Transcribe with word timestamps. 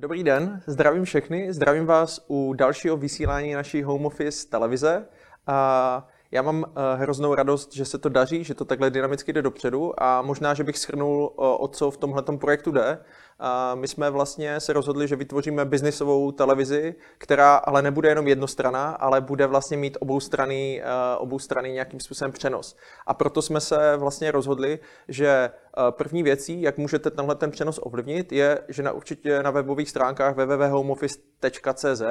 Dobrý 0.00 0.24
den, 0.24 0.62
zdravím 0.66 1.04
všechny, 1.04 1.52
zdravím 1.52 1.86
vás 1.86 2.24
u 2.28 2.52
dalšího 2.52 2.96
vysílání 2.96 3.54
naší 3.54 3.82
home 3.82 4.06
office 4.06 4.48
televize. 4.48 5.06
A 5.46 6.08
já 6.30 6.42
mám 6.42 6.64
eh, 6.64 6.96
hroznou 6.96 7.34
radost, 7.34 7.74
že 7.74 7.84
se 7.84 7.98
to 7.98 8.08
daří, 8.08 8.44
že 8.44 8.54
to 8.54 8.64
takhle 8.64 8.90
dynamicky 8.90 9.32
jde 9.32 9.42
dopředu 9.42 10.02
a 10.02 10.22
možná, 10.22 10.54
že 10.54 10.64
bych 10.64 10.78
schrnul, 10.78 11.32
eh, 11.32 11.34
o 11.38 11.68
co 11.68 11.90
v 11.90 11.96
tomhle 11.96 12.22
projektu 12.22 12.70
jde. 12.70 12.98
A 13.38 13.74
my 13.74 13.88
jsme 13.88 14.10
vlastně 14.10 14.60
se 14.60 14.72
rozhodli, 14.72 15.08
že 15.08 15.16
vytvoříme 15.16 15.64
biznisovou 15.64 16.32
televizi, 16.32 16.94
která 17.18 17.56
ale 17.56 17.82
nebude 17.82 18.08
jenom 18.08 18.28
jednostraná, 18.28 18.90
ale 18.90 19.20
bude 19.20 19.46
vlastně 19.46 19.76
mít 19.76 19.96
obou 20.00 20.20
strany, 20.20 20.82
eh, 20.82 21.16
obou 21.18 21.38
strany 21.38 21.72
nějakým 21.72 22.00
způsobem 22.00 22.32
přenos. 22.32 22.76
A 23.06 23.14
proto 23.14 23.42
jsme 23.42 23.60
se 23.60 23.96
vlastně 23.96 24.30
rozhodli, 24.30 24.78
že 25.08 25.50
první 25.90 26.22
věcí, 26.22 26.62
jak 26.62 26.78
můžete 26.78 27.10
tenhle 27.10 27.34
ten 27.34 27.50
přenos 27.50 27.80
ovlivnit, 27.82 28.32
je, 28.32 28.58
že 28.68 28.82
na 28.82 28.92
určitě 28.92 29.42
na 29.42 29.50
webových 29.50 29.90
stránkách 29.90 30.36
www.homeoffice.cz 30.36 32.02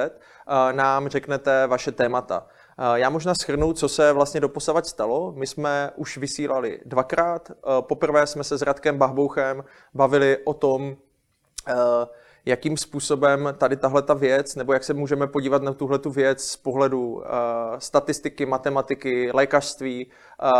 nám 0.72 1.08
řeknete 1.08 1.66
vaše 1.66 1.92
témata. 1.92 2.46
Já 2.94 3.10
možná 3.10 3.34
schrnu, 3.34 3.72
co 3.72 3.88
se 3.88 4.12
vlastně 4.12 4.40
doposavať 4.40 4.86
stalo. 4.86 5.32
My 5.32 5.46
jsme 5.46 5.90
už 5.96 6.18
vysílali 6.18 6.80
dvakrát. 6.84 7.52
Poprvé 7.80 8.26
jsme 8.26 8.44
se 8.44 8.58
s 8.58 8.62
Radkem 8.62 8.98
Bahbouchem 8.98 9.64
bavili 9.94 10.38
o 10.44 10.54
tom, 10.54 10.96
jakým 12.46 12.76
způsobem 12.76 13.54
tady 13.58 13.76
tahle 13.76 14.02
ta 14.02 14.14
věc, 14.14 14.56
nebo 14.56 14.72
jak 14.72 14.84
se 14.84 14.94
můžeme 14.94 15.26
podívat 15.26 15.62
na 15.62 15.72
tuhle 15.72 15.98
tu 15.98 16.10
věc 16.10 16.44
z 16.44 16.56
pohledu 16.56 17.10
uh, 17.10 17.22
statistiky, 17.78 18.46
matematiky, 18.46 19.30
lékařství, 19.32 20.06
uh, 20.06 20.50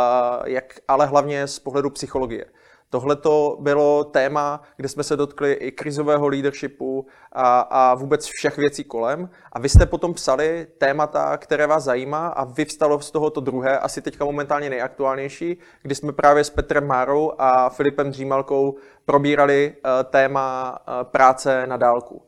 jak, 0.44 0.80
ale 0.88 1.06
hlavně 1.06 1.46
z 1.46 1.58
pohledu 1.58 1.90
psychologie. 1.90 2.44
Tohle 2.90 3.16
to 3.16 3.56
bylo 3.60 4.04
téma, 4.04 4.62
kde 4.76 4.88
jsme 4.88 5.02
se 5.02 5.16
dotkli 5.16 5.52
i 5.52 5.72
krizového 5.72 6.28
leadershipu 6.28 7.06
a, 7.32 7.60
a 7.60 7.94
vůbec 7.94 8.26
všech 8.26 8.56
věcí 8.56 8.84
kolem. 8.84 9.30
A 9.52 9.58
vy 9.58 9.68
jste 9.68 9.86
potom 9.86 10.14
psali 10.14 10.66
témata, 10.78 11.36
které 11.36 11.66
vás 11.66 11.84
zajímá 11.84 12.28
a 12.28 12.44
vyvstalo 12.44 13.00
z 13.00 13.10
toho 13.10 13.30
to 13.30 13.40
druhé, 13.40 13.78
asi 13.78 14.02
teďka 14.02 14.24
momentálně 14.24 14.70
nejaktuálnější, 14.70 15.58
kdy 15.82 15.94
jsme 15.94 16.12
právě 16.12 16.44
s 16.44 16.50
Petrem 16.50 16.86
Márou 16.86 17.32
a 17.38 17.68
Filipem 17.68 18.10
Dřímalkou 18.10 18.76
probírali 19.04 19.74
uh, 19.76 19.90
téma 20.10 20.78
uh, 20.78 21.04
práce 21.04 21.66
na 21.66 21.76
dálku. 21.76 22.22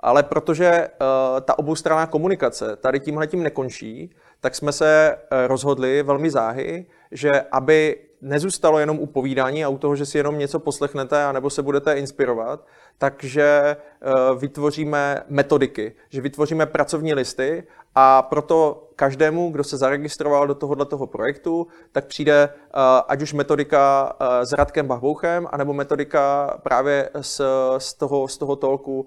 Ale 0.00 0.22
protože 0.22 0.88
uh, 0.88 1.40
ta 1.40 1.58
oboustranná 1.58 2.06
komunikace 2.06 2.76
tady 2.76 3.00
tímhletím 3.00 3.42
nekončí, 3.42 4.14
tak 4.40 4.54
jsme 4.54 4.72
se 4.72 5.16
rozhodli 5.46 6.02
velmi 6.02 6.30
záhy, 6.30 6.86
že 7.10 7.30
aby 7.52 7.96
nezůstalo 8.22 8.78
jenom 8.78 8.98
u 8.98 9.06
povídání 9.06 9.64
a 9.64 9.68
u 9.68 9.78
toho, 9.78 9.96
že 9.96 10.06
si 10.06 10.18
jenom 10.18 10.38
něco 10.38 10.58
poslechnete 10.58 11.24
a 11.24 11.32
nebo 11.32 11.50
se 11.50 11.62
budete 11.62 11.94
inspirovat, 11.94 12.66
takže 12.98 13.76
eh, 14.02 14.10
vytvoříme 14.38 15.22
metodiky, 15.28 15.92
že 16.08 16.20
vytvoříme 16.20 16.66
pracovní 16.66 17.14
listy 17.14 17.66
a 17.94 18.22
proto 18.22 18.88
každému, 18.96 19.50
kdo 19.50 19.64
se 19.64 19.76
zaregistroval 19.76 20.46
do 20.46 20.54
tohohle 20.54 20.86
toho 20.86 21.06
projektu, 21.06 21.66
tak 21.92 22.06
přijde 22.06 22.48
eh, 22.52 22.70
ať 23.08 23.22
už 23.22 23.32
metodika 23.32 24.12
eh, 24.20 24.46
s 24.46 24.52
Radkem 24.52 24.86
Bahbouchem, 24.86 25.46
anebo 25.52 25.72
metodika 25.72 26.54
právě 26.62 27.10
z, 27.20 27.40
z, 27.78 27.94
toho, 27.94 28.28
z 28.28 28.38
toho 28.38 28.56
tolku 28.56 29.06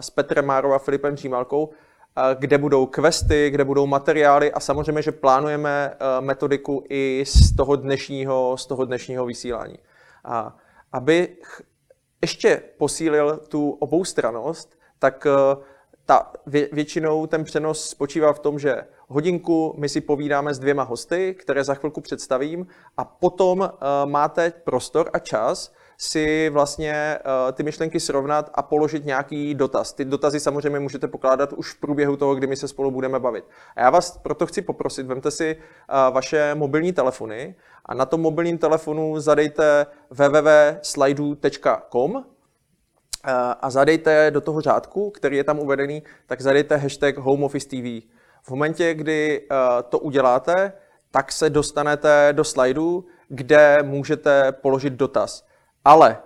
s 0.00 0.10
Petrem 0.10 0.46
Márou 0.46 0.72
a 0.72 0.78
Filipem 0.78 1.14
Přímalkou, 1.14 1.70
kde 2.38 2.58
budou 2.58 2.86
questy, 2.86 3.50
kde 3.50 3.64
budou 3.64 3.86
materiály 3.86 4.52
a 4.52 4.60
samozřejmě, 4.60 5.02
že 5.02 5.12
plánujeme 5.12 5.92
eh, 5.92 6.20
metodiku 6.20 6.84
i 6.88 7.24
z 7.26 7.56
toho 7.56 7.76
dnešního, 7.76 8.56
z 8.56 8.66
toho 8.66 8.84
dnešního 8.84 9.26
vysílání. 9.26 9.78
A 10.24 10.56
aby 10.92 11.36
ještě 12.22 12.62
posílil 12.78 13.36
tu 13.48 13.70
oboustranost, 13.70 14.78
tak 14.98 15.26
eh, 15.26 15.56
ta, 16.06 16.32
většinou 16.72 17.26
ten 17.26 17.44
přenos 17.44 17.88
spočívá 17.88 18.32
v 18.32 18.38
tom, 18.38 18.58
že 18.58 18.84
hodinku 19.08 19.74
my 19.78 19.88
si 19.88 20.00
povídáme 20.00 20.54
s 20.54 20.58
dvěma 20.58 20.82
hosty, 20.82 21.34
které 21.34 21.64
za 21.64 21.74
chvilku 21.74 22.00
představím, 22.00 22.66
a 22.96 23.04
potom 23.04 23.60
uh, 23.60 23.68
máte 24.04 24.50
prostor 24.50 25.10
a 25.12 25.18
čas 25.18 25.72
si 26.04 26.50
vlastně 26.50 27.18
uh, 27.18 27.52
ty 27.52 27.62
myšlenky 27.62 28.00
srovnat 28.00 28.50
a 28.54 28.62
položit 28.62 29.04
nějaký 29.04 29.54
dotaz. 29.54 29.92
Ty 29.92 30.04
dotazy 30.04 30.40
samozřejmě 30.40 30.80
můžete 30.80 31.08
pokládat 31.08 31.52
už 31.52 31.74
v 31.74 31.80
průběhu 31.80 32.16
toho, 32.16 32.34
kdy 32.34 32.46
my 32.46 32.56
se 32.56 32.68
spolu 32.68 32.90
budeme 32.90 33.18
bavit. 33.18 33.44
A 33.76 33.80
já 33.80 33.90
vás 33.90 34.18
proto 34.18 34.46
chci 34.46 34.62
poprosit, 34.62 35.06
vemte 35.06 35.30
si 35.30 35.56
uh, 35.56 35.60
vaše 36.14 36.54
mobilní 36.54 36.92
telefony 36.92 37.54
a 37.86 37.94
na 37.94 38.06
tom 38.06 38.20
mobilním 38.20 38.58
telefonu 38.58 39.20
zadejte 39.20 39.86
www.slideu.com 40.10 42.24
a 43.60 43.70
zadejte 43.70 44.30
do 44.30 44.40
toho 44.40 44.60
řádku, 44.60 45.10
který 45.10 45.36
je 45.36 45.44
tam 45.44 45.58
uvedený, 45.58 46.02
tak 46.26 46.40
zadejte 46.40 46.76
hashtag 46.76 47.16
Home 47.16 47.44
Office 47.44 47.68
TV. 47.68 48.02
V 48.42 48.50
momentě, 48.50 48.94
kdy 48.94 49.48
to 49.88 49.98
uděláte, 49.98 50.72
tak 51.10 51.32
se 51.32 51.50
dostanete 51.50 52.28
do 52.32 52.44
slajdu, 52.44 53.04
kde 53.28 53.78
můžete 53.82 54.52
položit 54.52 54.92
dotaz. 54.92 55.44
Ale 55.84 56.16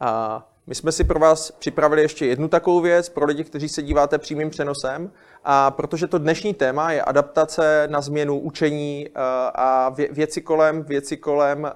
a 0.00 0.48
my 0.66 0.74
jsme 0.74 0.92
si 0.92 1.04
pro 1.04 1.18
vás 1.18 1.50
připravili 1.50 2.02
ještě 2.02 2.26
jednu 2.26 2.48
takovou 2.48 2.80
věc 2.80 3.08
pro 3.08 3.26
lidi, 3.26 3.44
kteří 3.44 3.68
se 3.68 3.82
díváte 3.82 4.18
přímým 4.18 4.50
přenosem. 4.50 5.10
A 5.44 5.70
protože 5.70 6.06
to 6.06 6.18
dnešní 6.18 6.54
téma 6.54 6.92
je 6.92 7.02
adaptace 7.02 7.88
na 7.90 8.00
změnu 8.00 8.38
učení 8.38 9.08
a 9.54 9.94
věci 10.10 10.40
kolem, 10.40 10.82
věci 10.82 11.16
kolem 11.16 11.72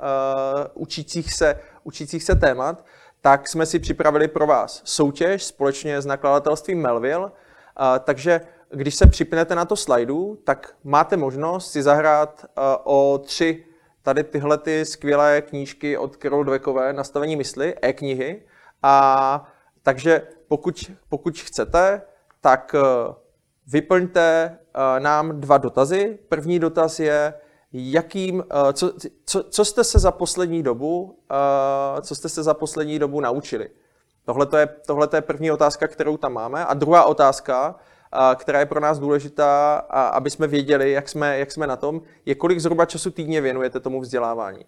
učících 0.74 1.32
se, 1.32 1.60
učících 1.84 2.22
se 2.22 2.34
témat, 2.34 2.84
tak 3.20 3.48
jsme 3.48 3.66
si 3.66 3.78
připravili 3.78 4.28
pro 4.28 4.46
vás 4.46 4.82
soutěž 4.84 5.44
společně 5.44 6.00
s 6.00 6.06
nakladatelstvím 6.06 6.82
Melville. 6.82 7.30
Takže 8.04 8.40
když 8.70 8.94
se 8.94 9.06
připnete 9.06 9.54
na 9.54 9.64
to 9.64 9.76
slajdu, 9.76 10.38
tak 10.44 10.74
máte 10.84 11.16
možnost 11.16 11.70
si 11.70 11.82
zahrát 11.82 12.44
o 12.84 13.20
tři 13.24 13.64
tady 14.02 14.24
tyhle 14.24 14.58
ty 14.58 14.84
skvělé 14.84 15.42
knížky 15.42 15.98
od 15.98 16.16
Carol 16.16 16.44
Dweckové, 16.44 16.92
Nastavení 16.92 17.36
mysli, 17.36 17.74
e-knihy. 17.82 18.42
A 18.82 19.52
takže 19.82 20.22
pokud, 20.48 20.90
pokud 21.08 21.38
chcete, 21.38 22.02
tak 22.40 22.74
e, 22.74 22.80
vyplňte 23.66 24.58
e, 24.74 25.00
nám 25.00 25.40
dva 25.40 25.58
dotazy. 25.58 26.18
První 26.28 26.58
dotaz 26.58 27.00
je, 27.00 27.34
jakým, 27.72 28.44
e, 28.50 28.72
co, 28.72 28.92
co, 29.24 29.42
co 29.42 29.64
jste 29.64 29.84
se 29.84 29.98
za 29.98 30.10
poslední 30.10 30.62
dobu, 30.62 31.18
co 32.02 32.14
jste 32.14 32.28
se 32.28 32.42
za 32.42 32.54
poslední 32.54 32.98
dobu 32.98 33.20
naučili? 33.20 33.70
Tohle 34.24 34.46
je, 34.60 34.66
tohleto 34.86 35.16
je 35.16 35.22
první 35.22 35.50
otázka, 35.50 35.88
kterou 35.88 36.16
tam 36.16 36.32
máme. 36.32 36.64
A 36.64 36.74
druhá 36.74 37.04
otázka, 37.04 37.76
která 38.34 38.60
je 38.60 38.66
pro 38.66 38.80
nás 38.80 38.98
důležitá, 38.98 39.76
aby 40.12 40.30
jsme 40.30 40.46
věděli, 40.46 40.92
jak 40.92 41.08
jsme, 41.08 41.38
jak 41.38 41.52
jsme 41.52 41.66
na 41.66 41.76
tom, 41.76 42.02
je 42.26 42.34
kolik 42.34 42.60
zhruba 42.60 42.84
času 42.84 43.10
týdně 43.10 43.40
věnujete 43.40 43.80
tomu 43.80 44.00
vzdělávání. 44.00 44.64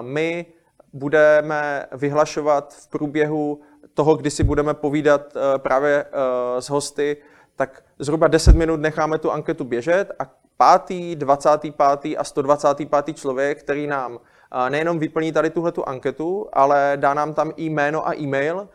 My 0.00 0.46
budeme 0.92 1.86
vyhlašovat 1.92 2.74
v 2.74 2.88
průběhu 2.88 3.60
toho, 3.94 4.16
kdy 4.16 4.30
si 4.30 4.44
budeme 4.44 4.74
povídat 4.74 5.36
e, 5.36 5.58
právě 5.58 6.04
e, 6.04 6.62
s 6.62 6.70
hosty, 6.70 7.16
tak 7.56 7.82
zhruba 7.98 8.28
10 8.28 8.56
minut 8.56 8.80
necháme 8.80 9.18
tu 9.18 9.32
anketu 9.32 9.64
běžet 9.64 10.12
a 10.18 10.30
pátý, 10.56 11.16
25. 11.16 11.74
a 12.18 12.24
125. 12.24 13.16
člověk, 13.16 13.60
který 13.60 13.86
nám 13.86 14.18
e, 14.66 14.70
nejenom 14.70 14.98
vyplní 14.98 15.32
tady 15.32 15.50
tuhle 15.50 15.72
tu 15.72 15.88
anketu, 15.88 16.48
ale 16.52 16.92
dá 16.96 17.14
nám 17.14 17.34
tam 17.34 17.52
i 17.56 17.64
jméno 17.64 18.08
a 18.08 18.14
e-mail. 18.14 18.68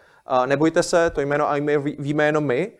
Nebojte 0.45 0.83
se, 0.83 1.09
to 1.09 1.21
jméno 1.21 1.49
a 1.49 1.57
e-mail 1.57 1.81
víme 1.81 2.25
jenom 2.25 2.43
my, 2.43 2.71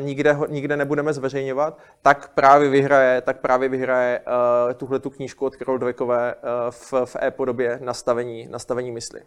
nikde, 0.00 0.36
nikde 0.48 0.76
nebudeme 0.76 1.12
zveřejňovat, 1.12 1.78
tak 2.02 2.34
právě 2.34 2.68
vyhraje, 2.68 3.20
tak 3.20 3.40
právě 3.40 3.68
vyhraje 3.68 4.20
uh, 4.20 4.72
tuhle 4.74 4.98
tu 4.98 5.10
knížku 5.10 5.46
od 5.46 5.56
Karol 5.56 5.78
Dvekové 5.78 6.34
uh, 6.34 6.40
v, 6.70 6.92
v 7.04 7.16
e-podobě 7.22 7.78
nastavení, 7.82 8.48
nastavení 8.50 8.92
mysli. 8.92 9.20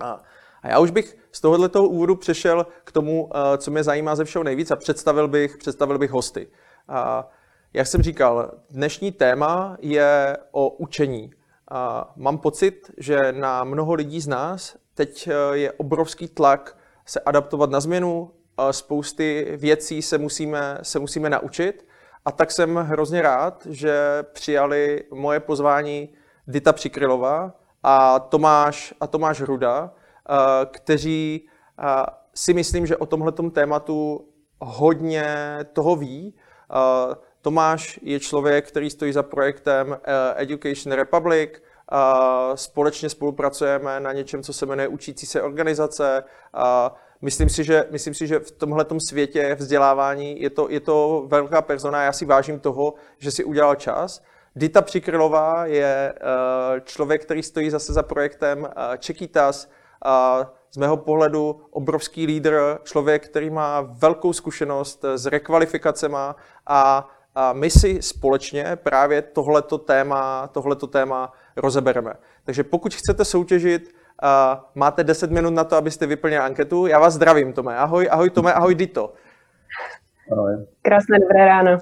A, 0.00 0.22
a 0.62 0.68
já 0.68 0.78
už 0.78 0.90
bych 0.90 1.16
z 1.32 1.40
tohoto 1.40 1.88
úvodu 1.88 2.16
přešel 2.16 2.66
k 2.84 2.92
tomu, 2.92 3.24
uh, 3.24 3.30
co 3.58 3.70
mě 3.70 3.82
zajímá 3.82 4.16
ze 4.16 4.24
všeho 4.24 4.42
nejvíc 4.44 4.70
a 4.70 4.76
představil 4.76 5.28
bych, 5.28 5.56
představil 5.56 5.98
bych 5.98 6.10
hosty. 6.10 6.48
A, 6.88 7.28
jak 7.72 7.86
jsem 7.86 8.02
říkal, 8.02 8.50
dnešní 8.70 9.12
téma 9.12 9.76
je 9.80 10.36
o 10.50 10.68
učení. 10.68 11.30
A 11.70 12.12
mám 12.16 12.38
pocit, 12.38 12.90
že 12.98 13.32
na 13.32 13.64
mnoho 13.64 13.94
lidí 13.94 14.20
z 14.20 14.28
nás 14.28 14.76
teď 14.94 15.28
je 15.52 15.72
obrovský 15.72 16.28
tlak 16.28 16.76
se 17.06 17.20
adaptovat 17.20 17.70
na 17.70 17.80
změnu, 17.80 18.30
spousty 18.70 19.52
věcí 19.56 20.02
se 20.02 20.18
musíme, 20.18 20.78
se 20.82 20.98
musíme 20.98 21.30
naučit. 21.30 21.86
A 22.24 22.32
tak 22.32 22.52
jsem 22.52 22.76
hrozně 22.76 23.22
rád, 23.22 23.66
že 23.70 24.24
přijali 24.32 25.04
moje 25.10 25.40
pozvání 25.40 26.08
Dita 26.46 26.72
Přikrylová 26.72 27.52
a 27.82 28.18
Tomáš, 28.18 28.94
a 29.00 29.06
Tomáš 29.06 29.40
Hruda, 29.40 29.90
kteří 30.70 31.48
si 32.34 32.54
myslím, 32.54 32.86
že 32.86 32.96
o 32.96 33.06
tomhletom 33.06 33.50
tématu 33.50 34.28
hodně 34.60 35.58
toho 35.72 35.96
ví. 35.96 36.34
Tomáš 37.42 38.00
je 38.02 38.20
člověk, 38.20 38.68
který 38.68 38.90
stojí 38.90 39.12
za 39.12 39.22
projektem 39.22 39.98
Education 40.36 40.92
Republic, 40.92 41.50
Společně 42.54 43.08
spolupracujeme 43.08 44.00
na 44.00 44.12
něčem, 44.12 44.42
co 44.42 44.52
se 44.52 44.66
jmenuje 44.66 44.88
Učící 44.88 45.26
se 45.26 45.42
organizace. 45.42 46.24
Myslím 47.22 47.48
si, 47.48 47.64
že, 47.64 47.86
myslím 47.90 48.14
si, 48.14 48.26
že 48.26 48.38
v 48.38 48.50
tomhle 48.50 48.86
světě 49.08 49.56
vzdělávání 49.58 50.40
je 50.40 50.50
to, 50.50 50.70
je 50.70 50.80
to 50.80 51.24
velká 51.26 51.62
persona. 51.62 52.02
Já 52.02 52.12
si 52.12 52.24
vážím 52.24 52.60
toho, 52.60 52.94
že 53.18 53.30
si 53.30 53.44
udělal 53.44 53.74
čas. 53.74 54.22
Dita 54.56 54.82
Přikrylová 54.82 55.66
je 55.66 56.14
uh, 56.14 56.80
člověk, 56.80 57.22
který 57.22 57.42
stojí 57.42 57.70
zase 57.70 57.92
za 57.92 58.02
projektem 58.02 58.60
uh, 58.60 58.68
Čekitas, 58.96 59.68
uh, 60.06 60.46
z 60.70 60.76
mého 60.76 60.96
pohledu 60.96 61.60
obrovský 61.70 62.26
lídr, 62.26 62.78
člověk, 62.82 63.28
který 63.28 63.50
má 63.50 63.80
velkou 63.80 64.32
zkušenost 64.32 65.04
s 65.14 65.26
rekvalifikacema 65.26 66.36
a, 66.66 67.08
a 67.34 67.52
my 67.52 67.70
si 67.70 68.02
společně 68.02 68.76
právě 68.76 69.22
tohleto 69.22 69.78
téma, 69.78 70.46
tohleto 70.46 70.86
téma 70.86 71.32
rozebereme. 71.56 72.14
Takže 72.44 72.64
pokud 72.64 72.94
chcete 72.94 73.24
soutěžit, 73.24 73.94
uh, 74.22 74.60
máte 74.74 75.04
10 75.04 75.30
minut 75.30 75.50
na 75.50 75.64
to, 75.64 75.76
abyste 75.76 76.06
vyplnili 76.06 76.42
anketu. 76.42 76.86
Já 76.86 76.98
vás 76.98 77.14
zdravím, 77.14 77.52
Tome. 77.52 77.76
Ahoj, 77.76 78.08
ahoj 78.10 78.30
Tome, 78.30 78.52
ahoj 78.52 78.74
Dito. 78.74 79.12
Ahoj. 80.32 80.66
Krásné 80.82 81.18
dobré 81.18 81.46
ráno. 81.46 81.78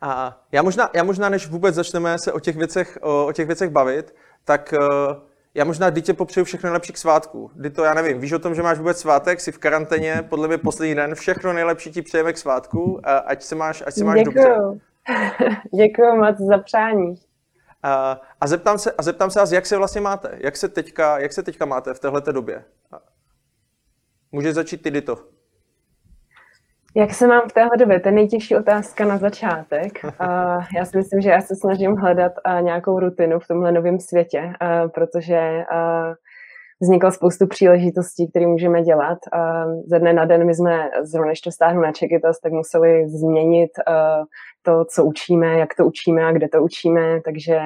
A 0.00 0.38
já 0.52 0.62
možná, 0.62 0.90
já 0.94 1.04
možná, 1.04 1.28
než 1.28 1.48
vůbec 1.48 1.74
začneme 1.74 2.18
se 2.18 2.32
o 2.32 2.40
těch 2.40 2.56
věcech, 2.56 2.98
o, 3.02 3.26
o 3.26 3.32
těch 3.32 3.46
věcech 3.46 3.70
bavit, 3.70 4.14
tak 4.44 4.74
uh, 4.78 5.16
já 5.54 5.64
možná 5.64 5.90
dítě 5.90 6.14
popřeju 6.14 6.44
všechno 6.44 6.66
nejlepší 6.66 6.92
k 6.92 6.98
svátku. 6.98 7.50
Kdy 7.54 7.70
to, 7.70 7.84
já 7.84 7.94
nevím, 7.94 8.20
víš 8.20 8.32
o 8.32 8.38
tom, 8.38 8.54
že 8.54 8.62
máš 8.62 8.78
vůbec 8.78 8.98
svátek, 8.98 9.40
jsi 9.40 9.52
v 9.52 9.58
karanténě, 9.58 10.26
podle 10.28 10.48
mě 10.48 10.58
poslední 10.58 10.94
den, 10.94 11.14
všechno 11.14 11.52
nejlepší 11.52 11.90
ti 11.90 12.02
přejeme 12.02 12.32
k 12.32 12.38
svátku, 12.38 13.00
a 13.04 13.16
ať 13.16 13.42
se 13.42 13.54
máš, 13.54 13.82
ať 13.86 13.94
se 13.94 14.04
máš 14.04 14.18
Děkuju. 14.18 14.34
dobře. 14.34 14.80
Děkuji 15.74 16.16
moc 16.16 16.38
za 16.38 16.58
přání. 16.58 17.14
A, 17.82 18.20
a, 18.40 18.46
zeptám 18.46 18.78
se, 18.78 18.92
a 18.92 19.02
zeptám 19.02 19.30
se 19.30 19.38
vás, 19.38 19.52
jak 19.52 19.66
se 19.66 19.76
vlastně 19.76 20.00
máte? 20.00 20.38
Jak 20.40 20.56
se 20.56 20.68
teďka, 20.68 21.18
jak 21.18 21.32
se 21.32 21.42
teďka 21.42 21.64
máte 21.64 21.94
v 21.94 22.00
této 22.00 22.32
době? 22.32 22.64
Může 24.32 24.54
začít 24.54 24.82
ty, 24.82 24.90
Dito. 24.90 25.18
Jak 26.94 27.14
se 27.14 27.26
mám 27.26 27.48
v 27.48 27.52
téhle 27.52 27.76
době? 27.78 28.00
To 28.00 28.08
je 28.08 28.12
nejtěžší 28.12 28.56
otázka 28.56 29.04
na 29.04 29.18
začátek. 29.18 29.92
já 30.76 30.84
si 30.84 30.96
myslím, 30.96 31.20
že 31.20 31.30
já 31.30 31.40
se 31.40 31.56
snažím 31.56 31.96
hledat 31.96 32.32
nějakou 32.60 33.00
rutinu 33.00 33.40
v 33.40 33.46
tomhle 33.48 33.72
novém 33.72 34.00
světě, 34.00 34.52
protože 34.94 35.64
vznikla 36.80 37.10
spoustu 37.10 37.46
příležitostí, 37.46 38.30
které 38.30 38.46
můžeme 38.46 38.82
dělat. 38.82 39.18
Ze 39.86 39.98
dne 39.98 40.12
na 40.12 40.24
den 40.24 40.46
my 40.46 40.54
jsme, 40.54 40.90
zrovna 41.02 41.28
než 41.28 41.40
to 41.40 41.50
stáhnu 41.50 41.80
na 41.80 41.92
Čekitas, 41.92 42.40
tak 42.40 42.52
museli 42.52 43.08
změnit 43.08 43.70
to, 44.62 44.84
co 44.84 45.04
učíme, 45.04 45.58
jak 45.58 45.74
to 45.74 45.86
učíme 45.86 46.24
a 46.24 46.32
kde 46.32 46.48
to 46.48 46.62
učíme, 46.62 47.20
takže 47.24 47.60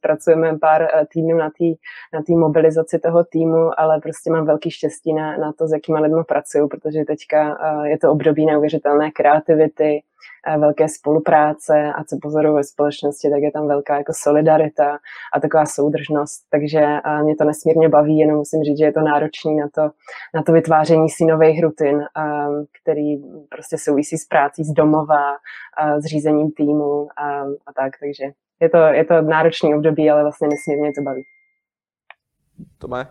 pracujeme 0.00 0.58
pár 0.58 0.82
uh, 0.82 1.04
týdnů 1.12 1.36
na 1.36 1.50
té 1.50 1.64
na 2.12 2.22
tý 2.22 2.36
mobilizaci 2.36 2.98
toho 2.98 3.24
týmu, 3.24 3.80
ale 3.80 4.00
prostě 4.00 4.30
mám 4.30 4.46
velký 4.46 4.70
štěstí 4.70 5.14
na, 5.14 5.36
na 5.36 5.52
to, 5.52 5.66
s 5.66 5.72
jakýma 5.72 6.00
lidmi 6.00 6.24
pracuju, 6.28 6.68
protože 6.68 7.04
teďka 7.04 7.58
uh, 7.76 7.84
je 7.84 7.98
to 7.98 8.10
období 8.12 8.46
neuvěřitelné 8.46 9.10
kreativity, 9.10 10.02
velké 10.58 10.88
spolupráce 10.88 11.92
a 11.96 12.04
co 12.04 12.18
pozoruju 12.22 12.54
ve 12.54 12.64
společnosti, 12.64 13.30
tak 13.30 13.42
je 13.42 13.52
tam 13.52 13.68
velká 13.68 13.96
jako 13.96 14.12
solidarita 14.16 14.98
a 15.32 15.40
taková 15.40 15.66
soudržnost, 15.66 16.46
takže 16.50 16.80
mě 17.22 17.36
to 17.36 17.44
nesmírně 17.44 17.88
baví, 17.88 18.18
jenom 18.18 18.36
musím 18.36 18.62
říct, 18.62 18.78
že 18.78 18.84
je 18.84 18.92
to 18.92 19.00
náročný 19.00 19.56
na 19.56 19.68
to, 19.74 19.82
na 20.34 20.42
to 20.42 20.52
vytváření 20.52 21.08
si 21.08 21.24
nových 21.24 21.62
rutin, 21.62 22.04
který 22.82 23.16
prostě 23.48 23.78
souvisí 23.78 24.18
s 24.18 24.26
prácí 24.26 24.64
z 24.64 24.72
domova, 24.72 25.36
s 25.98 26.04
týmu 26.56 27.08
a, 27.16 27.40
a 27.42 27.72
tak, 27.76 27.92
takže 28.00 28.24
je 28.60 28.68
to, 28.68 28.78
je 28.78 29.04
to 29.04 29.22
náročný 29.22 29.74
období, 29.74 30.10
ale 30.10 30.22
vlastně 30.22 30.48
nesmírně 30.48 30.92
to 30.98 31.02
baví. 31.02 31.22
Tome? 32.78 33.06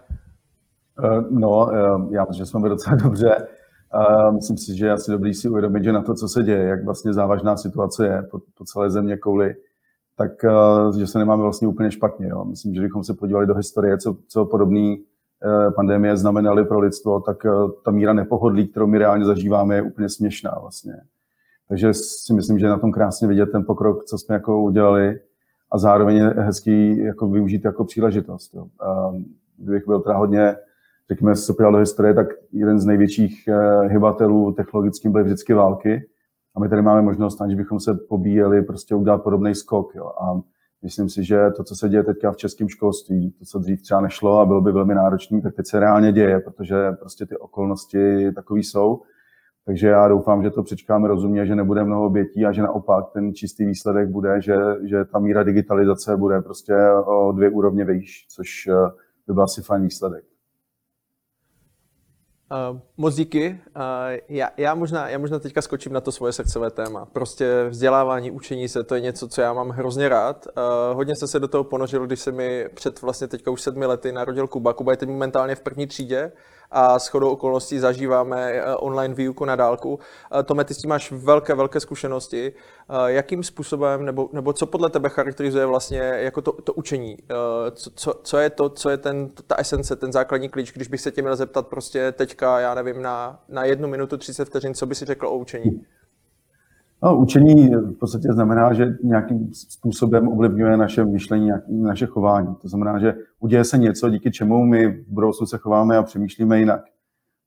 Uh, 0.99 1.39
no, 1.39 1.49
uh, 1.49 2.13
já 2.13 2.25
myslím, 2.25 2.45
že 2.45 2.45
jsme 2.45 2.69
docela 2.69 2.95
dobře. 2.95 3.47
A 3.91 4.31
myslím 4.31 4.57
si, 4.57 4.77
že 4.77 4.85
je 4.85 4.91
asi 4.91 5.11
dobrý 5.11 5.33
si 5.33 5.49
uvědomit, 5.49 5.83
že 5.83 5.91
na 5.91 6.01
to, 6.01 6.13
co 6.13 6.27
se 6.27 6.43
děje, 6.43 6.63
jak 6.63 6.85
vlastně 6.85 7.13
závažná 7.13 7.57
situace 7.57 8.07
je 8.07 8.23
po, 8.31 8.39
po 8.57 8.65
celé 8.65 8.89
země 8.89 9.17
kouli, 9.17 9.55
tak 10.17 10.31
že 10.97 11.07
se 11.07 11.19
nemáme 11.19 11.43
vlastně 11.43 11.67
úplně 11.67 11.91
špatně. 11.91 12.27
Jo. 12.27 12.45
Myslím, 12.45 12.73
že 12.73 12.79
kdybychom 12.79 13.03
se 13.03 13.13
podívali 13.13 13.47
do 13.47 13.55
historie, 13.55 13.97
co, 13.97 14.17
co 14.27 14.45
podobné 14.45 14.95
pandemie 15.75 16.17
znamenaly 16.17 16.65
pro 16.65 16.79
lidstvo, 16.79 17.19
tak 17.19 17.37
ta 17.85 17.91
míra 17.91 18.13
nepohodlí, 18.13 18.67
kterou 18.67 18.87
my 18.87 18.97
reálně 18.97 19.25
zažíváme, 19.25 19.75
je 19.75 19.81
úplně 19.81 20.09
směšná 20.09 20.57
vlastně. 20.61 20.93
Takže 21.69 21.93
si 21.93 22.33
myslím, 22.33 22.59
že 22.59 22.65
je 22.65 22.69
na 22.69 22.79
tom 22.79 22.91
krásně 22.91 23.27
vidět 23.27 23.45
ten 23.45 23.65
pokrok, 23.65 24.05
co 24.05 24.17
jsme 24.17 24.35
jako 24.35 24.61
udělali 24.61 25.19
a 25.71 25.77
zároveň 25.77 26.15
je 26.15 26.23
hezký 26.23 26.97
jako 26.97 27.27
využít 27.27 27.65
jako 27.65 27.85
příležitost. 27.85 28.53
Jo. 28.53 28.67
Kdybych 29.57 29.85
byl 29.87 29.99
teda 29.99 30.17
hodně 30.17 30.55
řekněme, 31.09 31.35
se 31.35 31.53
do 31.59 31.77
historie, 31.77 32.13
tak 32.13 32.27
jeden 32.51 32.79
z 32.79 32.85
největších 32.85 33.47
eh, 33.47 33.87
hybatelů 33.87 34.51
technologickým 34.51 35.11
byly 35.11 35.23
vždycky 35.23 35.53
války. 35.53 36.09
A 36.55 36.59
my 36.59 36.69
tady 36.69 36.81
máme 36.81 37.01
možnost, 37.01 37.41
aniž 37.41 37.55
bychom 37.55 37.79
se 37.79 37.93
pobíjeli, 37.93 38.61
prostě 38.61 38.95
udělat 38.95 39.23
podobný 39.23 39.55
skok. 39.55 39.95
Jo. 39.95 40.05
A 40.05 40.41
myslím 40.81 41.09
si, 41.09 41.23
že 41.23 41.39
to, 41.57 41.63
co 41.63 41.75
se 41.75 41.89
děje 41.89 42.03
teďka 42.03 42.31
v 42.31 42.37
českém 42.37 42.69
školství, 42.69 43.31
to, 43.31 43.45
co 43.45 43.59
dřív 43.59 43.81
třeba 43.81 44.01
nešlo 44.01 44.39
a 44.39 44.45
bylo 44.45 44.61
by 44.61 44.71
velmi 44.71 44.95
náročné, 44.95 45.41
tak 45.41 45.55
teď 45.55 45.67
se 45.67 45.79
reálně 45.79 46.11
děje, 46.11 46.39
protože 46.39 46.91
prostě 46.91 47.25
ty 47.25 47.37
okolnosti 47.37 48.31
takový 48.31 48.63
jsou. 48.63 49.01
Takže 49.65 49.87
já 49.87 50.07
doufám, 50.07 50.43
že 50.43 50.51
to 50.51 50.63
přečkáme 50.63 51.07
rozumně, 51.07 51.45
že 51.45 51.55
nebude 51.55 51.83
mnoho 51.83 52.05
obětí 52.05 52.45
a 52.45 52.51
že 52.51 52.61
naopak 52.61 53.05
ten 53.13 53.33
čistý 53.33 53.65
výsledek 53.65 54.09
bude, 54.09 54.41
že, 54.41 54.55
že 54.83 55.05
ta 55.05 55.19
míra 55.19 55.43
digitalizace 55.43 56.17
bude 56.17 56.41
prostě 56.41 56.75
o 57.05 57.31
dvě 57.31 57.49
úrovně 57.49 57.85
výš, 57.85 58.27
což 58.29 58.67
eh, 58.67 58.73
by 59.27 59.33
byl 59.33 59.43
asi 59.43 59.61
fajn 59.61 59.83
výsledek. 59.83 60.23
Uh, 62.71 62.79
moc 62.97 63.15
díky. 63.15 63.61
Uh, 63.75 63.81
já, 64.29 64.49
já, 64.57 64.75
možná, 64.75 65.09
já 65.09 65.17
možná 65.17 65.39
teďka 65.39 65.61
skočím 65.61 65.93
na 65.93 66.01
to 66.01 66.11
svoje 66.11 66.33
srdcové 66.33 66.71
téma. 66.71 67.05
Prostě 67.05 67.65
vzdělávání, 67.69 68.31
učení 68.31 68.67
se, 68.67 68.83
to 68.83 68.95
je 68.95 69.01
něco, 69.01 69.27
co 69.27 69.41
já 69.41 69.53
mám 69.53 69.69
hrozně 69.69 70.09
rád. 70.09 70.47
Uh, 70.47 70.95
hodně 70.95 71.15
jsem 71.15 71.27
se 71.27 71.39
do 71.39 71.47
toho 71.47 71.63
ponožil, 71.63 72.05
když 72.05 72.19
se 72.19 72.31
mi 72.31 72.69
před 72.73 73.01
vlastně 73.01 73.27
teďka 73.27 73.51
už 73.51 73.61
sedmi 73.61 73.85
lety 73.85 74.11
narodil 74.11 74.47
Kuba. 74.47 74.73
Kuba 74.73 74.91
je 74.91 74.97
teď 74.97 75.09
momentálně 75.09 75.55
v 75.55 75.61
první 75.61 75.87
třídě 75.87 76.31
a 76.73 76.99
s 76.99 77.07
chodou 77.07 77.29
okolností 77.29 77.79
zažíváme 77.79 78.51
eh, 78.51 78.75
online 78.75 79.13
výuku 79.13 79.45
na 79.45 79.55
dálku. 79.55 79.99
Eh, 80.39 80.43
Tome, 80.43 80.63
ty 80.63 80.73
s 80.73 80.77
tím 80.77 80.89
máš 80.89 81.11
velké, 81.11 81.55
velké 81.55 81.79
zkušenosti. 81.79 82.53
Eh, 82.89 83.11
jakým 83.11 83.43
způsobem, 83.43 84.05
nebo, 84.05 84.29
nebo 84.33 84.53
co 84.53 84.65
podle 84.65 84.89
tebe 84.89 85.09
charakterizuje 85.09 85.65
vlastně 85.65 85.99
jako 85.99 86.41
to, 86.41 86.51
to 86.51 86.73
učení? 86.73 87.17
Co, 87.71 87.91
co, 87.95 88.13
co, 88.23 88.37
je 88.37 88.49
to, 88.49 88.69
co 88.69 88.89
je 88.89 88.97
ten, 88.97 89.29
ta 89.47 89.55
esence, 89.55 89.95
ten 89.95 90.11
základní 90.11 90.49
klíč, 90.49 90.71
když 90.71 90.87
bych 90.87 91.01
se 91.01 91.11
tě 91.11 91.21
měl 91.21 91.35
zeptat 91.35 91.67
prostě 91.67 92.11
teďka, 92.11 92.59
já 92.59 92.73
nevím, 92.73 93.01
na, 93.01 93.39
na 93.49 93.65
jednu 93.65 93.87
minutu 93.87 94.17
30 94.17 94.45
vteřin, 94.45 94.73
co 94.73 94.85
by 94.85 94.95
si 94.95 95.05
řekl 95.05 95.27
o 95.27 95.37
učení? 95.37 95.85
No, 97.03 97.17
učení 97.17 97.69
v 97.75 97.97
podstatě 97.99 98.33
znamená, 98.33 98.73
že 98.73 98.85
nějakým 99.03 99.53
způsobem 99.53 100.27
ovlivňuje 100.27 100.77
naše 100.77 101.05
myšlení, 101.05 101.49
naše 101.69 102.05
chování. 102.05 102.55
To 102.61 102.67
znamená, 102.67 102.99
že 102.99 103.15
uděje 103.39 103.63
se 103.63 103.77
něco, 103.77 104.09
díky 104.09 104.31
čemu 104.31 104.65
my 104.65 104.87
v 104.87 105.05
budoucnu 105.07 105.47
se 105.47 105.57
chováme 105.57 105.97
a 105.97 106.03
přemýšlíme 106.03 106.59
jinak. 106.59 106.81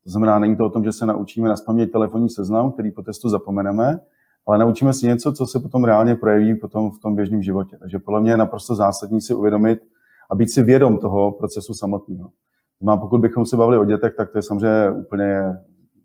To 0.05 0.11
znamená, 0.11 0.39
není 0.39 0.57
to 0.57 0.67
o 0.67 0.71
tom, 0.71 0.85
že 0.85 0.93
se 0.93 1.07
naučíme 1.07 1.49
na 1.49 1.55
telefonní 1.93 2.29
seznam, 2.31 2.73
který 2.73 2.91
po 2.91 3.03
testu 3.03 3.29
zapomeneme, 3.29 4.01
ale 4.47 4.59
naučíme 4.59 4.93
si 4.93 5.07
něco, 5.07 5.33
co 5.33 5.47
se 5.47 5.61
potom 5.61 5.85
reálně 5.85 6.15
projeví 6.15 6.55
potom 6.55 6.91
v 6.91 7.01
tom 7.03 7.15
běžném 7.17 7.43
životě. 7.43 7.77
Takže 7.81 7.99
podle 7.99 8.21
mě 8.21 8.31
je 8.31 8.37
naprosto 8.37 8.75
zásadní 8.75 9.21
si 9.21 9.35
uvědomit 9.35 9.79
a 10.31 10.35
být 10.35 10.51
si 10.51 10.63
vědom 10.63 10.99
toho 10.99 11.33
procesu 11.33 11.75
samotného. 11.75 12.31
Má, 12.83 12.97
pokud 12.97 13.21
bychom 13.21 13.47
se 13.47 13.57
bavili 13.57 13.79
o 13.79 13.85
dětech, 13.85 14.15
tak 14.17 14.31
to 14.31 14.39
je 14.39 14.43
samozřejmě 14.43 14.91
úplně 14.91 15.43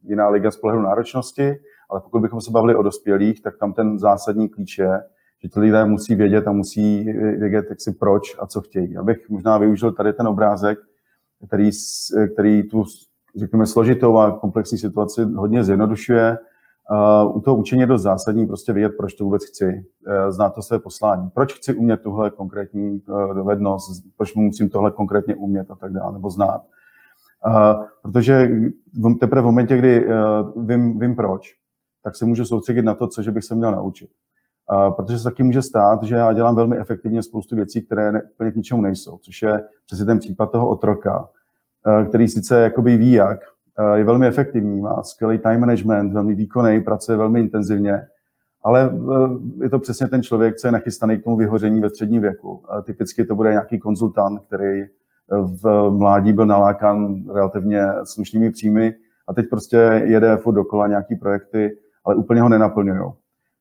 jiná 0.04 0.30
liga 0.30 0.52
z 0.52 0.58
pohledu 0.58 0.82
náročnosti, 0.82 1.56
ale 1.92 2.02
pokud 2.02 2.22
bychom 2.22 2.42
se 2.42 2.52
bavili 2.52 2.76
o 2.76 2.84
dospělých, 2.84 3.42
tak 3.42 3.58
tam 3.58 3.74
ten 3.74 4.00
zásadní 4.00 4.50
klíč 4.50 4.78
je, 4.78 5.02
že 5.44 5.50
ti 5.50 5.60
lidé 5.60 5.86
musí 5.86 6.16
vědět 6.16 6.48
a 6.48 6.52
musí 6.52 7.04
vědět, 7.14 7.66
jak 7.70 7.82
si 7.82 7.92
proč 7.92 8.36
a 8.40 8.48
co 8.48 8.62
chtějí. 8.62 8.98
Abych 8.98 9.30
možná 9.30 9.58
využil 9.58 9.92
tady 9.92 10.14
ten 10.14 10.28
obrázek, 10.28 10.80
který, 11.48 11.70
který 12.34 12.64
tu, 12.64 12.84
řekněme, 13.36 13.66
složitou 13.66 14.18
a 14.18 14.32
komplexní 14.32 14.78
situaci 14.78 15.24
hodně 15.24 15.64
zjednodušuje. 15.64 16.38
Uh, 17.24 17.38
u 17.38 17.42
toho 17.42 17.58
učení 17.58 17.82
je 17.82 17.88
dost 17.88 18.02
zásadní 18.02 18.48
prostě 18.48 18.74
vědět, 18.74 18.94
proč 18.98 19.14
to 19.14 19.24
vůbec 19.24 19.46
chci, 19.46 19.66
uh, 19.66 20.32
znát 20.32 20.50
to 20.50 20.62
své 20.62 20.80
poslání. 20.80 21.30
Proč 21.30 21.54
chci 21.54 21.74
umět 21.74 22.02
tuhle 22.02 22.30
konkrétní 22.30 23.02
uh, 23.02 23.36
dovednost, 23.36 24.04
proč 24.18 24.36
musím 24.36 24.70
tohle 24.70 24.92
konkrétně 24.92 25.36
umět 25.36 25.72
a 25.72 25.76
tak 25.76 25.94
dále, 25.94 26.14
nebo 26.14 26.30
znát. 26.30 26.62
Uh, 27.48 27.86
protože 28.02 28.50
teprve 29.20 29.42
v 29.42 29.46
momentě, 29.46 29.78
kdy 29.78 30.06
uh, 30.06 30.66
vím, 30.66 31.00
vím 31.00 31.16
proč, 31.16 31.61
tak 32.04 32.16
se 32.16 32.26
můžu 32.26 32.46
soustředit 32.46 32.82
na 32.82 32.96
to, 32.96 33.08
co 33.08 33.32
bych 33.32 33.44
se 33.44 33.56
měl 33.56 33.72
naučit. 33.72 34.10
Uh, 34.72 34.94
protože 34.94 35.18
se 35.18 35.24
taky 35.24 35.44
může 35.44 35.62
stát, 35.62 36.04
že 36.04 36.16
já 36.16 36.34
dělám 36.34 36.56
velmi 36.56 36.78
efektivně 36.78 37.24
spoustu 37.24 37.56
věcí, 37.56 37.82
které 37.82 38.12
ne, 38.12 38.22
úplně 38.34 38.52
k 38.52 38.56
ničemu 38.56 38.82
nejsou, 38.82 39.18
což 39.18 39.42
je 39.42 39.64
přesně 39.86 40.06
ten 40.06 40.20
případ 40.20 40.52
toho 40.52 40.70
otroka, 40.70 41.30
uh, 41.88 42.08
který 42.08 42.28
sice 42.28 42.62
jakoby 42.62 42.98
ví 42.98 43.12
jak, 43.12 43.40
uh, 43.80 43.94
je 43.94 44.04
velmi 44.04 44.28
efektivní, 44.28 44.82
má 44.82 45.04
skvělý 45.04 45.40
time 45.40 45.60
management, 45.60 46.14
velmi 46.14 46.36
výkonný, 46.36 46.82
pracuje 46.82 47.18
velmi 47.18 47.40
intenzivně, 47.40 48.08
ale 48.64 48.94
je 49.62 49.70
to 49.70 49.80
přesně 49.80 50.08
ten 50.08 50.24
člověk, 50.24 50.56
co 50.56 50.68
je 50.68 50.72
nachystaný 50.72 51.18
k 51.18 51.24
tomu 51.24 51.38
vyhoření 51.38 51.82
ve 51.82 51.90
středním 51.90 52.22
věku. 52.22 52.64
Typicky 52.84 53.26
to 53.26 53.36
bude 53.36 53.52
nějaký 53.52 53.80
konzultant, 53.80 54.40
který 54.48 54.84
v 55.30 55.90
mládí 55.90 56.34
byl 56.34 56.46
nalákán 56.46 57.24
relativně 57.34 57.88
slušnými 58.04 58.52
příjmy, 58.52 58.96
a 59.28 59.32
a 59.32 59.34
teď 59.34 59.50
prostě 59.50 59.78
jede 60.06 60.38
furt 60.38 60.54
dokola 60.54 60.88
nějaký 60.88 61.16
projekty, 61.16 61.78
ale 62.06 62.16
úplně 62.16 62.42
ho 62.42 62.50
nenaplňují. 62.50 63.12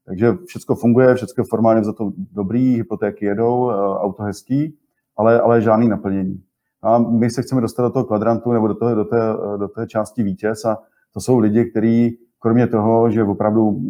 Takže 0.06 0.34
všechno 0.46 0.74
funguje, 0.74 1.14
všechno 1.14 1.44
formálně 1.44 1.84
za 1.84 1.92
to 1.92 2.12
dobrý, 2.32 2.76
hypotéky 2.76 3.24
jedou, 3.24 3.70
auto 3.96 4.22
hezký, 4.22 4.78
ale, 5.16 5.40
ale 5.40 5.62
žádný 5.62 5.88
naplnění. 5.88 6.42
A 6.82 6.98
my 6.98 7.30
se 7.30 7.42
chceme 7.42 7.60
dostat 7.60 7.82
do 7.82 7.90
toho 7.90 8.04
kvadrantu 8.04 8.52
nebo 8.52 8.68
do, 8.68 8.74
toho, 8.74 8.94
do, 8.94 9.04
té, 9.04 9.16
do 9.56 9.68
té 9.68 9.86
části 9.86 10.22
vítěz 10.22 10.64
a 10.64 10.78
to 11.14 11.20
jsou 11.20 11.38
lidi, 11.38 11.64
kteří 11.64 12.18
kromě 12.38 12.66
toho, 12.66 13.10
že 13.10 13.24
opravdu 13.24 13.80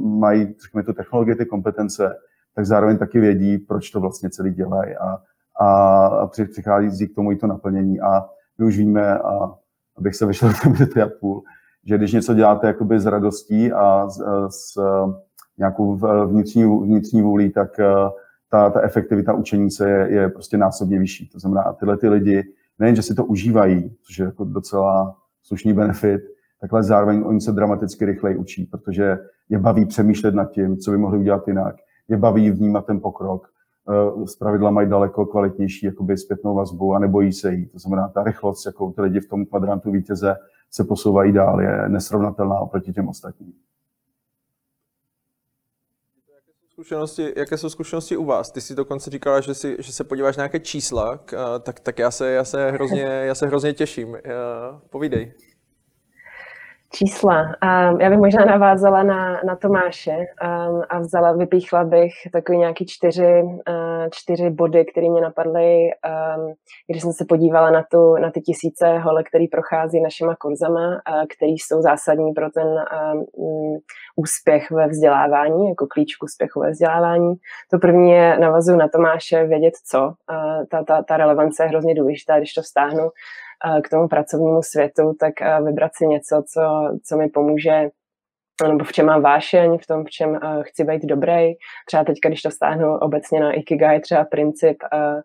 mají 0.00 0.54
řekněme, 0.64 0.84
tu 0.84 0.92
technologii, 0.92 1.34
ty 1.34 1.46
kompetence, 1.46 2.14
tak 2.54 2.66
zároveň 2.66 2.98
taky 2.98 3.20
vědí, 3.20 3.58
proč 3.58 3.90
to 3.90 4.00
vlastně 4.00 4.30
celý 4.30 4.54
dělají 4.54 4.94
a, 4.96 5.18
a 5.64 6.26
přichází 6.26 7.08
k 7.08 7.14
tomu 7.14 7.32
i 7.32 7.36
to 7.36 7.46
naplnění. 7.46 8.00
A 8.00 8.26
my 8.58 8.66
už 8.66 8.78
víme, 8.78 9.18
a 9.18 9.54
abych 9.96 10.16
se 10.16 10.26
vyšel 10.26 10.48
do 10.64 10.70
minuty 10.70 11.02
a 11.02 11.08
půl, 11.20 11.42
že 11.84 11.98
když 11.98 12.12
něco 12.12 12.34
děláte 12.34 12.66
jakoby 12.66 13.00
s 13.00 13.06
radostí 13.06 13.72
a 13.72 14.08
s, 14.08 14.22
s 14.48 14.74
nějakou 15.58 15.98
vnitřní, 16.26 16.64
vnitřní 16.64 17.22
vůlí, 17.22 17.50
tak 17.50 17.70
ta, 18.50 18.70
ta 18.70 18.80
efektivita 18.80 19.32
učení 19.32 19.70
se 19.70 19.90
je, 19.90 20.12
je 20.12 20.28
prostě 20.28 20.56
násobně 20.56 20.98
vyšší. 20.98 21.28
To 21.28 21.38
znamená, 21.38 21.72
tyhle 21.72 21.96
ty 21.96 22.08
lidi 22.08 22.42
nejen, 22.78 22.96
že 22.96 23.02
si 23.02 23.14
to 23.14 23.24
užívají, 23.24 23.96
což 24.02 24.18
je 24.18 24.24
jako 24.24 24.44
docela 24.44 25.16
slušný 25.42 25.72
benefit, 25.72 26.20
takhle 26.60 26.82
zároveň 26.82 27.22
oni 27.26 27.40
se 27.40 27.52
dramaticky 27.52 28.04
rychleji 28.04 28.36
učí, 28.36 28.66
protože 28.66 29.18
je 29.48 29.58
baví 29.58 29.86
přemýšlet 29.86 30.34
nad 30.34 30.50
tím, 30.50 30.76
co 30.76 30.90
by 30.90 30.98
mohli 30.98 31.18
udělat 31.18 31.48
jinak. 31.48 31.76
Je 32.08 32.16
baví 32.16 32.50
vnímat 32.50 32.86
ten 32.86 33.00
pokrok. 33.00 33.46
Z 34.26 34.36
pravidla 34.36 34.70
mají 34.70 34.88
daleko 34.88 35.26
kvalitnější 35.26 35.86
jakoby 35.86 36.16
zpětnou 36.16 36.54
vazbu 36.54 36.94
a 36.94 36.98
nebojí 36.98 37.32
se 37.32 37.52
jí. 37.52 37.66
To 37.66 37.78
znamená, 37.78 38.08
ta 38.08 38.22
rychlost, 38.22 38.66
jakou 38.66 38.92
ty 38.92 39.02
lidi 39.02 39.20
v 39.20 39.28
tom 39.28 39.46
kvadrantu 39.46 39.90
vítěze 39.90 40.36
se 40.70 40.84
posouvají 40.84 41.32
dál, 41.32 41.60
je 41.60 41.88
nesrovnatelná 41.88 42.60
oproti 42.60 42.92
těm 42.92 43.08
ostatním. 43.08 43.52
zkušenosti, 46.80 47.32
jaké 47.36 47.58
jsou 47.58 47.68
zkušenosti 47.68 48.16
u 48.16 48.24
vás? 48.24 48.50
Ty 48.50 48.60
si 48.60 48.74
dokonce 48.74 49.10
říkala, 49.10 49.40
že, 49.40 49.54
si, 49.54 49.76
že 49.78 49.92
se 49.92 50.04
podíváš 50.04 50.36
na 50.36 50.42
nějaké 50.42 50.60
čísla, 50.60 51.18
tak, 51.60 51.80
tak 51.80 51.98
já, 51.98 52.10
se, 52.10 52.30
já, 52.30 52.44
se 52.44 52.70
hrozně, 52.70 53.02
já 53.02 53.34
se 53.34 53.46
hrozně 53.46 53.72
těším. 53.72 54.16
Povídej. 54.90 55.32
Čísla. 56.92 57.42
Um, 57.42 58.00
já 58.00 58.10
bych 58.10 58.18
možná 58.18 58.44
navázala 58.44 59.02
na, 59.02 59.40
na 59.46 59.56
Tomáše 59.56 60.16
um, 60.16 60.82
a 60.88 60.98
vzala, 60.98 61.32
vypíchla 61.32 61.84
bych 61.84 62.12
takový 62.32 62.58
nějaký 62.58 62.86
čtyři, 62.86 63.42
uh, 63.42 64.08
čtyři 64.10 64.50
body, 64.50 64.84
které 64.84 65.10
mě 65.10 65.20
napadly, 65.20 65.90
um, 66.36 66.54
když 66.88 67.02
jsem 67.02 67.12
se 67.12 67.24
podívala 67.28 67.70
na, 67.70 67.84
tu, 67.90 68.16
na 68.16 68.30
ty 68.30 68.40
tisíce 68.40 68.98
holek, 68.98 69.28
který 69.28 69.48
prochází 69.48 70.00
našima 70.00 70.36
kurzama, 70.36 70.88
uh, 70.88 71.22
který 71.36 71.52
jsou 71.52 71.82
zásadní 71.82 72.32
pro 72.32 72.50
ten 72.50 72.66
um, 72.68 73.24
úspěch 74.16 74.70
ve 74.70 74.88
vzdělávání, 74.88 75.68
jako 75.68 75.86
klíč 75.86 76.16
k 76.16 76.24
úspěchu 76.24 76.60
ve 76.60 76.70
vzdělávání. 76.70 77.34
To 77.70 77.78
první 77.78 78.10
je, 78.10 78.38
navazuju 78.38 78.78
na 78.78 78.88
Tomáše, 78.88 79.46
vědět 79.46 79.74
co. 79.84 80.00
Uh, 80.02 80.66
ta, 80.70 80.84
ta, 80.84 81.02
ta 81.02 81.16
relevance 81.16 81.62
je 81.62 81.68
hrozně 81.68 81.94
důležitá, 81.94 82.38
když 82.38 82.54
to 82.54 82.62
vztáhnu 82.62 83.10
k 83.84 83.88
tomu 83.88 84.08
pracovnímu 84.08 84.62
světu, 84.62 85.14
tak 85.20 85.32
vybrat 85.64 85.92
si 85.94 86.06
něco, 86.06 86.42
co, 86.52 86.60
co 87.04 87.16
mi 87.16 87.28
pomůže 87.28 87.90
nebo 88.68 88.84
v 88.84 88.92
čem 88.92 89.06
mám 89.06 89.22
vášeň, 89.22 89.78
v 89.78 89.86
tom, 89.86 90.04
v 90.04 90.10
čem 90.10 90.30
uh, 90.30 90.62
chci 90.62 90.84
být 90.84 91.04
dobrý. 91.04 91.52
Třeba 91.86 92.04
teď, 92.04 92.16
když 92.26 92.42
to 92.42 92.50
stáhnu 92.50 92.98
obecně 92.98 93.40
na 93.40 93.52
Ikigai, 93.52 94.00
třeba 94.00 94.24
princip 94.24 94.76
uh, 94.92 95.20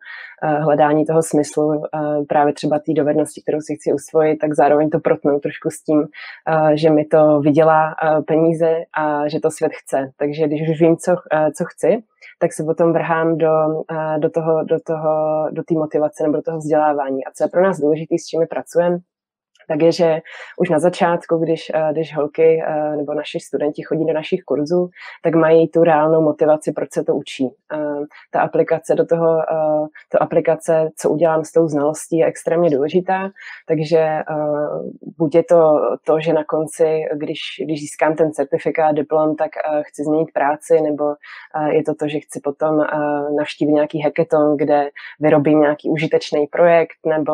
uh, 0.51 0.63
hledání 0.63 1.05
toho 1.05 1.23
smyslu, 1.23 1.67
uh, 1.67 1.83
právě 2.29 2.53
třeba 2.53 2.79
té 2.79 2.93
dovednosti, 2.93 3.41
kterou 3.41 3.59
si 3.61 3.75
chci 3.75 3.93
usvojit, 3.93 4.37
tak 4.37 4.53
zároveň 4.53 4.89
to 4.89 4.99
protnu 4.99 5.39
trošku 5.39 5.69
s 5.69 5.83
tím, 5.83 5.99
uh, 5.99 6.69
že 6.73 6.89
mi 6.89 7.05
to 7.05 7.39
vydělá 7.39 7.87
uh, 7.87 8.23
peníze 8.23 8.75
a 8.97 9.27
že 9.27 9.39
to 9.39 9.51
svět 9.51 9.71
chce. 9.73 10.09
Takže 10.17 10.47
když 10.47 10.69
už 10.69 10.81
vím, 10.81 10.97
co, 10.97 11.11
uh, 11.11 11.49
co 11.57 11.65
chci, 11.65 12.03
tak 12.39 12.53
se 12.53 12.63
potom 12.63 12.93
vrhám 12.93 13.37
do, 13.37 13.53
uh, 13.91 14.19
do 14.19 14.29
toho, 14.29 14.63
do 14.63 14.77
toho, 14.87 15.45
do 15.51 15.63
té 15.63 15.73
motivace 15.73 16.23
nebo 16.23 16.35
do 16.35 16.41
toho 16.41 16.57
vzdělávání. 16.57 17.25
A 17.25 17.31
co 17.35 17.43
je 17.43 17.49
pro 17.49 17.63
nás 17.63 17.79
důležité, 17.79 18.15
s 18.19 18.25
čím 18.25 18.41
pracujeme, 18.49 18.97
tak 19.67 19.81
je, 19.81 19.91
že 19.91 20.21
už 20.57 20.69
na 20.69 20.79
začátku, 20.79 21.37
když, 21.37 21.71
eh, 21.73 21.89
když 21.91 22.15
holky 22.15 22.63
eh, 22.67 22.95
nebo 22.95 23.13
naši 23.13 23.39
studenti 23.39 23.81
chodí 23.81 24.05
do 24.05 24.13
našich 24.13 24.43
kurzů, 24.43 24.89
tak 25.23 25.35
mají 25.35 25.67
tu 25.67 25.83
reálnou 25.83 26.21
motivaci, 26.21 26.71
proč 26.71 26.89
se 26.93 27.03
to 27.03 27.15
učí. 27.15 27.49
Eh, 27.73 28.05
ta 28.31 28.41
aplikace 28.41 28.95
do 28.95 29.05
toho, 29.05 29.41
to 30.11 30.23
aplikace, 30.23 30.89
co 30.97 31.09
udělám 31.09 31.43
s 31.43 31.51
tou 31.51 31.67
znalostí, 31.67 32.17
je 32.17 32.25
extrémně 32.25 32.69
důležitá, 32.69 33.29
takže 33.67 34.19
buď 35.17 35.35
je 35.35 35.43
to 35.43 35.79
to, 36.03 36.19
že 36.19 36.33
na 36.33 36.43
konci, 36.43 37.03
když, 37.13 37.39
když 37.63 37.79
získám 37.79 38.15
ten 38.15 38.33
certifikát, 38.33 38.95
diplom, 38.95 39.35
tak 39.35 39.51
chci 39.81 40.03
změnit 40.03 40.31
práci, 40.33 40.81
nebo 40.81 41.15
je 41.69 41.83
to 41.83 41.95
to, 41.95 42.07
že 42.07 42.19
chci 42.19 42.39
potom 42.39 42.85
navštívit 43.37 43.71
nějaký 43.71 44.01
hackathon, 44.01 44.57
kde 44.57 44.89
vyrobím 45.19 45.59
nějaký 45.59 45.89
užitečný 45.89 46.47
projekt, 46.47 46.97
nebo 47.05 47.33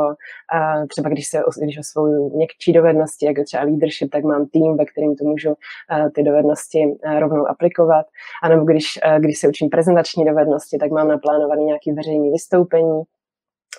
třeba 0.87 1.09
když 1.09 1.27
se 1.27 1.43
když 1.63 1.79
osvojuju 1.79 2.20
měkčí 2.29 2.73
dovednosti, 2.73 3.25
jako 3.25 3.43
třeba 3.43 3.63
leadership, 3.63 4.11
tak 4.11 4.23
mám 4.23 4.45
tým, 4.45 4.77
ve 4.77 4.85
kterým 4.85 5.15
to 5.15 5.25
můžu 5.25 5.49
eh, 5.49 6.09
ty 6.15 6.23
dovednosti 6.23 6.79
eh, 7.03 7.19
rovnou 7.19 7.47
aplikovat. 7.47 8.05
A 8.43 8.49
nebo 8.49 8.65
když, 8.65 8.85
eh, 9.03 9.19
když 9.19 9.39
se 9.39 9.47
učím 9.47 9.69
prezentační 9.69 10.25
dovednosti, 10.25 10.77
tak 10.77 10.91
mám 10.91 11.07
naplánovaný 11.07 11.65
nějaký 11.65 11.91
veřejný 11.91 12.31
vystoupení, 12.31 13.01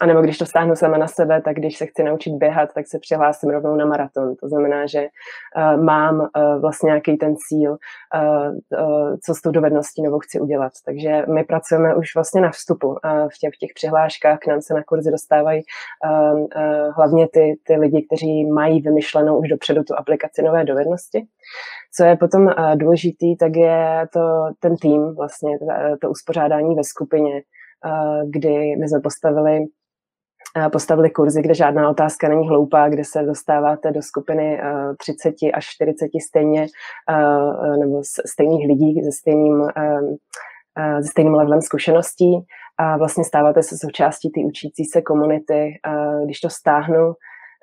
a 0.02 0.06
nebo 0.06 0.20
když 0.20 0.38
to 0.38 0.46
stáhnu 0.46 0.76
sama 0.76 0.98
na 0.98 1.06
sebe, 1.06 1.42
tak 1.42 1.56
když 1.56 1.78
se 1.78 1.86
chci 1.86 2.02
naučit 2.02 2.34
běhat, 2.34 2.74
tak 2.74 2.86
se 2.86 2.98
přihlásím 2.98 3.50
rovnou 3.50 3.76
na 3.76 3.86
maraton. 3.86 4.36
To 4.36 4.48
znamená, 4.48 4.86
že 4.86 5.02
uh, 5.02 5.82
mám 5.84 6.20
uh, 6.20 6.60
vlastně 6.60 6.86
nějaký 6.86 7.16
ten 7.16 7.34
cíl, 7.36 7.70
uh, 7.70 7.78
uh, 8.80 9.16
co 9.24 9.34
s 9.34 9.40
tou 9.40 9.50
dovedností 9.50 10.02
nebo 10.02 10.18
chci 10.18 10.40
udělat. 10.40 10.72
Takže 10.86 11.22
my 11.34 11.44
pracujeme 11.44 11.94
už 11.94 12.14
vlastně 12.14 12.40
na 12.40 12.50
vstupu. 12.50 12.88
Uh, 12.88 12.96
v, 13.04 13.38
těch, 13.40 13.50
v 13.54 13.58
těch 13.58 13.70
přihláškách 13.74 14.38
k 14.38 14.46
nám 14.46 14.60
se 14.60 14.74
na 14.74 14.82
kurzy 14.82 15.10
dostávají 15.10 15.62
uh, 15.62 16.38
uh, 16.40 16.46
hlavně 16.96 17.28
ty, 17.28 17.58
ty 17.66 17.76
lidi, 17.76 18.06
kteří 18.06 18.50
mají 18.50 18.80
vymyšlenou 18.80 19.38
už 19.38 19.48
dopředu 19.48 19.82
tu 19.84 19.94
aplikaci 19.98 20.42
nové 20.42 20.64
dovednosti. 20.64 21.26
Co 21.94 22.04
je 22.04 22.16
potom 22.16 22.42
uh, 22.46 22.52
důležitý, 22.74 23.36
tak 23.36 23.56
je 23.56 24.06
to 24.12 24.20
ten 24.60 24.76
tým, 24.76 25.14
vlastně 25.14 25.58
to, 25.58 25.66
to 26.00 26.10
uspořádání 26.10 26.74
ve 26.74 26.84
skupině, 26.84 27.34
uh, 27.34 28.30
kdy 28.30 28.76
my 28.76 28.88
jsme 28.88 29.00
postavili 29.00 29.66
postavili 30.72 31.10
kurzy, 31.10 31.42
kde 31.42 31.54
žádná 31.54 31.90
otázka 31.90 32.28
není 32.28 32.48
hloupá, 32.48 32.88
kde 32.88 33.04
se 33.04 33.22
dostáváte 33.22 33.92
do 33.92 34.02
skupiny 34.02 34.60
30 34.98 35.34
eh, 35.42 35.50
až 35.50 35.66
40 35.66 36.10
stejně 36.28 36.66
eh, 37.10 37.76
nebo 37.76 38.02
stejných 38.26 38.66
lidí 38.68 39.02
se 39.04 39.12
stejným, 39.12 39.62
eh, 39.76 41.02
se 41.02 41.08
stejným 41.08 41.34
levelem 41.34 41.60
zkušeností 41.60 42.46
a 42.78 42.96
vlastně 42.96 43.24
stáváte 43.24 43.62
se 43.62 43.76
součástí 43.78 44.30
té 44.30 44.40
učící 44.40 44.84
se 44.84 45.02
komunity. 45.02 45.80
Když 46.24 46.40
to 46.40 46.50
stáhnu, 46.50 47.12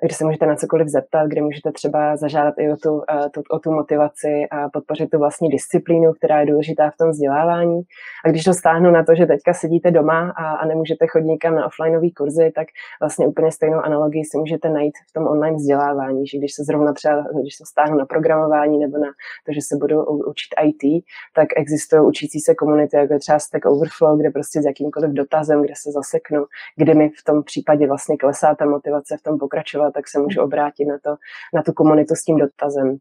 kde 0.02 0.14
se 0.14 0.24
můžete 0.24 0.46
na 0.46 0.56
cokoliv 0.56 0.88
zeptat, 0.88 1.26
kde 1.26 1.42
můžete 1.42 1.72
třeba 1.72 2.16
zažádat 2.16 2.54
i 2.58 2.72
o 2.72 2.76
tu, 2.76 3.02
eh, 3.10 3.30
tu, 3.30 3.42
o 3.50 3.58
tu 3.58 3.72
motivaci 3.72 4.46
a 4.50 4.68
podpořit 4.68 5.10
tu 5.10 5.18
vlastní 5.18 5.48
disciplínu, 5.48 6.12
která 6.12 6.40
je 6.40 6.46
důležitá 6.46 6.90
v 6.90 6.96
tom 6.96 7.10
vzdělávání. 7.10 7.82
A 8.24 8.28
když 8.28 8.44
to 8.44 8.54
stáhnu 8.54 8.90
na 8.90 9.04
to, 9.04 9.14
že 9.14 9.26
teďka 9.26 9.54
sedíte 9.54 9.90
doma 9.90 10.30
a, 10.30 10.50
a 10.50 10.66
nemůžete 10.66 11.06
chodit 11.06 11.26
nikam 11.26 11.54
na 11.54 11.66
offlineové 11.66 12.10
kurzy, 12.16 12.52
tak 12.54 12.66
vlastně 13.00 13.26
úplně 13.26 13.52
stejnou 13.52 13.78
analogii 13.78 14.24
si 14.24 14.38
můžete 14.38 14.68
najít 14.68 14.94
v 15.08 15.12
tom 15.12 15.26
online 15.26 15.56
vzdělávání, 15.56 16.26
že 16.26 16.38
když 16.38 16.54
se 16.54 16.64
zrovna 16.64 16.92
třeba, 16.92 17.24
když 17.42 17.54
se 17.56 17.64
stáhnu 17.66 17.98
na 17.98 18.06
programování 18.06 18.78
nebo 18.78 18.98
na 18.98 19.08
to, 19.46 19.52
že 19.52 19.60
se 19.62 19.76
budu 19.76 20.04
učit 20.04 20.50
IT, 20.62 21.04
tak 21.34 21.48
existují 21.56 22.06
učící 22.06 22.40
se 22.40 22.54
komunity, 22.54 22.96
jako 22.96 23.18
třeba 23.18 23.38
Stack 23.38 23.64
Overflow, 23.66 24.18
kde 24.18 24.30
prostě 24.30 24.62
s 24.62 24.64
jakýmkoliv 24.64 25.10
dotazem, 25.10 25.62
kde 25.62 25.74
se 25.76 25.92
zaseknu, 25.92 26.44
kde 26.76 26.94
mi 26.94 27.08
v 27.08 27.24
tom 27.24 27.42
případě 27.42 27.86
vlastně 27.86 28.16
klesá 28.16 28.54
ta 28.54 28.66
motivace 28.66 29.16
v 29.16 29.22
tom 29.22 29.38
pokračovat 29.38 29.89
tak 29.90 30.08
se 30.08 30.18
můžu 30.18 30.42
obrátit 30.42 30.84
na, 30.84 30.98
to, 31.04 31.16
na 31.54 31.62
tu 31.62 31.72
komunitu 31.72 32.14
s 32.14 32.22
tím 32.22 32.36
dotazem. 32.38 32.98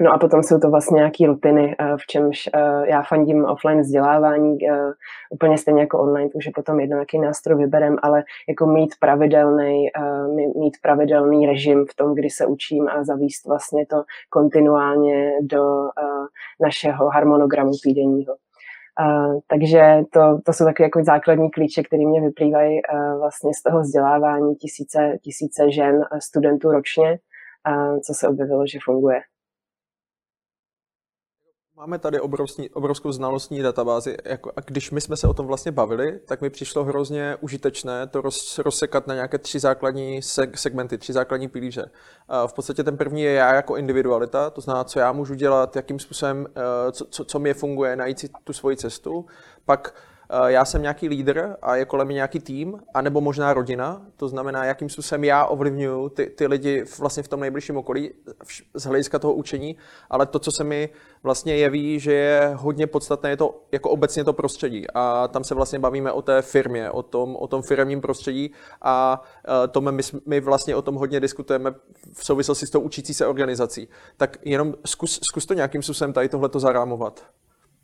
No 0.00 0.12
a 0.12 0.18
potom 0.18 0.42
jsou 0.42 0.58
to 0.58 0.70
vlastně 0.70 0.96
nějaké 0.96 1.26
rutiny, 1.26 1.76
eh, 1.78 1.96
v 1.96 2.06
čemž 2.06 2.48
eh, 2.54 2.60
já 2.90 3.02
fandím 3.02 3.44
offline 3.44 3.80
vzdělávání, 3.80 4.68
eh, 4.68 4.92
úplně 5.30 5.58
stejně 5.58 5.80
jako 5.80 5.98
online, 5.98 6.30
je 6.46 6.52
potom 6.54 6.80
jedno, 6.80 6.98
jaký 6.98 7.18
nástroj 7.18 7.58
vyberem, 7.58 7.96
ale 8.02 8.24
jako 8.48 8.66
mít 8.66 8.94
pravidelný, 9.00 9.88
mít 10.56 10.76
pravidelný 10.82 11.46
režim 11.46 11.86
v 11.90 11.94
tom, 11.94 12.14
kdy 12.14 12.30
se 12.30 12.46
učím 12.46 12.88
a 12.88 13.04
zavíst 13.04 13.46
vlastně 13.46 13.86
to 13.86 14.04
kontinuálně 14.30 15.32
do 15.42 15.88
našeho 16.60 17.08
harmonogramu 17.08 17.72
týdenního. 17.82 18.34
Uh, 19.00 19.40
takže 19.46 20.02
to, 20.12 20.40
to 20.44 20.52
jsou 20.52 20.64
takové 20.64 20.84
jako 20.86 21.04
základní 21.04 21.50
klíče, 21.50 21.82
které 21.82 22.06
mě 22.06 22.20
vyplývají 22.20 22.80
uh, 22.82 23.18
vlastně 23.18 23.50
z 23.54 23.62
toho 23.62 23.80
vzdělávání 23.80 24.54
tisíce, 24.54 25.18
tisíce 25.22 25.72
žen, 25.72 26.00
studentů 26.22 26.70
ročně, 26.70 27.18
co 28.06 28.14
se 28.14 28.28
objevilo, 28.28 28.66
že 28.66 28.78
funguje. 28.84 29.20
Máme 31.82 31.98
tady 31.98 32.20
obrovský, 32.20 32.70
obrovskou 32.70 33.12
znalostní 33.12 33.62
databázi 33.62 34.16
jako, 34.24 34.52
a 34.56 34.60
když 34.60 34.90
my 34.90 35.00
jsme 35.00 35.16
se 35.16 35.28
o 35.28 35.34
tom 35.34 35.46
vlastně 35.46 35.72
bavili, 35.72 36.20
tak 36.24 36.40
mi 36.40 36.50
přišlo 36.50 36.84
hrozně 36.84 37.36
užitečné 37.40 38.06
to 38.06 38.20
roz, 38.20 38.58
rozsekat 38.58 39.06
na 39.06 39.14
nějaké 39.14 39.38
tři 39.38 39.58
základní 39.58 40.22
seg, 40.22 40.58
segmenty, 40.58 40.98
tři 40.98 41.12
základní 41.12 41.48
pilíře. 41.48 41.90
A 42.28 42.46
v 42.46 42.52
podstatě 42.52 42.84
ten 42.84 42.96
první 42.96 43.22
je 43.22 43.32
já 43.32 43.54
jako 43.54 43.76
individualita, 43.76 44.50
to 44.50 44.60
znamená, 44.60 44.84
co 44.84 44.98
já 44.98 45.12
můžu 45.12 45.34
dělat, 45.34 45.76
jakým 45.76 45.98
způsobem, 45.98 46.46
eh, 46.56 46.92
co, 46.92 47.04
co, 47.04 47.24
co 47.24 47.38
mě 47.38 47.54
funguje, 47.54 47.96
najít 47.96 48.18
si 48.18 48.28
tu 48.44 48.52
svoji 48.52 48.76
cestu. 48.76 49.26
Pak 49.64 49.94
já 50.46 50.64
jsem 50.64 50.82
nějaký 50.82 51.08
lídr 51.08 51.56
a 51.62 51.76
je 51.76 51.84
kolem 51.84 52.06
mě 52.06 52.14
nějaký 52.14 52.40
tým, 52.40 52.78
anebo 52.94 53.20
možná 53.20 53.54
rodina, 53.54 54.06
to 54.16 54.28
znamená, 54.28 54.64
jakým 54.64 54.88
způsobem 54.88 55.24
já 55.24 55.46
ovlivňuji 55.46 56.08
ty, 56.08 56.26
ty 56.26 56.46
lidi 56.46 56.84
vlastně 56.98 57.22
v 57.22 57.28
tom 57.28 57.40
nejbližším 57.40 57.76
okolí 57.76 58.10
z 58.74 58.84
hlediska 58.84 59.18
toho 59.18 59.34
učení, 59.34 59.76
ale 60.10 60.26
to, 60.26 60.38
co 60.38 60.52
se 60.52 60.64
mi 60.64 60.88
vlastně 61.22 61.56
jeví, 61.56 62.00
že 62.00 62.12
je 62.12 62.52
hodně 62.54 62.86
podstatné, 62.86 63.30
je 63.30 63.36
to 63.36 63.62
jako 63.72 63.90
obecně 63.90 64.24
to 64.24 64.32
prostředí 64.32 64.86
a 64.94 65.28
tam 65.28 65.44
se 65.44 65.54
vlastně 65.54 65.78
bavíme 65.78 66.12
o 66.12 66.22
té 66.22 66.42
firmě, 66.42 66.90
o 66.90 67.02
tom, 67.02 67.36
o 67.36 67.46
tom 67.46 67.62
firmním 67.62 68.00
prostředí 68.00 68.52
a 68.82 69.22
eh, 69.64 69.68
to 69.68 69.80
my, 69.80 70.02
my 70.26 70.40
vlastně 70.40 70.76
o 70.76 70.82
tom 70.82 70.94
hodně 70.94 71.20
diskutujeme 71.20 71.74
v 72.12 72.24
souvislosti 72.24 72.66
s 72.66 72.70
tou 72.70 72.80
učící 72.80 73.14
se 73.14 73.26
organizací. 73.26 73.88
Tak 74.16 74.38
jenom 74.44 74.74
zkus, 74.86 75.20
zkus 75.22 75.46
to 75.46 75.54
nějakým 75.54 75.82
způsobem 75.82 76.12
tady 76.12 76.28
tohle 76.28 76.48
to 76.48 76.60
zarámovat. 76.60 77.26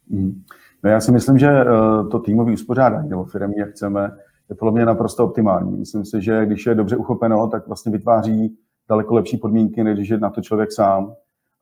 Mm. 0.08 0.44
No 0.84 0.90
já 0.90 1.00
si 1.00 1.12
myslím, 1.12 1.38
že 1.38 1.48
eh, 1.48 1.64
to 2.10 2.18
týmové 2.18 2.52
uspořádání 2.52 3.08
nebo 3.08 3.24
firmy, 3.24 3.54
jak 3.56 3.70
chceme, 3.70 4.10
je 4.50 4.56
podle 4.56 4.72
mě 4.72 4.84
naprosto 4.84 5.24
optimální. 5.24 5.76
Myslím 5.76 6.04
si, 6.04 6.22
že 6.22 6.46
když 6.46 6.66
je 6.66 6.74
dobře 6.74 6.96
uchopeno, 6.96 7.48
tak 7.48 7.66
vlastně 7.66 7.92
vytváří 7.92 8.58
daleko 8.88 9.14
lepší 9.14 9.36
podmínky, 9.36 9.84
než 9.84 9.94
když 9.94 10.08
je 10.08 10.18
na 10.18 10.30
to 10.30 10.40
člověk 10.40 10.72
sám. 10.72 11.12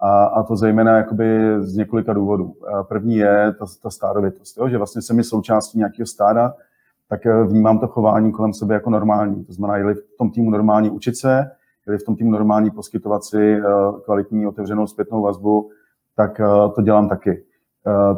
A, 0.01 0.25
a 0.25 0.43
to 0.43 0.57
zejména 0.57 0.97
jakoby 0.97 1.57
z 1.61 1.77
několika 1.77 2.13
důvodů. 2.13 2.55
První 2.89 3.17
je 3.17 3.55
ta, 3.59 3.67
ta 3.83 3.91
stádovitost, 3.91 4.59
jo? 4.59 4.69
že 4.69 4.77
vlastně 4.79 5.03
jsem 5.03 5.23
součástí 5.23 5.79
nějakého 5.79 6.07
stáda, 6.07 6.55
tak 7.09 7.27
eh, 7.27 7.45
vnímám 7.45 7.79
to 7.79 7.87
chování 7.87 8.33
kolem 8.33 8.53
sebe 8.53 8.75
jako 8.75 8.91
normální. 8.91 9.45
To 9.45 9.53
znamená, 9.53 9.77
je 9.77 9.95
v 9.95 10.17
tom 10.19 10.31
týmu 10.31 10.51
normální 10.51 10.91
učit 10.91 11.17
se, 11.17 11.51
je 11.91 11.99
v 11.99 12.03
tom 12.03 12.17
týmu 12.17 12.31
normální 12.31 12.71
poskytovat 12.71 13.25
si 13.25 13.53
eh, 13.55 13.63
kvalitní 14.05 14.47
otevřenou 14.47 14.87
zpětnou 14.87 15.23
vazbu, 15.23 15.71
tak 16.17 16.41
to 16.75 16.83
dělám 16.83 17.09
taky. 17.09 17.45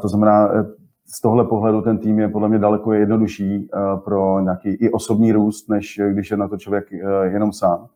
To 0.02 0.08
znamená, 0.08 0.50
z 1.10 1.20
tohle 1.20 1.44
pohledu 1.44 1.82
ten 1.82 1.98
tým 1.98 2.18
je 2.18 2.28
podle 2.28 2.48
mě 2.48 2.58
daleko 2.58 2.92
jednodušší 2.92 3.68
eh, 3.74 3.78
pro 4.04 4.40
nějaký 4.40 4.68
i 4.68 4.90
osobní 4.90 5.32
růst, 5.32 5.68
než 5.68 6.00
když 6.10 6.30
je 6.30 6.36
na 6.36 6.48
to 6.48 6.56
člověk 6.56 6.92
eh, 6.92 7.26
jenom 7.26 7.52
sám. 7.52 7.86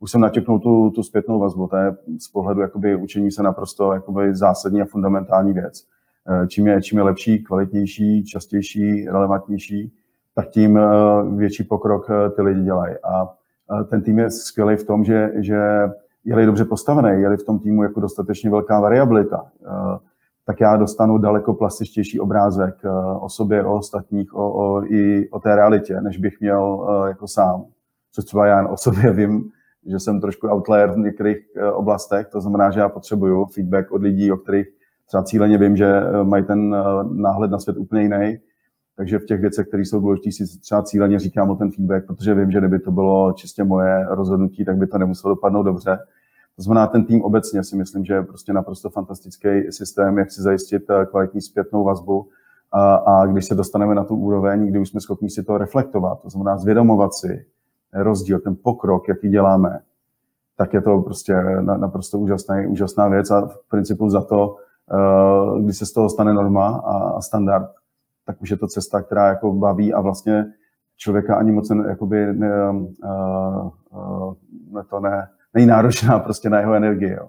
Už 0.00 0.10
jsem 0.10 0.20
načeknul 0.20 0.58
tu, 0.58 0.90
tu 0.90 1.02
zpětnou 1.02 1.38
vazbu, 1.38 1.66
to 1.66 1.76
je 1.76 1.96
z 2.20 2.28
pohledu 2.28 2.60
jakoby, 2.60 2.96
učení 2.96 3.30
se 3.30 3.42
naprosto 3.42 3.92
jakoby, 3.92 4.36
zásadní 4.36 4.82
a 4.82 4.84
fundamentální 4.84 5.52
věc. 5.52 5.84
Eh, 6.28 6.46
čím 6.46 6.66
je, 6.66 6.82
čím 6.82 6.98
je 6.98 7.04
lepší, 7.04 7.44
kvalitnější, 7.44 8.24
častější, 8.24 9.08
relevantnější, 9.08 9.92
tak 10.34 10.48
tím 10.48 10.78
větší 11.36 11.64
pokrok 11.64 12.10
ty 12.36 12.42
lidi 12.42 12.62
dělají. 12.62 12.94
A 13.04 13.34
ten 13.90 14.02
tým 14.02 14.18
je 14.18 14.30
skvělý 14.30 14.76
v 14.76 14.84
tom, 14.84 15.04
že, 15.04 15.32
že 15.36 15.60
je-li 16.24 16.46
dobře 16.46 16.64
postavený, 16.64 17.22
je-li 17.22 17.36
v 17.36 17.44
tom 17.44 17.58
týmu 17.58 17.82
jako 17.82 18.00
dostatečně 18.00 18.50
velká 18.50 18.80
variabilita, 18.80 19.44
tak 20.48 20.60
já 20.60 20.76
dostanu 20.76 21.18
daleko 21.18 21.54
plastičtější 21.54 22.20
obrázek 22.20 22.74
eh, 22.84 22.88
o 23.20 23.28
sobě, 23.28 23.64
o 23.64 23.74
ostatních, 23.74 24.34
o, 24.34 24.52
o, 24.52 24.84
i 24.84 25.28
o 25.30 25.40
té 25.40 25.56
realitě, 25.56 26.00
než 26.00 26.18
bych 26.18 26.40
měl 26.40 26.88
eh, 26.88 27.08
jako 27.08 27.28
sám. 27.28 27.64
Což 28.12 28.24
třeba 28.24 28.46
já 28.46 28.68
o 28.68 28.76
sobě 28.76 29.12
vím, 29.12 29.50
že 29.86 30.00
jsem 30.00 30.20
trošku 30.20 30.48
outlier 30.48 30.90
v 30.90 30.98
některých 30.98 31.38
eh, 31.56 31.72
oblastech, 31.72 32.26
to 32.28 32.40
znamená, 32.40 32.70
že 32.70 32.80
já 32.80 32.88
potřebuju 32.88 33.46
feedback 33.46 33.92
od 33.92 34.02
lidí, 34.02 34.32
o 34.32 34.36
kterých 34.36 34.66
třeba 35.06 35.22
cíleně 35.22 35.58
vím, 35.58 35.76
že 35.76 36.02
mají 36.22 36.44
ten 36.44 36.76
náhled 37.12 37.50
na 37.50 37.58
svět 37.58 37.76
úplně 37.76 38.02
jiný. 38.02 38.38
Takže 38.96 39.18
v 39.18 39.24
těch 39.24 39.40
věcech, 39.40 39.68
které 39.68 39.82
jsou 39.82 40.00
důležité, 40.00 40.32
si 40.32 40.60
třeba 40.60 40.82
cíleně 40.82 41.18
říkám 41.18 41.50
o 41.50 41.56
ten 41.56 41.70
feedback, 41.70 42.06
protože 42.06 42.34
vím, 42.34 42.50
že 42.50 42.58
kdyby 42.58 42.78
to 42.78 42.90
bylo 42.90 43.32
čistě 43.32 43.64
moje 43.64 44.06
rozhodnutí, 44.08 44.64
tak 44.64 44.76
by 44.76 44.86
to 44.86 44.98
nemuselo 44.98 45.34
dopadnout 45.34 45.62
dobře. 45.62 45.98
To 46.58 46.62
znamená, 46.62 46.86
ten 46.86 47.04
tým 47.04 47.22
obecně 47.22 47.64
si 47.64 47.76
myslím, 47.76 48.04
že 48.04 48.14
je 48.14 48.22
prostě 48.22 48.52
naprosto 48.52 48.90
fantastický 48.90 49.48
systém, 49.70 50.18
jak 50.18 50.30
si 50.30 50.42
zajistit 50.42 50.90
eh, 50.90 51.06
kvalitní 51.06 51.40
zpětnou 51.40 51.84
vazbu. 51.84 52.28
A, 52.72 52.94
a 52.94 53.26
když 53.26 53.44
se 53.44 53.54
dostaneme 53.54 53.94
na 53.94 54.04
tu 54.04 54.16
úroveň, 54.16 54.66
kdy 54.66 54.78
už 54.78 54.88
jsme 54.88 55.00
schopni 55.00 55.30
si 55.30 55.42
to 55.42 55.58
reflektovat, 55.58 56.22
to 56.22 56.30
znamená 56.30 56.56
zvědomovat 56.56 57.14
si 57.14 57.46
rozdíl, 57.94 58.38
ten 58.38 58.56
pokrok, 58.62 59.08
jaký 59.08 59.28
děláme, 59.28 59.80
tak 60.56 60.74
je 60.74 60.82
to 60.82 60.98
prostě 61.00 61.34
naprosto 61.62 62.18
úžasná, 62.18 62.56
úžasná 62.68 63.08
věc 63.08 63.30
a 63.30 63.46
v 63.46 63.68
principu 63.70 64.10
za 64.10 64.20
to, 64.22 64.56
eh, 64.92 65.60
když 65.60 65.78
se 65.78 65.86
z 65.86 65.92
toho 65.92 66.08
stane 66.10 66.34
norma 66.34 66.82
a 66.84 67.20
standard, 67.20 67.70
tak 68.26 68.42
už 68.42 68.50
je 68.50 68.56
to 68.56 68.66
cesta, 68.66 69.02
která 69.02 69.28
jako 69.28 69.52
baví 69.52 69.94
a 69.94 70.00
vlastně 70.00 70.52
člověka 70.96 71.36
ani 71.36 71.52
moc 71.52 71.70
ne, 71.70 71.84
jakoby, 71.88 72.34
ne, 72.34 72.70
uh, 72.70 74.34
ne, 74.72 74.82
to 74.90 75.00
ne, 75.00 75.28
není 75.58 75.66
náročná 75.66 76.18
prostě 76.18 76.50
na 76.50 76.60
jeho 76.60 76.74
energii. 76.74 77.12
Jo. 77.12 77.28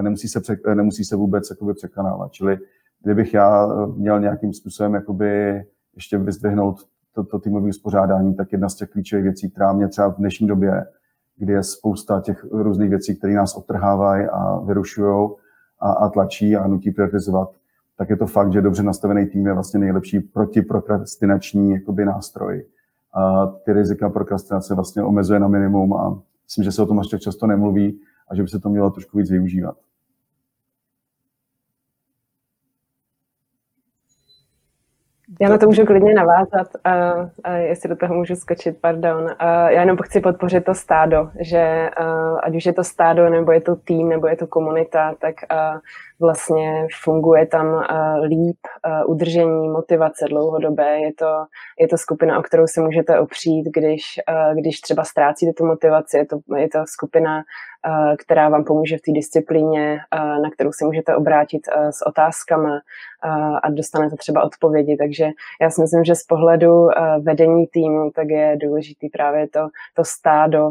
Nemusí, 0.00 0.28
se 0.28 0.40
pře, 0.40 0.56
nemusí 0.74 1.04
se 1.04 1.16
vůbec 1.16 1.50
jakoby, 1.50 1.74
překonávat. 1.74 2.32
Čili 2.32 2.58
kdybych 3.02 3.34
já 3.34 3.68
měl 3.96 4.20
nějakým 4.20 4.52
způsobem 4.52 4.94
jakoby, 4.94 5.62
ještě 5.94 6.18
vyzdvihnout 6.18 6.76
to, 7.14 7.24
to 7.24 7.38
týmové 7.38 7.68
uspořádání, 7.68 8.34
tak 8.34 8.52
jedna 8.52 8.68
z 8.68 8.74
těch 8.74 8.88
klíčových 8.90 9.24
věcí, 9.24 9.50
která 9.50 9.72
mě 9.72 9.88
třeba 9.88 10.08
v 10.08 10.16
dnešní 10.16 10.46
době, 10.46 10.86
kdy 11.36 11.52
je 11.52 11.62
spousta 11.62 12.20
těch 12.20 12.44
různých 12.50 12.90
věcí, 12.90 13.16
které 13.16 13.34
nás 13.34 13.56
odtrhávají 13.56 14.26
a 14.26 14.60
vyrušují 14.60 15.30
a, 15.80 15.92
a 15.92 16.08
tlačí 16.08 16.56
a 16.56 16.66
nutí 16.66 16.90
prioritizovat, 16.90 17.50
tak 17.98 18.10
je 18.10 18.16
to 18.16 18.26
fakt, 18.26 18.52
že 18.52 18.62
dobře 18.62 18.82
nastavený 18.82 19.26
tým 19.26 19.46
je 19.46 19.52
vlastně 19.52 19.80
nejlepší 19.80 20.20
protiprokrastinační 20.20 21.70
jakoby, 21.72 22.04
nástroj. 22.04 22.66
A 23.14 23.46
ty 23.46 23.72
rizika 23.72 24.10
prokrastinace 24.10 24.74
vlastně 24.74 25.02
omezuje 25.02 25.40
na 25.40 25.48
minimum 25.48 25.94
a 25.94 26.22
Myslím, 26.50 26.64
že 26.64 26.72
se 26.72 26.82
o 26.82 26.86
tom 26.86 26.98
až 27.00 27.06
tak 27.06 27.20
často 27.20 27.46
nemluví 27.46 28.00
a 28.30 28.34
že 28.34 28.42
by 28.42 28.48
se 28.48 28.60
to 28.60 28.68
mělo 28.68 28.90
trošku 28.90 29.18
víc 29.18 29.30
využívat. 29.30 29.76
Já 35.40 35.48
na 35.48 35.58
to 35.58 35.66
můžu 35.66 35.86
klidně 35.86 36.14
navázat, 36.14 36.68
uh, 36.86 37.28
uh, 37.46 37.54
jestli 37.54 37.88
do 37.88 37.96
toho 37.96 38.14
můžu 38.14 38.34
skočit, 38.36 38.80
pardon. 38.80 39.22
Uh, 39.22 39.30
já 39.68 39.80
jenom 39.80 39.96
chci 40.02 40.20
podpořit 40.20 40.64
to 40.64 40.74
stádo, 40.74 41.30
že 41.40 41.90
uh, 42.00 42.38
ať 42.42 42.56
už 42.56 42.66
je 42.66 42.72
to 42.72 42.84
stádo, 42.84 43.30
nebo 43.30 43.52
je 43.52 43.60
to 43.60 43.76
tým, 43.76 44.08
nebo 44.08 44.26
je 44.26 44.36
to 44.36 44.46
komunita, 44.46 45.14
tak 45.20 45.34
uh, 45.52 45.78
vlastně 46.20 46.86
funguje 47.04 47.46
tam 47.46 47.66
uh, 47.66 48.24
líp 48.24 48.58
uh, 48.86 49.10
udržení, 49.10 49.68
motivace 49.68 50.24
dlouhodobé. 50.28 50.98
Je 50.98 51.12
to, 51.12 51.44
je 51.80 51.88
to 51.88 51.98
skupina, 51.98 52.38
o 52.38 52.42
kterou 52.42 52.66
se 52.66 52.80
můžete 52.80 53.20
opřít, 53.20 53.64
když, 53.74 54.02
uh, 54.28 54.54
když 54.54 54.80
třeba 54.80 55.04
ztrácíte 55.04 55.52
tu 55.52 55.66
motivaci. 55.66 56.16
Je 56.16 56.26
to, 56.26 56.38
je 56.56 56.68
to 56.68 56.78
skupina, 56.86 57.42
která 58.18 58.48
vám 58.48 58.64
pomůže 58.64 58.96
v 58.98 59.00
té 59.00 59.12
disciplíně, 59.12 59.98
na 60.42 60.50
kterou 60.54 60.72
se 60.72 60.84
můžete 60.84 61.16
obrátit 61.16 61.62
s 61.90 62.06
otázkama 62.06 62.80
a 63.62 63.70
dostanete 63.70 64.16
třeba 64.16 64.44
odpovědi. 64.44 64.96
Takže 64.96 65.28
já 65.60 65.70
si 65.70 65.80
myslím, 65.80 66.04
že 66.04 66.14
z 66.14 66.24
pohledu 66.24 66.88
vedení 67.22 67.66
týmu 67.66 68.10
tak 68.14 68.28
je 68.28 68.56
důležitý 68.56 69.08
právě 69.08 69.48
to, 69.48 69.68
to 69.94 70.04
stádo, 70.04 70.70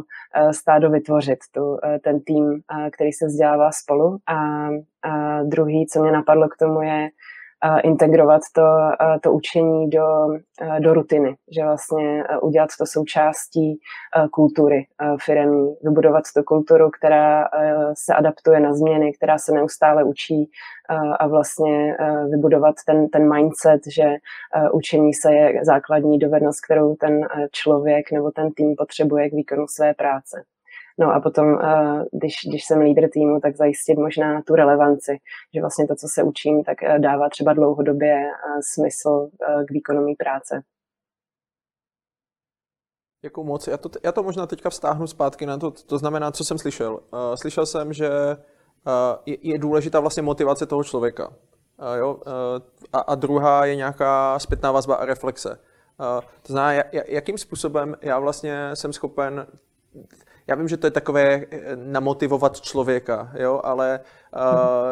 stádo 0.51 0.89
vytvořit, 0.89 1.39
tu, 1.51 1.77
ten 2.03 2.19
tým, 2.19 2.61
který 2.91 3.11
se 3.11 3.25
vzdělává 3.25 3.71
spolu 3.71 4.17
a 4.27 4.69
a 5.03 5.43
druhý, 5.43 5.87
co 5.87 6.01
mě 6.01 6.11
napadlo 6.11 6.49
k 6.49 6.57
tomu, 6.57 6.81
je 6.81 7.09
integrovat 7.83 8.41
to, 8.55 8.61
to 9.21 9.33
učení 9.33 9.89
do, 9.89 10.27
do 10.79 10.93
rutiny, 10.93 11.35
že 11.57 11.63
vlastně 11.63 12.23
udělat 12.41 12.69
to 12.79 12.85
součástí 12.85 13.79
kultury 14.31 14.87
firemní, 15.25 15.75
vybudovat 15.83 16.23
tu 16.35 16.43
kulturu, 16.43 16.89
která 16.89 17.45
se 17.93 18.13
adaptuje 18.13 18.59
na 18.59 18.73
změny, 18.73 19.13
která 19.13 19.37
se 19.37 19.51
neustále 19.51 20.03
učí 20.03 20.49
a 21.19 21.27
vlastně 21.27 21.97
vybudovat 22.31 22.75
ten, 22.85 23.07
ten 23.07 23.33
mindset, 23.33 23.81
že 23.95 24.15
učení 24.71 25.13
se 25.13 25.33
je 25.33 25.65
základní 25.65 26.19
dovednost, 26.19 26.65
kterou 26.65 26.95
ten 26.95 27.27
člověk 27.51 28.11
nebo 28.11 28.31
ten 28.31 28.51
tým 28.51 28.75
potřebuje 28.77 29.29
k 29.29 29.33
výkonu 29.33 29.67
své 29.67 29.93
práce. 29.93 30.43
No 30.99 31.13
a 31.13 31.19
potom, 31.19 31.59
eh, 31.59 32.05
když, 32.11 32.33
když 32.49 32.65
jsem 32.65 32.79
lídr 32.79 33.09
týmu, 33.09 33.39
tak 33.39 33.55
zajistit 33.55 33.97
možná 33.97 34.41
tu 34.41 34.55
relevanci, 34.55 35.17
že 35.53 35.61
vlastně 35.61 35.87
to, 35.87 35.95
co 35.95 36.07
se 36.07 36.23
učím, 36.23 36.63
tak 36.63 36.83
eh, 36.83 36.99
dává 36.99 37.29
třeba 37.29 37.53
dlouhodobě 37.53 38.13
eh, 38.13 38.61
smysl 38.73 39.29
k 39.67 39.71
výkonu 39.71 40.01
mý 40.01 40.15
práce. 40.15 40.61
Jakou 43.23 43.43
moc? 43.43 43.67
Já 43.67 43.77
to, 43.77 43.89
já 44.03 44.11
to 44.11 44.23
možná 44.23 44.47
teďka 44.47 44.69
vztáhnu 44.69 45.07
zpátky 45.07 45.45
na 45.45 45.57
to, 45.57 45.71
to 45.71 45.97
znamená, 45.97 46.31
co 46.31 46.43
jsem 46.43 46.57
slyšel. 46.57 46.99
Slyšel 47.35 47.65
jsem, 47.65 47.93
že 47.93 48.09
je, 49.25 49.37
je 49.41 49.59
důležitá 49.59 49.99
vlastně 49.99 50.23
motivace 50.23 50.65
toho 50.65 50.83
člověka. 50.83 51.33
Jo? 51.97 52.19
A, 52.93 52.99
a 52.99 53.15
druhá 53.15 53.65
je 53.65 53.75
nějaká 53.75 54.39
zpětná 54.39 54.71
vazba 54.71 54.95
a 54.95 55.05
reflexe. 55.05 55.59
To 56.41 56.53
znamená, 56.53 56.83
jakým 56.91 57.37
způsobem 57.37 57.95
já 58.01 58.19
vlastně 58.19 58.69
jsem 58.73 58.93
schopen 58.93 59.47
já 60.49 60.55
vím, 60.55 60.67
že 60.67 60.77
to 60.77 60.87
je 60.87 60.91
takové 60.91 61.45
namotivovat 61.75 62.61
člověka, 62.61 63.31
jo, 63.33 63.61
ale 63.63 63.99
uh, 63.99 64.41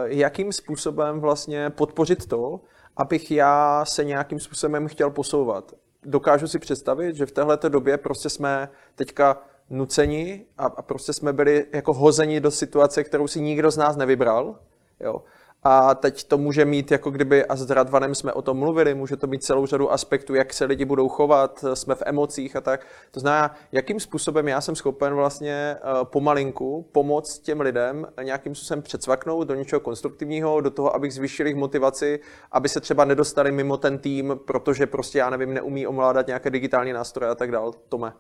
jakým 0.05 0.51
způsobem 0.53 1.19
vlastně 1.19 1.69
podpořit 1.69 2.25
to, 2.25 2.59
abych 2.97 3.31
já 3.31 3.85
se 3.85 4.03
nějakým 4.03 4.39
způsobem 4.39 4.87
chtěl 4.87 5.09
posouvat. 5.09 5.73
Dokážu 6.03 6.47
si 6.47 6.59
představit, 6.59 7.15
že 7.15 7.25
v 7.25 7.31
této 7.31 7.69
době 7.69 7.97
prostě 7.97 8.29
jsme 8.29 8.69
teďka 8.95 9.41
nuceni 9.69 10.45
a, 10.57 10.65
a 10.65 10.81
prostě 10.81 11.13
jsme 11.13 11.33
byli 11.33 11.65
jako 11.73 11.93
hozeni 11.93 12.39
do 12.39 12.51
situace, 12.51 13.03
kterou 13.03 13.27
si 13.27 13.41
nikdo 13.41 13.71
z 13.71 13.77
nás 13.77 13.95
nevybral. 13.95 14.59
Jo. 14.99 15.21
A 15.69 15.95
teď 15.95 16.23
to 16.23 16.37
může 16.37 16.65
mít, 16.65 16.91
jako 16.91 17.11
kdyby, 17.11 17.45
a 17.45 17.55
s 17.55 17.69
Radvanem 17.69 18.15
jsme 18.15 18.33
o 18.33 18.41
tom 18.41 18.57
mluvili, 18.57 18.93
může 18.93 19.17
to 19.17 19.27
mít 19.27 19.43
celou 19.43 19.65
řadu 19.65 19.91
aspektů, 19.91 20.35
jak 20.35 20.53
se 20.53 20.65
lidi 20.65 20.85
budou 20.85 21.09
chovat, 21.09 21.65
jsme 21.73 21.95
v 21.95 22.03
emocích 22.05 22.55
a 22.55 22.61
tak. 22.61 22.85
To 23.11 23.19
znamená, 23.19 23.55
jakým 23.71 23.99
způsobem 23.99 24.47
já 24.47 24.61
jsem 24.61 24.75
schopen 24.75 25.13
vlastně 25.13 25.51
eh, 25.51 25.79
pomalinku 26.03 26.85
pomoct 26.91 27.39
těm 27.39 27.61
lidem 27.61 28.07
nějakým 28.23 28.55
způsobem 28.55 28.81
předsvaknout 28.81 29.47
do 29.47 29.55
něčeho 29.55 29.79
konstruktivního, 29.79 30.61
do 30.61 30.71
toho, 30.71 30.95
abych 30.95 31.13
zvýšil 31.13 31.45
jejich 31.45 31.57
motivaci, 31.57 32.19
aby 32.51 32.69
se 32.69 32.79
třeba 32.79 33.05
nedostali 33.05 33.51
mimo 33.51 33.77
ten 33.77 33.97
tým, 33.97 34.39
protože 34.47 34.85
prostě, 34.87 35.19
já 35.19 35.29
nevím, 35.29 35.53
neumí 35.53 35.87
ovládat 35.87 36.27
nějaké 36.27 36.49
digitální 36.49 36.93
nástroje 36.93 37.31
a 37.31 37.35
tak 37.35 37.51
dále. 37.51 37.71
Tome. 37.89 38.13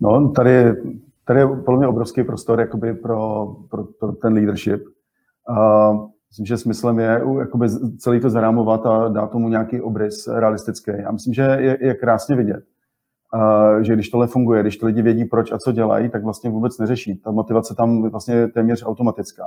No, 0.00 0.32
tady, 0.36 0.76
tady 1.24 1.40
je 1.40 1.46
podle 1.46 1.78
mě 1.78 1.86
obrovský 1.86 2.22
prostor 2.22 2.60
jakoby 2.60 2.94
pro, 2.94 3.46
pro, 3.70 3.84
pro 3.84 4.12
ten 4.12 4.32
leadership 4.32 4.82
a 5.58 5.92
myslím, 6.30 6.46
že 6.46 6.56
smyslem 6.56 6.98
je 6.98 7.22
jakoby 7.38 7.68
celý 7.98 8.20
to 8.20 8.30
zarámovat 8.30 8.86
a 8.86 9.08
dát 9.08 9.30
tomu 9.30 9.48
nějaký 9.48 9.80
obrys 9.80 10.28
realistický. 10.28 10.90
Já 10.98 11.10
myslím, 11.10 11.34
že 11.34 11.42
je, 11.42 11.78
je 11.80 11.94
krásně 11.94 12.36
vidět, 12.36 12.64
že 13.80 13.94
když 13.94 14.08
tohle 14.08 14.26
funguje, 14.26 14.62
když 14.62 14.76
ty 14.76 14.86
lidi 14.86 15.02
vědí, 15.02 15.24
proč 15.24 15.52
a 15.52 15.58
co 15.58 15.72
dělají, 15.72 16.08
tak 16.08 16.24
vlastně 16.24 16.50
vůbec 16.50 16.78
neřeší. 16.78 17.16
Ta 17.16 17.30
motivace 17.30 17.74
tam 17.74 18.10
vlastně 18.10 18.34
je 18.34 18.48
téměř 18.48 18.84
automatická. 18.86 19.44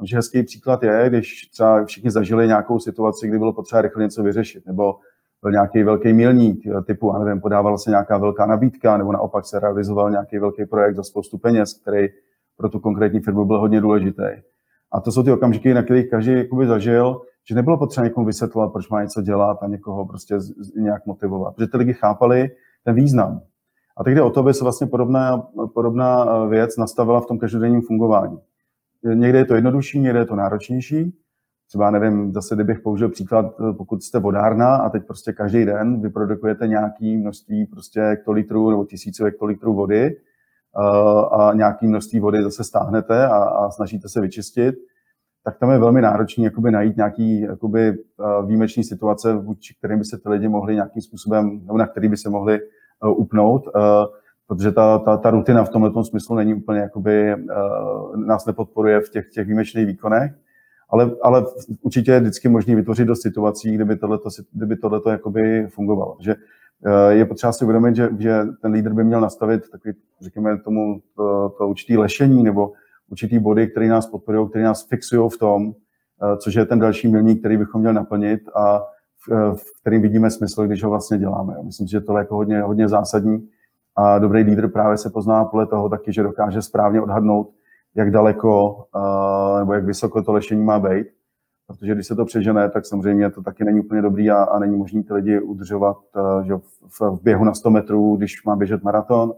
Myslím, 0.00 0.06
že 0.06 0.16
hezký 0.16 0.42
příklad 0.42 0.82
je, 0.82 1.08
když 1.08 1.50
třeba 1.52 1.84
všichni 1.84 2.10
zažili 2.10 2.46
nějakou 2.46 2.78
situaci, 2.78 3.28
kdy 3.28 3.38
bylo 3.38 3.52
potřeba 3.52 3.82
rychle 3.82 4.02
něco 4.02 4.22
vyřešit, 4.22 4.66
nebo 4.66 4.94
byl 5.42 5.52
nějaký 5.52 5.82
velký 5.82 6.12
milník 6.12 6.62
typu, 6.86 7.12
a 7.12 7.24
nevím, 7.24 7.40
podávala 7.40 7.78
se 7.78 7.90
nějaká 7.90 8.18
velká 8.18 8.46
nabídka, 8.46 8.96
nebo 8.96 9.12
naopak 9.12 9.46
se 9.46 9.60
realizoval 9.60 10.10
nějaký 10.10 10.38
velký 10.38 10.66
projekt 10.66 10.96
za 10.96 11.02
spoustu 11.02 11.38
peněz, 11.38 11.80
který 11.82 12.08
pro 12.56 12.68
tu 12.68 12.80
konkrétní 12.80 13.20
firmu 13.20 13.44
byl 13.44 13.60
hodně 13.60 13.80
důležitý. 13.80 14.22
A 14.92 15.00
to 15.00 15.12
jsou 15.12 15.22
ty 15.22 15.32
okamžiky, 15.32 15.74
na 15.74 15.82
kterých 15.82 16.10
každý 16.10 16.32
jakoby 16.32 16.66
zažil, 16.66 17.20
že 17.48 17.54
nebylo 17.54 17.78
potřeba 17.78 18.04
někomu 18.04 18.26
vysvětlovat, 18.26 18.72
proč 18.72 18.88
má 18.88 19.02
něco 19.02 19.22
dělat 19.22 19.62
a 19.62 19.66
někoho 19.66 20.06
prostě 20.06 20.38
nějak 20.76 21.06
motivovat. 21.06 21.54
Protože 21.54 21.68
ty 21.68 21.76
lidi 21.76 21.92
chápali 21.92 22.50
ten 22.84 22.94
význam. 22.94 23.40
A 23.96 24.04
teď 24.04 24.14
jde 24.14 24.22
o 24.22 24.30
to, 24.30 24.40
aby 24.40 24.54
se 24.54 24.64
vlastně 24.64 24.86
podobná, 24.86 25.48
podobná 25.74 26.24
eh, 26.24 26.48
věc 26.48 26.76
nastavila 26.76 27.20
v 27.20 27.26
tom 27.26 27.38
každodenním 27.38 27.82
fungování. 27.82 28.38
Někde 29.14 29.38
je 29.38 29.44
to 29.44 29.54
jednodušší, 29.54 30.00
někde 30.00 30.18
je 30.18 30.26
to 30.26 30.36
náročnější. 30.36 31.14
Třeba, 31.68 31.90
nevím, 31.90 32.32
zase 32.32 32.54
kdybych 32.54 32.80
použil 32.80 33.08
příklad, 33.08 33.46
eh, 33.60 33.72
pokud 33.72 34.02
jste 34.02 34.18
vodárna 34.18 34.76
a 34.76 34.88
teď 34.90 35.06
prostě 35.06 35.32
každý 35.32 35.64
den 35.64 36.00
vyprodukujete 36.00 36.66
nějaké 36.66 37.04
množství 37.04 37.66
prostě 37.66 38.00
hektolitrů 38.00 38.70
nebo 38.70 38.84
tisíců 38.84 39.24
hektolitrů 39.24 39.74
vody, 39.74 40.16
a 41.32 41.50
nějaké 41.54 41.86
množství 41.86 42.20
vody 42.20 42.42
zase 42.42 42.64
stáhnete 42.64 43.26
a, 43.26 43.36
a 43.36 43.70
snažíte 43.70 44.08
se 44.08 44.20
vyčistit, 44.20 44.74
tak 45.44 45.58
tam 45.58 45.70
je 45.70 45.78
velmi 45.78 46.02
náročné 46.02 46.44
jakoby 46.44 46.70
najít 46.70 46.96
nějaký 46.96 47.40
jakoby, 47.40 47.98
výjimečný 48.46 48.84
situace, 48.84 49.34
vůči 49.34 49.74
kterým 49.78 49.98
by 49.98 50.04
se 50.04 50.18
ty 50.18 50.28
lidi 50.28 50.48
mohli 50.48 50.74
nějakým 50.74 51.02
způsobem, 51.02 51.60
nebo 51.66 51.78
na 51.78 51.86
který 51.86 52.08
by 52.08 52.16
se 52.16 52.30
mohli 52.30 52.60
upnout, 53.16 53.62
protože 54.46 54.72
ta, 54.72 54.98
ta, 54.98 55.16
ta 55.16 55.30
rutina 55.30 55.64
v 55.64 55.68
tomto 55.68 56.04
smyslu 56.04 56.36
není 56.36 56.54
úplně, 56.54 56.80
jakoby, 56.80 57.34
nás 58.26 58.46
nepodporuje 58.46 59.00
v 59.00 59.10
těch, 59.10 59.30
těch 59.30 59.46
výjimečných 59.46 59.86
výkonech, 59.86 60.32
ale, 60.90 61.10
ale 61.22 61.44
určitě 61.82 62.12
je 62.12 62.20
vždycky 62.20 62.48
možné 62.48 62.76
vytvořit 62.76 63.04
do 63.04 63.16
situací, 63.16 63.74
kdyby 63.74 63.96
tohleto, 63.96 64.28
kdyby 64.52 64.76
tohleto 64.76 65.10
jakoby 65.10 65.66
fungovalo. 65.66 66.16
Že 66.20 66.34
je 67.08 67.24
potřeba 67.24 67.52
si 67.52 67.64
uvědomit, 67.64 67.96
že, 67.96 68.08
že 68.18 68.42
ten 68.62 68.72
lídr 68.72 68.92
by 68.92 69.04
měl 69.04 69.20
nastavit 69.20 69.70
takový, 69.70 69.94
řekněme 70.20 70.58
tomu, 70.58 71.00
to, 71.16 71.54
to 71.58 71.68
určitý 71.68 71.96
lešení 71.96 72.42
nebo 72.42 72.72
určitý 73.10 73.38
body, 73.38 73.68
které 73.68 73.88
nás 73.88 74.06
podporují, 74.06 74.48
které 74.48 74.64
nás 74.64 74.86
fixují 74.88 75.30
v 75.30 75.38
tom, 75.38 75.72
eh, 76.22 76.36
což 76.36 76.54
je 76.54 76.66
ten 76.66 76.78
další 76.78 77.08
milník, 77.08 77.40
který 77.40 77.56
bychom 77.56 77.80
měli 77.80 77.94
naplnit 77.94 78.40
a 78.54 78.78
v, 78.78 79.32
eh, 79.32 79.56
v 79.56 79.80
kterým 79.80 80.02
vidíme 80.02 80.30
smysl, 80.30 80.66
když 80.66 80.84
ho 80.84 80.90
vlastně 80.90 81.18
děláme. 81.18 81.56
Myslím 81.62 81.88
si, 81.88 81.90
že 81.90 82.00
to 82.00 82.12
je 82.12 82.18
jako 82.18 82.36
hodně, 82.36 82.62
hodně 82.62 82.88
zásadní 82.88 83.48
a 83.96 84.18
dobrý 84.18 84.42
lídr 84.42 84.68
právě 84.68 84.98
se 84.98 85.10
pozná 85.10 85.44
podle 85.44 85.66
toho 85.66 85.88
taky, 85.88 86.12
že 86.12 86.22
dokáže 86.22 86.62
správně 86.62 87.02
odhadnout, 87.02 87.50
jak 87.94 88.10
daleko 88.10 88.84
nebo 89.58 89.72
jak 89.72 89.84
vysoko 89.84 90.22
to 90.22 90.32
lešení 90.32 90.64
má 90.64 90.78
být 90.78 91.06
protože 91.70 91.94
když 91.94 92.06
se 92.06 92.16
to 92.16 92.24
přežene, 92.24 92.70
tak 92.70 92.86
samozřejmě 92.86 93.30
to 93.30 93.42
taky 93.42 93.64
není 93.64 93.80
úplně 93.80 94.02
dobrý 94.02 94.30
a, 94.30 94.42
a 94.42 94.58
není 94.58 94.76
možné 94.76 95.02
ty 95.02 95.14
lidi 95.14 95.40
udržovat 95.40 95.96
uh, 96.16 96.42
že 96.42 96.54
v, 96.88 97.00
v 97.00 97.22
běhu 97.22 97.44
na 97.44 97.54
100 97.54 97.70
metrů, 97.70 98.16
když 98.16 98.44
má 98.44 98.56
běžet 98.56 98.82
maraton. 98.82 99.34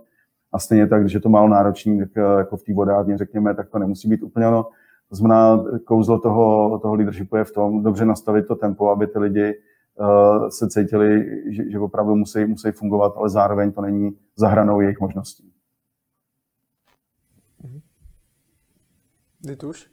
A 0.52 0.58
stejně 0.58 0.86
tak, 0.86 1.00
když 1.00 1.12
je 1.12 1.20
to 1.20 1.28
málo 1.28 1.48
náročný, 1.48 1.98
tak 1.98 2.08
uh, 2.16 2.38
jako 2.38 2.56
v 2.56 2.62
té 2.62 2.74
vodárně, 2.74 3.18
řekněme, 3.18 3.54
tak 3.54 3.68
to 3.68 3.78
nemusí 3.78 4.08
být 4.08 4.22
úplně 4.22 4.48
ono. 4.48 4.66
To 5.08 5.16
znamená, 5.16 5.64
kouzlo 5.84 6.18
toho, 6.18 6.78
toho 6.78 6.94
leadershipu 6.94 7.36
je 7.36 7.44
v 7.44 7.52
tom 7.52 7.82
dobře 7.82 8.04
nastavit 8.04 8.46
to 8.46 8.56
tempo, 8.56 8.90
aby 8.90 9.06
ty 9.06 9.18
lidi 9.18 9.54
uh, 9.98 10.48
se 10.48 10.68
cítili, 10.68 11.24
že, 11.52 11.70
že 11.70 11.78
opravdu 11.78 12.16
musí, 12.16 12.44
musí 12.44 12.70
fungovat, 12.70 13.12
ale 13.16 13.30
zároveň 13.30 13.72
to 13.72 13.80
není 13.80 14.16
zahranou 14.36 14.80
jejich 14.80 15.00
možností. 15.00 15.52
Dituš? 19.40 19.92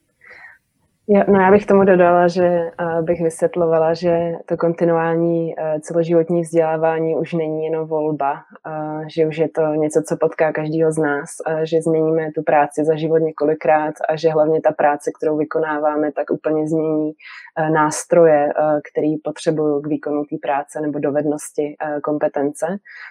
Jo, 1.12 1.24
no 1.28 1.40
já 1.40 1.52
bych 1.52 1.66
tomu 1.66 1.84
dodala, 1.84 2.28
že 2.28 2.72
uh, 2.82 3.02
bych 3.02 3.22
vysvětlovala, 3.22 3.94
že 3.94 4.32
to 4.46 4.58
kontinuální 4.58 5.56
uh, 5.56 5.80
celoživotní 5.80 6.42
vzdělávání 6.42 7.16
už 7.16 7.34
není 7.34 7.66
jenom 7.66 7.88
volba, 7.88 8.34
uh, 8.34 9.04
že 9.16 9.28
už 9.28 9.38
je 9.38 9.50
to 9.50 9.62
něco, 9.62 10.02
co 10.08 10.18
potká 10.18 10.52
každého 10.54 10.92
z 10.92 10.98
nás, 10.98 11.30
že 11.64 11.82
změníme 11.82 12.32
tu 12.36 12.44
práci 12.44 12.86
za 12.86 12.96
život 12.96 13.18
několikrát 13.18 13.94
a 14.10 14.16
že 14.16 14.30
hlavně 14.30 14.62
ta 14.62 14.72
práce, 14.72 15.12
kterou 15.18 15.38
vykonáváme, 15.38 16.12
tak 16.12 16.32
úplně 16.32 16.68
změní 16.68 17.12
nástroje, 17.74 18.54
který 18.92 19.18
potřebují 19.18 19.84
k 19.84 19.88
výkonu 19.88 20.24
té 20.24 20.36
práce 20.42 20.82
nebo 20.82 21.00
dovednosti, 21.00 21.76
kompetence. 22.04 22.66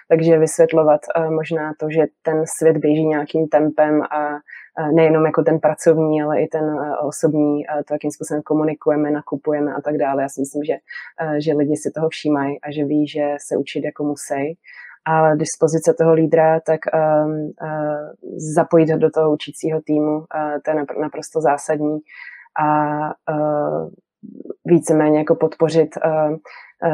Takže 0.09 0.37
vysvětlovat 0.37 1.01
možná 1.29 1.73
to, 1.79 1.89
že 1.89 2.05
ten 2.21 2.43
svět 2.57 2.77
běží 2.77 3.05
nějakým 3.05 3.47
tempem 3.47 4.01
a 4.01 4.37
nejenom 4.93 5.25
jako 5.25 5.43
ten 5.43 5.59
pracovní, 5.59 6.21
ale 6.21 6.41
i 6.41 6.47
ten 6.47 6.63
osobní, 7.01 7.63
to, 7.87 7.93
jakým 7.93 8.11
způsobem 8.11 8.41
komunikujeme, 8.41 9.11
nakupujeme 9.11 9.73
a 9.73 9.81
tak 9.81 9.97
dále. 9.97 10.23
Já 10.23 10.29
si 10.29 10.41
myslím, 10.41 10.63
že, 10.63 10.73
že 11.37 11.53
lidi 11.53 11.75
si 11.75 11.91
toho 11.91 12.09
všímají 12.09 12.61
a 12.61 12.71
že 12.71 12.85
ví, 12.85 13.07
že 13.07 13.35
se 13.47 13.57
učit 13.57 13.83
jako 13.83 14.03
musí. 14.03 14.57
A 15.05 15.35
dispozice 15.35 15.93
toho 15.93 16.13
lídra, 16.13 16.59
tak 16.59 16.79
um, 16.93 17.31
uh, 17.31 18.09
zapojit 18.55 18.89
ho 18.89 18.97
do 18.97 19.09
toho 19.09 19.33
učícího 19.33 19.81
týmu, 19.81 20.17
uh, 20.17 20.25
to 20.65 20.71
je 20.71 20.85
naprosto 21.01 21.41
zásadní. 21.41 21.99
A 22.61 22.97
uh, 23.07 23.89
víceméně 24.65 25.17
jako 25.17 25.35
podpořit 25.35 25.89
uh, 26.05 26.11
Eh, 26.11 26.37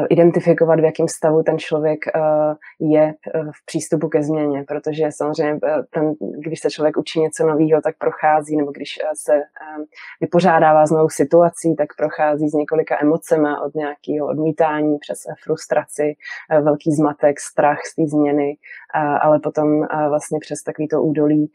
identifikovat, 0.08 0.80
v 0.80 0.84
jakém 0.84 1.08
stavu 1.08 1.42
ten 1.42 1.58
člověk 1.58 2.06
eh, 2.06 2.20
je 2.80 3.02
eh, 3.02 3.40
v 3.42 3.66
přístupu 3.66 4.08
ke 4.08 4.22
změně, 4.22 4.64
protože 4.68 5.04
samozřejmě 5.10 5.60
ten, 5.90 6.14
když 6.38 6.60
se 6.60 6.70
člověk 6.70 6.96
učí 6.96 7.20
něco 7.20 7.46
nového, 7.46 7.80
tak 7.80 7.96
prochází, 7.98 8.56
nebo 8.56 8.72
když 8.72 8.98
se 9.14 9.40
vypořádává 10.20 10.86
s 10.86 10.90
novou 10.90 11.08
situací, 11.08 11.76
tak 11.76 11.88
prochází 11.98 12.48
s 12.48 12.52
několika 12.52 12.96
emocemi 13.02 13.48
od 13.66 13.74
nějakého 13.74 14.26
odmítání 14.26 14.98
přes 14.98 15.18
frustraci, 15.44 16.16
velký 16.62 16.92
zmatek, 16.92 17.40
strach 17.40 17.78
z 17.84 17.94
té 17.94 18.06
změny, 18.06 18.56
ale 19.22 19.40
potom 19.40 19.86
vlastně 20.08 20.38
přes 20.40 20.62
takovýto 20.62 21.02
údolí 21.02 21.52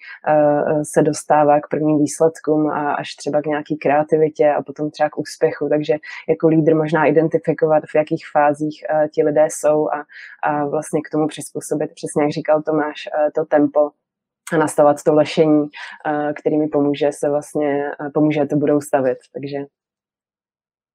se 0.83 1.01
dostává 1.01 1.59
k 1.59 1.67
prvním 1.67 1.99
výsledkům 1.99 2.69
a 2.69 2.93
až 2.93 3.15
třeba 3.15 3.41
k 3.41 3.45
nějaký 3.45 3.77
kreativitě 3.77 4.49
a 4.51 4.61
potom 4.61 4.91
třeba 4.91 5.09
k 5.09 5.17
úspěchu. 5.17 5.69
Takže 5.69 5.93
jako 6.29 6.47
lídr 6.47 6.75
možná 6.75 7.05
identifikovat, 7.05 7.83
v 7.91 7.95
jakých 7.95 8.25
fázích 8.31 8.83
ti 9.13 9.23
lidé 9.23 9.47
jsou 9.49 9.89
a, 9.89 10.05
a 10.43 10.65
vlastně 10.65 11.01
k 11.01 11.09
tomu 11.11 11.27
přizpůsobit, 11.27 11.91
přesně 11.95 12.23
jak 12.23 12.31
říkal 12.31 12.61
Tomáš, 12.61 13.09
to 13.35 13.45
tempo 13.45 13.89
a 14.53 14.57
nastavovat 14.57 15.03
to 15.03 15.13
lešení, 15.13 15.67
který 16.39 16.57
mi 16.57 16.67
pomůže 16.67 17.11
se 17.11 17.29
vlastně, 17.29 17.91
pomůže 18.13 18.45
to 18.45 18.55
budou 18.55 18.81
stavit. 18.81 19.17
Takže, 19.33 19.57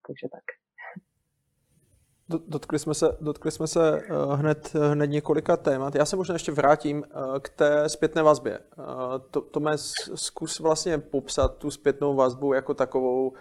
takže 0.06 0.28
tak. 0.32 0.65
Dotkli 2.28 2.78
jsme 2.78 2.94
se, 2.94 3.16
dotkli 3.20 3.50
jsme 3.50 3.66
se 3.66 4.02
uh, 4.02 4.34
hned, 4.34 4.72
hned 4.90 5.06
několika 5.06 5.56
témat. 5.56 5.94
Já 5.94 6.04
se 6.04 6.16
možná 6.16 6.32
ještě 6.34 6.52
vrátím 6.52 6.98
uh, 6.98 7.38
k 7.38 7.48
té 7.48 7.88
zpětné 7.88 8.22
vazbě. 8.22 8.58
Uh, 8.78 8.84
to, 9.30 9.40
to 9.40 9.60
mě 9.60 9.72
zkus 10.14 10.60
vlastně 10.60 10.98
popsat 10.98 11.56
tu 11.56 11.70
zpětnou 11.70 12.14
vazbu 12.14 12.52
jako 12.52 12.74
takovou. 12.74 13.32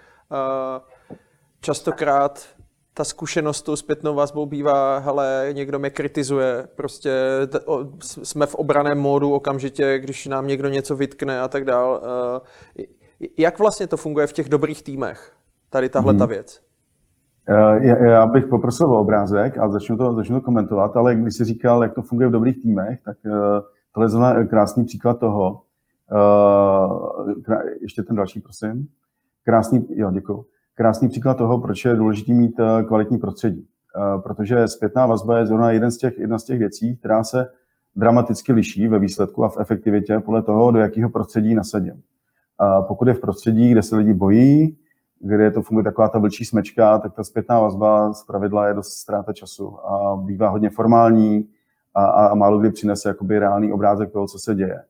Častokrát 1.61 2.47
ta 2.93 3.03
zkušenost 3.03 3.61
tou 3.61 3.75
zpětnou 3.75 4.15
vazbou 4.15 4.45
bývá, 4.45 4.97
hele, 4.97 5.49
někdo 5.51 5.79
mě 5.79 5.89
kritizuje, 5.89 6.67
prostě 6.75 7.11
t- 7.47 7.59
o, 7.59 7.85
jsme 8.01 8.45
v 8.45 8.55
obraném 8.55 8.99
módu 8.99 9.33
okamžitě, 9.33 9.99
když 9.99 10.27
nám 10.27 10.47
někdo 10.47 10.69
něco 10.69 10.95
vytkne 10.95 11.41
a 11.41 11.47
tak 11.47 11.65
dál. 11.65 12.01
Jak 13.37 13.59
vlastně 13.59 13.87
to 13.87 13.97
funguje 13.97 14.27
v 14.27 14.33
těch 14.33 14.49
dobrých 14.49 14.83
týmech, 14.83 15.33
tady 15.69 15.89
tahle 15.89 16.11
hmm. 16.11 16.19
ta 16.19 16.25
věc? 16.25 16.64
Já, 17.47 17.97
já 17.97 18.25
bych 18.25 18.45
poprosil 18.45 18.91
o 18.93 18.99
obrázek 18.99 19.57
a 19.57 19.69
začnu 19.69 19.97
to, 19.97 20.13
začnu 20.13 20.39
to 20.39 20.45
komentovat, 20.45 20.97
ale 20.97 21.15
když 21.15 21.33
jsi 21.33 21.45
říkal, 21.45 21.83
jak 21.83 21.93
to 21.93 22.01
funguje 22.01 22.27
v 22.27 22.31
dobrých 22.31 22.61
týmech, 22.61 22.99
tak 23.05 23.17
uh, 23.25 23.31
tohle 24.09 24.39
je 24.39 24.45
krásný 24.45 24.85
příklad 24.85 25.19
toho. 25.19 25.61
Uh, 26.11 27.61
ještě 27.81 28.03
ten 28.03 28.15
další, 28.15 28.39
prosím. 28.39 28.87
Krásný, 29.43 29.87
jo, 29.89 30.11
děkuji 30.11 30.45
krásný 30.75 31.09
příklad 31.09 31.37
toho, 31.37 31.59
proč 31.59 31.85
je 31.85 31.95
důležité 31.95 32.33
mít 32.33 32.59
eh, 32.59 32.83
kvalitní 32.83 33.17
prostředí. 33.17 33.67
Eh, 33.95 34.21
protože 34.21 34.67
zpětná 34.67 35.05
vazba 35.05 35.37
je 35.37 35.45
zrovna 35.45 35.71
jeden 35.71 35.91
z 35.91 35.97
těch, 35.97 36.19
jedna 36.19 36.39
z 36.39 36.43
těch 36.43 36.59
věcí, 36.59 36.97
která 36.97 37.23
se 37.23 37.47
dramaticky 37.95 38.53
liší 38.53 38.87
ve 38.87 38.99
výsledku 38.99 39.43
a 39.43 39.49
v 39.49 39.57
efektivitě 39.59 40.19
podle 40.19 40.41
toho, 40.41 40.71
do 40.71 40.79
jakého 40.79 41.09
prostředí 41.09 41.55
nasadím. 41.55 42.01
Pokud 42.87 43.07
je 43.07 43.13
v 43.13 43.19
prostředí, 43.19 43.71
kde 43.71 43.81
se 43.81 43.95
lidi 43.95 44.13
bojí, 44.13 44.77
kde 45.27 45.51
to 45.51 45.61
funguje 45.61 45.83
taková 45.83 46.09
ta 46.09 46.19
vlčí 46.19 46.45
smečka, 46.45 46.99
tak 46.99 47.13
ta 47.13 47.23
zpětná 47.23 47.59
vazba 47.59 48.13
z 48.13 48.23
pravidla 48.23 48.67
je 48.67 48.73
dost 48.73 48.89
ztráta 48.89 49.33
času 49.33 49.87
a 49.87 50.15
bývá 50.15 50.49
hodně 50.49 50.69
formální 50.69 51.49
a, 51.95 52.05
a 52.05 52.35
málo 52.35 52.59
kdy 52.59 52.71
přinese 52.71 53.09
jakoby 53.09 53.39
reálný 53.39 53.73
obrázek 53.73 54.11
toho, 54.11 54.27
co 54.27 54.39
se 54.39 54.55
děje. 54.55 54.83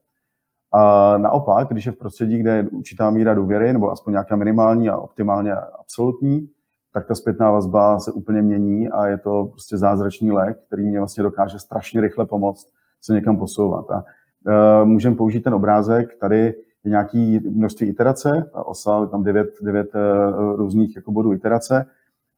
A 0.73 1.17
naopak, 1.17 1.67
když 1.67 1.85
je 1.85 1.91
v 1.91 1.97
prostředí, 1.97 2.37
kde 2.37 2.55
je 2.55 2.63
určitá 2.63 3.09
míra 3.09 3.33
důvěry, 3.33 3.73
nebo 3.73 3.91
aspoň 3.91 4.11
nějaká 4.11 4.35
minimální 4.35 4.89
a 4.89 4.97
optimálně 4.97 5.53
absolutní, 5.53 6.49
tak 6.93 7.07
ta 7.07 7.15
zpětná 7.15 7.51
vazba 7.51 7.99
se 7.99 8.11
úplně 8.11 8.41
mění 8.41 8.89
a 8.89 9.07
je 9.07 9.17
to 9.17 9.45
prostě 9.45 9.77
zázračný 9.77 10.31
lék, 10.31 10.57
který 10.67 10.85
mě 10.85 10.99
vlastně 10.99 11.23
dokáže 11.23 11.59
strašně 11.59 12.01
rychle 12.01 12.25
pomoct 12.25 12.69
se 13.01 13.13
někam 13.13 13.37
posouvat. 13.37 13.91
A 13.91 14.03
uh, 14.47 14.87
můžeme 14.87 15.15
použít 15.15 15.41
ten 15.41 15.53
obrázek, 15.53 16.17
tady 16.19 16.53
nějaký 16.89 17.39
množství 17.39 17.87
iterace, 17.87 18.49
a 18.53 18.67
osa, 18.67 19.05
tam 19.05 19.23
devět, 19.23 19.49
devět 19.61 19.87
uh, 19.95 20.55
různých 20.55 20.95
jako 20.95 21.11
bodů 21.11 21.33
iterace 21.33 21.85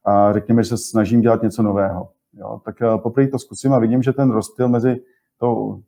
a 0.06 0.34
řekněme, 0.34 0.64
že 0.64 0.70
se 0.70 0.78
snažím 0.78 1.22
dělat 1.22 1.44
něco 1.44 1.64
nového. 1.64 2.10
Jo? 2.34 2.62
Tak 2.66 2.76
uh, 2.82 3.02
poprvé 3.02 3.28
to 3.28 3.40
zkusím 3.40 3.74
a 3.74 3.80
vidím, 3.80 4.04
že 4.04 4.14
ten 4.14 4.32
rozptyl 4.32 4.70
mezi 4.70 5.02
tou, 5.40 5.82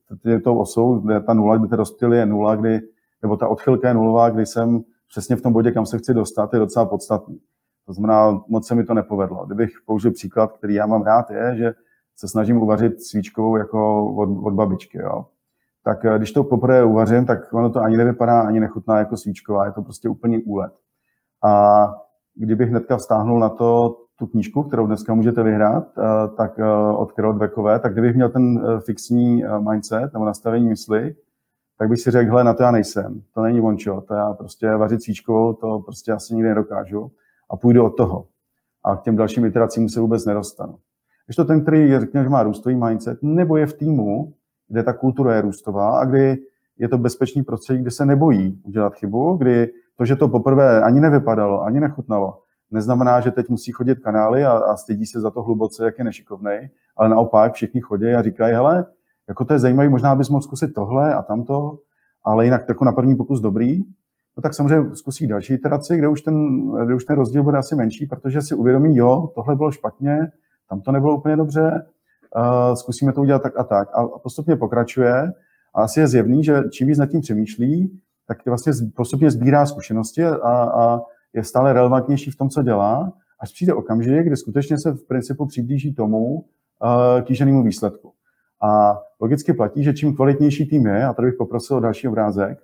tou 0.43 0.58
osou, 0.58 1.00
kde 1.00 1.19
ta 1.19 1.34
nula, 1.34 1.58
kde 1.58 1.67
ten 1.67 1.78
rozptyl 1.78 2.13
je 2.13 2.26
nula, 2.26 2.56
kdy, 2.56 2.82
nebo 3.22 3.38
ta 3.38 3.48
odchylka 3.48 3.88
je 3.88 3.93
nulová, 3.93 4.30
kdy 4.30 4.45
jsem 4.45 4.84
přesně 5.10 5.36
v 5.36 5.41
tom 5.41 5.54
bodě, 5.54 5.72
kam 5.72 5.86
se 5.86 5.98
chci 5.98 6.13
dostat, 6.13 6.54
je 6.54 6.60
docela 6.60 6.86
podstatný. 6.86 7.39
To 7.86 7.93
znamená, 7.93 8.41
moc 8.48 8.67
se 8.67 8.76
mi 8.76 8.84
to 8.84 8.93
nepovedlo. 8.93 9.45
Kdybych 9.45 9.72
použil 9.86 10.12
příklad, 10.12 10.52
který 10.52 10.74
já 10.74 10.86
mám 10.86 11.02
rád, 11.02 11.32
je, 11.32 11.56
že 11.58 11.74
se 12.15 12.28
snažím 12.28 12.58
uvařit 12.58 13.04
svíčkovou 13.04 13.58
jako 13.58 14.06
od, 14.15 14.30
od 14.43 14.54
babičky. 14.54 14.98
Jo. 14.98 15.26
Tak 15.89 16.06
eh, 16.06 16.17
když 16.17 16.32
to 16.32 16.43
poprvé 16.43 16.84
uvařím, 16.84 17.25
tak 17.25 17.54
ono 17.54 17.69
to 17.69 17.80
ani 17.80 17.97
nevypadá, 17.97 18.41
ani 18.41 18.60
nechutná 18.60 18.99
jako 18.99 19.17
svíčková, 19.17 19.65
je 19.65 19.71
to 19.71 19.82
prostě 19.82 20.10
úplný 20.10 20.43
úlet. 20.43 20.73
A 21.43 21.86
kdybych 22.36 22.69
hnedka 22.69 22.97
vztáhnul 22.97 23.39
na 23.39 23.49
to 23.49 23.97
tu 24.15 24.28
knížku, 24.28 24.63
kterou 24.63 24.88
dneska 24.88 25.13
můžete 25.13 25.43
vyhrát, 25.43 25.84
eh, 25.97 26.02
tak 26.38 26.60
eh, 26.60 26.65
od 26.95 27.13
Carol 27.13 27.34
Dweckové, 27.34 27.80
tak 27.80 27.93
kdybych 27.93 28.15
měl 28.15 28.30
ten 28.30 28.62
fixní 28.86 29.43
mindset 29.69 30.13
nebo 30.13 30.25
nastavení 30.25 30.69
mysli, 30.69 31.15
tak 31.78 31.89
bych 31.89 31.99
si 31.99 32.12
řekl, 32.12 32.32
hele, 32.32 32.43
na 32.43 32.54
to 32.54 32.63
já 32.63 32.71
nejsem, 32.71 33.21
to 33.34 33.41
není 33.41 33.60
vončo, 33.60 34.02
to 34.08 34.13
já 34.13 34.34
prostě 34.34 34.75
vařit 34.75 35.02
cíčkou, 35.02 35.54
to 35.54 35.80
prostě 35.80 36.12
asi 36.12 36.36
nikdy 36.36 36.49
nedokážu 36.49 37.12
a 37.49 37.58
půjdu 37.58 37.86
od 37.86 37.97
toho. 37.97 38.25
A 38.84 38.95
k 38.95 39.02
těm 39.02 39.15
dalším 39.15 39.45
iteracím 39.45 39.89
se 39.89 39.99
vůbec 39.99 40.25
nedostanu. 40.25 40.75
Když 41.25 41.36
to 41.36 41.45
ten, 41.45 41.62
který 41.62 41.99
řekne, 41.99 42.23
že 42.23 42.30
má 42.30 42.43
růstový 42.43 42.75
mindset, 42.75 43.19
nebo 43.21 43.58
je 43.58 43.65
v 43.65 43.73
týmu, 43.73 44.34
kde 44.69 44.84
ta 44.84 44.93
kultura 44.93 45.36
je 45.36 45.41
růstová 45.41 45.99
a 45.99 46.05
kdy 46.05 46.38
je 46.77 46.89
to 46.89 46.97
bezpečný 46.97 47.43
prostředí, 47.43 47.82
kde 47.82 47.91
se 47.91 48.05
nebojí 48.05 48.62
udělat 48.63 48.93
chybu, 48.95 49.38
kdy 49.38 49.69
to, 49.95 50.05
že 50.05 50.15
to 50.15 50.27
poprvé 50.27 50.82
ani 50.82 50.99
nevypadalo, 50.99 51.63
ani 51.63 51.79
nechutnalo, 51.79 52.38
neznamená, 52.71 53.19
že 53.19 53.32
teď 53.32 53.49
musí 53.49 53.71
chodit 53.71 53.99
kanály 53.99 54.45
a, 54.45 54.51
a 54.51 54.75
stydí 54.75 55.05
se 55.05 55.21
za 55.21 55.32
to 55.32 55.41
hluboce, 55.41 55.86
jak 55.86 55.97
je 55.97 56.03
nešikovnej, 56.03 56.69
ale 56.97 57.10
naopak 57.10 57.53
všichni 57.53 57.82
chodí 57.82 58.08
a 58.08 58.21
říkají, 58.21 58.53
hele, 58.53 58.86
jako 59.27 59.45
to 59.45 59.53
je 59.53 59.60
zajímavé, 59.60 59.89
možná 59.89 60.15
bys 60.15 60.29
mohl 60.29 60.41
zkusit 60.41 60.73
tohle 60.73 61.13
a 61.13 61.21
tamto, 61.21 61.79
ale 62.23 62.45
jinak 62.45 62.69
jako 62.69 62.86
na 62.86 62.91
první 62.91 63.15
pokus 63.15 63.41
dobrý, 63.41 63.84
no 64.38 64.41
tak 64.41 64.53
samozřejmě 64.53 64.95
zkusí 64.95 65.27
další 65.27 65.53
iteraci, 65.53 65.97
kde 65.97 66.08
už 66.08 66.21
ten, 66.21 66.67
kde 66.86 66.95
už 66.95 67.05
ten 67.05 67.15
rozdíl 67.15 67.43
bude 67.43 67.58
asi 67.58 67.75
menší, 67.75 68.05
protože 68.05 68.41
si 68.41 68.55
uvědomí, 68.55 68.95
jo, 68.95 69.32
tohle 69.36 69.55
bylo 69.55 69.71
špatně, 69.71 70.32
tam 70.69 70.82
to 70.82 70.91
nebylo 70.91 71.15
úplně 71.17 71.36
dobře, 71.36 71.86
uh, 72.35 72.75
zkusíme 72.75 73.13
to 73.13 73.21
udělat 73.21 73.41
tak 73.41 73.57
a 73.57 73.63
tak. 73.63 73.89
A 73.93 74.07
postupně 74.07 74.55
pokračuje 74.55 75.33
a 75.75 75.81
asi 75.81 75.99
je 75.99 76.07
zjevný, 76.07 76.43
že 76.43 76.63
čím 76.71 76.87
víc 76.87 76.97
nad 76.97 77.05
tím 77.05 77.21
přemýšlí, 77.21 77.99
tak 78.27 78.45
vlastně 78.45 78.73
postupně 78.95 79.31
sbírá 79.31 79.65
zkušenosti 79.65 80.25
a, 80.25 80.63
a 80.63 81.01
je 81.33 81.43
stále 81.43 81.73
relevantnější 81.73 82.31
v 82.31 82.35
tom, 82.35 82.49
co 82.49 82.63
dělá, 82.63 83.13
až 83.39 83.53
přijde 83.53 83.73
okamžik, 83.73 84.25
kdy 84.25 84.37
skutečně 84.37 84.77
se 84.79 84.91
v 84.91 85.07
principu 85.07 85.45
přiblíží 85.45 85.93
tomu 85.93 86.33
uh, 86.33 87.21
kýženému 87.23 87.63
výsledku. 87.63 88.13
A 88.61 88.99
logicky 89.19 89.53
platí, 89.53 89.83
že 89.83 89.93
čím 89.93 90.15
kvalitnější 90.15 90.65
tým 90.65 90.85
je, 90.85 91.05
a 91.05 91.13
tady 91.13 91.27
bych 91.27 91.37
poprosil 91.37 91.77
o 91.77 91.79
další 91.79 92.07
obrázek, 92.07 92.59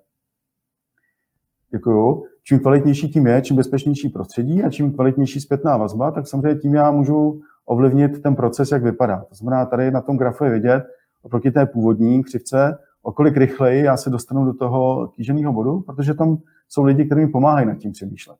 děkuju, 1.72 2.24
čím 2.44 2.60
kvalitnější 2.60 3.12
tým 3.12 3.28
je, 3.28 3.42
čím 3.42 3.56
bezpečnější 3.56 4.10
prostředí 4.10 4.64
a 4.64 4.70
čím 4.70 4.94
kvalitnější 4.94 5.42
zpětná 5.42 5.78
vazba, 5.78 6.12
tak 6.12 6.28
samozřejmě 6.28 6.60
tím 6.60 6.74
já 6.74 6.92
můžu 6.92 7.42
ovlivnit 7.66 8.22
ten 8.22 8.36
proces, 8.36 8.72
jak 8.72 8.84
vypadá. 8.84 9.26
To 9.30 9.36
znamená, 9.36 9.66
tady 9.66 9.92
na 9.92 10.02
tom 10.02 10.18
grafu 10.18 10.44
je 10.44 10.52
vidět, 10.52 10.84
oproti 11.22 11.52
té 11.52 11.66
původní 11.66 12.24
křivce, 12.24 12.78
o 13.04 13.12
kolik 13.12 13.38
rychleji 13.38 13.84
já 13.84 13.98
se 13.98 14.10
dostanu 14.10 14.46
do 14.46 14.54
toho 14.54 15.08
kýženého 15.08 15.54
bodu, 15.54 15.82
protože 15.82 16.14
tam 16.14 16.38
jsou 16.70 16.84
lidi, 16.84 17.06
kteří 17.06 17.22
mi 17.22 17.28
pomáhají 17.28 17.68
nad 17.68 17.76
tím 17.76 17.92
přemýšlet. 17.92 18.38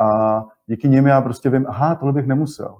A 0.00 0.44
díky 0.66 0.88
nim 0.88 1.06
já 1.06 1.20
prostě 1.20 1.50
vím, 1.50 1.66
aha, 1.68 1.94
tohle 1.94 2.12
bych 2.12 2.26
nemusel. 2.26 2.76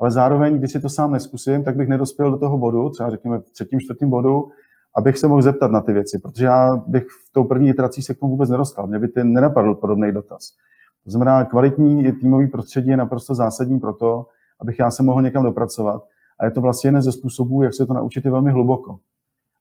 Ale 0.00 0.10
zároveň, 0.10 0.58
když 0.58 0.72
si 0.72 0.80
to 0.80 0.88
sám 0.88 1.12
neskusím, 1.12 1.64
tak 1.64 1.76
bych 1.76 1.88
nedospěl 1.88 2.30
do 2.30 2.38
toho 2.38 2.58
bodu, 2.58 2.90
třeba 2.90 3.10
řekněme 3.10 3.38
v 3.38 3.50
třetím, 3.50 3.80
čtvrtém 3.80 4.10
bodu, 4.10 4.48
abych 4.96 5.18
se 5.18 5.28
mohl 5.28 5.42
zeptat 5.42 5.70
na 5.70 5.80
ty 5.80 5.92
věci, 5.92 6.18
protože 6.18 6.44
já 6.44 6.76
bych 6.86 7.02
v 7.02 7.32
tou 7.32 7.44
první 7.44 7.68
iterací 7.68 8.02
se 8.02 8.14
k 8.14 8.18
tomu 8.18 8.32
vůbec 8.32 8.50
nedostal. 8.50 8.86
Mě 8.86 8.98
by 8.98 9.08
ty 9.08 9.24
nenapadl 9.24 9.74
podobný 9.74 10.12
dotaz. 10.12 10.50
To 11.04 11.10
znamená, 11.10 11.44
kvalitní 11.44 12.12
týmový 12.12 12.48
prostředí 12.48 12.88
je 12.88 12.96
naprosto 12.96 13.34
zásadní 13.34 13.80
pro 13.80 13.92
to, 13.92 14.26
abych 14.62 14.78
já 14.78 14.90
se 14.90 15.02
mohl 15.02 15.22
někam 15.22 15.44
dopracovat. 15.44 16.02
A 16.40 16.44
je 16.44 16.50
to 16.50 16.60
vlastně 16.60 16.88
jeden 16.88 17.02
ze 17.02 17.12
způsobů, 17.12 17.62
jak 17.62 17.74
se 17.74 17.86
to 17.86 17.94
naučit 17.94 18.24
je 18.24 18.30
velmi 18.30 18.50
hluboko. 18.50 18.98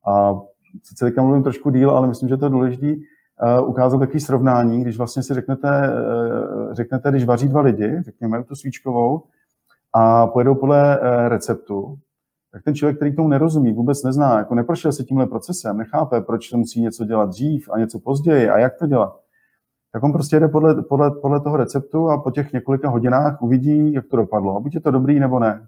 A 0.07 0.39
sice 0.83 1.05
teďka 1.05 1.23
mluvím 1.23 1.43
trošku 1.43 1.69
díl, 1.69 1.91
ale 1.91 2.07
myslím, 2.07 2.29
že 2.29 2.37
to 2.37 2.45
je 2.45 2.49
důležité, 2.49 2.87
uh, 2.87 3.69
ukázat 3.69 3.99
takové 3.99 4.19
srovnání, 4.19 4.81
když 4.81 4.97
vlastně 4.97 5.23
si 5.23 5.33
řeknete, 5.33 5.69
uh, 5.69 6.73
řeknete, 6.73 7.11
když 7.11 7.25
vaří 7.25 7.47
dva 7.47 7.61
lidi, 7.61 8.01
řekněme 8.01 8.43
tu 8.43 8.55
svíčkovou, 8.55 9.23
a 9.93 10.27
pojedou 10.27 10.55
podle 10.55 10.99
uh, 10.99 11.27
receptu, 11.27 11.97
tak 12.51 12.63
ten 12.63 12.75
člověk, 12.75 12.95
který 12.97 13.15
tomu 13.15 13.27
nerozumí, 13.27 13.73
vůbec 13.73 14.03
nezná, 14.03 14.37
jako 14.37 14.55
neprošel 14.55 14.91
se 14.91 15.03
tímhle 15.03 15.27
procesem, 15.27 15.77
nechápe, 15.77 16.21
proč 16.21 16.49
to 16.49 16.57
musí 16.57 16.81
něco 16.81 17.05
dělat 17.05 17.29
dřív 17.29 17.69
a 17.71 17.79
něco 17.79 17.99
později 17.99 18.49
a 18.49 18.57
jak 18.59 18.77
to 18.79 18.87
dělat, 18.87 19.19
tak 19.91 20.03
on 20.03 20.11
prostě 20.11 20.39
jde 20.39 20.47
podle, 20.47 20.83
podle, 20.83 21.11
podle 21.11 21.39
toho 21.39 21.57
receptu 21.57 22.09
a 22.09 22.21
po 22.21 22.31
těch 22.31 22.53
několika 22.53 22.89
hodinách 22.89 23.41
uvidí, 23.41 23.93
jak 23.93 24.07
to 24.07 24.17
dopadlo. 24.17 24.61
Buď 24.61 24.75
je 24.75 24.81
to 24.81 24.91
dobrý 24.91 25.19
nebo 25.19 25.39
ne. 25.39 25.67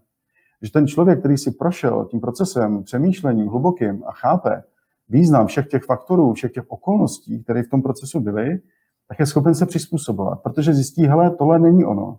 Že 0.62 0.72
ten 0.72 0.88
člověk, 0.88 1.20
který 1.20 1.38
si 1.38 1.52
prošel 1.52 2.06
tím 2.06 2.20
procesem 2.20 2.84
přemýšlení 2.84 3.48
hlubokým 3.48 4.04
a 4.06 4.12
chápe, 4.12 4.64
význam 5.10 5.48
všech 5.48 5.68
těch 5.68 5.84
faktorů, 5.84 6.34
všech 6.34 6.52
těch 6.52 6.64
okolností, 6.68 7.44
které 7.44 7.64
v 7.64 7.70
tom 7.70 7.82
procesu 7.82 8.20
byly, 8.20 8.60
tak 9.08 9.20
je 9.20 9.26
schopen 9.26 9.56
se 9.56 9.66
přizpůsobovat, 9.66 10.42
protože 10.44 10.74
zjistí, 10.74 11.08
hele, 11.08 11.32
tohle 11.32 11.60
není 11.60 11.86
ono. 11.86 12.18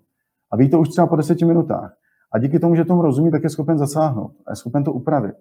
A 0.51 0.57
ví 0.57 0.71
to 0.71 0.81
už 0.81 0.88
třeba 0.88 1.07
po 1.07 1.17
deseti 1.17 1.45
minutách. 1.45 1.97
A 2.33 2.38
díky 2.38 2.59
tomu, 2.59 2.75
že 2.75 2.85
tomu 2.85 3.03
rozumí, 3.03 3.31
tak 3.31 3.43
je 3.43 3.51
schopen 3.51 3.79
zasáhnout 3.79 4.33
a 4.47 4.53
je 4.53 4.57
schopen 4.57 4.85
to 4.85 4.93
upravit. 4.93 5.35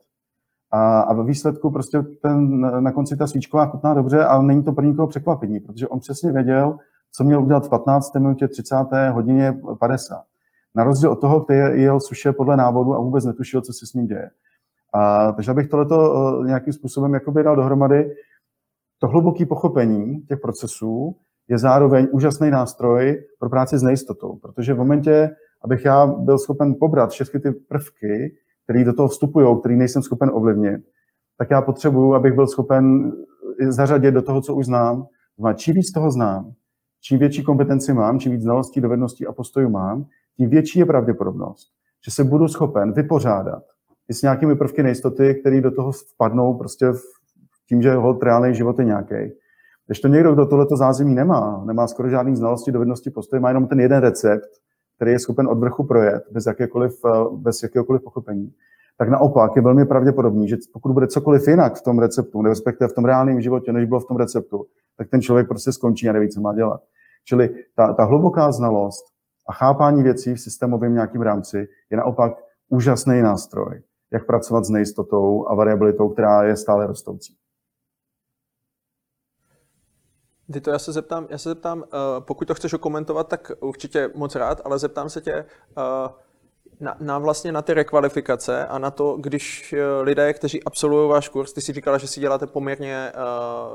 A, 0.71 1.01
a 1.01 1.13
ve 1.13 1.23
výsledku 1.23 1.71
prostě 1.71 2.01
ten, 2.01 2.61
na 2.83 2.91
konci 2.91 3.17
ta 3.17 3.27
svíčková 3.27 3.65
chutná 3.65 3.93
dobře, 3.93 4.25
ale 4.25 4.43
není 4.43 4.63
to 4.63 4.71
pro 4.71 4.85
nikoho 4.85 5.07
překvapení, 5.07 5.59
protože 5.59 5.87
on 5.87 5.99
přesně 5.99 6.31
věděl, 6.31 6.77
co 7.11 7.23
měl 7.23 7.43
udělat 7.43 7.65
v 7.65 7.69
15. 7.69 8.15
minutě, 8.15 8.47
30. 8.47 8.75
hodině, 9.11 9.59
50. 9.79 10.23
Na 10.75 10.83
rozdíl 10.83 11.11
od 11.11 11.21
toho, 11.21 11.41
který 11.41 11.81
jel 11.81 11.99
suše 11.99 12.31
podle 12.31 12.57
návodu 12.57 12.95
a 12.95 12.99
vůbec 12.99 13.25
netušil, 13.25 13.61
co 13.61 13.73
se 13.73 13.87
s 13.87 13.93
ním 13.93 14.07
děje. 14.07 14.29
A, 14.93 15.31
takže 15.31 15.51
abych 15.51 15.69
tohleto 15.69 16.13
uh, 16.13 16.45
nějakým 16.45 16.73
způsobem 16.73 17.13
jakoby 17.13 17.43
dal 17.43 17.55
dohromady, 17.55 18.15
to 18.99 19.07
hluboké 19.07 19.45
pochopení 19.45 20.21
těch 20.21 20.39
procesů 20.39 21.15
je 21.47 21.57
zároveň 21.57 22.07
úžasný 22.11 22.51
nástroj 22.51 23.23
pro 23.39 23.49
práci 23.49 23.77
s 23.77 23.83
nejistotou, 23.83 24.35
protože 24.35 24.73
v 24.73 24.77
momentě, 24.77 25.29
abych 25.63 25.85
já 25.85 26.07
byl 26.07 26.37
schopen 26.37 26.75
pobrat 26.79 27.11
všechny 27.11 27.39
ty 27.39 27.51
prvky, 27.51 28.35
které 28.63 28.83
do 28.83 28.93
toho 28.93 29.07
vstupují, 29.07 29.59
který 29.59 29.75
nejsem 29.75 30.01
schopen 30.01 30.29
ovlivnit, 30.33 30.81
tak 31.37 31.51
já 31.51 31.61
potřebuju, 31.61 32.13
abych 32.13 32.33
byl 32.33 32.47
schopen 32.47 33.11
zařadit 33.69 34.11
do 34.11 34.21
toho, 34.21 34.41
co 34.41 34.55
už 34.55 34.65
znám. 34.65 35.07
Znamená, 35.37 35.57
čím 35.57 35.73
víc 35.73 35.91
toho 35.91 36.11
znám, 36.11 36.51
čím 37.01 37.19
větší 37.19 37.43
kompetenci 37.43 37.93
mám, 37.93 38.19
čím 38.19 38.31
víc 38.31 38.41
znalostí, 38.41 38.81
dovedností 38.81 39.27
a 39.27 39.31
postojů 39.31 39.69
mám, 39.69 40.05
tím 40.37 40.49
větší 40.49 40.79
je 40.79 40.85
pravděpodobnost, 40.85 41.71
že 42.05 42.11
se 42.11 42.23
budu 42.23 42.47
schopen 42.47 42.93
vypořádat 42.93 43.63
i 44.09 44.13
s 44.13 44.21
nějakými 44.21 44.55
prvky 44.55 44.83
nejistoty, 44.83 45.35
které 45.35 45.61
do 45.61 45.71
toho 45.71 45.91
vpadnou 45.91 46.53
prostě 46.53 46.91
v 46.91 47.01
tím, 47.69 47.81
že 47.81 47.93
ho 47.93 48.19
reálný 48.23 48.55
život 48.55 48.79
je 48.79 48.85
nějaký. 48.85 49.15
Když 49.87 49.99
to 49.99 50.07
někdo, 50.07 50.33
kdo 50.33 50.45
tohleto 50.45 50.77
zázemí 50.77 51.15
nemá, 51.15 51.63
nemá 51.65 51.87
skoro 51.87 52.09
žádný 52.09 52.35
znalosti, 52.35 52.71
dovednosti, 52.71 53.09
postoje, 53.09 53.39
má 53.39 53.47
jenom 53.47 53.67
ten 53.67 53.79
jeden 53.79 53.99
recept, 53.99 54.49
který 55.01 55.11
je 55.11 55.19
schopen 55.19 55.47
od 55.47 55.59
vrchu 55.59 55.83
projet 55.83 56.23
bez, 56.31 56.45
jakékoliv, 56.45 56.99
eh, 57.05 57.09
bez 57.35 57.63
jakéhokoliv 57.63 58.03
pochopení, 58.03 58.53
tak 58.97 59.09
naopak 59.09 59.55
je 59.55 59.61
velmi 59.61 59.85
pravděpodobný, 59.85 60.47
že 60.47 60.57
pokud 60.73 60.91
bude 60.91 61.07
cokoliv 61.07 61.47
jinak 61.47 61.75
v 61.75 61.81
tom 61.81 61.99
receptu, 61.99 62.41
respektive 62.41 62.87
v 62.87 62.93
tom 62.93 63.05
reálném 63.05 63.41
životě, 63.41 63.73
než 63.73 63.85
bylo 63.85 63.99
v 63.99 64.05
tom 64.05 64.17
receptu, 64.17 64.65
tak 64.97 65.09
ten 65.09 65.21
člověk 65.21 65.47
prostě 65.47 65.71
skončí 65.71 66.09
a 66.09 66.13
neví, 66.13 66.29
co 66.29 66.41
má 66.41 66.53
dělat. 66.53 66.81
Čili 67.25 67.49
ta, 67.75 67.93
ta 67.93 68.03
hluboká 68.03 68.51
znalost 68.51 69.05
a 69.49 69.53
chápání 69.53 70.03
věcí 70.03 70.33
v 70.33 70.41
systémovém 70.41 70.93
nějakém 70.93 71.21
rámci 71.21 71.67
je 71.89 71.97
naopak 71.97 72.33
úžasný 72.69 73.21
nástroj, 73.21 73.81
jak 74.11 74.25
pracovat 74.25 74.65
s 74.65 74.69
nejistotou 74.69 75.47
a 75.47 75.55
variabilitou, 75.55 76.09
která 76.09 76.43
je 76.43 76.55
stále 76.55 76.87
rostoucí. 76.87 77.35
Ty 80.53 80.61
to 80.61 80.69
já 80.69 80.79
se 80.79 80.91
zeptám, 80.91 81.27
já 81.29 81.37
se 81.37 81.49
zeptám, 81.49 81.77
uh, 81.79 81.85
pokud 82.19 82.47
to 82.47 82.55
chceš 82.55 82.75
komentovat, 82.79 83.27
tak 83.27 83.51
určitě 83.59 84.09
moc 84.15 84.35
rád, 84.35 84.61
ale 84.65 84.79
zeptám 84.79 85.09
se 85.09 85.21
tě 85.21 85.45
uh, 85.77 85.83
na, 86.81 86.97
na 86.99 87.19
vlastně 87.19 87.51
na 87.51 87.61
ty 87.61 87.73
rekvalifikace 87.73 88.65
a 88.65 88.79
na 88.79 88.91
to, 88.91 89.17
když 89.17 89.73
uh, 89.73 90.03
lidé, 90.03 90.33
kteří 90.33 90.63
absolvují 90.63 91.09
váš 91.09 91.29
kurz, 91.29 91.53
ty 91.53 91.61
si 91.61 91.73
říkala, 91.73 91.97
že 91.97 92.07
si 92.07 92.19
děláte 92.19 92.47
poměrně 92.47 93.11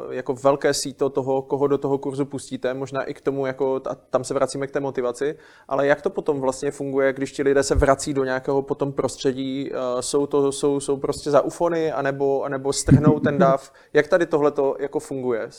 uh, 0.06 0.12
jako 0.12 0.34
velké 0.34 0.74
síto 0.74 1.10
toho, 1.10 1.42
koho 1.42 1.66
do 1.66 1.78
toho 1.78 1.98
kurzu 1.98 2.24
pustíte, 2.24 2.74
možná 2.74 3.02
i 3.02 3.14
k 3.14 3.20
tomu, 3.20 3.46
jako 3.46 3.80
a 3.90 3.94
tam 3.94 4.24
se 4.24 4.34
vracíme 4.34 4.66
k 4.66 4.70
té 4.70 4.80
motivaci, 4.80 5.38
ale 5.68 5.86
jak 5.86 6.02
to 6.02 6.10
potom 6.10 6.40
vlastně 6.40 6.70
funguje, 6.70 7.12
když 7.12 7.32
ti 7.32 7.42
lidé 7.42 7.62
se 7.62 7.74
vrací 7.74 8.14
do 8.14 8.24
nějakého 8.24 8.62
potom 8.62 8.92
prostředí, 8.92 9.70
uh, 9.70 10.00
jsou 10.00 10.26
to, 10.26 10.52
jsou, 10.52 10.80
jsou 10.80 10.96
prostě 10.96 11.30
za 11.30 11.40
ufony, 11.40 11.92
anebo, 11.92 12.42
anebo 12.42 12.72
strhnou 12.72 13.20
ten 13.20 13.38
dáv, 13.46 13.72
jak 13.92 14.06
tady 14.06 14.26
tohle 14.26 14.50
to 14.50 14.76
jako 14.78 15.00
funguje? 15.00 15.50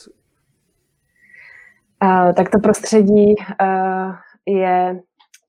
Tak 2.36 2.50
to 2.50 2.60
prostředí 2.60 3.36
uh, 3.62 4.14
je, 4.46 5.00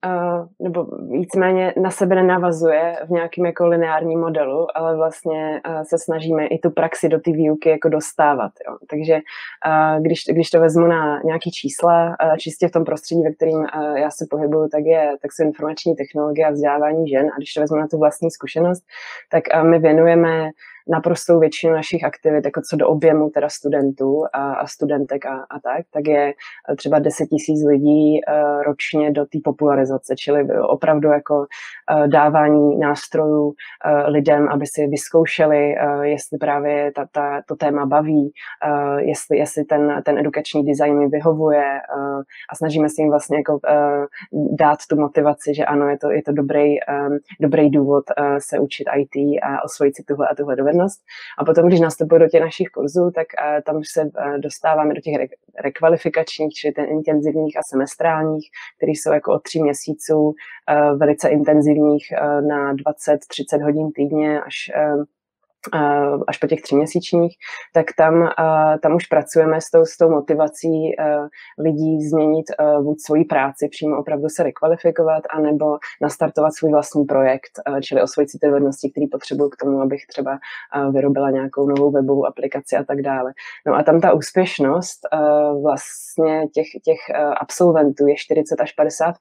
uh, 0.05 0.47
nebo 0.59 0.85
víceméně 1.09 1.73
na 1.81 1.91
sebe 1.91 2.15
nenavazuje 2.15 2.95
v 3.07 3.09
nějakém 3.09 3.45
jako 3.45 3.67
lineárním 3.67 4.19
modelu, 4.19 4.67
ale 4.75 4.95
vlastně 4.95 5.61
uh, 5.67 5.81
se 5.81 5.97
snažíme 5.97 6.47
i 6.47 6.59
tu 6.59 6.69
praxi 6.69 7.09
do 7.09 7.19
té 7.19 7.31
výuky 7.31 7.69
jako 7.69 7.89
dostávat. 7.89 8.51
Jo. 8.67 8.77
Takže 8.89 9.13
uh, 9.13 10.03
když, 10.03 10.23
když 10.31 10.49
to 10.49 10.59
vezmu 10.59 10.87
na 10.87 11.21
nějaký 11.25 11.51
čísla, 11.51 12.07
uh, 12.07 12.37
čistě 12.37 12.67
v 12.67 12.71
tom 12.71 12.83
prostředí, 12.85 13.23
ve 13.23 13.31
kterém 13.31 13.59
uh, 13.59 13.95
já 13.97 14.11
se 14.11 14.25
pohybuju, 14.29 14.67
tak, 14.69 14.85
je, 14.85 15.11
tak 15.21 15.31
jsou 15.31 15.43
informační 15.43 15.95
technologie 15.95 16.47
a 16.47 16.51
vzdělávání 16.51 17.07
žen. 17.07 17.25
A 17.25 17.37
když 17.37 17.53
to 17.53 17.61
vezmu 17.61 17.77
na 17.77 17.87
tu 17.87 17.97
vlastní 17.97 18.31
zkušenost, 18.31 18.83
tak 19.31 19.43
uh, 19.55 19.69
my 19.69 19.79
věnujeme 19.79 20.49
naprostou 20.89 21.39
většinu 21.39 21.73
našich 21.73 22.03
aktivit, 22.03 22.45
jako 22.45 22.61
co 22.69 22.75
do 22.75 22.87
objemu 22.87 23.29
teda 23.29 23.49
studentů 23.49 24.23
a, 24.33 24.53
a 24.53 24.67
studentek 24.67 25.25
a, 25.25 25.35
a 25.49 25.59
tak, 25.59 25.85
tak 25.93 26.07
je 26.07 26.33
eh, 26.71 26.75
třeba 26.75 26.99
10 26.99 27.25
tisíc 27.25 27.65
lidí 27.67 28.19
uh, 28.21 28.63
ročně 28.63 29.11
do 29.11 29.25
té 29.25 29.39
popularizace, 29.43 30.15
čili 30.15 30.47
opravdu 30.61 31.09
jako 31.09 31.37
uh, 31.37 32.07
dávání 32.07 32.79
nástrojů 32.79 33.45
uh, 33.45 33.53
lidem, 34.05 34.49
aby 34.49 34.65
si 34.67 34.87
vyzkoušeli, 34.87 35.75
uh, 35.75 36.01
jestli 36.01 36.37
právě 36.37 36.91
ta, 36.91 37.07
ta, 37.11 37.41
to 37.47 37.55
téma 37.55 37.85
baví, 37.85 38.31
uh, 38.67 38.97
jestli, 38.97 39.37
jestli 39.37 39.63
ten, 39.63 40.01
ten 40.05 40.17
edukační 40.17 40.65
design 40.65 40.97
mi 40.97 41.07
vyhovuje 41.07 41.65
uh, 41.97 42.21
a 42.51 42.55
snažíme 42.55 42.89
se 42.89 43.01
jim 43.01 43.09
vlastně 43.09 43.37
jako 43.37 43.53
uh, 43.53 44.05
dát 44.55 44.79
tu 44.89 44.95
motivaci, 44.95 45.55
že 45.55 45.65
ano, 45.65 45.89
je 45.89 45.97
to, 45.97 46.11
je 46.11 46.23
to 46.23 46.31
dobrý, 46.31 46.65
um, 46.65 47.17
dobrý 47.41 47.69
důvod 47.69 48.03
uh, 48.19 48.37
se 48.37 48.59
učit 48.59 48.87
IT 48.97 49.15
a 49.43 49.63
osvojit 49.65 49.95
si 49.95 50.03
tuhle 50.03 50.27
a 50.27 50.35
tuhle 50.35 50.55
dovednost 50.55 50.78
dovednost. 50.79 51.01
A 51.37 51.45
potom, 51.45 51.67
když 51.67 51.79
nastupuji 51.79 52.19
do 52.19 52.27
těch 52.27 52.41
našich 52.41 52.67
kurzů, 52.69 53.11
tak 53.15 53.27
uh, 53.27 53.61
tam 53.65 53.81
se 53.91 54.01
uh, 54.01 54.37
dostáváme 54.37 54.93
do 54.93 55.01
těch 55.01 55.15
re- 55.15 55.37
rekvalifikačních, 55.63 56.53
čili 56.53 56.73
ten 56.73 56.85
intenzivních 56.85 57.57
a 57.57 57.61
semestrálních, 57.69 58.49
které 58.77 58.91
jsou 58.91 59.13
jako 59.13 59.33
od 59.33 59.43
tří 59.43 59.61
měsíců, 59.63 60.19
uh, 60.19 60.97
velice 60.97 61.29
intenzivních 61.29 62.05
na 62.47 62.73
20-30 62.73 63.63
hodin 63.63 63.91
týdně 63.95 64.41
až 64.41 64.55
až 66.27 66.37
po 66.37 66.47
těch 66.47 66.61
tříměsíčních, 66.61 67.35
tak 67.73 67.85
tam, 67.97 68.29
tam 68.81 68.95
už 68.95 69.05
pracujeme 69.05 69.61
s 69.61 69.71
tou, 69.71 69.85
s 69.85 69.97
tou 69.97 70.09
motivací 70.09 70.91
lidí 71.59 72.07
změnit 72.09 72.45
buď 72.81 72.97
svoji 73.05 73.25
práci, 73.25 73.67
přímo 73.71 73.97
opravdu 73.97 74.29
se 74.29 74.43
rekvalifikovat, 74.43 75.23
anebo 75.29 75.77
nastartovat 76.01 76.53
svůj 76.53 76.71
vlastní 76.71 77.05
projekt, 77.05 77.51
čili 77.81 78.01
osvojit 78.01 78.31
si 78.31 78.37
ty 78.41 78.47
dovednosti, 78.47 78.91
které 78.91 79.05
potřebuju 79.11 79.49
k 79.49 79.57
tomu, 79.57 79.81
abych 79.81 80.05
třeba 80.09 80.39
vyrobila 80.91 81.29
nějakou 81.29 81.67
novou 81.67 81.91
webovou 81.91 82.25
aplikaci 82.25 82.75
a 82.75 82.83
tak 82.83 83.01
dále. 83.01 83.33
No 83.67 83.75
a 83.75 83.83
tam 83.83 84.01
ta 84.01 84.13
úspěšnost 84.13 84.99
vlastně 85.61 86.47
těch, 86.47 86.67
těch 86.83 86.99
absolventů 87.41 88.07
je 88.07 88.15
40 88.17 88.61
až 88.61 88.71
50 88.71 89.15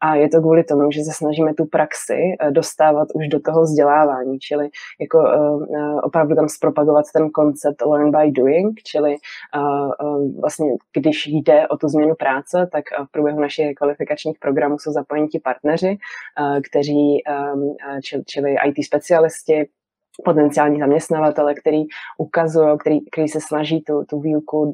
a 0.00 0.14
je 0.14 0.28
to 0.28 0.40
kvůli 0.40 0.64
tomu, 0.64 0.90
že 0.90 1.02
se 1.02 1.12
snažíme 1.12 1.54
tu 1.54 1.66
praxi 1.66 2.36
eh, 2.40 2.50
dostávat 2.50 3.08
už 3.14 3.28
do 3.28 3.40
toho 3.40 3.62
vzdělávání, 3.62 4.38
čili 4.38 4.68
jako 5.00 5.18
uh, 5.18 6.00
opravdu 6.02 6.34
tam 6.34 6.48
zpropagovat 6.48 7.04
ten 7.12 7.30
koncept 7.30 7.82
learn 7.86 8.10
by 8.10 8.30
doing, 8.30 8.80
čili 8.82 9.16
vlastně 10.40 10.66
když 10.96 11.26
jde 11.26 11.68
o 11.68 11.76
tu 11.76 11.88
změnu 11.88 12.14
práce, 12.14 12.68
tak 12.72 12.84
v 13.08 13.10
průběhu 13.10 13.40
našich 13.40 13.74
kvalifikačních 13.74 14.38
programů 14.38 14.78
jsou 14.78 14.92
zapojeni 14.92 15.28
ti 15.28 15.40
partneři, 15.40 15.98
kteří, 16.70 17.22
čili 18.26 18.56
IT 18.66 18.84
specialisti, 18.84 19.68
potenciální 20.24 20.78
zaměstnavatele, 20.78 21.54
který 21.54 21.84
ukazují, 22.18 22.78
který, 22.78 23.00
který 23.10 23.28
se 23.28 23.40
snaží 23.40 23.82
tu, 23.82 24.04
tu 24.04 24.20
výuku 24.20 24.62
um, 24.62 24.72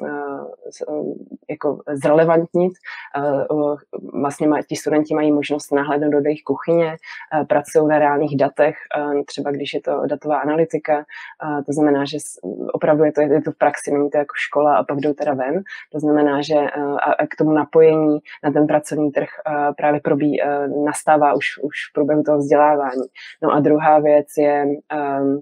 uh, 0.00 1.14
jako 1.50 1.78
zrelevantnit. 1.92 2.72
Uh, 3.50 3.76
vlastně 4.20 4.48
maj, 4.48 4.62
ti 4.62 4.76
studenti 4.76 5.14
mají 5.14 5.32
možnost 5.32 5.72
nahlédnout 5.72 6.12
do 6.12 6.18
jejich 6.24 6.42
kuchyně, 6.42 6.96
uh, 7.34 7.46
pracují 7.46 7.88
na 7.88 7.98
reálných 7.98 8.36
datech, 8.36 8.76
uh, 8.98 9.22
třeba 9.26 9.50
když 9.50 9.74
je 9.74 9.80
to 9.80 10.02
datová 10.06 10.38
analytika, 10.38 10.96
uh, 10.98 11.62
to 11.64 11.72
znamená, 11.72 12.04
že 12.04 12.18
opravdu 12.72 13.04
je 13.04 13.12
to, 13.12 13.20
je 13.20 13.42
to 13.42 13.52
v 13.52 13.58
praxi, 13.58 13.92
není 13.92 14.10
to 14.10 14.18
jako 14.18 14.34
škola 14.36 14.76
a 14.76 14.84
pak 14.84 14.98
jdou 15.00 15.12
teda 15.12 15.34
ven. 15.34 15.62
To 15.92 16.00
znamená, 16.00 16.42
že 16.42 16.54
uh, 16.54 16.96
a 17.18 17.26
k 17.26 17.36
tomu 17.38 17.52
napojení 17.52 18.18
na 18.44 18.50
ten 18.52 18.66
pracovní 18.66 19.12
trh 19.12 19.28
uh, 19.46 19.74
právě 19.74 20.00
probí, 20.00 20.40
uh, 20.42 20.84
nastává 20.84 21.34
už, 21.34 21.46
už 21.62 21.76
v 21.90 21.92
průběhu 21.94 22.22
toho 22.22 22.38
vzdělávání. 22.38 23.06
No 23.42 23.52
a 23.52 23.60
druhá 23.60 23.98
věc 23.98 24.26
je 24.38 24.71
Um, 24.76 25.40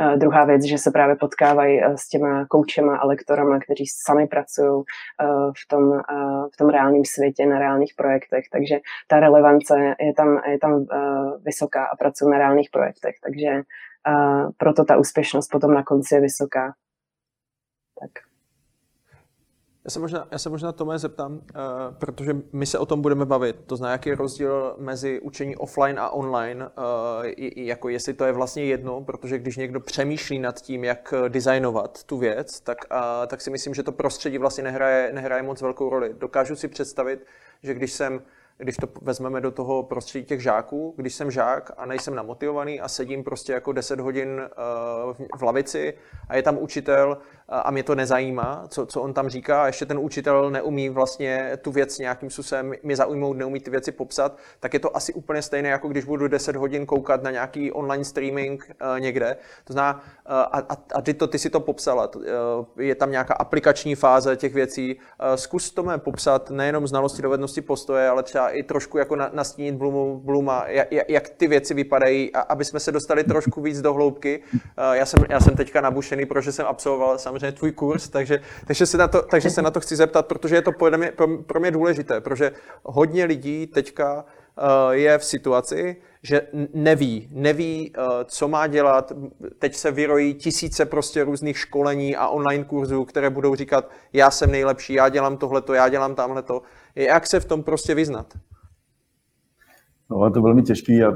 uh, 0.00 0.16
druhá 0.16 0.44
věc, 0.44 0.64
že 0.64 0.78
se 0.78 0.90
právě 0.90 1.16
potkávají 1.16 1.84
uh, 1.84 1.94
s 1.94 2.08
těma 2.08 2.46
koučema 2.46 2.96
a 2.96 3.06
lektorama, 3.06 3.58
kteří 3.60 3.84
sami 3.86 4.26
pracují 4.26 4.70
uh, 4.70 5.52
v, 5.56 5.68
tom, 5.68 6.00
v 6.54 6.56
tom 6.56 6.68
reálném 6.68 7.04
světě, 7.04 7.46
na 7.46 7.58
reálných 7.58 7.94
projektech, 7.96 8.44
takže 8.52 8.80
ta 9.08 9.20
relevance 9.20 9.94
je 10.00 10.14
tam, 10.14 10.40
je 10.48 10.58
tam 10.58 10.86
vysoká 11.42 11.84
a 11.84 11.96
pracují 11.96 12.30
na 12.30 12.38
reálných 12.38 12.70
projektech, 12.70 13.14
takže 13.24 13.62
proto 14.56 14.84
ta 14.84 14.96
úspěšnost 14.96 15.48
potom 15.48 15.74
na 15.74 15.82
konci 15.84 16.14
je 16.14 16.20
vysoká. 16.20 16.74
Tak. 18.00 18.29
Já 19.84 19.90
se 19.90 20.00
možná, 20.00 20.28
já 20.30 20.38
se 20.38 20.50
možná 20.50 20.72
Tome 20.72 20.98
zeptám, 20.98 21.32
uh, 21.32 21.40
protože 21.98 22.36
my 22.52 22.66
se 22.66 22.78
o 22.78 22.86
tom 22.86 23.02
budeme 23.02 23.24
bavit. 23.24 23.56
To 23.66 23.76
znamená, 23.76 23.92
jaký 23.92 24.08
je 24.08 24.16
rozdíl 24.16 24.74
mezi 24.78 25.20
učení 25.20 25.56
offline 25.56 26.00
a 26.00 26.10
online, 26.10 26.66
uh, 26.66 26.72
i, 27.24 27.66
jako 27.66 27.88
jestli 27.88 28.14
to 28.14 28.24
je 28.24 28.32
vlastně 28.32 28.64
jedno, 28.64 29.00
protože 29.00 29.38
když 29.38 29.56
někdo 29.56 29.80
přemýšlí 29.80 30.38
nad 30.38 30.60
tím, 30.60 30.84
jak 30.84 31.14
designovat 31.28 32.04
tu 32.04 32.18
věc, 32.18 32.60
tak, 32.60 32.78
uh, 32.92 33.26
tak 33.26 33.40
si 33.40 33.50
myslím, 33.50 33.74
že 33.74 33.82
to 33.82 33.92
prostředí 33.92 34.38
vlastně 34.38 34.64
nehraje, 34.64 35.12
nehraje 35.12 35.42
moc 35.42 35.62
velkou 35.62 35.90
roli. 35.90 36.14
Dokážu 36.18 36.56
si 36.56 36.68
představit, 36.68 37.26
že 37.62 37.74
když 37.74 37.92
jsem 37.92 38.22
když 38.60 38.76
to 38.76 38.88
vezmeme 39.02 39.40
do 39.40 39.50
toho 39.50 39.82
prostředí 39.82 40.24
těch 40.24 40.42
žáků, 40.42 40.94
když 40.96 41.14
jsem 41.14 41.30
žák 41.30 41.70
a 41.76 41.86
nejsem 41.86 42.14
namotivovaný 42.14 42.80
a 42.80 42.88
sedím 42.88 43.24
prostě 43.24 43.52
jako 43.52 43.72
10 43.72 44.00
hodin 44.00 44.40
v 45.36 45.42
lavici 45.42 45.94
a 46.28 46.36
je 46.36 46.42
tam 46.42 46.58
učitel 46.58 47.18
a 47.48 47.70
mě 47.70 47.82
to 47.82 47.94
nezajímá, 47.94 48.64
co, 48.68 48.86
co 48.86 49.02
on 49.02 49.14
tam 49.14 49.28
říká 49.28 49.62
a 49.62 49.66
ještě 49.66 49.86
ten 49.86 49.98
učitel 49.98 50.50
neumí 50.50 50.88
vlastně 50.88 51.58
tu 51.62 51.72
věc 51.72 51.98
nějakým 51.98 52.30
způsobem 52.30 52.72
mě 52.82 52.96
zaujmout, 52.96 53.36
neumí 53.36 53.60
ty 53.60 53.70
věci 53.70 53.92
popsat, 53.92 54.36
tak 54.60 54.74
je 54.74 54.80
to 54.80 54.96
asi 54.96 55.12
úplně 55.12 55.42
stejné, 55.42 55.68
jako 55.68 55.88
když 55.88 56.04
budu 56.04 56.28
10 56.28 56.56
hodin 56.56 56.86
koukat 56.86 57.22
na 57.22 57.30
nějaký 57.30 57.72
online 57.72 58.04
streaming 58.04 58.70
někde. 58.98 59.36
To 59.64 59.72
znamená, 59.72 60.02
a, 60.26 60.42
a, 60.42 60.76
a 60.94 61.02
ty, 61.02 61.14
to, 61.14 61.26
ty 61.26 61.38
si 61.38 61.50
to 61.50 61.60
popsala, 61.60 62.10
je 62.76 62.94
tam 62.94 63.10
nějaká 63.10 63.34
aplikační 63.34 63.94
fáze 63.94 64.36
těch 64.36 64.54
věcí. 64.54 64.98
Zkus 65.34 65.70
to 65.70 65.84
popsat 65.98 66.50
nejenom 66.50 66.86
znalosti, 66.86 67.22
dovednosti, 67.22 67.60
postoje, 67.60 68.08
ale 68.08 68.22
třeba 68.22 68.49
i 68.50 68.62
trošku 68.62 68.98
jako 68.98 69.16
na, 69.16 69.30
nastínit 69.32 69.74
Bloomu, 69.74 70.20
Blooma, 70.24 70.64
jak, 70.68 70.88
jak 71.08 71.28
ty 71.28 71.46
věci 71.46 71.74
vypadají, 71.74 72.32
a 72.34 72.40
aby 72.40 72.64
jsme 72.64 72.80
se 72.80 72.92
dostali 72.92 73.24
trošku 73.24 73.60
víc 73.62 73.80
do 73.80 73.94
hloubky. 73.94 74.42
Já 74.92 75.06
jsem, 75.06 75.24
já 75.28 75.40
jsem 75.40 75.56
teďka 75.56 75.80
nabušený, 75.80 76.26
protože 76.26 76.52
jsem 76.52 76.66
absolvoval 76.66 77.18
samozřejmě 77.18 77.52
tvůj 77.52 77.72
kurz, 77.72 78.08
takže, 78.08 78.40
takže, 78.66 78.86
se 78.86 78.98
na 78.98 79.08
to, 79.08 79.22
takže 79.22 79.50
se 79.50 79.62
na 79.62 79.70
to 79.70 79.80
chci 79.80 79.96
zeptat, 79.96 80.26
protože 80.26 80.54
je 80.54 80.62
to 80.62 80.72
pro 80.72 80.98
mě, 80.98 81.12
pro, 81.12 81.38
pro 81.38 81.60
mě 81.60 81.70
důležité, 81.70 82.20
protože 82.20 82.52
hodně 82.82 83.24
lidí 83.24 83.66
teďka 83.66 84.24
je 84.90 85.18
v 85.18 85.24
situaci, 85.24 85.96
že 86.22 86.48
neví, 86.74 87.28
neví, 87.32 87.92
eh, 87.96 88.00
co 88.24 88.48
má 88.48 88.66
dělat. 88.66 89.12
Teď 89.58 89.74
se 89.74 89.90
vyrojí 89.90 90.34
tisíce 90.34 90.86
prostě 90.86 91.24
různých 91.24 91.58
školení 91.58 92.16
a 92.16 92.28
online 92.28 92.64
kurzů, 92.64 93.04
které 93.04 93.30
budou 93.30 93.54
říkat, 93.54 93.90
já 94.12 94.30
jsem 94.30 94.50
nejlepší, 94.50 94.92
já 94.92 95.08
dělám 95.08 95.36
tohleto, 95.36 95.74
já 95.74 95.88
dělám 95.88 96.14
tamhleto. 96.14 96.62
Jak 96.96 97.26
se 97.26 97.40
v 97.40 97.44
tom 97.44 97.62
prostě 97.62 97.94
vyznat? 97.94 98.38
No, 100.10 100.24
je 100.24 100.30
to 100.30 100.42
velmi 100.42 100.62
těžký 100.62 101.02
a, 101.02 101.08
a 101.08 101.12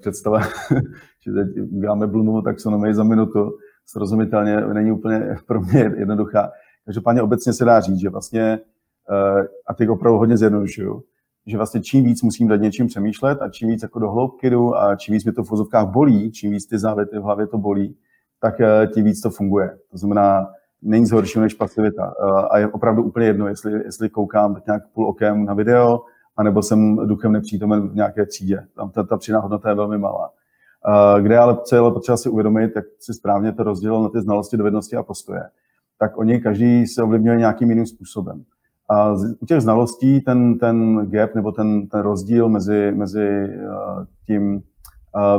představa, 0.00 0.40
že 1.20 1.32
teď 1.32 1.62
uděláme 1.72 2.06
Bloomovou 2.06 2.42
taxonomii 2.42 2.94
za 2.94 3.04
minutu, 3.04 3.50
srozumitelně 3.86 4.56
není 4.60 4.92
úplně 4.92 5.36
pro 5.46 5.60
mě 5.60 5.92
jednoduchá. 5.96 6.50
Každopádně 6.84 7.22
obecně 7.22 7.52
se 7.52 7.64
dá 7.64 7.80
říct, 7.80 8.00
že 8.00 8.08
vlastně, 8.08 8.60
eh, 9.10 9.48
a 9.66 9.74
teď 9.74 9.88
opravdu 9.88 10.18
hodně 10.18 10.36
zjednodušuju, 10.36 11.02
že 11.46 11.56
vlastně 11.56 11.80
čím 11.80 12.04
víc 12.04 12.22
musím 12.22 12.48
nad 12.48 12.56
něčím 12.56 12.86
přemýšlet 12.86 13.42
a 13.42 13.48
čím 13.48 13.68
víc 13.68 13.82
jako 13.82 13.98
do 13.98 14.10
hloubky 14.10 14.50
jdu 14.50 14.76
a 14.76 14.96
čím 14.96 15.12
víc 15.12 15.24
mi 15.24 15.32
to 15.32 15.44
v 15.44 15.50
vozovkách 15.50 15.88
bolí, 15.88 16.32
čím 16.32 16.50
víc 16.50 16.66
ty 16.66 16.78
závěty 16.78 17.18
v 17.18 17.22
hlavě 17.22 17.46
to 17.46 17.58
bolí, 17.58 17.96
tak 18.40 18.60
eh, 18.60 18.86
tím 18.94 19.04
víc 19.04 19.20
to 19.20 19.30
funguje. 19.30 19.78
To 19.90 19.98
znamená, 19.98 20.46
není 20.82 21.02
nic 21.02 21.12
horšího 21.12 21.42
než 21.42 21.54
pasivita. 21.54 22.14
Eh, 22.22 22.46
a 22.50 22.58
je 22.58 22.68
opravdu 22.68 23.02
úplně 23.02 23.26
jedno, 23.26 23.48
jestli, 23.48 23.72
jestli 23.72 24.08
koukám 24.08 24.54
tak 24.54 24.66
nějak 24.66 24.82
půl 24.88 25.08
okem 25.08 25.44
na 25.44 25.54
video, 25.54 26.00
anebo 26.36 26.62
jsem 26.62 26.96
duchem 26.96 27.32
nepřítomen 27.32 27.88
v 27.88 27.94
nějaké 27.94 28.26
třídě. 28.26 28.66
Tam 28.76 28.90
ta, 28.90 29.02
ta 29.02 29.16
přidaná 29.16 29.42
hodnota 29.42 29.68
je 29.68 29.74
velmi 29.74 29.98
malá. 29.98 30.30
Eh, 30.88 31.22
kde 31.22 31.38
ale 31.38 31.56
je 31.74 31.80
potřeba 31.80 32.16
si 32.16 32.28
uvědomit, 32.28 32.72
jak 32.76 32.84
si 33.00 33.14
správně 33.14 33.52
to 33.52 33.62
rozdělil 33.62 34.02
na 34.02 34.08
ty 34.08 34.20
znalosti, 34.20 34.56
dovednosti 34.56 34.96
a 34.96 35.02
postoje, 35.02 35.42
tak 35.98 36.18
oni 36.18 36.40
každý 36.40 36.86
se 36.86 37.02
ovlivňuje 37.02 37.38
nějakým 37.38 37.70
jiným 37.70 37.86
způsobem. 37.86 38.42
A 38.90 39.12
u 39.40 39.46
těch 39.46 39.60
znalostí 39.60 40.20
ten, 40.20 40.58
ten 40.58 41.06
gap 41.10 41.34
nebo 41.34 41.52
ten, 41.52 41.86
ten 41.86 42.00
rozdíl 42.00 42.48
mezi, 42.48 42.92
mezi 42.94 43.28
eh, 43.28 44.06
tím 44.26 44.62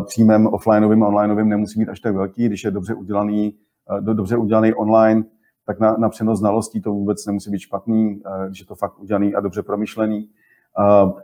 příjmem 0.06 0.48
offlineovým 0.48 1.04
a 1.04 1.08
onlineovým 1.08 1.50
nemusí 1.50 1.80
být 1.80 1.90
až 1.90 2.00
tak 2.00 2.16
velký, 2.16 2.46
když 2.46 2.64
je 2.64 2.72
dobře 2.72 2.94
udělaný, 2.94 3.54
dobře 4.00 4.38
udělaný 4.38 4.74
online, 4.74 5.24
tak 5.66 5.80
na, 5.80 5.96
na 5.98 6.10
přenos 6.10 6.40
znalostí 6.40 6.82
to 6.82 6.92
vůbec 6.92 7.26
nemusí 7.26 7.52
být 7.52 7.60
špatný, 7.60 8.22
když 8.48 8.60
je 8.60 8.66
to 8.66 8.76
fakt 8.76 9.00
udělaný 9.00 9.36
a 9.36 9.40
dobře 9.40 9.64
promyšlený. 9.64 10.30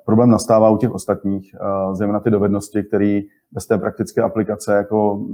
Problém 0.05 0.29
nastává 0.29 0.69
u 0.69 0.77
těch 0.77 0.91
ostatních, 0.91 1.55
zejména 1.93 2.19
ty 2.19 2.29
dovednosti, 2.31 2.83
které 2.83 3.21
bez 3.51 3.65
té 3.65 3.77
praktické 3.77 4.21
aplikace 4.21 4.75
jako 4.75 5.25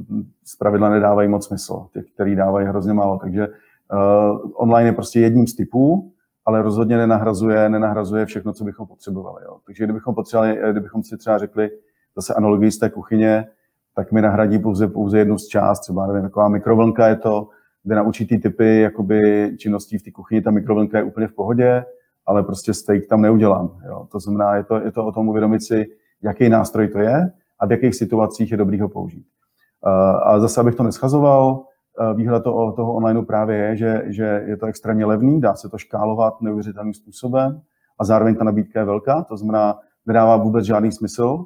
zpravidla 0.45 0.89
nedávají 0.89 1.29
moc 1.29 1.47
smysl, 1.47 1.87
těch, 1.93 2.05
který 2.13 2.35
dávají 2.35 2.67
hrozně 2.67 2.93
málo. 2.93 3.17
Takže 3.17 3.47
online 4.53 4.89
je 4.89 4.93
prostě 4.93 5.19
jedním 5.19 5.47
z 5.47 5.55
typů, 5.55 6.11
ale 6.45 6.61
rozhodně 6.61 6.97
nenahrazuje, 6.97 7.69
nenahrazuje 7.69 8.25
všechno, 8.25 8.53
co 8.53 8.63
bychom 8.63 8.87
potřebovali. 8.87 9.43
Jo. 9.45 9.57
Takže 9.65 9.83
kdybychom 9.83 10.15
potřebovali, 10.15 10.59
kdybychom 10.71 11.03
si 11.03 11.17
třeba 11.17 11.37
řekli 11.37 11.69
zase 12.15 12.33
analogii 12.33 12.71
z 12.71 12.79
té 12.79 12.89
kuchyně, 12.89 13.47
tak 13.95 14.11
mi 14.11 14.21
nahradí 14.21 14.59
pouze, 14.59 14.87
pouze 14.87 15.19
jednu 15.19 15.37
z 15.37 15.47
část, 15.47 15.79
třeba 15.79 16.07
nevím, 16.07 16.21
taková 16.21 16.49
mikrovlnka 16.49 17.07
je 17.07 17.15
to, 17.15 17.47
kde 17.83 17.95
na 17.95 18.03
určitý 18.03 18.41
typy 18.41 18.81
jakoby, 18.81 19.51
činností 19.57 19.97
v 19.97 20.03
té 20.03 20.11
kuchyni 20.11 20.41
ta 20.41 20.51
mikrovlnka 20.51 20.97
je 20.97 21.03
úplně 21.03 21.27
v 21.27 21.33
pohodě, 21.33 21.85
ale 22.25 22.43
prostě 22.43 22.73
steak 22.73 23.07
tam 23.09 23.21
neudělám. 23.21 23.77
Jo. 23.87 24.07
To 24.11 24.19
znamená, 24.19 24.55
je 24.55 24.63
to, 24.63 24.81
je 24.81 24.91
to 24.91 25.05
o 25.05 25.11
tom 25.11 25.29
uvědomit 25.29 25.63
si, 25.63 25.85
jaký 26.23 26.49
nástroj 26.49 26.87
to 26.87 26.99
je 26.99 27.31
a 27.59 27.65
v 27.65 27.71
jakých 27.71 27.95
situacích 27.95 28.51
je 28.51 28.57
dobrý 28.57 28.79
ho 28.79 28.89
použít. 28.89 29.25
Uh, 29.85 29.91
a 30.27 30.39
zase, 30.39 30.61
abych 30.61 30.75
to 30.75 30.83
neschazoval, 30.83 31.65
Eh, 31.99 32.13
výhoda 32.13 32.39
toho, 32.39 32.71
toho 32.71 32.93
online 32.93 33.21
právě 33.21 33.57
je, 33.57 33.77
že, 33.77 34.03
že 34.07 34.43
je 34.45 34.57
to 34.57 34.65
extrémně 34.65 35.05
levný, 35.05 35.41
dá 35.41 35.55
se 35.55 35.69
to 35.69 35.77
škálovat 35.77 36.41
neuvěřitelným 36.41 36.93
způsobem 36.93 37.61
a 37.99 38.05
zároveň 38.05 38.35
ta 38.35 38.43
nabídka 38.43 38.79
je 38.79 38.85
velká, 38.85 39.23
to 39.23 39.37
znamená, 39.37 39.79
nedává 40.05 40.37
vůbec 40.37 40.65
žádný 40.65 40.91
smysl, 40.91 41.45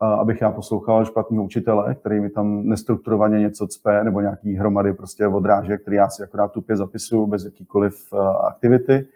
abych 0.00 0.40
já 0.40 0.50
poslouchal 0.50 1.04
špatného 1.04 1.44
učitele, 1.44 1.94
který 1.94 2.20
mi 2.20 2.30
tam 2.30 2.68
nestrukturovaně 2.68 3.40
něco 3.40 3.66
cpe, 3.66 4.04
nebo 4.04 4.20
nějaký 4.20 4.54
hromady 4.54 4.92
prostě 4.92 5.26
odráže, 5.26 5.76
který 5.78 5.96
já 5.96 6.08
si 6.08 6.22
akorát 6.22 6.52
tupě 6.52 6.76
zapisuju 6.76 7.26
bez 7.26 7.44
jakýkoliv 7.44 7.94
eh, 8.12 8.16
aktivity. 8.46 9.06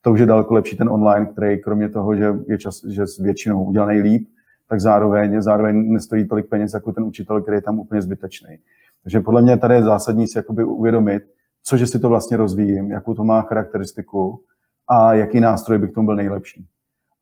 To 0.00 0.12
už 0.12 0.20
je 0.20 0.26
daleko 0.26 0.54
lepší 0.54 0.76
ten 0.76 0.88
online, 0.88 1.26
který 1.26 1.58
kromě 1.58 1.88
toho, 1.88 2.16
že 2.16 2.34
je 2.48 2.58
čas, 2.58 2.84
že 2.84 3.06
s 3.06 3.18
většinou 3.18 3.64
udělaný 3.64 4.00
líp, 4.00 4.28
tak 4.68 4.80
zároveň, 4.80 5.42
zároveň 5.42 5.92
nestojí 5.92 6.28
tolik 6.28 6.48
peněz 6.48 6.74
jako 6.74 6.92
ten 6.92 7.04
učitel, 7.04 7.42
který 7.42 7.56
je 7.56 7.62
tam 7.62 7.78
úplně 7.78 8.02
zbytečný. 8.02 8.58
Takže 9.02 9.20
podle 9.20 9.42
mě 9.42 9.56
tady 9.56 9.74
je 9.74 9.82
zásadní 9.82 10.26
si 10.26 10.38
jakoby 10.38 10.64
uvědomit, 10.64 11.22
cože 11.62 11.86
si 11.86 11.98
to 11.98 12.08
vlastně 12.08 12.36
rozvíjím, 12.36 12.90
jakou 12.90 13.14
to 13.14 13.24
má 13.24 13.42
charakteristiku 13.42 14.40
a 14.88 15.14
jaký 15.14 15.40
nástroj 15.40 15.78
by 15.78 15.88
k 15.88 15.94
tomu 15.94 16.06
byl 16.06 16.16
nejlepší. 16.16 16.66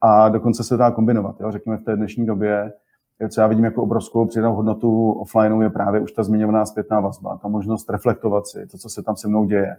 A 0.00 0.28
dokonce 0.28 0.64
se 0.64 0.76
dá 0.76 0.90
kombinovat. 0.90 1.40
Jo? 1.40 1.50
Řekněme 1.52 1.78
v 1.78 1.84
té 1.84 1.96
dnešní 1.96 2.26
době, 2.26 2.72
co 3.28 3.40
já 3.40 3.46
vidím 3.46 3.64
jako 3.64 3.82
obrovskou 3.82 4.26
přidanou 4.26 4.54
hodnotu 4.54 5.12
offlineu, 5.12 5.60
je 5.60 5.70
právě 5.70 6.00
už 6.00 6.12
ta 6.12 6.22
zmiňovaná 6.22 6.66
zpětná 6.66 7.00
vazba, 7.00 7.38
ta 7.42 7.48
možnost 7.48 7.90
reflektovat 7.90 8.46
si 8.46 8.66
to, 8.66 8.78
co 8.78 8.88
se 8.88 9.02
tam 9.02 9.16
se 9.16 9.28
mnou 9.28 9.44
děje 9.44 9.76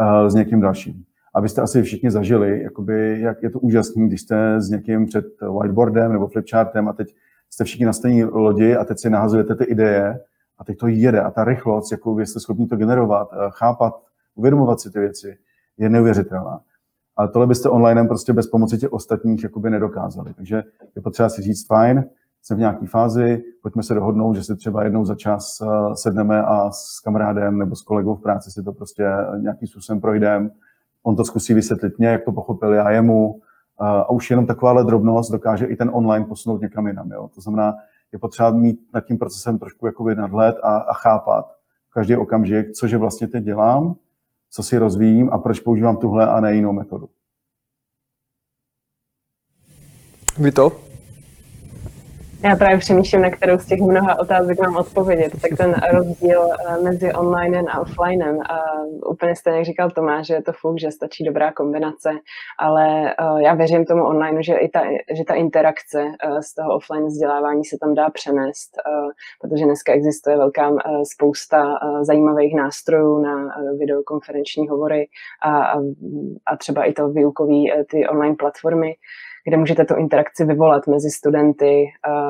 uh, 0.00 0.28
s 0.28 0.34
někým 0.34 0.60
dalším. 0.60 1.04
Abyste 1.34 1.62
asi 1.62 1.82
všichni 1.82 2.10
zažili, 2.10 2.62
jakoby, 2.62 3.20
jak 3.20 3.42
je 3.42 3.50
to 3.50 3.60
úžasné, 3.60 4.06
když 4.06 4.20
jste 4.20 4.60
s 4.60 4.70
někým 4.70 5.06
před 5.06 5.24
whiteboardem 5.60 6.12
nebo 6.12 6.26
flipchartem 6.26 6.88
a 6.88 6.92
teď 6.92 7.14
jste 7.50 7.64
všichni 7.64 7.86
na 7.86 7.92
stejné 7.92 8.24
lodi 8.24 8.76
a 8.76 8.84
teď 8.84 8.98
si 8.98 9.10
nahazujete 9.10 9.54
ty 9.54 9.64
ideje 9.64 10.20
a 10.58 10.64
teď 10.64 10.78
to 10.78 10.86
jede 10.86 11.20
a 11.20 11.30
ta 11.30 11.44
rychlost, 11.44 11.92
jakou 11.92 12.14
vy 12.14 12.26
jste 12.26 12.40
schopni 12.40 12.66
to 12.66 12.76
generovat, 12.76 13.28
eh, 13.32 13.36
chápat, 13.48 14.02
uvědomovat 14.34 14.80
si 14.80 14.90
ty 14.90 14.98
věci, 14.98 15.36
je 15.78 15.88
neuvěřitelná. 15.88 16.60
Ale 17.16 17.28
tohle 17.28 17.46
byste 17.46 17.68
online 17.68 18.04
prostě 18.04 18.32
bez 18.32 18.46
pomoci 18.46 18.78
těch 18.78 18.92
ostatních 18.92 19.42
jakoby 19.42 19.70
nedokázali. 19.70 20.34
Takže 20.34 20.62
je 20.96 21.02
potřeba 21.02 21.28
si 21.28 21.42
říct, 21.42 21.66
fajn, 21.66 22.04
jsem 22.42 22.56
v 22.56 22.60
nějaké 22.60 22.86
fázi, 22.86 23.42
pojďme 23.62 23.82
se 23.82 23.94
dohodnout, 23.94 24.34
že 24.34 24.44
si 24.44 24.56
třeba 24.56 24.84
jednou 24.84 25.04
za 25.04 25.14
čas 25.14 25.60
eh, 25.60 25.66
sedneme 25.94 26.42
a 26.42 26.70
s 26.70 27.00
kamarádem 27.00 27.58
nebo 27.58 27.76
s 27.76 27.82
kolegou 27.82 28.14
v 28.14 28.22
práci 28.22 28.50
si 28.50 28.62
to 28.62 28.72
prostě 28.72 29.08
nějakým 29.40 29.68
způsobem 29.68 30.00
projdeme. 30.00 30.50
On 31.02 31.16
to 31.16 31.24
zkusí 31.24 31.54
vysvětlit 31.54 31.98
mě, 31.98 32.08
jak 32.08 32.24
to 32.24 32.32
pochopil 32.32 32.72
já 32.72 32.90
jemu. 32.90 33.40
A 33.78 34.10
už 34.10 34.30
jenom 34.30 34.46
takováhle 34.46 34.84
drobnost 34.84 35.32
dokáže 35.32 35.66
i 35.66 35.76
ten 35.76 35.90
online 35.92 36.26
posunout 36.26 36.60
někam 36.60 36.86
jinam. 36.86 37.10
Jo? 37.10 37.30
To 37.34 37.40
znamená, 37.40 37.74
je 38.12 38.18
potřeba 38.18 38.50
mít 38.50 38.80
nad 38.94 39.00
tím 39.00 39.18
procesem 39.18 39.58
trošku 39.58 39.86
jakoby 39.86 40.14
nadhled 40.14 40.56
a, 40.62 40.76
a 40.76 40.92
chápat 40.92 41.56
každý 41.92 42.16
okamžik, 42.16 42.72
cože 42.72 42.98
vlastně 42.98 43.28
teď 43.28 43.44
dělám, 43.44 43.94
co 44.50 44.62
si 44.62 44.78
rozvíjím 44.78 45.30
a 45.32 45.38
proč 45.38 45.60
používám 45.60 45.96
tuhle 45.96 46.26
a 46.26 46.40
ne 46.40 46.54
jinou 46.54 46.72
metodu. 46.72 47.08
Vy 50.38 50.52
to? 50.52 50.91
Já 52.44 52.56
právě 52.56 52.78
přemýšlím, 52.78 53.22
na 53.22 53.30
kterou 53.30 53.58
z 53.58 53.66
těch 53.66 53.80
mnoha 53.80 54.20
otázek 54.20 54.60
mám 54.60 54.76
odpovědět. 54.76 55.32
Tak 55.42 55.50
ten 55.56 55.74
rozdíl 55.92 56.42
eh, 56.52 56.82
mezi 56.82 57.12
online 57.12 57.62
a 57.70 57.80
offlinem, 57.80 58.38
úplně 59.06 59.36
stejně 59.36 59.58
jak 59.58 59.66
říkal 59.66 59.90
Tomáš, 59.90 60.26
že 60.26 60.34
je 60.34 60.42
to 60.42 60.52
fuk, 60.52 60.80
že 60.80 60.90
stačí 60.90 61.24
dobrá 61.24 61.52
kombinace, 61.52 62.10
ale 62.58 63.10
eh, 63.10 63.42
já 63.42 63.54
věřím 63.54 63.84
tomu 63.84 64.04
online, 64.04 64.42
že 64.42 64.54
i 64.54 64.68
ta, 64.68 64.82
že 65.16 65.24
ta 65.24 65.34
interakce 65.34 66.02
eh, 66.02 66.42
z 66.42 66.54
toho 66.54 66.76
offline 66.76 67.06
vzdělávání 67.06 67.64
se 67.64 67.76
tam 67.80 67.94
dá 67.94 68.10
přenést, 68.10 68.70
protože 69.40 69.64
dneska 69.64 69.92
existuje 69.92 70.36
velká 70.36 70.70
spousta 71.12 71.78
zajímavých 72.02 72.56
nástrojů 72.56 73.18
na 73.18 73.48
videokonferenční 73.78 74.68
hovory 74.68 75.08
a, 75.44 75.72
a 76.46 76.56
třeba 76.56 76.84
i 76.84 76.92
to 76.92 77.08
výukový, 77.08 77.72
ty 77.90 78.08
online 78.08 78.36
platformy, 78.36 78.94
kde 79.44 79.56
můžete 79.56 79.84
tu 79.84 79.96
interakci 79.96 80.44
vyvolat 80.44 80.86
mezi 80.86 81.10
studenty, 81.10 81.84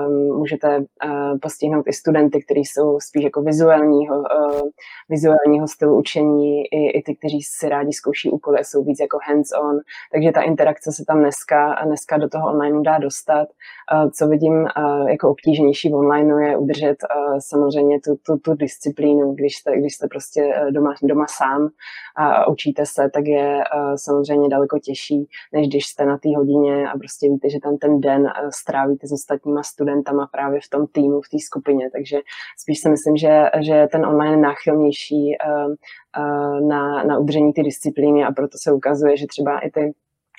um, 0.07 0.39
můžete 0.39 0.79
uh, 0.79 1.39
postihnout 1.43 1.85
i 1.89 1.93
studenty, 1.93 2.43
kteří 2.43 2.65
jsou 2.65 3.01
spíš 3.01 3.25
jako 3.25 3.43
vizuálního, 3.43 4.17
uh, 4.17 4.61
vizuálního 5.09 5.69
stylu 5.69 5.99
učení, 5.99 6.65
i, 6.65 6.99
i 6.99 7.03
ty, 7.03 7.17
kteří 7.17 7.43
si 7.43 7.69
rádi 7.69 7.93
zkouší 7.93 8.31
úkoly 8.31 8.59
a 8.59 8.65
jsou 8.65 8.85
víc 8.85 9.01
jako 9.01 9.19
hands-on, 9.29 9.79
takže 10.13 10.33
ta 10.33 10.43
interakce 10.43 10.93
se 10.93 11.05
tam 11.07 11.19
dneska, 11.19 11.75
dneska 11.85 12.17
do 12.17 12.29
toho 12.29 12.49
online 12.49 12.83
dá 12.83 12.99
dostat. 12.99 13.49
Uh, 13.95 14.11
co 14.11 14.29
vidím 14.29 14.67
jako 15.09 15.31
obtížnější 15.31 15.91
v 15.91 15.95
online 15.95 16.49
je 16.49 16.57
udržet 16.57 16.97
samozřejmě 17.39 18.01
tu, 18.01 18.17
tu, 18.27 18.37
tu 18.37 18.55
disciplínu, 18.55 19.33
když 19.35 19.57
jste, 19.57 19.79
když 19.79 19.95
jste 19.95 20.09
prostě 20.09 20.55
doma, 20.71 20.95
doma 21.03 21.27
sám 21.29 21.69
a 22.17 22.49
učíte 22.49 22.87
se, 22.87 23.11
tak 23.15 23.27
je 23.27 23.57
uh, 23.57 23.95
samozřejmě 23.95 24.49
daleko 24.49 24.79
těžší, 24.79 25.29
než 25.53 25.69
když 25.69 25.87
jste 25.87 26.05
na 26.05 26.19
té 26.19 26.29
hodině 26.37 26.89
a 26.89 26.99
prostě 26.99 27.29
víte, 27.29 27.51
že 27.51 27.61
tam 27.61 27.79
ten 27.79 28.01
den 28.01 28.27
eh, 28.27 28.49
strávíte 28.51 29.07
s 29.07 29.13
ostatníma 29.13 29.63
studentama 29.63 30.27
právě 30.27 30.61
v 30.65 30.69
tom 30.69 30.87
týmu, 30.87 31.21
v 31.21 31.29
té 31.29 31.39
skupině, 31.39 31.91
takže 31.91 32.21
spíš 32.59 32.81
si 32.81 32.89
myslím, 32.89 33.17
že, 33.17 33.51
že 33.61 33.89
ten 33.93 34.07
online 34.07 34.37
je 34.37 34.41
náchylnější 34.41 35.37
uh, 35.47 36.69
na, 36.69 37.05
na 37.05 37.19
udržení 37.19 37.53
ty 37.53 37.63
disciplíny 37.63 38.25
a 38.25 38.33
proto 38.33 38.59
se 38.59 38.73
ukazuje, 38.73 39.17
že 39.17 39.27
třeba 39.27 39.59
i 39.59 39.71
ty 39.71 39.93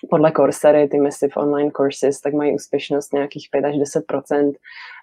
podle 0.10 0.32
Coursery, 0.32 0.88
ty 0.88 1.00
Massive 1.00 1.34
Online 1.36 1.72
Courses, 1.72 2.22
tak 2.22 2.34
mají 2.34 2.56
úspěšnost 2.56 3.14
nějakých 3.14 3.48
5 3.52 3.66
až 3.66 3.78
10 3.78 4.04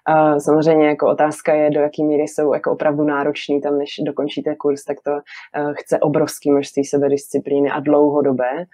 samozřejmě 0.37 0.87
jako 0.87 1.07
otázka 1.07 1.53
je, 1.53 1.69
do 1.69 1.79
jaké 1.79 2.03
míry 2.03 2.23
jsou 2.23 2.53
jako 2.53 2.71
opravdu 2.71 3.03
náročný 3.03 3.61
tam, 3.61 3.77
než 3.77 3.89
dokončíte 4.05 4.55
kurz, 4.55 4.83
tak 4.83 4.97
to 5.03 5.11
uh, 5.11 5.73
chce 5.73 5.99
obrovský 5.99 6.51
množství 6.51 6.83
sebedisciplíny 6.85 7.69
a 7.69 7.79
dlouhodobé. 7.79 8.65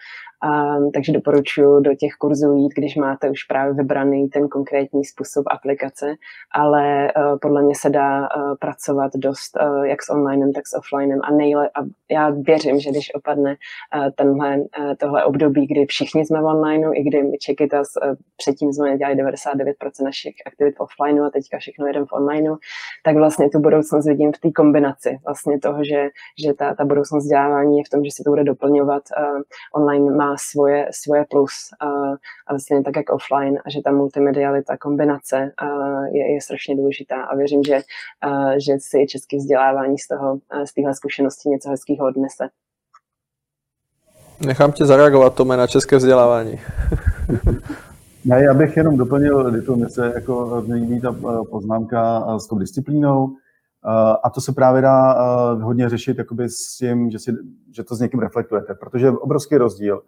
Um, 0.45 0.91
takže 0.91 1.11
doporučuji 1.11 1.79
do 1.79 1.95
těch 1.95 2.13
kurzů 2.19 2.53
jít, 2.53 2.71
když 2.75 2.95
máte 2.95 3.29
už 3.29 3.43
právě 3.43 3.73
vybraný 3.73 4.29
ten 4.29 4.47
konkrétní 4.47 5.05
způsob 5.05 5.45
aplikace, 5.51 6.15
ale 6.51 7.13
uh, 7.17 7.37
podle 7.41 7.61
mě 7.61 7.75
se 7.75 7.89
dá 7.89 8.21
uh, 8.21 8.55
pracovat 8.59 9.11
dost 9.15 9.57
uh, 9.61 9.83
jak 9.83 10.03
s 10.03 10.09
onlinem, 10.09 10.53
tak 10.53 10.67
s 10.67 10.77
offlinem 10.77 11.19
a, 11.23 11.31
nejle, 11.31 11.69
a 11.69 11.79
já 12.11 12.29
věřím, 12.29 12.79
že 12.79 12.89
když 12.89 13.13
opadne 13.15 13.55
uh, 13.95 14.07
tenhle, 14.15 14.57
uh, 14.57 14.93
tohle 14.97 15.25
období, 15.25 15.67
kdy 15.67 15.85
všichni 15.85 16.25
jsme 16.25 16.41
v 16.41 16.45
onlineu, 16.45 16.93
i 16.93 17.03
kdy 17.03 17.23
my 17.23 17.37
Čekytas 17.37 17.87
uh, 18.03 18.15
předtím 18.37 18.73
jsme 18.73 18.97
dělali 18.97 19.15
99% 19.15 20.03
našich 20.03 20.35
aktivit 20.45 20.75
offlineu 21.17 21.25
a 21.25 21.29
teďka 21.29 21.57
všechno 21.57 21.87
jedem 21.87 22.05
v 22.05 22.13
onlineu, 22.13 22.55
tak 23.03 23.15
vlastně 23.15 23.49
tu 23.49 23.59
budoucnost 23.59 24.05
vidím 24.05 24.33
v 24.33 24.37
té 24.37 24.51
kombinaci 24.51 25.19
vlastně 25.25 25.59
toho, 25.59 25.83
že, 25.83 26.09
že 26.45 26.53
ta, 26.53 26.75
ta 26.75 26.85
budoucnost 26.85 27.23
vzdělávání 27.23 27.77
je 27.77 27.83
v 27.87 27.89
tom, 27.89 28.03
že 28.03 28.11
se 28.11 28.23
to 28.23 28.29
bude 28.29 28.43
doplňovat 28.43 29.03
uh, 29.17 29.41
online 29.75 30.15
má 30.15 30.35
svoje, 30.37 30.87
svoje 30.91 31.25
plus 31.29 31.53
a, 31.79 31.87
a 32.47 32.53
vlastně 32.53 32.83
tak 32.83 32.95
jak 32.95 33.09
offline 33.09 33.59
a 33.65 33.69
že 33.69 33.81
ta 33.81 33.91
multimedialita, 33.91 34.77
kombinace 34.77 35.51
je, 36.11 36.33
je 36.33 36.41
strašně 36.41 36.75
důležitá 36.75 37.23
a 37.23 37.35
věřím, 37.35 37.63
že, 37.63 37.81
že 38.57 38.73
si 38.79 39.07
české 39.07 39.37
vzdělávání 39.37 39.97
z 39.97 40.07
toho, 40.07 40.39
z 40.65 40.73
téhle 40.73 40.95
zkušenosti 40.95 41.49
něco 41.49 41.69
hezkého 41.69 42.07
odnese. 42.07 42.49
Nechám 44.45 44.71
tě 44.71 44.85
zareagovat, 44.85 45.35
Tome, 45.35 45.57
na 45.57 45.67
české 45.67 45.97
vzdělávání. 45.97 46.59
Ne, 48.27 48.43
já 48.43 48.53
bych 48.53 48.77
jenom 48.77 48.97
doplnil, 48.97 49.61
to 49.61 49.75
mě 49.75 49.89
se 49.89 50.11
jako 50.15 50.63
líbí 50.73 51.01
ta 51.01 51.15
poznámka 51.49 52.25
s 52.39 52.47
tou 52.47 52.57
disciplínou. 52.57 53.35
A 54.23 54.29
to 54.29 54.41
se 54.41 54.51
právě 54.51 54.81
dá 54.81 55.13
hodně 55.53 55.89
řešit 55.89 56.17
jakoby 56.17 56.49
s 56.49 56.77
tím, 56.77 57.11
že, 57.11 57.19
si, 57.19 57.31
že 57.71 57.83
to 57.83 57.95
s 57.95 57.99
někým 57.99 58.19
reflektujete, 58.19 58.73
protože 58.73 59.05
je 59.05 59.11
obrovský 59.11 59.57
rozdíl, 59.57 60.01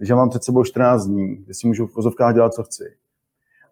já 0.00 0.16
mám 0.16 0.30
před 0.30 0.44
sebou 0.44 0.64
14 0.64 1.06
dní, 1.06 1.36
kdy 1.36 1.54
si 1.54 1.66
můžu 1.66 1.86
v 1.86 1.94
pozovkách 1.94 2.34
dělat, 2.34 2.54
co 2.54 2.62
chci. 2.62 2.84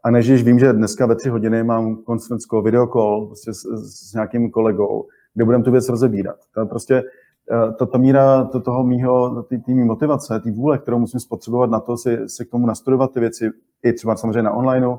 A 0.04 0.10
než 0.10 0.28
když 0.28 0.42
vím, 0.42 0.58
že 0.58 0.72
dneska 0.72 1.06
ve 1.06 1.14
tři 1.14 1.28
hodiny 1.28 1.64
mám 1.64 1.96
conference 1.96 2.46
call, 2.50 2.62
video 2.62 2.86
call 2.86 3.26
prostě 3.26 3.54
s, 3.54 3.62
s, 3.64 4.12
nějakým 4.14 4.50
kolegou, 4.50 5.06
kde 5.34 5.44
budeme 5.44 5.64
tu 5.64 5.70
věc 5.70 5.88
rozebírat. 5.88 6.36
To 6.54 6.60
je 6.60 6.66
prostě 6.66 7.02
eh, 7.50 7.72
to, 7.72 7.86
to 7.86 7.98
míra 7.98 8.44
to, 8.44 8.60
toho 8.60 8.84
mýho, 8.84 9.42
ty 9.42 9.74
mý 9.74 9.84
motivace, 9.84 10.40
ty 10.40 10.50
vůle, 10.50 10.78
kterou 10.78 10.98
musím 10.98 11.20
spotřebovat 11.20 11.70
na 11.70 11.80
to, 11.80 11.96
si, 11.96 12.28
si 12.28 12.46
k 12.46 12.50
tomu 12.50 12.66
nastudovat 12.66 13.12
ty 13.12 13.20
věci, 13.20 13.50
i 13.82 13.92
třeba 13.92 14.16
samozřejmě 14.16 14.42
na 14.42 14.52
onlineu, 14.52 14.96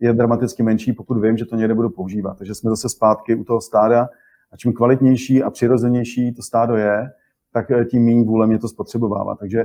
je 0.00 0.12
dramaticky 0.12 0.62
menší, 0.62 0.92
pokud 0.92 1.20
vím, 1.20 1.36
že 1.36 1.46
to 1.46 1.56
někde 1.56 1.74
budu 1.74 1.90
používat. 1.90 2.38
Takže 2.38 2.54
jsme 2.54 2.70
zase 2.70 2.88
zpátky 2.88 3.34
u 3.34 3.44
toho 3.44 3.60
stáda 3.60 4.08
a 4.52 4.56
čím 4.56 4.72
kvalitnější 4.72 5.42
a 5.42 5.50
přirozenější 5.50 6.34
to 6.34 6.42
stádo 6.42 6.76
je, 6.76 7.10
tak 7.52 7.70
eh, 7.70 7.84
tím 7.84 8.04
méně 8.04 8.24
vůle 8.24 8.46
mě 8.46 8.58
to 8.58 8.68
spotřebovává. 8.68 9.34
Takže 9.34 9.64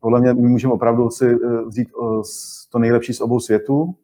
podle 0.00 0.20
mě 0.20 0.34
my 0.34 0.48
můžeme 0.48 0.72
opravdu 0.72 1.10
si 1.10 1.26
eh, 1.26 1.62
vzít 1.66 1.88
eh, 1.88 2.22
to 2.72 2.78
nejlepší 2.78 3.12
z 3.12 3.20
obou 3.20 3.40
světů 3.40 3.94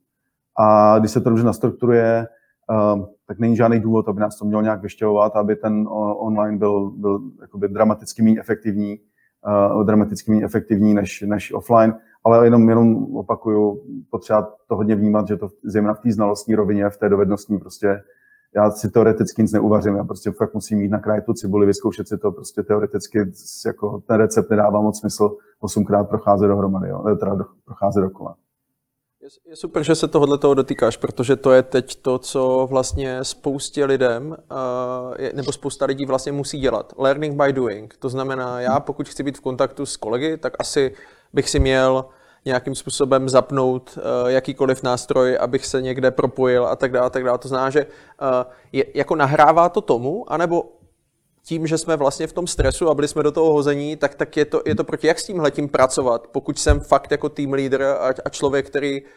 a 0.59 0.99
když 0.99 1.11
se 1.11 1.21
to 1.21 1.29
dobře 1.29 1.45
nastrukturuje, 1.45 2.27
tak 3.29 3.39
není 3.39 3.57
žádný 3.57 3.81
důvod, 3.81 4.09
aby 4.09 4.21
nás 4.21 4.39
to 4.39 4.45
mělo 4.45 4.63
nějak 4.63 4.83
vyšťovat, 4.83 5.37
aby 5.37 5.57
ten 5.57 5.89
online 6.19 6.59
byl, 6.59 6.91
byl 6.91 7.21
jakoby 7.41 7.69
dramaticky 7.69 8.23
méně 8.23 8.41
efektivní, 8.41 9.01
dramaticky 9.85 10.31
méně 10.31 10.45
efektivní 10.45 10.95
než, 10.95 11.23
než 11.23 11.53
offline, 11.53 11.95
ale 12.25 12.47
jenom, 12.47 12.68
jenom 12.68 13.16
opakuju, 13.16 13.83
potřeba 14.11 14.55
to 14.68 14.77
hodně 14.77 14.97
vnímat, 14.97 15.29
že 15.29 15.37
to 15.37 15.49
zejména 15.64 15.95
v 15.95 16.01
té 16.01 16.12
znalostní 16.12 16.55
rovině, 16.55 16.91
v 16.91 16.97
té 16.97 17.09
dovednostní 17.09 17.59
prostě 17.59 18.03
já 18.57 18.70
si 18.70 18.91
teoreticky 18.91 19.43
nic 19.43 19.53
neuvařím, 19.53 19.97
já 19.97 20.05
prostě 20.05 20.31
fakt 20.31 20.55
musím 20.55 20.79
mít 20.79 20.89
na 20.89 20.99
kraj 20.99 21.20
tu 21.20 21.33
cibuli, 21.33 21.66
vyzkoušet 21.66 22.09
si 22.09 22.18
to 22.18 22.33
prostě 22.33 22.62
teoreticky, 22.62 23.18
jako 23.66 24.03
ten 24.07 24.16
recept 24.16 24.51
nedává 24.51 24.81
moc 24.81 25.01
smysl 25.01 25.37
osmkrát 25.61 26.09
procházet 26.09 26.49
dohromady, 26.49 26.89
jo, 26.89 27.05
eh, 27.09 27.16
teda 27.16 27.35
do, 27.35 27.45
procházet 27.64 28.03
dokola. 28.03 28.37
Je 29.47 29.57
super, 29.57 29.83
že 29.83 29.95
se 29.95 30.09
tohohle 30.09 30.39
toho 30.39 30.55
dotýkáš, 30.55 30.97
protože 30.97 31.37
to 31.37 31.53
je 31.53 31.62
teď 31.62 32.03
to, 32.03 32.18
co 32.18 32.66
vlastně 32.70 33.25
spoustě 33.25 33.85
lidem, 33.85 34.37
nebo 35.35 35.53
spousta 35.53 35.85
lidí 35.85 36.07
vlastně 36.07 36.33
musí 36.33 36.59
dělat. 36.61 36.93
Learning 36.99 37.43
by 37.43 37.53
doing. 37.53 37.97
To 37.99 38.09
znamená, 38.09 38.61
já 38.61 38.81
pokud 38.81 39.09
chci 39.09 39.23
být 39.23 39.39
v 39.39 39.41
kontaktu 39.41 39.87
s 39.87 39.97
kolegy, 39.97 40.37
tak 40.37 40.53
asi 40.59 40.95
bych 41.33 41.51
si 41.51 41.59
měl 41.59 42.05
nějakým 42.45 42.74
způsobem 42.74 43.28
zapnout 43.28 43.97
uh, 43.97 44.30
jakýkoliv 44.30 44.83
nástroj, 44.83 45.39
abych 45.41 45.66
se 45.66 45.83
někde 45.83 46.11
propojil 46.11 46.66
a 46.66 46.76
tak 46.76 46.93
dále, 46.93 47.07
a 47.07 47.11
tak 47.11 47.24
dále. 47.24 47.39
To 47.39 47.49
znamená, 47.49 47.70
že 47.70 47.87
uh, 47.87 48.28
je, 48.72 48.85
jako 48.95 49.16
nahrává 49.16 49.68
to 49.68 49.80
tomu, 49.80 50.33
anebo 50.33 50.64
tím, 51.45 51.66
že 51.66 51.78
jsme 51.78 51.97
vlastně 51.97 52.26
v 52.26 52.33
tom 52.33 52.47
stresu 52.47 52.89
a 52.89 52.95
byli 52.95 53.09
jsme 53.09 53.22
do 53.22 53.33
toho 53.33 53.53
hození, 53.53 53.97
tak, 53.97 54.14
tak 54.14 54.37
je, 54.37 54.45
to, 54.45 54.62
je 54.66 54.74
to 54.74 54.85
proti 54.85 55.07
jak 55.07 55.18
s 55.18 55.26
tímhletím 55.26 55.68
pracovat, 55.68 56.26
pokud 56.26 56.59
jsem 56.59 56.80
fakt 56.80 57.11
jako 57.11 57.28
team 57.28 57.53
leader 57.53 57.83
a, 57.83 58.14
a 58.24 58.28
člověk, 58.28 58.66
který 58.66 59.03
uh, 59.03 59.09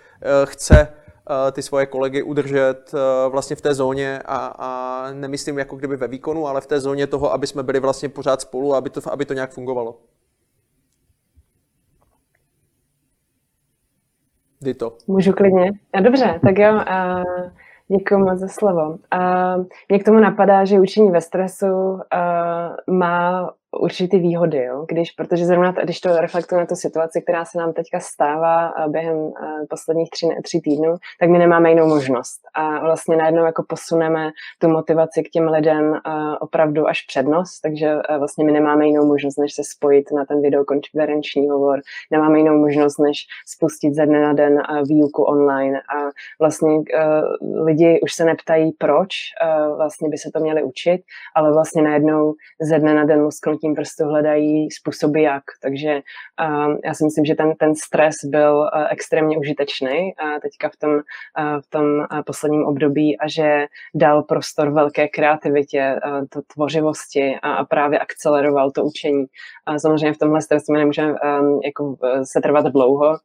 chce 0.45 0.87
uh, 1.29 1.51
ty 1.51 1.61
svoje 1.61 1.85
kolegy 1.85 2.21
udržet 2.21 2.91
uh, 2.93 3.31
vlastně 3.31 3.55
v 3.55 3.61
té 3.61 3.73
zóně 3.73 4.21
a, 4.25 4.55
a 4.59 5.11
nemyslím 5.11 5.59
jako 5.59 5.75
kdyby 5.75 5.97
ve 5.97 6.07
výkonu, 6.07 6.47
ale 6.47 6.61
v 6.61 6.67
té 6.67 6.79
zóně 6.79 7.07
toho, 7.07 7.33
aby 7.33 7.47
jsme 7.47 7.63
byli 7.63 7.79
vlastně 7.79 8.09
pořád 8.09 8.41
spolu 8.41 8.75
aby 8.75 8.89
to, 8.89 9.01
aby 9.11 9.25
to 9.25 9.33
nějak 9.33 9.51
fungovalo. 9.51 9.97
To. 14.73 14.93
Můžu 15.07 15.33
klidně. 15.33 15.71
A 15.93 16.01
dobře, 16.01 16.39
tak 16.43 16.57
jo. 16.57 16.81
A 16.87 17.23
děkuji 17.87 18.17
moc 18.17 18.39
za 18.39 18.47
slovo. 18.47 18.97
A 19.11 19.55
mě 19.89 19.99
k 19.99 20.05
tomu 20.05 20.19
napadá, 20.19 20.65
že 20.65 20.79
učení 20.79 21.11
ve 21.11 21.21
stresu 21.21 21.99
má 22.87 23.51
určitý 23.79 24.19
výhody, 24.19 24.63
jo? 24.63 24.85
Když, 24.87 25.11
protože 25.11 25.45
zrovna 25.45 25.71
když 25.71 26.01
to 26.01 26.17
reflektuje 26.17 26.59
na 26.59 26.65
tu 26.65 26.75
situaci, 26.75 27.21
která 27.21 27.45
se 27.45 27.57
nám 27.57 27.73
teďka 27.73 27.99
stává 27.99 28.73
během 28.87 29.31
posledních 29.69 30.09
tři, 30.09 30.27
tři 30.43 30.61
týdnů, 30.61 30.95
tak 31.19 31.29
my 31.29 31.37
nemáme 31.37 31.69
jinou 31.69 31.87
možnost. 31.87 32.39
A 32.53 32.79
vlastně 32.79 33.15
najednou 33.17 33.45
jako 33.45 33.63
posuneme 33.69 34.31
tu 34.59 34.69
motivaci 34.69 35.23
k 35.23 35.29
těm 35.29 35.47
lidem 35.47 35.99
opravdu 36.39 36.87
až 36.87 37.01
přednost, 37.01 37.59
takže 37.61 37.95
vlastně 38.17 38.45
my 38.45 38.51
nemáme 38.51 38.87
jinou 38.87 39.05
možnost, 39.05 39.37
než 39.37 39.53
se 39.53 39.63
spojit 39.63 40.11
na 40.11 40.25
ten 40.25 40.41
videokonferenční 40.41 41.49
hovor, 41.49 41.79
nemáme 42.11 42.37
jinou 42.37 42.57
možnost, 42.57 42.97
než 42.97 43.17
spustit 43.47 43.93
ze 43.93 44.05
dne 44.05 44.21
na 44.21 44.33
den 44.33 44.61
výuku 44.89 45.23
online 45.23 45.79
a 45.79 46.09
vlastně 46.39 46.69
lidi 47.63 47.99
už 48.03 48.13
se 48.13 48.25
neptají, 48.25 48.71
proč 48.71 49.09
vlastně 49.75 50.09
by 50.09 50.17
se 50.17 50.29
to 50.33 50.39
měli 50.39 50.63
učit, 50.63 51.01
ale 51.35 51.53
vlastně 51.53 51.81
najednou 51.81 52.33
ze 52.61 52.79
dne 52.79 52.93
na 52.93 53.05
den 53.05 53.21
lusknutí 53.21 53.64
tím 53.65 53.75
prstu 53.75 54.05
hledají 54.05 54.71
způsoby 54.71 55.23
jak. 55.23 55.43
Takže 55.61 56.01
uh, 56.47 56.75
já 56.85 56.93
si 56.93 57.03
myslím, 57.03 57.25
že 57.25 57.35
ten, 57.35 57.53
ten 57.59 57.75
stres 57.75 58.15
byl 58.25 58.55
uh, 58.57 58.87
extrémně 58.89 59.37
užitečný 59.37 60.13
uh, 60.13 60.39
teďka 60.39 60.69
v 60.69 60.77
tom, 60.77 60.91
uh, 60.93 61.61
v 61.61 61.69
tom 61.69 61.85
uh, 61.85 62.21
posledním 62.25 62.65
období 62.65 63.19
a 63.19 63.27
že 63.27 63.65
dal 63.95 64.23
prostor 64.23 64.69
velké 64.69 65.07
kreativitě, 65.07 65.99
uh, 66.05 66.25
to 66.29 66.41
tvořivosti 66.53 67.35
a, 67.41 67.53
a 67.53 67.65
právě 67.65 67.99
akceleroval 67.99 68.71
to 68.71 68.83
učení. 68.83 69.25
Uh, 69.69 69.75
samozřejmě 69.77 70.13
v 70.13 70.17
tomhle 70.17 70.41
stresu 70.41 70.71
my 70.71 70.77
nemůžeme 70.77 71.13
um, 71.13 71.59
jako, 71.65 71.83
uh, 71.83 71.97
se 72.23 72.41
trvat 72.41 72.65
dlouho, 72.65 73.17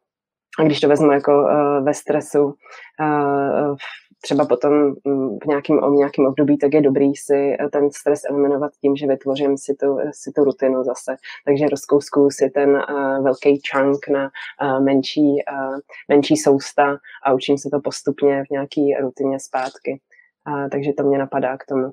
a 0.59 0.63
když 0.63 0.81
to 0.81 0.89
vezmu 0.89 1.13
jako 1.13 1.33
uh, 1.33 1.85
ve 1.85 1.95
stresu, 1.95 2.45
uh, 2.45 3.77
třeba 4.21 4.47
potom 4.47 4.73
mm, 5.05 5.39
v 5.39 5.47
nějakém, 5.47 5.79
v 5.79 5.95
nějakém 5.95 6.27
období, 6.27 6.59
tak 6.59 6.75
je 6.75 6.83
dobrý 6.83 7.17
si 7.17 7.57
eh, 7.61 7.69
ten 7.69 7.91
stres 7.91 8.21
eliminovat 8.31 8.73
tím, 8.81 8.97
že 8.97 9.07
vytvořím 9.07 9.59
si 9.59 9.75
tu, 9.75 9.99
si 10.11 10.33
tu 10.33 10.45
rutinu 10.45 10.85
zase. 10.85 11.17
Takže 11.45 11.69
rozkouskuju 11.69 12.31
si 12.31 12.51
ten 12.51 12.71
uh, 12.71 13.25
velký 13.25 13.61
chunk 13.73 14.09
na 14.09 14.31
uh, 14.63 14.85
menší, 14.85 15.21
uh, 15.21 15.79
menší 16.09 16.37
sousta 16.37 16.97
a 17.25 17.33
učím 17.33 17.59
se 17.59 17.71
to 17.71 17.81
postupně 17.81 18.45
v 18.45 18.51
nějaký 18.51 18.95
rutině 18.95 19.41
zpátky. 19.41 20.01
Uh, 20.49 20.69
takže 20.69 20.93
to 20.99 21.03
mě 21.03 21.19
napadá 21.19 21.57
k 21.57 21.67
tomu. 21.67 21.93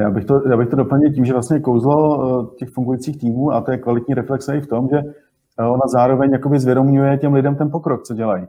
Já 0.00 0.10
bych, 0.10 0.24
to, 0.24 0.48
já 0.48 0.56
bych 0.56 0.68
to 0.68 0.76
doplnil 0.76 1.12
tím, 1.12 1.24
že 1.24 1.32
vlastně 1.32 1.60
kouzlo 1.60 2.46
těch 2.58 2.68
fungujících 2.68 3.20
týmů 3.20 3.52
a 3.52 3.64
je 3.70 3.78
kvalitní 3.78 4.14
reflexe 4.14 4.56
i 4.56 4.60
v 4.60 4.66
tom, 4.66 4.88
že 4.92 5.02
ona 5.58 5.86
zároveň 5.92 6.32
jakoby 6.32 6.58
zvědomňuje 6.58 7.18
těm 7.18 7.34
lidem 7.34 7.56
ten 7.56 7.70
pokrok, 7.70 8.02
co 8.02 8.14
dělají. 8.14 8.46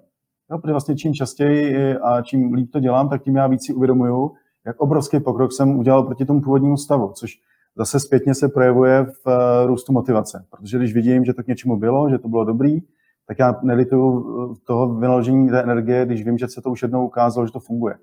Jo, 0.51 0.58
protože 0.58 0.72
vlastně 0.72 0.95
čím 0.95 1.14
častěji 1.14 1.97
a 1.97 2.22
čím 2.22 2.53
líp 2.53 2.72
to 2.72 2.80
dělám, 2.80 3.10
tak 3.10 3.22
tím 3.22 3.36
já 3.36 3.47
víc 3.47 3.66
si 3.66 3.74
uvědomuju, 3.74 4.32
jak 4.66 4.80
obrovský 4.80 5.20
pokrok 5.20 5.51
jsem 5.53 5.80
udělal 5.80 6.03
proti 6.03 6.26
tomu 6.26 6.41
původnímu 6.41 6.78
stavu, 6.78 7.12
což 7.16 7.32
zase 7.78 7.99
zpětně 7.99 8.36
se 8.36 8.49
projevuje 8.49 9.06
v 9.06 9.30
eh, 9.30 9.68
růstu 9.68 9.93
motivace. 9.93 10.45
Protože 10.51 10.78
když 10.78 10.93
vidím, 10.93 11.26
že 11.26 11.34
to 11.34 11.43
k 11.43 11.47
něčemu 11.47 11.78
bylo, 11.78 12.10
že 12.10 12.18
to 12.18 12.28
bylo 12.28 12.45
dobrý, 12.45 12.80
tak 13.28 13.39
já 13.39 13.60
nelituju 13.64 14.26
eh, 14.51 14.56
toho 14.68 14.95
vynaložení 14.95 15.49
té 15.49 15.64
energie, 15.64 16.06
když 16.06 16.26
vím, 16.26 16.38
že 16.38 16.47
se 16.47 16.62
to 16.62 16.72
už 16.72 16.82
jednou 16.82 17.06
ukázalo, 17.06 17.47
že 17.47 17.53
to 17.53 17.60
funguje. 17.60 17.95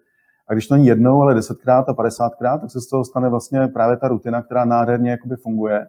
A 0.48 0.52
když 0.52 0.66
to 0.66 0.74
není 0.74 0.86
jednou, 0.86 1.22
ale 1.22 1.34
desetkrát 1.34 1.88
a 1.88 1.94
padesátkrát, 1.94 2.60
tak 2.60 2.70
se 2.70 2.80
z 2.80 2.88
toho 2.88 3.04
stane 3.04 3.28
vlastně 3.28 3.68
právě 3.68 3.96
ta 3.96 4.08
rutina, 4.08 4.42
která 4.42 4.64
nádherně 4.64 5.18
funguje 5.42 5.86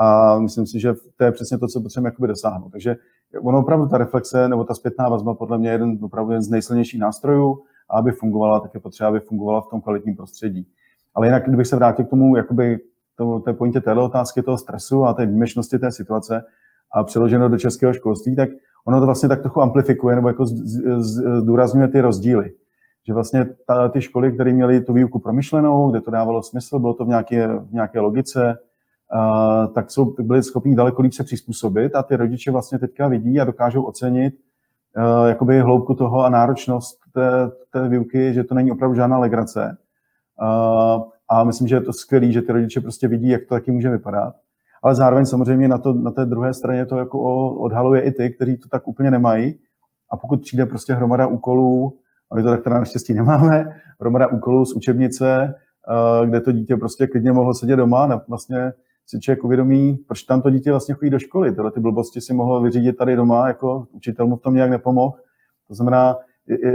A 0.00 0.38
myslím 0.38 0.66
si, 0.66 0.80
že 0.80 0.94
to 1.16 1.24
je 1.24 1.32
přesně 1.32 1.58
to, 1.58 1.68
co 1.68 1.80
potřebujeme 1.80 2.28
dosáhnout. 2.28 2.68
Takže 2.72 2.96
ono 3.42 3.58
opravdu 3.58 3.86
ta 3.86 3.98
reflexe 3.98 4.48
nebo 4.48 4.64
ta 4.64 4.74
zpětná 4.74 5.08
vazba 5.08 5.34
podle 5.34 5.58
mě 5.58 5.68
je 5.68 5.74
jeden, 5.74 5.98
opravdu 6.02 6.32
jeden 6.32 6.42
z 6.42 6.48
nejsilnějších 6.48 7.00
nástrojů 7.00 7.62
a 7.90 7.98
aby 7.98 8.12
fungovala, 8.12 8.60
tak 8.60 8.74
je 8.74 8.80
potřeba, 8.80 9.08
aby 9.08 9.20
fungovala 9.20 9.60
v 9.60 9.66
tom 9.70 9.80
kvalitním 9.80 10.16
prostředí. 10.16 10.66
Ale 11.14 11.26
jinak, 11.26 11.46
kdybych 11.46 11.66
se 11.66 11.76
vrátil 11.76 12.04
k 12.04 12.10
tomu, 12.10 12.36
jakoby 12.36 12.78
to, 13.16 13.38
té 13.40 13.52
pointě 13.52 13.80
téhle 13.80 14.04
otázky 14.04 14.42
toho 14.42 14.58
stresu 14.58 15.04
a 15.04 15.14
té 15.14 15.26
výjimečnosti 15.26 15.78
té 15.78 15.92
situace 15.92 16.42
a 16.94 17.04
přeloženo 17.04 17.48
do 17.48 17.58
českého 17.58 17.92
školství, 17.92 18.36
tak 18.36 18.48
ono 18.84 19.00
to 19.00 19.06
vlastně 19.06 19.28
tak 19.28 19.40
trochu 19.40 19.60
amplifikuje 19.60 20.16
nebo 20.16 20.28
jako 20.28 20.46
zdůrazňuje 21.40 21.88
ty 21.88 22.00
rozdíly. 22.00 22.50
Že 23.06 23.14
vlastně 23.14 23.46
ta, 23.66 23.88
ty 23.88 24.00
školy, 24.00 24.32
které 24.32 24.52
měly 24.52 24.80
tu 24.80 24.92
výuku 24.92 25.18
promyšlenou, 25.18 25.90
kde 25.90 26.00
to 26.00 26.10
dávalo 26.10 26.42
smysl, 26.42 26.78
bylo 26.78 26.94
to 26.94 27.04
v 27.04 27.08
nějaké, 27.08 27.48
v 27.48 27.72
nějaké 27.72 28.00
logice, 28.00 28.58
tak 29.74 29.90
jsou, 29.90 30.14
byli 30.18 30.42
schopni 30.42 30.74
daleko 30.74 31.02
líp 31.02 31.12
se 31.12 31.24
přizpůsobit 31.24 31.94
a 31.94 32.02
ty 32.02 32.16
rodiče 32.16 32.50
vlastně 32.50 32.78
teďka 32.78 33.08
vidí 33.08 33.40
a 33.40 33.44
dokážou 33.44 33.82
ocenit 33.82 34.34
uh, 34.96 35.28
jakoby 35.28 35.60
hloubku 35.60 35.94
toho 35.94 36.24
a 36.24 36.28
náročnost 36.28 36.98
té, 37.12 37.50
té 37.72 37.88
výuky, 37.88 38.34
že 38.34 38.44
to 38.44 38.54
není 38.54 38.72
opravdu 38.72 38.94
žádná 38.94 39.18
legrace. 39.18 39.76
Uh, 40.42 41.02
a 41.28 41.44
myslím, 41.44 41.68
že 41.68 41.76
je 41.76 41.80
to 41.80 41.92
skvělé, 41.92 42.32
že 42.32 42.42
ty 42.42 42.52
rodiče 42.52 42.80
prostě 42.80 43.08
vidí, 43.08 43.28
jak 43.28 43.42
to 43.48 43.54
taky 43.54 43.70
může 43.70 43.90
vypadat. 43.90 44.34
Ale 44.82 44.94
zároveň 44.94 45.26
samozřejmě 45.26 45.68
na, 45.68 45.78
to, 45.78 45.92
na 45.92 46.10
té 46.10 46.26
druhé 46.26 46.54
straně 46.54 46.86
to 46.86 46.96
jako 46.96 47.50
odhaluje 47.50 48.00
i 48.00 48.12
ty, 48.12 48.30
kteří 48.30 48.56
to 48.56 48.68
tak 48.68 48.88
úplně 48.88 49.10
nemají. 49.10 49.58
A 50.10 50.16
pokud 50.16 50.40
přijde 50.40 50.66
prostě 50.66 50.94
hromada 50.94 51.26
úkolů, 51.26 51.98
a 52.30 52.34
my 52.34 52.42
to 52.42 52.48
tak 52.48 52.64
teda 52.64 52.78
naštěstí 52.78 53.14
nemáme, 53.14 53.76
hromada 54.00 54.26
úkolů 54.26 54.64
z 54.64 54.72
učebnice, 54.72 55.54
eh, 56.22 56.26
kde 56.26 56.40
to 56.40 56.52
dítě 56.52 56.76
prostě 56.76 57.06
klidně 57.06 57.32
mohlo 57.32 57.54
sedět 57.54 57.76
doma, 57.76 58.22
vlastně 58.28 58.72
si 59.10 59.20
člověk 59.20 59.44
uvědomí, 59.44 59.98
proč 60.08 60.22
tam 60.22 60.42
to 60.42 60.50
dítě 60.50 60.70
vlastně 60.70 60.94
chodí 60.94 61.10
do 61.10 61.18
školy. 61.18 61.52
Tyhle 61.52 61.70
ty 61.70 61.80
blbosti 61.80 62.20
si 62.20 62.34
mohlo 62.34 62.62
vyřídit 62.62 62.96
tady 62.96 63.16
doma, 63.16 63.48
jako 63.48 63.86
učitel 63.92 64.26
mu 64.26 64.36
v 64.36 64.40
tom 64.40 64.54
nějak 64.54 64.70
nepomohl. 64.70 65.16
To 65.68 65.74
znamená, 65.74 66.16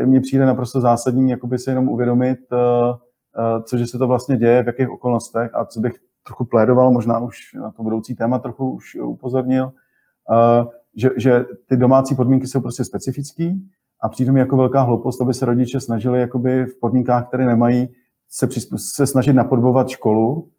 mně 0.06 0.22
přijde 0.22 0.46
naprosto 0.46 0.82
zásadní 0.82 1.30
jakoby 1.32 1.60
si 1.60 1.70
jenom 1.70 1.90
uvědomit, 1.90 2.40
uh, 2.52 2.58
uh, 2.58 3.64
cože 3.64 3.88
se 3.88 3.98
to 3.98 4.08
vlastně 4.08 4.38
děje, 4.38 4.64
v 4.64 4.68
jakých 4.68 4.90
okolnostech 4.90 5.56
a 5.56 5.66
co 5.66 5.80
bych 5.80 5.94
trochu 6.26 6.46
plédoval, 6.46 6.92
možná 6.92 7.20
už 7.20 7.38
na 7.54 7.72
to 7.72 7.84
budoucí 7.84 8.16
téma 8.16 8.40
trochu 8.40 8.72
už 8.72 8.96
upozornil, 8.96 9.66
uh, 9.66 10.68
že, 10.96 11.10
že 11.18 11.46
ty 11.70 11.78
domácí 11.78 12.16
podmínky 12.16 12.48
jsou 12.48 12.62
prostě 12.62 12.84
specifický 12.84 13.70
a 14.02 14.10
přijde 14.10 14.32
mi 14.32 14.40
jako 14.40 14.58
velká 14.58 14.82
hloupost, 14.82 15.22
aby 15.22 15.34
se 15.34 15.46
rodiče 15.46 15.80
snažili 15.80 16.20
jakoby 16.20 16.66
v 16.66 16.80
podmínkách, 16.80 17.28
které 17.28 17.46
nemají, 17.46 17.88
se, 18.30 18.48
se 18.78 19.08
snažit 19.08 19.34
napodobovat 19.34 19.90
školu. 19.90 20.50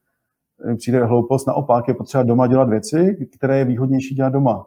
Přijde 0.77 1.05
hloupost, 1.05 1.47
naopak 1.47 1.89
je 1.89 1.95
potřeba 1.95 2.23
doma 2.23 2.47
dělat 2.47 2.69
věci, 2.69 3.29
které 3.37 3.59
je 3.59 3.65
výhodnější 3.65 4.15
dělat 4.15 4.33
doma. 4.33 4.67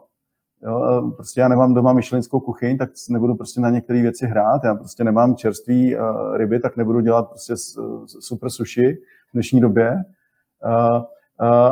Jo, 0.62 1.10
prostě 1.16 1.40
já 1.40 1.48
nemám 1.48 1.74
doma 1.74 1.92
myšlenskou 1.92 2.40
kuchyň, 2.40 2.78
tak 2.78 2.90
nebudu 3.10 3.34
prostě 3.34 3.60
na 3.60 3.70
některé 3.70 4.02
věci 4.02 4.26
hrát. 4.26 4.64
Já 4.64 4.74
prostě 4.74 5.04
nemám 5.04 5.36
čerství 5.36 5.96
uh, 5.96 6.36
ryby, 6.36 6.60
tak 6.60 6.76
nebudu 6.76 7.00
dělat 7.00 7.28
prostě 7.28 7.54
super 8.06 8.50
sushi 8.50 8.92
v 9.30 9.32
dnešní 9.32 9.60
době. 9.60 9.92
Uh, 9.92 10.96
uh, 10.96 11.02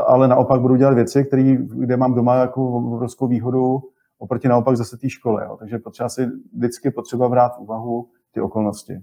ale 0.06 0.28
naopak 0.28 0.60
budu 0.60 0.76
dělat 0.76 0.94
věci, 0.94 1.24
které, 1.24 1.56
kde 1.56 1.96
mám 1.96 2.14
doma 2.14 2.34
jako 2.34 2.68
obrovskou 2.68 3.26
výhodu 3.26 3.80
oproti 4.18 4.48
naopak 4.48 4.76
zase 4.76 4.96
té 4.96 5.10
škole. 5.10 5.44
Jo. 5.44 5.56
Takže 5.56 5.78
potřeba 5.78 6.08
si 6.08 6.26
vždycky 6.56 6.90
potřeba 6.90 7.28
brát 7.28 7.56
v 7.56 7.60
úvahu 7.60 8.08
ty 8.32 8.40
okolnosti. 8.40 9.02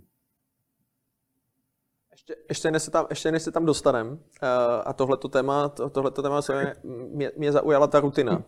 Ještě, 2.29 2.43
ještě, 2.49 2.71
než 2.71 2.83
se 2.83 2.91
tam, 2.91 3.05
ještě 3.09 3.31
než 3.31 3.43
se 3.43 3.51
tam 3.51 3.65
dostanem, 3.65 4.07
uh, 4.07 4.17
a 4.85 4.93
tohleto 4.93 5.27
téma, 5.27 5.69
to, 5.69 5.89
tohleto 5.89 6.21
téma 6.21 6.41
se 6.41 6.73
mě, 6.83 7.31
mě, 7.37 7.51
zaujala 7.51 7.87
ta 7.87 7.99
rutina. 7.99 8.31
Uh, 8.31 8.41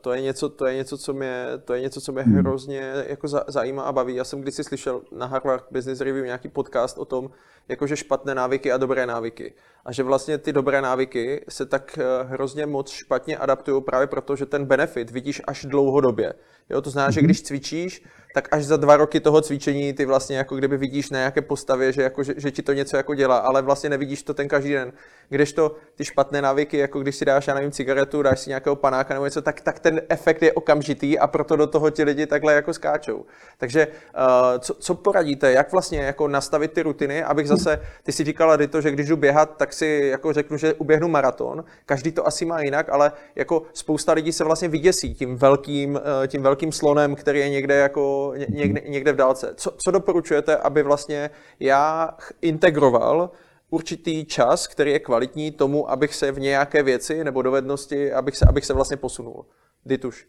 to 0.00 0.12
je 0.12 0.20
něco, 0.20 0.48
to 0.48 0.66
je 0.66 0.74
něco, 0.74 0.98
co 0.98 1.12
mě, 1.12 1.46
to 1.64 1.74
je 1.74 1.80
něco, 1.80 2.00
co 2.00 2.12
mě 2.12 2.22
hmm. 2.22 2.36
hrozně 2.36 2.92
jako 3.06 3.28
za, 3.28 3.44
zajímá 3.48 3.82
a 3.82 3.92
baví. 3.92 4.14
Já 4.14 4.24
jsem 4.24 4.40
kdysi 4.40 4.64
slyšel 4.64 5.02
na 5.12 5.26
Harvard 5.26 5.64
Business 5.70 6.00
Review 6.00 6.24
nějaký 6.24 6.48
podcast 6.48 6.98
o 6.98 7.04
tom, 7.04 7.30
jakože 7.68 7.96
špatné 7.96 8.34
návyky 8.34 8.72
a 8.72 8.76
dobré 8.76 9.06
návyky. 9.06 9.54
A 9.84 9.92
že 9.92 10.02
vlastně 10.02 10.38
ty 10.38 10.52
dobré 10.52 10.82
návyky 10.82 11.44
se 11.48 11.66
tak 11.66 11.98
eh, 11.98 12.24
hrozně 12.24 12.66
moc 12.66 12.90
špatně 12.90 13.36
adaptují 13.36 13.82
právě 13.82 14.06
proto, 14.06 14.36
že 14.36 14.46
ten 14.46 14.64
benefit 14.64 15.10
vidíš 15.10 15.42
až 15.46 15.64
dlouhodobě. 15.64 16.34
Jo, 16.70 16.82
to 16.82 16.90
znamená, 16.90 17.10
že 17.10 17.20
mhm. 17.20 17.26
když 17.26 17.42
cvičíš, 17.42 18.04
tak 18.34 18.48
až 18.50 18.64
za 18.64 18.76
dva 18.76 18.96
roky 18.96 19.20
toho 19.20 19.40
cvičení 19.40 19.92
ty 19.92 20.04
vlastně 20.04 20.36
jako 20.36 20.56
kdyby 20.56 20.76
vidíš 20.76 21.10
na 21.10 21.18
nějaké 21.18 21.42
postavě, 21.42 21.92
že, 21.92 22.02
jako, 22.02 22.22
že, 22.22 22.34
že 22.36 22.50
ti 22.50 22.62
to 22.62 22.72
něco 22.72 22.96
jako 22.96 23.14
dělá, 23.14 23.38
ale 23.38 23.62
vlastně 23.62 23.90
nevidíš 23.90 24.22
to 24.22 24.34
ten 24.34 24.48
každý 24.48 24.72
den. 24.72 24.92
Kdežto 25.28 25.76
ty 25.94 26.04
špatné 26.04 26.42
návyky, 26.42 26.78
jako 26.78 27.00
když 27.00 27.16
si 27.16 27.24
dáš, 27.24 27.46
já 27.46 27.54
nevím, 27.54 27.70
cigaretu, 27.70 28.22
dáš 28.22 28.40
si 28.40 28.50
nějakého 28.50 28.76
panáka 28.76 29.14
nebo 29.14 29.24
něco, 29.24 29.42
tak, 29.42 29.60
tak 29.60 29.78
ten 29.78 30.00
efekt 30.08 30.42
je 30.42 30.52
okamžitý 30.52 31.18
a 31.18 31.26
proto 31.26 31.56
do 31.56 31.66
toho 31.66 31.90
ti 31.90 32.04
lidi 32.04 32.26
takhle 32.26 32.54
jako 32.54 32.74
skáčou. 32.74 33.24
Takže 33.58 33.86
uh, 33.86 34.58
co, 34.58 34.74
co 34.74 34.94
poradíte, 34.94 35.52
jak 35.52 35.72
vlastně 35.72 35.98
jako 35.98 36.28
nastavit 36.28 36.72
ty 36.72 36.82
rutiny, 36.82 37.24
abych 37.24 37.48
zase, 37.48 37.80
ty 38.02 38.12
si 38.12 38.24
říkala 38.24 38.58
to, 38.70 38.80
že 38.80 38.90
když 38.90 39.08
jdu 39.08 39.16
běhat, 39.16 39.56
tak 39.56 39.72
si 39.74 40.08
jako 40.10 40.32
řeknu, 40.32 40.56
že 40.56 40.74
uběhnu 40.74 41.08
maraton. 41.08 41.64
Každý 41.86 42.12
to 42.12 42.26
asi 42.26 42.44
má 42.44 42.60
jinak, 42.60 42.88
ale 42.88 43.12
jako 43.36 43.62
spousta 43.72 44.12
lidí 44.12 44.32
se 44.32 44.44
vlastně 44.44 44.68
vyděsí 44.68 45.14
tím 45.14 45.36
velkým, 45.36 45.94
uh, 45.94 46.00
tím 46.26 46.42
velkým 46.42 46.72
slonem, 46.72 47.14
který 47.14 47.40
je 47.40 47.48
někde 47.48 47.74
jako 47.74 48.32
někde, 48.48 48.80
někde 48.86 49.12
v 49.12 49.16
dálce. 49.16 49.54
Co, 49.56 49.74
co 49.84 49.90
doporučujete, 49.90 50.56
aby 50.56 50.82
vlastně 50.82 51.30
já 51.60 52.10
integroval 52.42 53.30
určitý 53.70 54.24
čas, 54.24 54.66
který 54.66 54.90
je 54.90 54.98
kvalitní 54.98 55.50
tomu, 55.50 55.90
abych 55.90 56.14
se 56.14 56.32
v 56.32 56.40
nějaké 56.40 56.82
věci 56.82 57.24
nebo 57.24 57.42
dovednosti, 57.42 58.12
abych 58.12 58.36
se, 58.36 58.46
abych 58.48 58.64
se 58.64 58.74
vlastně 58.74 58.96
posunul? 58.96 59.46
Dituš. 59.84 60.26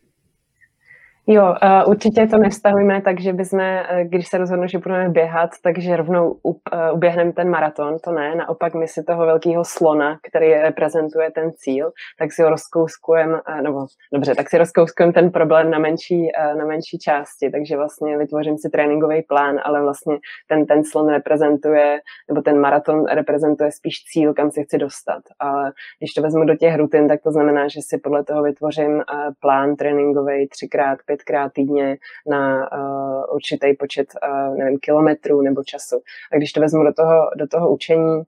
Jo, 1.28 1.56
určitě 1.88 2.28
to 2.28 2.38
nevztahujeme 2.38 3.02
tak, 3.02 3.20
že 3.20 3.34
bychom, 3.34 3.60
uh, 3.60 4.00
když 4.02 4.28
se 4.28 4.38
rozhodnu, 4.38 4.68
že 4.68 4.78
budeme 4.78 5.10
běhat, 5.10 5.50
takže 5.64 5.98
rovnou 5.98 6.32
uh, 6.32 6.60
uběhneme 6.94 7.34
ten 7.34 7.50
maraton, 7.50 7.98
to 8.04 8.12
ne. 8.12 8.36
Naopak 8.36 8.74
my 8.74 8.88
si 8.88 9.04
toho 9.04 9.26
velkého 9.26 9.64
slona, 9.66 10.20
který 10.28 10.54
reprezentuje 10.54 11.32
ten 11.32 11.52
cíl, 11.56 11.92
tak 12.20 12.34
si 12.34 12.42
ho 12.42 12.50
rozkouskujeme, 12.50 13.40
nebo 13.62 13.86
dobře, 14.14 14.36
tak 14.36 14.50
si 14.50 14.58
rozkouskujeme 14.58 15.14
ten 15.14 15.32
problém 15.32 15.72
na 15.72 15.80
menší, 15.80 16.28
na 16.58 16.66
menší 16.66 16.98
části, 16.98 17.52
takže 17.52 17.78
vlastně 17.78 18.18
vytvořím 18.18 18.58
si 18.58 18.70
tréninkový 18.70 19.22
plán, 19.22 19.56
ale 19.64 19.82
vlastně 19.82 20.18
ten, 20.48 20.66
ten 20.66 20.84
slon 20.84 21.10
reprezentuje, 21.10 22.00
nebo 22.30 22.42
ten 22.42 22.60
maraton 22.60 23.06
reprezentuje 23.06 23.72
spíš 23.72 24.04
cíl, 24.04 24.34
kam 24.34 24.52
se 24.52 24.64
chci 24.64 24.78
dostat. 24.78 25.22
A 25.40 25.64
když 26.00 26.14
to 26.14 26.22
vezmu 26.22 26.46
do 26.46 26.56
těch 26.56 26.76
rutin, 26.76 27.08
tak 27.08 27.22
to 27.22 27.32
znamená, 27.32 27.68
že 27.68 27.82
si 27.82 27.98
podle 27.98 28.24
toho 28.24 28.44
vytvořím 28.44 29.04
plán 29.40 29.76
tréninkový 29.76 30.48
třikrát, 30.48 31.00
pětkrát 31.16 31.54
týdně 31.54 31.98
na 32.30 32.72
uh, 32.72 33.36
určitý 33.36 33.74
počet 33.80 34.08
uh, 34.24 34.58
nevím, 34.58 34.80
kilometrů 34.80 35.42
nebo 35.42 35.64
času. 35.64 36.02
A 36.34 36.38
když 36.38 36.52
to 36.52 36.62
vezmu 36.62 36.84
do 36.84 36.94
toho, 36.94 37.30
do 37.38 37.48
toho 37.48 37.74
učení, 37.74 38.22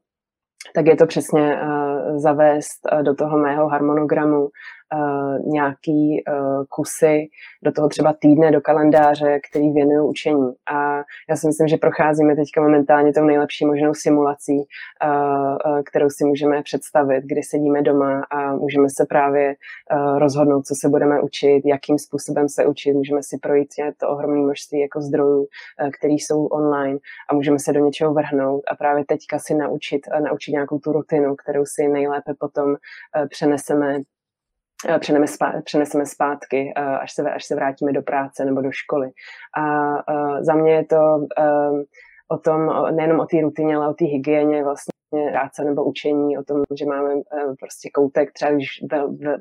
tak 0.76 0.86
je 0.86 0.96
to 0.96 1.06
přesně 1.06 1.62
uh, 1.62 2.18
zavést 2.18 2.80
uh, 2.92 3.04
do 3.04 3.16
toho 3.16 3.38
mého 3.38 3.68
harmonogramu 3.68 4.50
uh, 4.96 5.52
nějaký 5.52 6.24
uh, 6.30 6.64
kusy 6.70 7.28
do 7.64 7.72
toho 7.72 7.90
třeba 7.90 8.14
týdne, 8.20 8.52
do 8.52 8.62
kalendáře, 8.62 9.40
který 9.50 9.72
věnují 9.72 10.10
učení. 10.10 10.52
A 10.72 10.98
já 11.30 11.36
si 11.36 11.48
myslím, 11.48 11.68
že 11.68 11.78
procházíme 11.78 12.36
teďka 12.36 12.62
momentálně 12.62 13.14
tou 13.14 13.24
nejlepší 13.24 13.66
možnou 13.66 13.94
simulací, 13.94 14.58
uh, 14.58 15.82
kterou 15.86 16.10
si 16.10 16.26
můžeme 16.26 16.62
představit, 16.62 17.24
kdy 17.24 17.44
sedíme 17.44 17.82
doma 17.82 18.22
a 18.32 18.54
můžeme 18.56 18.90
se 18.90 19.06
právě 19.10 19.56
uh, 19.94 20.20
rozhodnout, 20.20 20.66
co 20.66 20.76
se 20.82 20.90
budeme 20.90 21.22
učit, 21.22 21.62
jakým 21.66 21.98
způsobem 21.98 22.50
se 22.50 22.66
učit, 22.66 22.94
můžeme 22.94 23.24
si 23.24 23.38
projít 23.38 23.68
to 24.00 24.10
ohromné 24.10 24.40
množství 24.40 24.80
jako 24.80 25.02
zdrojů, 25.02 25.40
uh, 25.40 25.90
které 26.00 26.14
jsou 26.14 26.46
online 26.46 27.00
a 27.30 27.36
můžeme 27.36 27.60
se 27.60 27.74
do 27.74 27.80
něčeho 27.86 28.14
vrhnout 28.14 28.62
a 28.72 28.76
právě 28.76 29.06
teďka 29.06 29.40
si 29.40 29.54
naučit, 29.54 30.02
uh, 30.08 30.22
naučit 30.22 30.52
nějakou 30.52 30.80
tu 30.80 30.92
rutinu, 30.92 31.36
kterou 31.36 31.66
si 31.66 31.88
nejlépe 31.88 32.34
potom 32.40 32.70
uh, 32.70 33.28
přeneseme 33.28 34.00
Eh, 34.86 35.00
přeneseme, 35.00 35.28
zpátky, 35.28 35.62
přeneseme 35.64 36.06
zpátky, 36.06 36.74
až 36.74 37.14
se, 37.14 37.32
až 37.32 37.46
se 37.46 37.56
vrátíme 37.56 37.94
do 37.94 38.02
práce 38.02 38.46
nebo 38.46 38.62
do 38.62 38.72
školy. 38.72 39.12
A 39.58 39.96
eh, 39.98 40.44
za 40.44 40.54
mě 40.56 40.74
je 40.74 40.86
to 40.86 41.28
eh, 41.40 41.70
o 42.28 42.38
tom, 42.38 42.72
nejenom 42.96 43.20
o 43.20 43.26
té 43.26 43.42
rutině, 43.42 43.76
ale 43.76 43.90
o 43.90 43.94
té 43.94 44.06
hygieně 44.06 44.64
vlastně 44.64 44.97
práce 45.10 45.64
nebo 45.64 45.84
učení, 45.84 46.38
o 46.38 46.44
tom, 46.44 46.64
že 46.80 46.86
máme 46.86 47.16
uh, 47.16 47.22
prostě 47.60 47.90
koutek, 47.94 48.32
třeba 48.34 48.52
když 48.52 48.68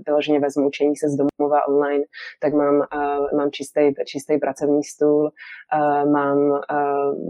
vyloženě 0.07 0.41
vezmu 0.41 0.67
učení 0.67 0.97
se 0.97 1.09
z 1.09 1.17
domova 1.17 1.69
online, 1.69 2.05
tak 2.41 2.53
mám, 2.55 2.75
uh, 2.75 3.39
mám 3.39 3.51
čistý, 3.51 3.81
čistý 4.07 4.39
pracovní 4.39 4.85
stůl, 4.85 5.23
uh, 5.23 6.11
mám, 6.12 6.61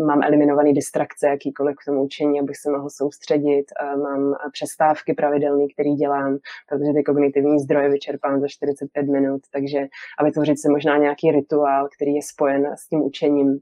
mám 0.06 0.22
eliminovaný 0.22 0.72
distrakce 0.72 1.28
jakýkoliv 1.28 1.76
k 1.76 1.84
tomu 1.84 2.04
učení, 2.04 2.40
abych 2.40 2.56
se 2.56 2.70
mohl 2.70 2.90
soustředit, 2.90 3.64
mám 4.02 4.34
přestávky 4.52 5.14
pravidelné, 5.14 5.64
které 5.74 5.90
dělám, 5.90 6.38
protože 6.68 6.92
ty 6.92 7.02
kognitivní 7.02 7.58
zdroje 7.60 7.88
vyčerpám 7.88 8.40
za 8.40 8.48
45 8.48 9.06
minut, 9.06 9.40
takže 9.52 9.86
a 10.18 10.24
vytvořit 10.24 10.60
si 10.60 10.68
možná 10.68 10.96
nějaký 10.96 11.30
rituál, 11.30 11.88
který 11.96 12.14
je 12.14 12.22
spojen 12.22 12.74
s 12.78 12.88
tím 12.88 13.02
učením, 13.02 13.58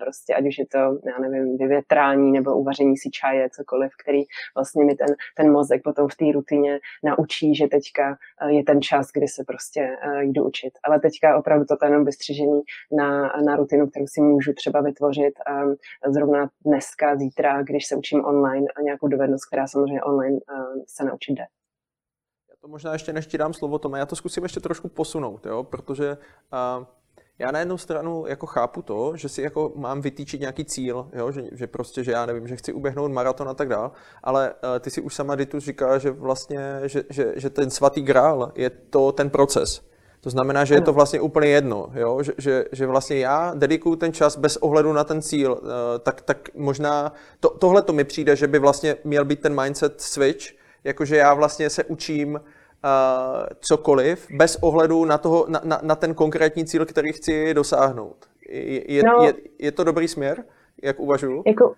prostě 0.00 0.34
ať 0.34 0.46
už 0.46 0.58
je 0.58 0.66
to, 0.66 0.78
já 0.78 1.18
nevím, 1.20 1.56
vyvětrání 1.56 2.32
nebo 2.32 2.56
uvaření 2.56 2.96
si 2.96 3.10
čaje, 3.10 3.48
cokoliv, 3.50 3.92
který 4.02 4.17
který 4.18 4.54
vlastně 4.56 4.84
mi 4.84 4.94
ten, 4.94 5.16
ten 5.36 5.52
mozek 5.52 5.82
potom 5.82 6.08
v 6.08 6.16
té 6.16 6.24
rutině 6.32 6.80
naučí, 7.04 7.54
že 7.54 7.68
teďka 7.68 8.18
eh, 8.40 8.52
je 8.52 8.64
ten 8.64 8.82
čas, 8.82 9.10
kdy 9.14 9.28
se 9.28 9.44
prostě 9.44 9.96
uh, 10.06 10.20
jdu 10.20 10.44
učit. 10.44 10.72
Ale 10.84 11.00
teďka 11.00 11.36
opravdu 11.38 11.64
to 11.64 11.84
jenom 11.84 12.04
vystřižení 12.04 12.60
na, 12.92 13.32
na 13.46 13.56
rutinu, 13.56 13.86
kterou 13.86 14.06
si 14.06 14.20
můžu 14.20 14.52
třeba 14.52 14.80
vytvořit 14.80 15.34
um, 15.64 15.76
zrovna 16.12 16.50
dneska, 16.64 17.16
zítra, 17.16 17.62
když 17.62 17.86
se 17.86 17.96
učím 17.96 18.24
online 18.24 18.66
a 18.76 18.82
nějakou 18.82 19.08
dovednost, 19.08 19.46
která 19.46 19.66
samozřejmě 19.66 20.02
online 20.02 20.38
uh, 20.52 20.82
se 20.86 21.04
naučit 21.04 21.32
jde. 21.32 21.44
Já 22.48 22.54
to 22.60 22.68
možná 22.68 22.92
ještě 22.92 23.12
než 23.12 23.26
ti 23.26 23.38
dám 23.38 23.54
slovo, 23.54 23.78
Tome, 23.78 23.98
já 23.98 24.06
to 24.06 24.16
zkusím 24.16 24.42
ještě 24.42 24.60
trošku 24.60 24.88
posunout, 24.88 25.46
jo? 25.46 25.64
protože 25.64 26.16
uh, 26.78 26.84
já 27.38 27.50
na 27.50 27.58
jednu 27.58 27.78
stranu 27.78 28.24
jako 28.26 28.46
chápu 28.46 28.82
to, 28.82 29.16
že 29.16 29.28
si 29.28 29.42
jako 29.42 29.72
mám 29.76 30.00
vytýčit 30.00 30.40
nějaký 30.40 30.64
cíl, 30.64 31.08
jo? 31.12 31.32
Že, 31.32 31.42
že 31.52 31.66
prostě, 31.66 32.04
že 32.04 32.12
já 32.12 32.26
nevím, 32.26 32.48
že 32.48 32.56
chci 32.56 32.72
uběhnout 32.72 33.12
maraton 33.12 33.48
a 33.48 33.54
tak 33.54 33.68
dál, 33.68 33.92
ale 34.22 34.50
uh, 34.50 34.78
ty 34.80 34.90
si 34.90 35.00
už 35.00 35.14
sama 35.14 35.34
Ditu 35.34 35.60
říká, 35.60 35.98
že 35.98 36.10
vlastně, 36.10 36.80
že, 36.84 37.04
že, 37.10 37.32
že 37.36 37.50
ten 37.50 37.70
svatý 37.70 38.02
grál 38.02 38.52
je 38.54 38.70
to 38.70 39.12
ten 39.12 39.30
proces. 39.30 39.88
To 40.20 40.30
znamená, 40.30 40.64
že 40.64 40.74
je 40.74 40.80
to 40.80 40.92
vlastně 40.92 41.20
úplně 41.20 41.48
jedno, 41.48 41.90
jo? 41.94 42.22
Že, 42.22 42.32
že, 42.38 42.64
že 42.72 42.86
vlastně 42.86 43.18
já 43.18 43.52
dedikuju 43.54 43.96
ten 43.96 44.12
čas 44.12 44.36
bez 44.36 44.56
ohledu 44.56 44.92
na 44.92 45.04
ten 45.04 45.22
cíl, 45.22 45.52
uh, 45.52 45.68
tak, 46.02 46.20
tak 46.20 46.54
možná 46.54 47.12
to, 47.40 47.50
tohle 47.50 47.82
to 47.82 47.92
mi 47.92 48.04
přijde, 48.04 48.36
že 48.36 48.46
by 48.46 48.58
vlastně 48.58 48.96
měl 49.04 49.24
být 49.24 49.40
ten 49.40 49.60
mindset 49.60 50.00
switch, 50.00 50.46
jakože 50.84 51.16
já 51.16 51.34
vlastně 51.34 51.70
se 51.70 51.84
učím 51.84 52.40
cokoliv, 53.60 54.26
bez 54.30 54.56
ohledu 54.56 55.04
na, 55.04 55.18
toho, 55.18 55.46
na, 55.48 55.60
na, 55.64 55.80
na 55.82 55.96
ten 55.96 56.14
konkrétní 56.14 56.64
cíl, 56.64 56.86
který 56.86 57.12
chci 57.12 57.54
dosáhnout. 57.54 58.16
Je, 58.48 58.92
je, 58.92 59.02
no, 59.02 59.24
je, 59.24 59.34
je 59.58 59.72
to 59.72 59.84
dobrý 59.84 60.08
směr, 60.08 60.44
jak 60.82 61.00
uvažuju? 61.00 61.42
Jako, 61.46 61.74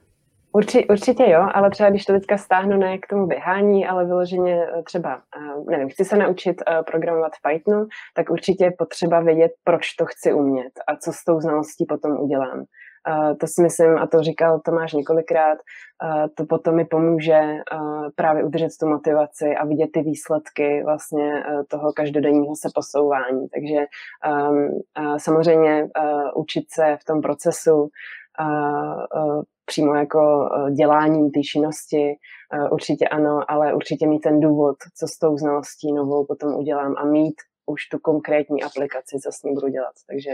urči, 0.52 0.86
určitě 0.88 1.30
jo, 1.30 1.48
ale 1.54 1.70
třeba 1.70 1.90
když 1.90 2.04
to 2.04 2.12
teďka 2.12 2.38
stáhnu 2.38 2.76
ne 2.76 2.98
k 2.98 3.06
tomu 3.06 3.26
běhání, 3.26 3.86
ale 3.86 4.04
vyloženě 4.04 4.66
eh, 4.78 4.82
třeba, 4.82 5.22
uh, 5.56 5.66
nevím, 5.70 5.88
chci 5.88 6.04
se 6.04 6.16
naučit 6.16 6.62
uh, 6.68 6.84
programovat 6.84 7.32
v 7.32 7.42
Pythonu, 7.42 7.86
tak 8.14 8.30
určitě 8.30 8.64
je 8.64 8.72
potřeba 8.78 9.20
vědět, 9.20 9.52
proč 9.64 9.92
to 9.92 10.06
chci 10.06 10.32
umět 10.32 10.72
a 10.86 10.96
co 10.96 11.12
s 11.12 11.24
tou 11.24 11.40
znalostí 11.40 11.86
potom 11.88 12.20
udělám. 12.20 12.64
To 13.40 13.46
si 13.46 13.62
myslím, 13.62 13.98
a 13.98 14.06
to 14.06 14.22
říkal 14.22 14.60
Tomáš 14.60 14.92
několikrát, 14.92 15.58
to 16.34 16.44
potom 16.44 16.76
mi 16.76 16.84
pomůže 16.84 17.40
právě 18.14 18.44
udržet 18.44 18.68
tu 18.80 18.88
motivaci 18.88 19.56
a 19.56 19.66
vidět 19.66 19.88
ty 19.92 20.02
výsledky 20.02 20.82
vlastně 20.84 21.44
toho 21.68 21.92
každodenního 21.92 22.54
se 22.56 22.68
posouvání. 22.74 23.48
Takže 23.48 23.86
um, 24.50 24.80
samozřejmě 25.18 25.88
učit 26.34 26.64
se 26.70 26.96
v 27.00 27.04
tom 27.04 27.20
procesu, 27.20 27.88
přímo 29.64 29.94
jako 29.94 30.50
dělání 30.76 31.30
té 31.30 31.40
činnosti, 31.40 32.14
určitě 32.70 33.08
ano, 33.08 33.40
ale 33.48 33.74
určitě 33.74 34.06
mít 34.06 34.20
ten 34.20 34.40
důvod, 34.40 34.76
co 34.98 35.06
s 35.06 35.18
tou 35.18 35.36
znalostí 35.36 35.92
novou 35.92 36.26
potom 36.26 36.54
udělám 36.54 36.94
a 36.98 37.04
mít 37.04 37.34
už 37.66 37.86
tu 37.86 37.98
konkrétní 37.98 38.62
aplikaci, 38.62 39.18
co 39.22 39.32
s 39.32 39.42
ní 39.42 39.54
budu 39.54 39.68
dělat. 39.68 39.92
Takže 40.08 40.30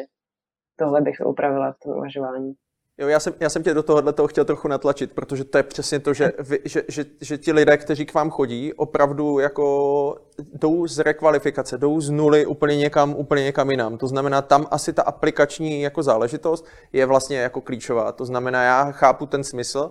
tohle 0.77 1.01
bych 1.01 1.21
upravila 1.27 1.73
v 1.73 1.79
tom 1.79 1.93
uvažování. 1.93 2.55
Jo, 2.99 3.09
já 3.09 3.21
jsem, 3.21 3.35
já 3.41 3.49
jsem 3.49 3.63
tě 3.63 3.75
do 3.75 3.83
tohohle 3.83 4.13
toho 4.13 4.29
chtěl 4.29 4.45
trochu 4.45 4.69
natlačit, 4.69 5.13
protože 5.13 5.45
to 5.45 5.59
je 5.59 5.63
přesně 5.63 5.99
to, 5.99 6.15
že, 6.15 6.33
vy, 6.39 6.59
že, 6.65 6.83
že, 6.89 7.05
že 7.21 7.39
ti 7.39 7.53
lidé, 7.53 7.77
kteří 7.77 8.07
k 8.07 8.15
vám 8.15 8.31
chodí, 8.31 8.73
opravdu 8.73 9.39
jako 9.39 10.17
jdou 10.53 10.87
z 10.87 10.99
rekvalifikace, 10.99 11.79
jdou 11.79 12.01
z 12.01 12.11
nuly 12.11 12.47
úplně 12.47 12.77
někam, 12.77 13.15
úplně 13.15 13.45
někam 13.45 13.71
jinam. 13.71 13.99
To 13.99 14.09
znamená, 14.09 14.43
tam 14.43 14.67
asi 14.71 14.93
ta 14.93 15.03
aplikační 15.03 15.83
jako 15.83 16.03
záležitost 16.03 16.67
je 16.93 17.07
vlastně 17.07 17.39
jako 17.39 17.61
klíčová. 17.61 18.13
To 18.13 18.25
znamená, 18.25 18.63
já 18.63 18.93
chápu 18.93 19.27
ten 19.27 19.45
smysl. 19.45 19.91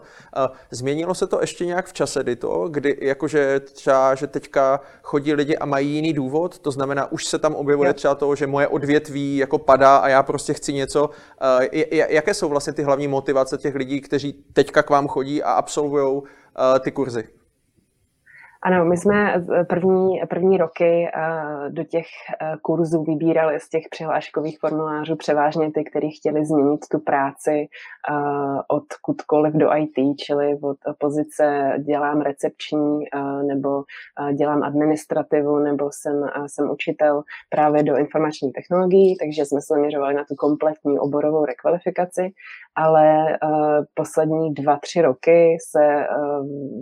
Změnilo 0.72 1.16
se 1.16 1.28
to 1.28 1.42
ještě 1.42 1.66
nějak 1.66 1.86
v 1.86 1.94
čase, 1.94 2.36
to, 2.36 2.68
kdy 2.68 2.98
jakože 3.02 3.60
třeba, 3.60 4.16
že 4.16 4.28
teďka 4.28 4.80
chodí 5.04 5.34
lidi 5.34 5.58
a 5.58 5.66
mají 5.66 5.90
jiný 5.90 6.14
důvod, 6.14 6.60
to 6.60 6.72
znamená, 6.72 7.12
už 7.12 7.26
se 7.26 7.40
tam 7.40 7.56
objevuje 7.56 7.94
třeba 7.94 8.16
to, 8.16 8.36
že 8.36 8.48
moje 8.48 8.68
odvětví 8.68 9.38
jako 9.38 9.58
padá 9.58 9.98
a 9.98 10.10
já 10.10 10.24
prostě 10.24 10.54
chci 10.54 10.74
něco. 10.74 11.10
Jaké 11.92 12.34
jsou 12.34 12.50
vlastně 12.50 12.74
ty 12.74 12.84
hlavní 12.84 12.95
motivace 13.08 13.58
těch 13.58 13.76
lidí, 13.76 14.02
kteří 14.02 14.34
teďka 14.54 14.84
k 14.84 14.90
vám 14.90 15.08
chodí 15.08 15.44
a 15.44 15.52
absolvují 15.52 16.22
ty 16.80 16.92
kurzy? 16.92 17.28
Ano, 18.66 18.86
my 18.86 18.98
jsme 18.98 19.46
první, 19.70 20.22
první 20.30 20.58
roky 20.58 21.08
eh, 21.08 21.70
do 21.70 21.84
těch 21.84 22.06
eh, 22.42 22.54
kurzů 22.62 23.04
vybírali 23.04 23.60
z 23.60 23.70
těch 23.70 23.84
přihláškových 23.90 24.60
formulářů 24.60 25.16
převážně 25.16 25.72
ty, 25.72 25.84
kteří 25.84 26.12
chtěli 26.12 26.46
změnit 26.46 26.80
tu 26.92 27.00
práci 27.00 27.52
eh, 27.52 28.14
od 28.68 28.84
kudkoliv 29.02 29.54
do 29.54 29.76
IT, 29.78 30.20
čili 30.20 30.60
od 30.62 30.78
pozice 30.98 31.74
dělám 31.86 32.22
recepční 32.22 33.06
nebo 33.48 33.84
dělám 34.34 34.64
administrativu 34.64 35.60
nebo 35.60 35.90
jsem, 35.92 36.30
jsem 36.48 36.72
učitel 36.72 37.24
právě 37.50 37.84
do 37.84 37.98
informačních 37.98 38.54
technologií, 38.54 39.18
takže 39.18 39.46
jsme 39.46 39.62
se 39.62 39.74
zaměřovali 39.74 40.14
na 40.14 40.24
tu 40.24 40.36
kompletní 40.36 41.00
oborovou 41.00 41.46
rekvalifikaci, 41.46 42.34
ale 42.76 43.38
poslední 43.94 44.54
dva, 44.54 44.78
tři 44.78 45.02
roky 45.02 45.58
se 45.72 46.08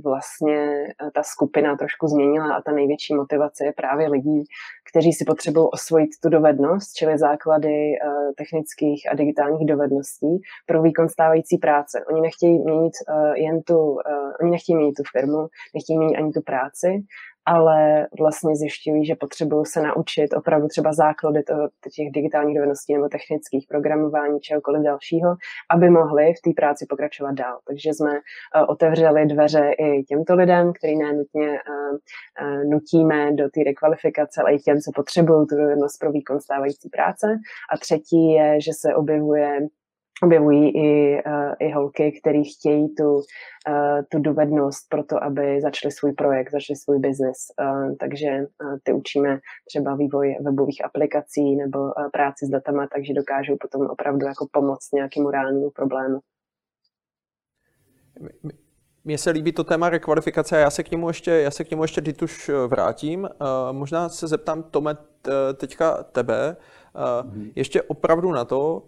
vlastně 0.04 0.88
ta 1.14 1.24
skupina 1.24 1.73
trošku 1.76 2.08
změnila 2.08 2.56
a 2.56 2.62
ta 2.62 2.72
největší 2.72 3.16
motivace 3.16 3.66
je 3.66 3.74
právě 3.74 4.08
lidí, 4.10 4.44
kteří 4.90 5.14
si 5.14 5.26
potřebují 5.26 5.68
osvojit 5.74 6.10
tu 6.24 6.30
dovednost, 6.30 6.94
čili 6.94 7.18
základy 7.18 7.92
uh, 7.92 8.32
technických 8.38 9.12
a 9.12 9.16
digitálních 9.16 9.68
dovedností 9.68 10.42
pro 10.66 10.82
výkon 10.82 11.10
stávající 11.10 11.58
práce. 11.58 12.06
Oni 12.10 12.22
nechtějí 12.22 12.60
měnit 12.60 12.94
uh, 13.10 13.34
jen 13.36 13.62
tu, 13.62 13.78
uh, 13.78 13.98
oni 14.42 14.52
nechtějí 14.52 14.76
měnit 14.76 14.94
tu 14.94 15.04
firmu, 15.12 15.48
nechtějí 15.76 15.98
měnit 15.98 16.18
ani 16.18 16.32
tu 16.32 16.42
práci, 16.42 17.04
ale 17.46 18.08
vlastně 18.20 18.56
zjišťují, 18.56 19.06
že 19.06 19.16
potřebují 19.16 19.66
se 19.66 19.82
naučit 19.82 20.34
opravdu 20.34 20.68
třeba 20.68 20.94
základy 20.94 21.44
toho, 21.44 21.70
těch 21.96 22.12
digitálních 22.12 22.56
dovedností 22.56 22.94
nebo 22.94 23.10
technických 23.10 23.66
programování, 23.70 24.40
čehokoliv 24.40 24.84
dalšího, 24.84 25.36
aby 25.70 25.90
mohli 25.90 26.34
v 26.34 26.42
té 26.42 26.52
práci 26.56 26.86
pokračovat 26.90 27.32
dál. 27.32 27.60
Takže 27.68 27.90
jsme 27.90 28.12
uh, 28.12 28.66
otevřeli 28.68 29.26
dveře 29.26 29.72
i 29.80 30.04
těmto 30.04 30.36
lidem, 30.36 30.74
který 30.74 30.98
nenutně 30.98 31.48
uh, 31.50 31.98
uh, 32.42 32.64
nutíme 32.72 33.32
do 33.32 33.50
té 33.50 33.64
rekvalifikace, 33.64 34.42
ale 34.42 34.54
i 34.54 34.60
těm, 34.60 34.78
co 34.80 34.92
potřebují 34.96 35.48
tu 35.48 35.56
dovednost 35.58 36.00
pro 36.00 36.12
výkon 36.12 36.40
stávající 36.40 36.90
práce. 36.90 37.28
A 37.74 37.78
třetí 37.78 38.32
je, 38.32 38.62
že 38.62 38.72
se 38.74 38.96
objevuje 38.96 39.60
objevují 40.24 40.70
i, 40.70 41.24
uh, 41.26 41.54
i 41.60 41.72
holky, 41.72 42.20
které 42.22 42.42
chtějí 42.44 42.96
tu, 42.96 43.14
uh, 43.16 43.22
tu 44.12 44.20
dovednost 44.20 44.90
pro 44.90 45.04
to, 45.04 45.24
aby 45.24 45.62
začali 45.62 45.92
svůj 45.92 46.14
projekt, 46.14 46.52
začali 46.52 46.78
svůj 46.78 47.00
biznis. 47.00 47.38
Uh, 47.62 47.96
takže 48.00 48.28
ty 48.84 48.94
učíme 48.94 49.40
třeba 49.68 49.96
vývoj 49.96 50.36
webových 50.42 50.86
aplikací 50.86 51.56
nebo 51.56 51.80
práci 52.12 52.46
s 52.46 52.50
datama, 52.50 52.88
takže 52.94 53.14
dokážou 53.14 53.56
potom 53.62 53.82
opravdu 53.82 54.26
jako 54.26 54.48
pomoct 54.52 54.94
nějakému 54.94 55.32
reálnému 55.32 55.70
problému. 55.70 56.20
Mně 59.06 59.18
se 59.18 59.30
líbí 59.30 59.52
to 59.52 59.64
téma 59.64 59.90
rekvalifikace 59.90 60.58
a 60.58 60.60
já 60.60 60.70
se 60.70 60.84
k 60.84 60.92
němu 60.92 61.08
ještě, 61.08 61.32
já 61.32 61.52
se 61.52 61.64
k 61.64 61.72
němu 61.72 61.84
ještě 61.84 62.02
Dituš 62.02 62.52
vrátím. 62.68 63.30
Možná 63.72 64.10
se 64.10 64.28
zeptám, 64.28 64.64
Tome, 64.64 64.98
teďka 65.58 66.04
tebe. 66.04 66.56
Mm-hmm. 66.96 67.52
Ještě 67.56 67.82
opravdu 67.82 68.32
na 68.32 68.46
to, 68.46 68.84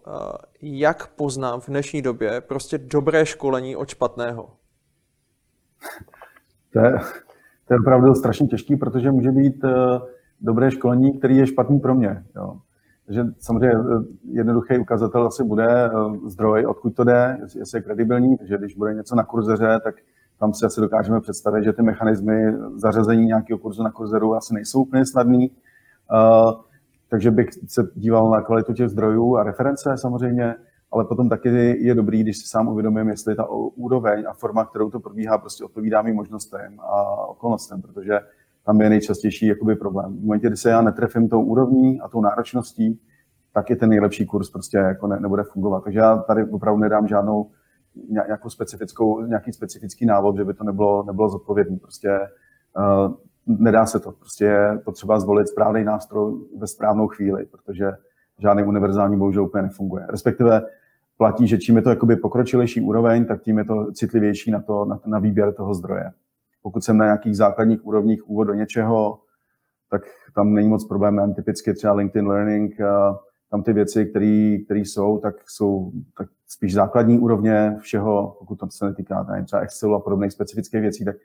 jak 0.61 1.07
poznám 1.07 1.59
v 1.59 1.67
dnešní 1.67 2.01
době 2.01 2.41
prostě 2.41 2.77
dobré 2.77 3.25
školení 3.25 3.75
od 3.75 3.89
špatného. 3.89 4.49
To 6.73 6.79
je, 6.79 6.99
to 7.67 7.73
je 7.73 7.79
opravdu 7.79 8.15
strašně 8.15 8.47
těžký, 8.47 8.75
protože 8.75 9.11
může 9.11 9.31
být 9.31 9.63
e, 9.63 9.69
dobré 10.41 10.71
školení, 10.71 11.17
který 11.17 11.37
je 11.37 11.47
špatný 11.47 11.79
pro 11.79 11.95
mě. 11.95 12.23
Jo. 12.35 12.57
Takže 13.05 13.25
samozřejmě 13.39 13.77
jednoduchý 14.31 14.77
ukazatel 14.77 15.27
asi 15.27 15.43
bude 15.43 15.89
zdroj, 16.25 16.65
odkud 16.65 16.95
to 16.95 17.03
jde, 17.03 17.37
jestli 17.59 17.77
je 17.77 17.81
kredibilní, 17.81 18.37
takže 18.37 18.57
když 18.57 18.75
bude 18.75 18.93
něco 18.93 19.15
na 19.15 19.23
kurzeře, 19.23 19.79
tak 19.83 19.95
tam 20.39 20.53
si 20.53 20.65
asi 20.65 20.81
dokážeme 20.81 21.21
představit, 21.21 21.63
že 21.63 21.73
ty 21.73 21.81
mechanismy 21.81 22.53
zařazení 22.75 23.25
nějakého 23.25 23.59
kurzu 23.59 23.83
na 23.83 23.91
kurzeru 23.91 24.35
asi 24.35 24.53
nejsou 24.53 24.81
úplně 24.81 25.05
snadný. 25.05 25.51
Takže 27.09 27.31
bych 27.31 27.49
se 27.67 27.89
díval 27.95 28.29
na 28.29 28.41
kvalitu 28.41 28.73
těch 28.73 28.89
zdrojů 28.89 29.35
a 29.35 29.43
reference 29.43 29.97
samozřejmě, 29.97 30.55
ale 30.91 31.05
potom 31.05 31.29
taky 31.29 31.49
je 31.85 31.95
dobrý, 31.95 32.23
když 32.23 32.37
si 32.37 32.47
sám 32.47 32.67
uvědomím, 32.67 33.09
jestli 33.09 33.35
ta 33.35 33.49
úroveň 33.75 34.23
a 34.27 34.33
forma, 34.33 34.65
kterou 34.65 34.89
to 34.89 34.99
probíhá, 34.99 35.37
prostě 35.37 35.63
odpovídá 35.63 36.01
mým 36.01 36.15
možnostem 36.15 36.79
a 36.79 37.15
okolnostem, 37.27 37.81
protože 37.81 38.19
tam 38.65 38.81
je 38.81 38.89
nejčastější 38.89 39.47
jakoby 39.47 39.75
problém. 39.75 40.17
V 40.17 40.21
momentě, 40.21 40.47
kdy 40.47 40.57
se 40.57 40.69
já 40.69 40.81
netrefím 40.81 41.29
tou 41.29 41.41
úrovní 41.41 42.01
a 42.01 42.07
tou 42.07 42.21
náročností, 42.21 42.99
tak 43.53 43.69
je 43.69 43.75
ten 43.75 43.89
nejlepší 43.89 44.25
kurz 44.25 44.49
prostě 44.49 44.77
jako 44.77 45.07
ne, 45.07 45.19
nebude 45.19 45.43
fungovat. 45.43 45.83
Takže 45.83 45.99
já 45.99 46.17
tady 46.17 46.45
opravdu 46.45 46.81
nedám 46.81 47.07
žádnou 47.07 47.51
nějakou 48.27 48.49
specifickou, 48.49 49.21
nějaký 49.25 49.53
specifický 49.53 50.05
návod, 50.05 50.37
že 50.37 50.45
by 50.45 50.53
to 50.53 50.63
nebylo, 50.63 51.03
nebylo 51.03 51.29
zodpovědné. 51.29 51.77
Prostě 51.77 52.19
uh, 52.77 53.13
nedá 53.47 53.85
se 53.85 53.99
to. 53.99 54.11
Prostě 54.11 54.45
je 54.45 54.81
potřeba 54.85 55.19
zvolit 55.19 55.47
správný 55.47 55.83
nástroj 55.83 56.33
ve 56.57 56.67
správnou 56.67 57.07
chvíli, 57.07 57.45
protože 57.45 57.91
žádný 58.39 58.63
univerzální 58.63 59.17
bohužel 59.17 59.43
úplně 59.43 59.61
nefunguje. 59.61 60.05
Respektive 60.09 60.61
platí, 61.17 61.47
že 61.47 61.57
čím 61.57 61.75
je 61.75 61.81
to 61.81 61.89
jakoby 61.89 62.15
pokročilejší 62.15 62.81
úroveň, 62.81 63.25
tak 63.25 63.41
tím 63.41 63.57
je 63.57 63.65
to 63.65 63.91
citlivější 63.91 64.51
na, 64.51 64.61
to, 64.61 64.85
na, 64.85 64.99
na 65.05 65.19
výběr 65.19 65.53
toho 65.53 65.73
zdroje. 65.73 66.11
pokud 66.61 66.83
jsem 66.83 66.97
na 66.97 67.05
nějakých 67.05 67.37
základních 67.37 67.85
úrovních 67.85 68.29
úvod 68.29 68.43
do 68.43 68.53
něčeho, 68.53 69.19
tak 69.89 70.01
tam 70.35 70.53
není 70.53 70.69
moc 70.69 70.87
problémem. 70.87 71.33
Typicky 71.33 71.73
třeba 71.73 71.93
LinkedIn 71.93 72.27
Learning, 72.27 72.77
tam 73.51 73.63
ty 73.63 73.73
věci, 73.73 74.05
které 74.05 74.79
jsou, 74.79 75.17
tak 75.17 75.35
jsou 75.47 75.91
tak 76.17 76.27
spíš 76.47 76.73
základní 76.73 77.19
úrovně 77.19 77.75
všeho, 77.79 78.35
pokud 78.39 78.55
to 78.55 78.67
se 78.69 78.85
netýká 78.85 79.43
třeba 79.45 79.61
Excelu 79.61 79.95
a 79.95 79.99
podobných 79.99 80.31
specifických 80.31 80.81
věcí, 80.81 81.05
tak 81.05 81.15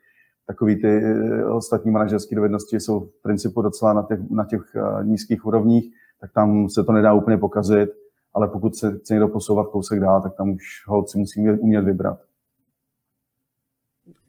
takový 0.51 0.77
ty 0.77 0.89
eh, 0.89 1.45
ostatní 1.45 1.91
manažerské 1.91 2.37
dovednosti 2.37 2.81
jsou 2.81 3.01
v 3.01 3.23
principu 3.23 3.63
docela 3.63 3.93
na 3.93 4.03
těch, 4.03 4.21
na 4.31 4.45
těch 4.45 4.63
eh, 4.77 5.05
nízkých 5.05 5.47
úrovních, 5.47 5.85
tak 6.21 6.33
tam 6.33 6.69
se 6.69 6.85
to 6.85 6.93
nedá 6.93 7.13
úplně 7.13 7.37
pokazit, 7.37 7.91
ale 8.35 8.49
pokud 8.49 8.77
se 8.77 8.99
chce 8.99 9.15
někdo 9.15 9.29
posouvat 9.29 9.69
kousek 9.69 10.01
dál, 10.01 10.23
tak 10.23 10.35
tam 10.35 10.51
už 10.51 10.63
holci 10.87 11.19
musí 11.19 11.51
umět 11.51 11.85
vybrat. 11.85 12.19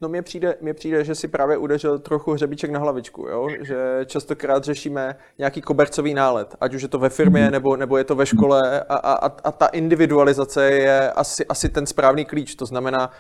No 0.02 0.10
mně 0.10 0.22
přijde, 0.22 0.56
mně 0.62 0.74
přijde, 0.74 1.04
že 1.04 1.16
si 1.16 1.28
právě 1.28 1.58
udeřil 1.58 2.00
trochu 2.00 2.32
hřebíček 2.32 2.72
na 2.72 2.80
hlavičku, 2.80 3.28
jo? 3.28 3.48
že 3.62 3.76
častokrát 4.06 4.64
řešíme 4.64 5.16
nějaký 5.38 5.62
kobercový 5.62 6.14
nálet, 6.14 6.56
ať 6.62 6.74
už 6.74 6.82
je 6.82 6.88
to 6.88 7.00
ve 7.00 7.10
firmě, 7.10 7.42
mhm. 7.42 7.52
nebo, 7.52 7.76
nebo 7.76 7.98
je 7.98 8.04
to 8.04 8.16
ve 8.16 8.26
škole 8.26 8.82
a, 8.82 8.96
a, 8.96 9.26
a 9.44 9.52
ta 9.52 9.68
individualizace 9.68 10.72
je 10.72 11.12
asi, 11.12 11.46
asi 11.46 11.70
ten 11.70 11.86
správný 11.86 12.26
klíč, 12.26 12.56
to 12.56 12.66
znamená, 12.66 13.12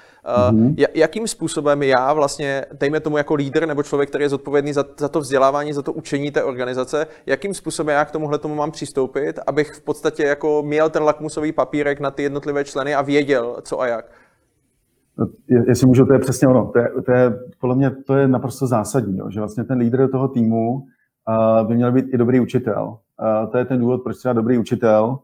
uh, 0.52 0.74
jakým 0.94 1.28
způsobem 1.28 1.84
já 1.84 2.14
vlastně, 2.14 2.66
dejme 2.72 3.00
tomu 3.00 3.18
jako 3.18 3.34
lídr 3.34 3.66
nebo 3.66 3.84
člověk, 3.84 4.10
který 4.10 4.24
je 4.24 4.30
zodpovědný 4.30 4.74
za, 4.74 4.86
za 4.98 5.10
to 5.10 5.20
vzdělávání, 5.20 5.74
za 5.74 5.82
to 5.82 5.94
učení 5.94 6.32
té 6.32 6.44
organizace, 6.44 7.08
jakým 7.26 7.54
způsobem 7.54 7.96
já 7.96 8.06
k 8.06 8.12
tomuhle 8.12 8.38
tomu 8.38 8.56
mám 8.56 8.72
přistoupit, 8.72 9.40
abych 9.48 9.72
v 9.72 9.82
podstatě 9.82 10.24
jako 10.24 10.64
měl 10.64 10.90
ten 10.90 11.04
lakmusový 11.04 11.52
papírek 11.52 12.00
na 12.00 12.12
ty 12.12 12.24
jednotlivé 12.24 12.64
členy 12.64 12.96
a 12.96 13.02
věděl, 13.02 13.58
co 13.62 13.82
a 13.82 13.88
jak. 13.88 14.21
Jestli 15.48 15.88
můžu, 15.88 16.06
to 16.06 16.14
je 16.14 16.20
přesně 16.20 16.48
ono. 16.48 16.72
To 16.74 16.80
je, 16.80 16.90
to 17.06 17.12
je, 17.12 17.40
podle 17.60 17.76
mě 17.76 17.92
to 17.92 18.16
je 18.16 18.28
naprosto 18.28 18.68
zásadní, 18.68 19.18
jo, 19.18 19.30
že 19.30 19.40
vlastně 19.40 19.64
ten 19.64 19.78
lídr 19.78 20.08
toho 20.12 20.28
týmu 20.28 20.74
uh, 20.74 21.68
by 21.68 21.76
měl 21.76 21.92
být 21.92 22.06
i 22.14 22.18
dobrý 22.18 22.40
učitel. 22.40 22.88
Uh, 22.88 23.52
to 23.52 23.58
je 23.58 23.66
ten 23.66 23.80
důvod, 23.80 24.04
proč 24.04 24.18
třeba 24.18 24.34
dobrý 24.34 24.58
učitel 24.58 25.20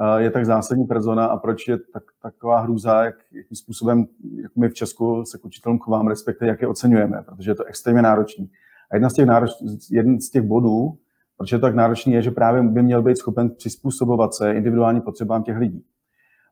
uh, 0.00 0.16
je 0.16 0.30
tak 0.30 0.46
zásadní 0.46 0.84
persona 0.84 1.26
a 1.26 1.36
proč 1.36 1.68
je 1.68 1.78
tak, 1.92 2.02
taková 2.22 2.60
hrůza, 2.60 3.04
jak, 3.04 3.14
jakým 3.32 3.56
způsobem 3.56 4.06
jak 4.42 4.56
my 4.56 4.68
v 4.68 4.74
Česku 4.74 5.24
se 5.24 5.38
k 5.38 5.44
učitelům 5.44 5.78
chováme, 5.78 6.10
respektive 6.10 6.48
jak 6.48 6.62
je 6.62 6.68
oceňujeme, 6.68 7.22
protože 7.26 7.50
je 7.50 7.54
to 7.54 7.64
extrémně 7.64 8.02
náročný. 8.02 8.50
A 8.90 8.96
jedna 8.96 9.10
z 9.10 9.14
těch, 9.14 9.26
nároč, 9.26 9.50
jeden 9.90 10.20
z 10.20 10.30
těch 10.30 10.42
bodů, 10.42 10.98
proč 11.36 11.52
je 11.52 11.58
to 11.58 11.66
tak 11.66 11.74
náročný, 11.74 12.12
je, 12.12 12.22
že 12.22 12.30
právě 12.30 12.62
by 12.62 12.82
měl 12.82 13.02
být 13.02 13.18
schopen 13.18 13.50
přizpůsobovat 13.50 14.34
se 14.34 14.52
individuálním 14.52 15.02
potřebám 15.02 15.42
těch 15.42 15.56
lidí 15.56 15.84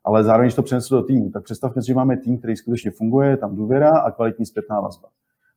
ale 0.05 0.25
zároveň, 0.25 0.47
když 0.47 0.55
to 0.55 0.63
přenesu 0.63 0.95
do 0.97 1.03
týmu, 1.03 1.31
tak 1.31 1.45
představme 1.45 1.83
si, 1.83 1.87
že 1.87 1.95
máme 1.95 2.17
tým, 2.17 2.39
který 2.39 2.57
skutečně 2.57 2.91
funguje, 2.91 3.37
tam 3.37 3.57
důvěra 3.57 3.99
a 3.99 4.11
kvalitní 4.11 4.47
zpětná 4.47 4.81
vazba. 4.81 5.09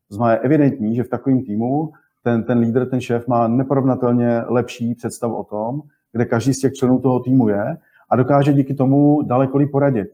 To 0.10 0.16
znamená, 0.16 0.34
je 0.34 0.40
evidentní, 0.40 0.96
že 0.96 1.04
v 1.04 1.10
takovém 1.10 1.44
týmu 1.44 1.92
ten, 2.24 2.44
ten 2.44 2.60
lídr, 2.60 2.90
ten 2.90 3.02
šéf 3.02 3.28
má 3.28 3.48
neporovnatelně 3.48 4.42
lepší 4.48 4.96
představu 4.96 5.36
o 5.36 5.44
tom, 5.44 5.82
kde 6.12 6.26
každý 6.26 6.54
z 6.54 6.60
těch 6.60 6.74
členů 6.74 7.00
toho 7.00 7.20
týmu 7.20 7.50
je 7.50 7.78
a 8.10 8.16
dokáže 8.16 8.54
díky 8.54 8.74
tomu 8.74 9.22
daleko 9.22 9.58
líp 9.58 9.72
poradit. 9.72 10.08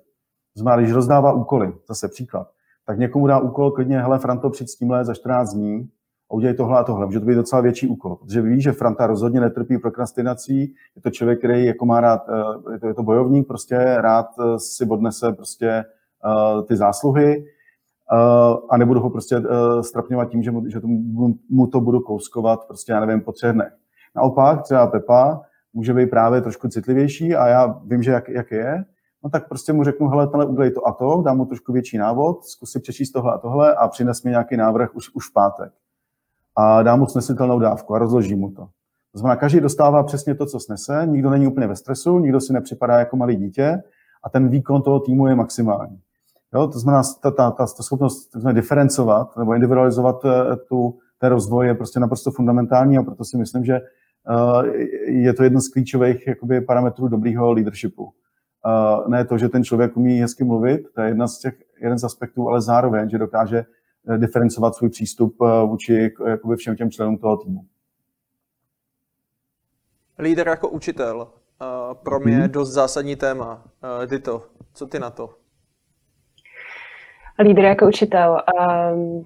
Znamená, 0.56 0.82
když 0.82 0.94
rozdává 0.94 1.34
úkoly, 1.34 1.74
zase 1.88 2.08
příklad, 2.08 2.48
tak 2.86 3.00
někomu 3.00 3.28
dá 3.28 3.40
úkol 3.40 3.72
klidně, 3.72 4.02
hele, 4.02 4.20
Franto, 4.20 4.50
přijď 4.50 4.70
s 4.70 4.76
tímhle 4.76 5.06
za 5.06 5.14
14 5.14 5.54
dní, 5.54 5.90
a 6.34 6.36
udělej 6.36 6.56
tohle 6.56 6.80
a 6.80 6.84
tohle. 6.84 7.06
Může 7.06 7.20
to 7.20 7.26
být 7.26 7.36
docela 7.36 7.62
větší 7.62 7.88
úkol, 7.88 8.16
protože 8.16 8.42
ví, 8.42 8.62
že 8.62 8.72
Franta 8.72 9.08
rozhodně 9.08 9.40
netrpí 9.40 9.78
prokrastinací, 9.78 10.60
je 10.96 11.02
to 11.02 11.10
člověk, 11.10 11.40
který 11.40 11.66
jako 11.66 11.86
má 11.86 12.02
rád, 12.02 12.22
eh, 12.30 12.74
je 12.74 12.80
to, 12.80 12.88
je 12.88 12.94
to 12.94 13.04
bojovník, 13.04 13.48
prostě 13.48 13.76
rád 14.00 14.26
eh, 14.40 14.60
si 14.60 14.86
odnese 14.86 15.34
prostě 15.34 15.84
uh, 16.26 16.64
ty 16.66 16.76
zásluhy 16.76 17.38
uh, 17.38 18.58
a 18.70 18.78
nebudu 18.78 19.00
ho 19.00 19.10
prostě 19.10 19.38
uh, 19.38 19.46
strapňovat 19.82 20.30
tím, 20.30 20.44
že, 20.44 20.52
mu, 20.52 20.70
že 20.70 20.82
to, 20.82 20.88
mu 21.50 21.68
to 21.68 21.82
budu 21.82 22.00
kouskovat 22.00 22.68
prostě, 22.68 22.92
já 22.92 23.06
nevím, 23.06 23.22
po 23.22 23.32
třech 23.32 23.54
dnech. 23.54 23.74
Naopak 24.16 24.62
třeba 24.62 24.88
Pepa 24.88 25.42
může 25.74 25.94
být 25.94 26.10
právě 26.10 26.42
trošku 26.42 26.68
citlivější 26.68 27.36
a 27.36 27.48
já 27.48 27.82
vím, 27.86 28.04
že 28.04 28.12
jak, 28.12 28.30
jak 28.30 28.52
je, 28.52 28.86
no 29.24 29.30
tak 29.30 29.48
prostě 29.48 29.74
mu 29.74 29.84
řeknu, 29.84 30.08
hele, 30.08 30.28
tenhle 30.28 30.46
udělej 30.46 30.72
to 30.72 30.88
a 30.88 30.92
to, 30.92 31.22
dám 31.26 31.38
mu 31.38 31.46
trošku 31.46 31.74
větší 31.74 31.98
návod, 31.98 32.44
zkusím 32.44 32.82
přečíst 32.82 33.12
tohle 33.12 33.34
a 33.34 33.38
tohle 33.38 33.76
a 33.76 33.88
přines 33.88 34.24
mi 34.24 34.32
nějaký 34.32 34.58
návrh 34.58 34.96
už, 34.96 35.10
už 35.16 35.30
v 35.30 35.34
pátek 35.34 35.74
a 36.56 36.84
dá 36.84 36.96
mu 36.96 37.08
snesitelnou 37.08 37.60
dávku 37.60 37.96
a 37.96 38.00
rozloží 38.00 38.36
mu 38.36 38.52
to. 38.52 38.68
To 39.12 39.20
znamená, 39.20 39.36
každý 39.36 39.60
dostává 39.60 40.04
přesně 40.04 40.36
to, 40.36 40.46
co 40.46 40.60
snese, 40.60 41.02
nikdo 41.06 41.30
není 41.30 41.48
úplně 41.48 41.68
ve 41.68 41.76
stresu, 41.76 42.20
nikdo 42.20 42.42
si 42.42 42.54
nepřipadá 42.54 43.00
jako 43.00 43.18
malý 43.18 43.36
dítě 43.36 43.84
a 44.24 44.30
ten 44.30 44.50
výkon 44.50 44.82
toho 44.82 45.00
týmu 45.00 45.28
je 45.28 45.36
maximální. 45.36 46.00
Jo, 46.54 46.68
to 46.68 46.80
znamená, 46.80 47.04
ta, 47.22 47.32
ta, 47.32 47.52
ta, 47.52 47.66
ta 47.66 47.84
schopnost 47.84 48.32
znamená, 48.32 48.52
diferencovat 48.52 49.38
nebo 49.38 49.54
individualizovat 49.54 50.26
eh, 50.26 50.56
tu, 50.56 50.98
ten 51.18 51.30
rozvoj 51.30 51.68
je 51.68 51.74
prostě 51.74 52.00
naprosto 52.00 52.32
fundamentální 52.32 52.98
a 52.98 53.04
proto 53.04 53.26
si 53.26 53.38
myslím, 53.38 53.66
že 53.66 53.80
uh, 54.30 54.66
je 55.06 55.34
to 55.34 55.44
jeden 55.44 55.62
z 55.62 55.70
klíčových 55.70 56.28
jakoby, 56.28 56.62
parametrů 56.62 57.08
dobrýho 57.08 57.52
leadershipu. 57.52 58.04
Uh, 58.04 59.08
ne 59.08 59.26
to, 59.26 59.38
že 59.38 59.50
ten 59.50 59.64
člověk 59.64 59.98
umí 59.98 60.20
hezky 60.20 60.44
mluvit, 60.44 60.82
to 60.96 61.02
je 61.02 61.08
jedna 61.08 61.28
z 61.28 61.40
těch, 61.40 61.54
jeden 61.82 62.00
z 62.00 62.04
aspektů, 62.04 62.48
ale 62.48 62.62
zároveň, 62.62 63.10
že 63.10 63.18
dokáže 63.18 63.66
Eh, 63.66 63.66
diferencovat 64.18 64.76
svůj 64.76 64.90
přístup 64.90 65.36
eh, 65.42 65.66
vůči 65.66 66.12
jakoby 66.28 66.56
všem 66.56 66.76
těm 66.76 66.92
členům 66.92 67.18
toho 67.18 67.38
týmu. 67.38 67.66
Líder 70.20 70.48
jako 70.48 70.70
učitel. 70.70 71.28
Eh, 71.62 71.96
pro 72.04 72.20
mě 72.20 72.36
je 72.36 72.48
dost 72.48 72.72
zásadní 72.72 73.16
téma. 73.16 73.64
Dito, 74.06 74.44
co 74.74 74.88
ty 74.88 75.00
na 75.00 75.10
to? 75.10 75.30
Lídr 77.40 77.64
jako 77.64 77.88
učitel. 77.88 78.42
Uh, 78.54 79.24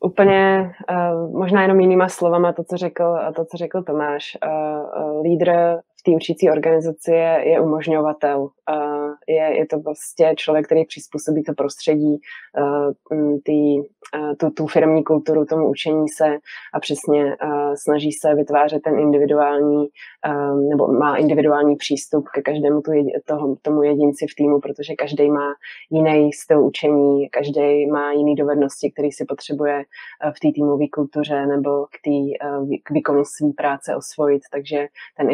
úplně 0.00 0.72
uh, 0.90 1.38
možná 1.38 1.62
jenom 1.62 1.80
jinýma 1.80 2.08
slovama 2.08 2.52
to, 2.52 2.64
co 2.64 2.76
řekl, 2.76 3.18
to, 3.36 3.44
co 3.44 3.56
řekl 3.56 3.82
Tomáš. 3.82 4.38
Uh, 4.46 5.22
lídr 5.22 5.52
v 6.00 6.02
té 6.04 6.10
učící 6.10 6.50
organizaci 6.50 7.10
je, 7.10 7.42
je 7.48 7.60
umožňovatel. 7.60 8.40
Uh, 8.40 9.01
je, 9.28 9.58
je 9.58 9.66
to 9.66 9.78
prostě 9.78 10.34
člověk, 10.36 10.66
který 10.66 10.84
přizpůsobí 10.84 11.42
to 11.42 11.52
prostředí, 11.54 12.20
uh, 12.60 12.92
tý, 13.44 13.78
uh, 13.78 14.34
tu, 14.40 14.50
tu 14.50 14.66
firmní 14.66 15.04
kulturu, 15.04 15.44
tomu 15.44 15.70
učení 15.70 16.08
se 16.08 16.38
a 16.74 16.80
přesně 16.80 17.24
uh, 17.24 17.74
snaží 17.74 18.12
se 18.12 18.34
vytvářet 18.34 18.82
ten 18.82 18.98
individuální, 18.98 19.86
nebo 20.70 20.92
má 20.92 21.16
individuální 21.16 21.76
přístup 21.76 22.28
ke 22.28 22.42
každému 22.42 22.80
tu, 22.80 22.92
toho, 23.24 23.56
tomu 23.62 23.82
jedinci 23.82 24.26
v 24.26 24.34
týmu, 24.34 24.60
protože 24.60 24.94
každý 24.94 25.30
má 25.30 25.54
jiný 25.90 26.32
styl 26.32 26.64
učení, 26.64 27.28
každý 27.28 27.86
má 27.86 28.12
jiné 28.12 28.34
dovednosti, 28.34 28.90
které 28.92 29.08
si 29.12 29.24
potřebuje 29.24 29.84
v 30.36 30.40
té 30.40 30.48
týmové 30.54 30.84
kultuře 30.94 31.46
nebo 31.46 31.86
k, 31.86 31.96
tý, 32.04 32.32
k 32.82 32.90
výkonu 32.90 33.24
své 33.24 33.52
práce 33.56 33.96
osvojit, 33.96 34.42
takže 34.52 34.88
ten 35.16 35.30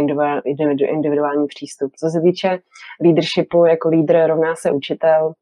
individuální 0.91 1.47
přístup. 1.47 1.93
Co 1.97 2.09
se 2.09 2.21
týče 2.21 2.59
leadershipu, 3.05 3.65
jako 3.69 3.89
lídr 3.89 4.27
rovná 4.27 4.55
se 4.57 4.71
učitel, 4.71 5.33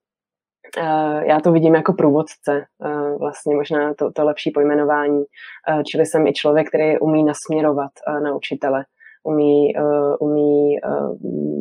eh, 0.79 1.27
já 1.27 1.41
to 1.41 1.53
vidím 1.53 1.75
jako 1.75 1.93
průvodce, 1.93 2.65
eh, 2.85 3.17
vlastně 3.19 3.57
možná 3.57 3.95
to, 3.95 4.13
to 4.13 4.25
lepší 4.25 4.51
pojmenování, 4.51 5.25
eh, 5.69 5.85
čili 5.85 6.07
jsem 6.07 6.27
i 6.27 6.33
člověk, 6.33 6.69
který 6.69 6.99
umí 6.99 7.25
nasměrovat 7.25 7.91
na 8.23 8.35
učitele, 8.35 8.85
umí, 9.25 9.75
umí 10.21 10.77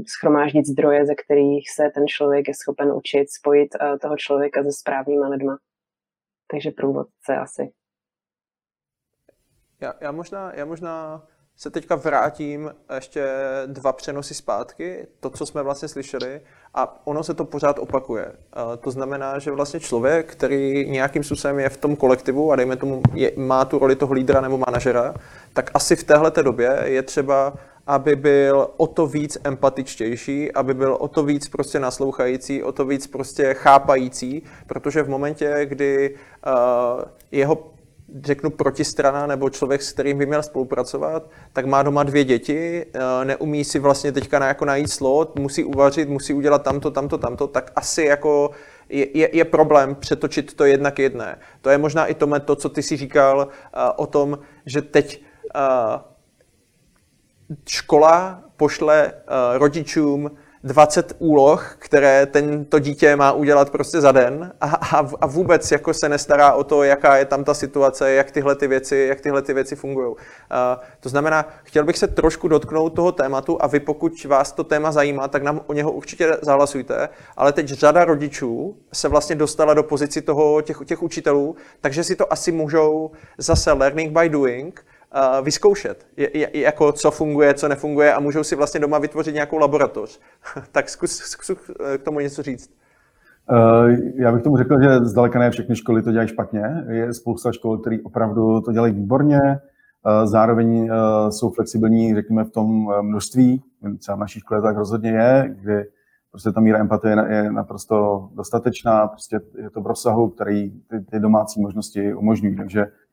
schromáždit 0.08 0.66
zdroje, 0.66 1.06
ze 1.06 1.16
kterých 1.16 1.70
se 1.76 1.90
ten 1.96 2.08
člověk 2.08 2.48
je 2.48 2.54
schopen 2.54 2.92
učit, 2.92 3.32
spojit 3.32 3.68
toho 4.02 4.18
člověka 4.18 4.64
se 4.64 4.72
správnýma 4.72 5.28
lidma. 5.28 5.58
Takže 6.52 6.72
průvodce 6.72 7.38
asi. 7.38 7.72
Já, 9.82 9.94
já, 10.02 10.12
možná, 10.12 10.54
já 10.54 10.66
možná 10.66 11.24
se 11.58 11.70
teďka 11.70 11.96
vrátím 11.96 12.72
ještě 12.96 13.26
dva 13.66 13.94
přenosy 13.94 14.34
zpátky, 14.34 15.08
to, 15.20 15.30
co 15.30 15.46
jsme 15.46 15.64
vlastně 15.64 15.88
slyšeli, 15.88 16.42
a 16.74 17.02
ono 17.04 17.24
se 17.24 17.34
to 17.34 17.46
pořád 17.46 17.80
opakuje. 17.80 18.32
To 18.80 18.92
znamená, 18.92 19.40
že 19.40 19.52
vlastně 19.52 19.80
člověk, 19.80 20.32
který 20.32 20.90
nějakým 20.90 21.24
způsobem 21.24 21.60
je 21.60 21.70
v 21.70 21.78
tom 21.78 21.96
kolektivu 21.96 22.52
a 22.52 22.56
dejme 22.56 22.76
tomu, 22.76 23.02
je, 23.14 23.32
má 23.36 23.66
tu 23.66 23.80
roli 23.80 23.96
toho 23.96 24.14
lídra 24.14 24.42
nebo 24.42 24.58
manažera, 24.58 25.14
tak 25.54 25.72
asi 25.74 25.96
v 25.96 26.04
téhle 26.04 26.32
době 26.42 26.82
je 26.84 27.02
třeba, 27.04 27.54
aby 27.88 28.16
byl 28.16 28.70
o 28.78 28.88
to 28.88 29.08
víc 29.08 29.38
empatičtější, 29.44 30.52
aby 30.52 30.74
byl 30.74 30.98
o 31.00 31.08
to 31.08 31.24
víc 31.24 31.50
prostě 31.50 31.80
naslouchající, 31.80 32.64
o 32.64 32.72
to 32.72 32.86
víc 32.86 33.08
prostě 33.08 33.54
chápající, 33.54 34.44
protože 34.68 35.04
v 35.04 35.10
momentě, 35.10 35.66
kdy 35.66 36.16
uh, 36.16 37.04
jeho 37.32 37.75
řeknu 38.24 38.50
protistrana 38.50 39.28
nebo 39.28 39.50
člověk, 39.50 39.82
s 39.82 39.94
kterým 39.94 40.18
by 40.18 40.26
měl 40.26 40.44
spolupracovat, 40.44 41.30
tak 41.54 41.66
má 41.66 41.84
doma 41.84 42.04
dvě 42.04 42.24
děti, 42.24 42.86
eh, 42.94 43.26
neumí 43.26 43.64
si 43.64 43.80
vlastně 43.80 44.12
teďka 44.12 44.40
na, 44.40 44.48
jako 44.48 44.66
najít 44.66 44.92
slot, 44.92 45.40
musí 45.40 45.64
uvařit, 45.64 46.10
musí 46.10 46.34
udělat 46.34 46.64
tamto, 46.64 46.92
tamto, 46.92 47.18
tamto, 47.18 47.48
tak 47.48 47.72
asi 47.76 48.04
jako 48.04 48.52
je, 48.90 49.18
je, 49.18 49.30
je 49.38 49.46
problém 49.46 49.96
přetočit 49.96 50.54
to 50.54 50.66
jedna 50.66 50.92
k 50.92 51.00
jedné. 51.00 51.40
To 51.62 51.70
je 51.70 51.78
možná 51.78 52.06
i 52.06 52.14
to, 52.14 52.40
to 52.40 52.56
co 52.56 52.70
ty 52.70 52.84
si 52.84 52.98
říkal 52.98 53.38
uh, 53.38 53.82
o 53.96 54.08
tom, 54.08 54.40
že 54.66 54.82
teď 54.82 55.24
uh, 55.56 56.02
škola 57.70 58.44
pošle 58.58 59.14
uh, 59.14 59.58
rodičům 59.58 60.32
20 60.66 61.16
úloh, 61.20 61.76
které 61.80 62.26
tento 62.26 62.80
dítě 62.80 63.16
má 63.16 63.32
udělat 63.32 63.70
prostě 63.70 64.02
za 64.02 64.12
den 64.12 64.52
a, 64.62 64.66
a, 64.66 65.10
a 65.22 65.26
vůbec 65.26 65.72
jako 65.72 65.94
se 65.94 66.10
nestará 66.10 66.54
o 66.54 66.64
to, 66.64 66.84
jaká 66.84 67.18
je 67.18 67.26
tam 67.26 67.44
ta 67.44 67.54
situace, 67.54 68.12
jak 68.12 68.32
tyhle 68.32 68.56
ty 68.56 68.68
věci, 68.68 69.06
jak 69.10 69.22
tyhle 69.22 69.42
ty 69.42 69.54
věci 69.54 69.76
fungují. 69.76 70.08
Uh, 70.08 70.16
to 71.00 71.10
znamená, 71.10 71.46
chtěl 71.64 71.84
bych 71.84 71.98
se 71.98 72.08
trošku 72.08 72.48
dotknout 72.48 72.96
toho 72.96 73.12
tématu 73.12 73.58
a 73.62 73.68
vy, 73.68 73.80
pokud 73.80 74.26
vás 74.26 74.52
to 74.52 74.64
téma 74.64 74.92
zajímá, 74.92 75.28
tak 75.28 75.44
nám 75.44 75.62
o 75.68 75.74
něho 75.74 75.92
určitě 75.92 76.38
zahlasujte, 76.42 77.10
ale 77.38 77.54
teď 77.54 77.68
řada 77.68 78.06
rodičů 78.06 78.78
se 78.94 79.08
vlastně 79.08 79.36
dostala 79.36 79.74
do 79.74 79.84
pozici 79.84 80.22
toho, 80.22 80.62
těch, 80.62 80.78
těch 80.86 81.04
učitelů, 81.04 81.56
takže 81.82 82.04
si 82.04 82.16
to 82.16 82.34
asi 82.34 82.52
můžou 82.52 83.12
zase 83.38 83.72
learning 83.72 84.20
by 84.20 84.30
doing, 84.30 84.86
vyzkoušet, 85.42 86.08
jako 86.54 86.92
co 86.92 87.12
funguje, 87.12 87.54
co 87.54 87.68
nefunguje 87.68 88.14
a 88.14 88.20
můžou 88.20 88.44
si 88.44 88.56
vlastně 88.56 88.80
doma 88.80 89.00
vytvořit 89.00 89.34
nějakou 89.34 89.58
laboratoř. 89.58 90.20
tak 90.72 90.90
zkus, 90.90 91.12
zkus 91.12 91.52
k 91.98 92.04
tomu 92.04 92.20
něco 92.20 92.44
říct. 92.44 92.72
Uh, 93.52 93.90
já 94.16 94.32
bych 94.32 94.44
tomu 94.44 94.58
řekl, 94.58 94.82
že 94.82 95.00
zdaleka 95.00 95.40
ne 95.40 95.52
všechny 95.52 95.76
školy 95.76 96.02
to 96.02 96.12
dělají 96.12 96.30
špatně. 96.30 96.86
Je 96.90 97.14
spousta 97.14 97.52
škol, 97.52 97.78
které 97.78 97.98
opravdu 98.04 98.62
to 98.62 98.72
dělají 98.72 98.94
výborně, 98.94 99.40
uh, 99.42 100.26
zároveň 100.26 100.90
jsou 101.30 101.50
flexibilní, 101.50 102.16
řekněme, 102.16 102.44
v 102.44 102.52
tom 102.52 102.92
množství. 103.02 103.64
Třeba 104.00 104.16
v 104.16 104.20
naší 104.20 104.40
škole 104.40 104.62
tak 104.62 104.78
rozhodně 104.78 105.10
je, 105.10 105.56
kdy 105.62 105.84
prostě 106.32 106.52
ta 106.52 106.62
míra 106.62 106.80
empatie 106.80 107.16
je 107.30 107.52
naprosto 107.52 108.30
dostatečná, 108.34 109.08
prostě 109.08 109.40
je 109.58 109.70
to 109.70 109.82
v 109.82 109.88
rozsahu, 109.88 110.30
který 110.30 110.72
ty, 110.72 111.00
ty 111.12 111.20
domácí 111.20 111.62
možnosti 111.62 112.14
umožňují. 112.14 112.56
Takže 112.56 112.86
Eh, 112.86 113.05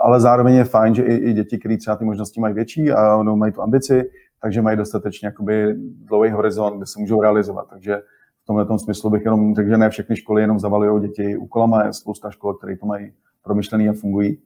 ale 0.00 0.20
zároveň 0.20 0.54
je 0.54 0.64
fajn, 0.64 0.94
že 0.94 1.02
i, 1.02 1.14
i 1.14 1.32
děti, 1.32 1.58
které 1.58 1.76
třeba 1.76 1.96
ty 1.96 2.04
možnosti 2.04 2.40
mají 2.40 2.54
větší 2.54 2.92
a 2.92 3.22
no, 3.22 3.36
mají 3.36 3.52
tu 3.52 3.62
ambici, 3.62 4.10
takže 4.42 4.62
mají 4.62 4.76
dostatečně 4.76 5.26
jakoby 5.26 5.74
dlouhý 5.78 6.30
horizont, 6.30 6.76
kde 6.76 6.86
se 6.86 7.00
můžou 7.00 7.20
realizovat. 7.20 7.66
Takže 7.70 8.02
v 8.42 8.46
tomhle 8.46 8.66
tom 8.66 8.78
smyslu 8.78 9.10
bych 9.10 9.24
jenom 9.24 9.54
řekl, 9.54 9.68
že 9.68 9.76
ne 9.76 9.90
všechny 9.90 10.16
školy 10.16 10.42
jenom 10.42 10.58
zavalují 10.58 11.08
děti 11.08 11.36
úkolama, 11.36 11.84
je 11.84 11.92
spousta 11.92 12.30
škol, 12.30 12.54
které 12.54 12.76
to 12.76 12.86
mají 12.86 13.12
promyšlený 13.42 13.88
a 13.88 13.92
fungují. 13.92 14.38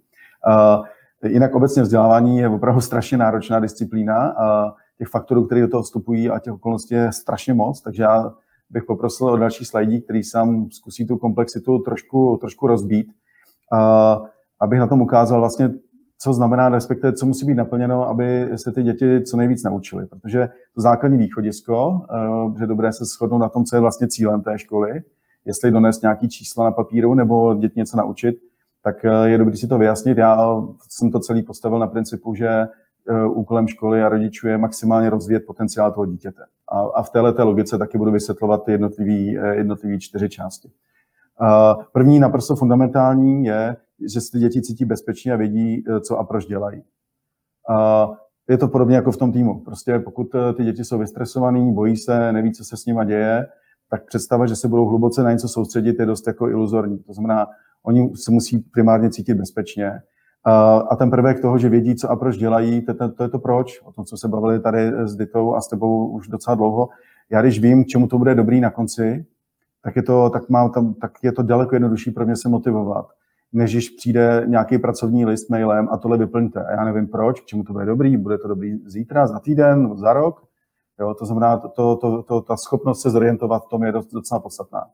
Uh, 0.47 1.31
jinak 1.31 1.55
obecně 1.55 1.83
vzdělávání 1.83 2.39
je 2.39 2.49
opravdu 2.49 2.81
strašně 2.81 3.19
náročná 3.19 3.61
disciplína 3.61 4.29
a 4.29 4.75
těch 4.99 5.09
faktorů, 5.09 5.45
které 5.45 5.61
do 5.61 5.69
toho 5.69 5.83
vstupují 5.83 6.31
a 6.31 6.39
těch 6.39 6.53
okolností 6.53 6.95
je 6.95 7.13
strašně 7.13 7.55
moc, 7.55 7.81
takže 7.81 8.03
já 8.03 8.33
bych 8.71 8.85
poprosil 8.85 9.27
o 9.27 9.37
další 9.37 9.65
slajdí, 9.65 10.01
který 10.01 10.23
sám 10.23 10.71
zkusí 10.71 11.07
tu 11.07 11.17
komplexitu 11.17 11.79
trošku, 11.79 12.37
trošku 12.41 12.67
rozbít. 12.67 13.09
Uh, 13.73 14.27
abych 14.61 14.79
na 14.79 14.87
tom 14.87 15.03
ukázal 15.03 15.41
vlastně, 15.41 15.71
co 16.19 16.33
znamená, 16.33 16.69
respektive 16.69 17.13
co 17.13 17.27
musí 17.27 17.47
být 17.47 17.55
naplněno, 17.55 18.09
aby 18.09 18.49
se 18.57 18.73
ty 18.73 18.83
děti 18.83 19.23
co 19.23 19.37
nejvíc 19.37 19.63
naučily. 19.63 20.07
Protože 20.07 20.49
to 20.75 20.81
základní 20.81 21.19
východisko, 21.19 22.01
eh, 22.11 22.59
že 22.59 22.67
dobré 22.67 22.93
se 22.93 23.05
shodnout 23.05 23.39
na 23.39 23.49
tom, 23.49 23.65
co 23.65 23.77
je 23.77 23.81
vlastně 23.81 24.09
cílem 24.09 24.43
té 24.43 24.59
školy, 24.59 25.03
jestli 25.45 25.71
donést 25.71 26.03
nějaký 26.03 26.29
čísla 26.29 26.65
na 26.65 26.71
papíru 26.71 27.15
nebo 27.15 27.55
děti 27.55 27.81
něco 27.81 27.97
naučit, 27.97 28.37
tak 28.83 29.05
eh, 29.05 29.29
je 29.29 29.39
dobré 29.39 29.57
si 29.57 29.69
to 29.69 29.79
vyjasnit. 29.79 30.19
Já 30.19 30.63
jsem 30.89 31.11
to 31.11 31.21
celý 31.21 31.43
postavil 31.43 31.79
na 31.79 31.87
principu, 31.87 32.35
že 32.35 32.49
eh, 32.49 33.27
úkolem 33.27 33.69
školy 33.69 34.03
a 34.03 34.09
rodičů 34.09 34.49
je 34.49 34.59
maximálně 34.59 35.11
rozvíjet 35.11 35.47
potenciál 35.47 35.93
toho 35.93 36.07
dítěte. 36.07 36.43
A, 36.69 36.81
a 36.81 37.03
v 37.03 37.11
této 37.11 37.45
logice 37.45 37.79
taky 37.79 37.99
budu 37.99 38.11
vysvětlovat 38.11 38.65
ty 38.65 38.73
jednotlivý 38.73 39.99
čtyři 39.99 40.29
části. 40.29 40.71
První 41.93 42.19
naprosto 42.19 42.57
fundamentální 42.57 43.45
je, 43.45 43.77
že 44.13 44.21
se 44.21 44.33
ty 44.33 44.39
děti 44.39 44.63
cítí 44.63 44.85
bezpečně 44.85 45.33
a 45.33 45.37
vědí, 45.37 45.85
eh, 45.89 46.01
co 46.01 46.19
a 46.19 46.25
proč 46.25 46.47
dělají. 46.47 46.83
Je 48.49 48.59
to 48.59 48.69
podobně 48.69 48.97
jako 48.97 49.13
v 49.13 49.17
tom 49.17 49.33
týmu. 49.33 49.61
Prostě 49.61 49.99
pokud 49.99 50.35
eh, 50.35 50.53
ty 50.53 50.65
děti 50.65 50.85
jsou 50.85 50.99
vystresovaný, 50.99 51.75
bojí 51.75 51.97
se, 51.97 52.33
neví, 52.33 52.53
co 52.53 52.65
se 52.65 52.77
s 52.77 52.87
nimi 52.87 53.01
děje, 53.05 53.47
tak 53.91 54.07
představa, 54.07 54.47
že 54.47 54.57
se 54.57 54.69
budou 54.69 54.87
hluboce 54.87 55.23
na 55.23 55.33
něco 55.33 55.49
soustředit, 55.49 55.99
je 55.99 56.07
dost 56.07 56.27
jako 56.27 56.49
iluzorní. 56.49 56.99
To 56.99 57.13
znamená, 57.13 57.47
oni 57.83 58.17
se 58.17 58.31
musí 58.31 58.59
primárně 58.59 59.11
cítit 59.11 59.35
bezpečně. 59.35 59.93
A 60.91 60.97
ten 60.97 61.11
prvek 61.11 61.41
toho, 61.41 61.59
že 61.59 61.69
vědí, 61.69 61.97
co 61.97 62.11
a 62.11 62.17
proč 62.17 62.37
dělají, 62.37 62.83
to, 62.83 62.95
to, 62.95 63.13
to 63.13 63.23
je 63.23 63.29
to 63.29 63.39
proč, 63.39 63.83
o 63.85 63.93
tom, 63.93 64.05
co 64.05 64.17
se 64.17 64.29
bavili 64.29 64.61
tady 64.61 64.93
s 65.05 65.17
Ditou 65.17 65.55
a 65.55 65.61
s 65.61 65.69
tebou 65.69 66.09
už 66.09 66.29
docela 66.29 66.55
dlouho. 66.55 66.89
Já 67.31 67.43
když 67.43 67.61
vím, 67.61 67.85
čemu 67.85 68.07
to 68.07 68.19
bude 68.19 68.35
dobrý 68.35 68.61
na 68.61 68.71
konci, 68.71 69.27
tak 69.89 69.97
je 69.97 70.03
to, 70.03 70.31
tak 70.31 70.49
mám 70.49 70.71
tam, 70.71 70.95
tak 70.95 71.13
je 71.23 71.33
to 71.33 71.43
daleko 71.43 71.75
jednodušší 71.75 72.11
pro 72.11 72.25
mě 72.25 72.37
se 72.37 72.49
motivovat 72.49 73.09
než 73.53 73.73
když 73.73 73.91
přijde 73.91 74.45
nějaký 74.47 74.79
pracovní 74.79 75.27
list 75.27 75.51
mailem 75.51 75.89
a 75.91 75.97
tohle 75.97 76.19
vyplňte. 76.19 76.65
A 76.65 76.71
já 76.71 76.85
nevím 76.85 77.09
proč, 77.09 77.41
k 77.41 77.45
čemu 77.45 77.65
to 77.65 77.73
bude 77.73 77.85
dobrý, 77.85 78.17
bude 78.17 78.39
to 78.39 78.49
dobrý 78.49 78.79
zítra, 78.87 79.27
za 79.27 79.39
týden, 79.39 79.97
za 79.97 80.13
rok. 80.13 80.43
Jo, 81.01 81.15
to 81.15 81.27
znamená, 81.27 81.57
to, 81.57 81.69
to, 81.69 81.97
to, 81.97 82.23
to, 82.23 82.41
ta 82.41 82.57
schopnost 82.57 83.03
se 83.03 83.11
zorientovat 83.11 83.65
v 83.65 83.69
tom 83.69 83.85
je 83.85 83.93
docela 83.93 84.41
podstatná. 84.41 84.85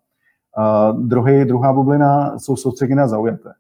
Uh, 0.59 1.01
druhý, 1.01 1.45
druhá 1.45 1.73
bublina 1.73 2.39
jsou 2.39 2.57
soustředěné 2.57 3.09
zaujaté. 3.09 3.53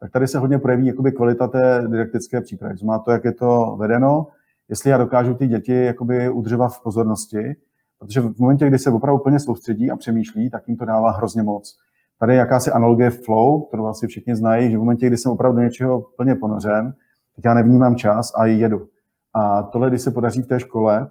Tak 0.00 0.10
tady 0.10 0.28
se 0.28 0.38
hodně 0.38 0.58
projeví 0.58 0.86
jakoby 0.86 1.12
kvalita 1.12 1.48
té 1.48 1.84
didaktické 1.88 2.40
přípravy. 2.40 2.76
Znamená 2.76 2.98
to, 2.98 3.10
jak 3.10 3.24
je 3.24 3.32
to 3.32 3.76
vedeno, 3.78 4.26
jestli 4.68 4.90
já 4.90 4.98
dokážu 4.98 5.34
ty 5.34 5.46
děti 5.46 5.84
jakoby 5.84 6.30
udržovat 6.30 6.68
v 6.68 6.82
pozornosti, 6.82 7.56
protože 8.02 8.20
v 8.20 8.38
momentě, 8.38 8.66
kdy 8.66 8.78
se 8.78 8.90
opravdu 8.90 9.18
plně 9.18 9.38
soustředí 9.38 9.90
a 9.90 9.96
přemýšlí, 9.96 10.50
tak 10.50 10.68
jim 10.68 10.76
to 10.76 10.84
dává 10.84 11.10
hrozně 11.10 11.42
moc. 11.42 11.78
Tady 12.18 12.32
je 12.32 12.38
jakási 12.38 12.70
analogie 12.70 13.10
flow, 13.10 13.62
kterou 13.62 13.86
asi 13.86 14.06
všichni 14.06 14.36
znají, 14.36 14.70
že 14.70 14.76
v 14.76 14.80
momentě, 14.80 15.06
kdy 15.06 15.16
jsem 15.16 15.32
opravdu 15.32 15.56
do 15.56 15.62
něčeho 15.62 16.02
plně 16.16 16.34
ponořen, 16.34 16.94
tak 17.36 17.44
já 17.44 17.54
nevnímám 17.54 17.96
čas 17.96 18.32
a 18.36 18.46
jedu. 18.46 18.88
A 19.34 19.62
tohle, 19.62 19.90
když 19.90 20.02
se 20.02 20.10
podaří 20.10 20.42
v 20.42 20.46
té 20.46 20.60
škole, 20.60 21.10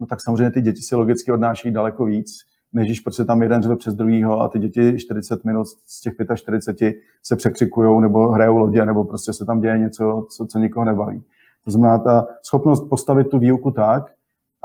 no 0.00 0.06
tak 0.06 0.20
samozřejmě 0.20 0.50
ty 0.50 0.60
děti 0.60 0.82
si 0.82 0.96
logicky 0.96 1.32
odnáší 1.32 1.70
daleko 1.70 2.04
víc, 2.04 2.32
než 2.72 2.88
když 2.88 3.00
prostě 3.00 3.24
tam 3.24 3.42
jeden 3.42 3.62
řve 3.62 3.76
přes 3.76 3.94
druhýho 3.94 4.40
a 4.40 4.48
ty 4.48 4.58
děti 4.58 4.98
40 4.98 5.44
minut 5.44 5.66
z 5.86 6.00
těch 6.00 6.14
45 6.34 6.96
se 7.22 7.36
překřikují 7.36 8.02
nebo 8.02 8.28
hrajou 8.28 8.56
lodě, 8.56 8.86
nebo 8.86 9.04
prostě 9.04 9.32
se 9.32 9.44
tam 9.44 9.60
děje 9.60 9.78
něco, 9.78 10.26
co, 10.30 10.46
co 10.46 10.58
nikoho 10.58 10.84
nebaví. 10.84 11.24
To 11.64 11.70
znamená, 11.70 11.98
ta 11.98 12.26
schopnost 12.42 12.88
postavit 12.88 13.28
tu 13.28 13.38
výuku 13.38 13.70
tak, 13.70 14.15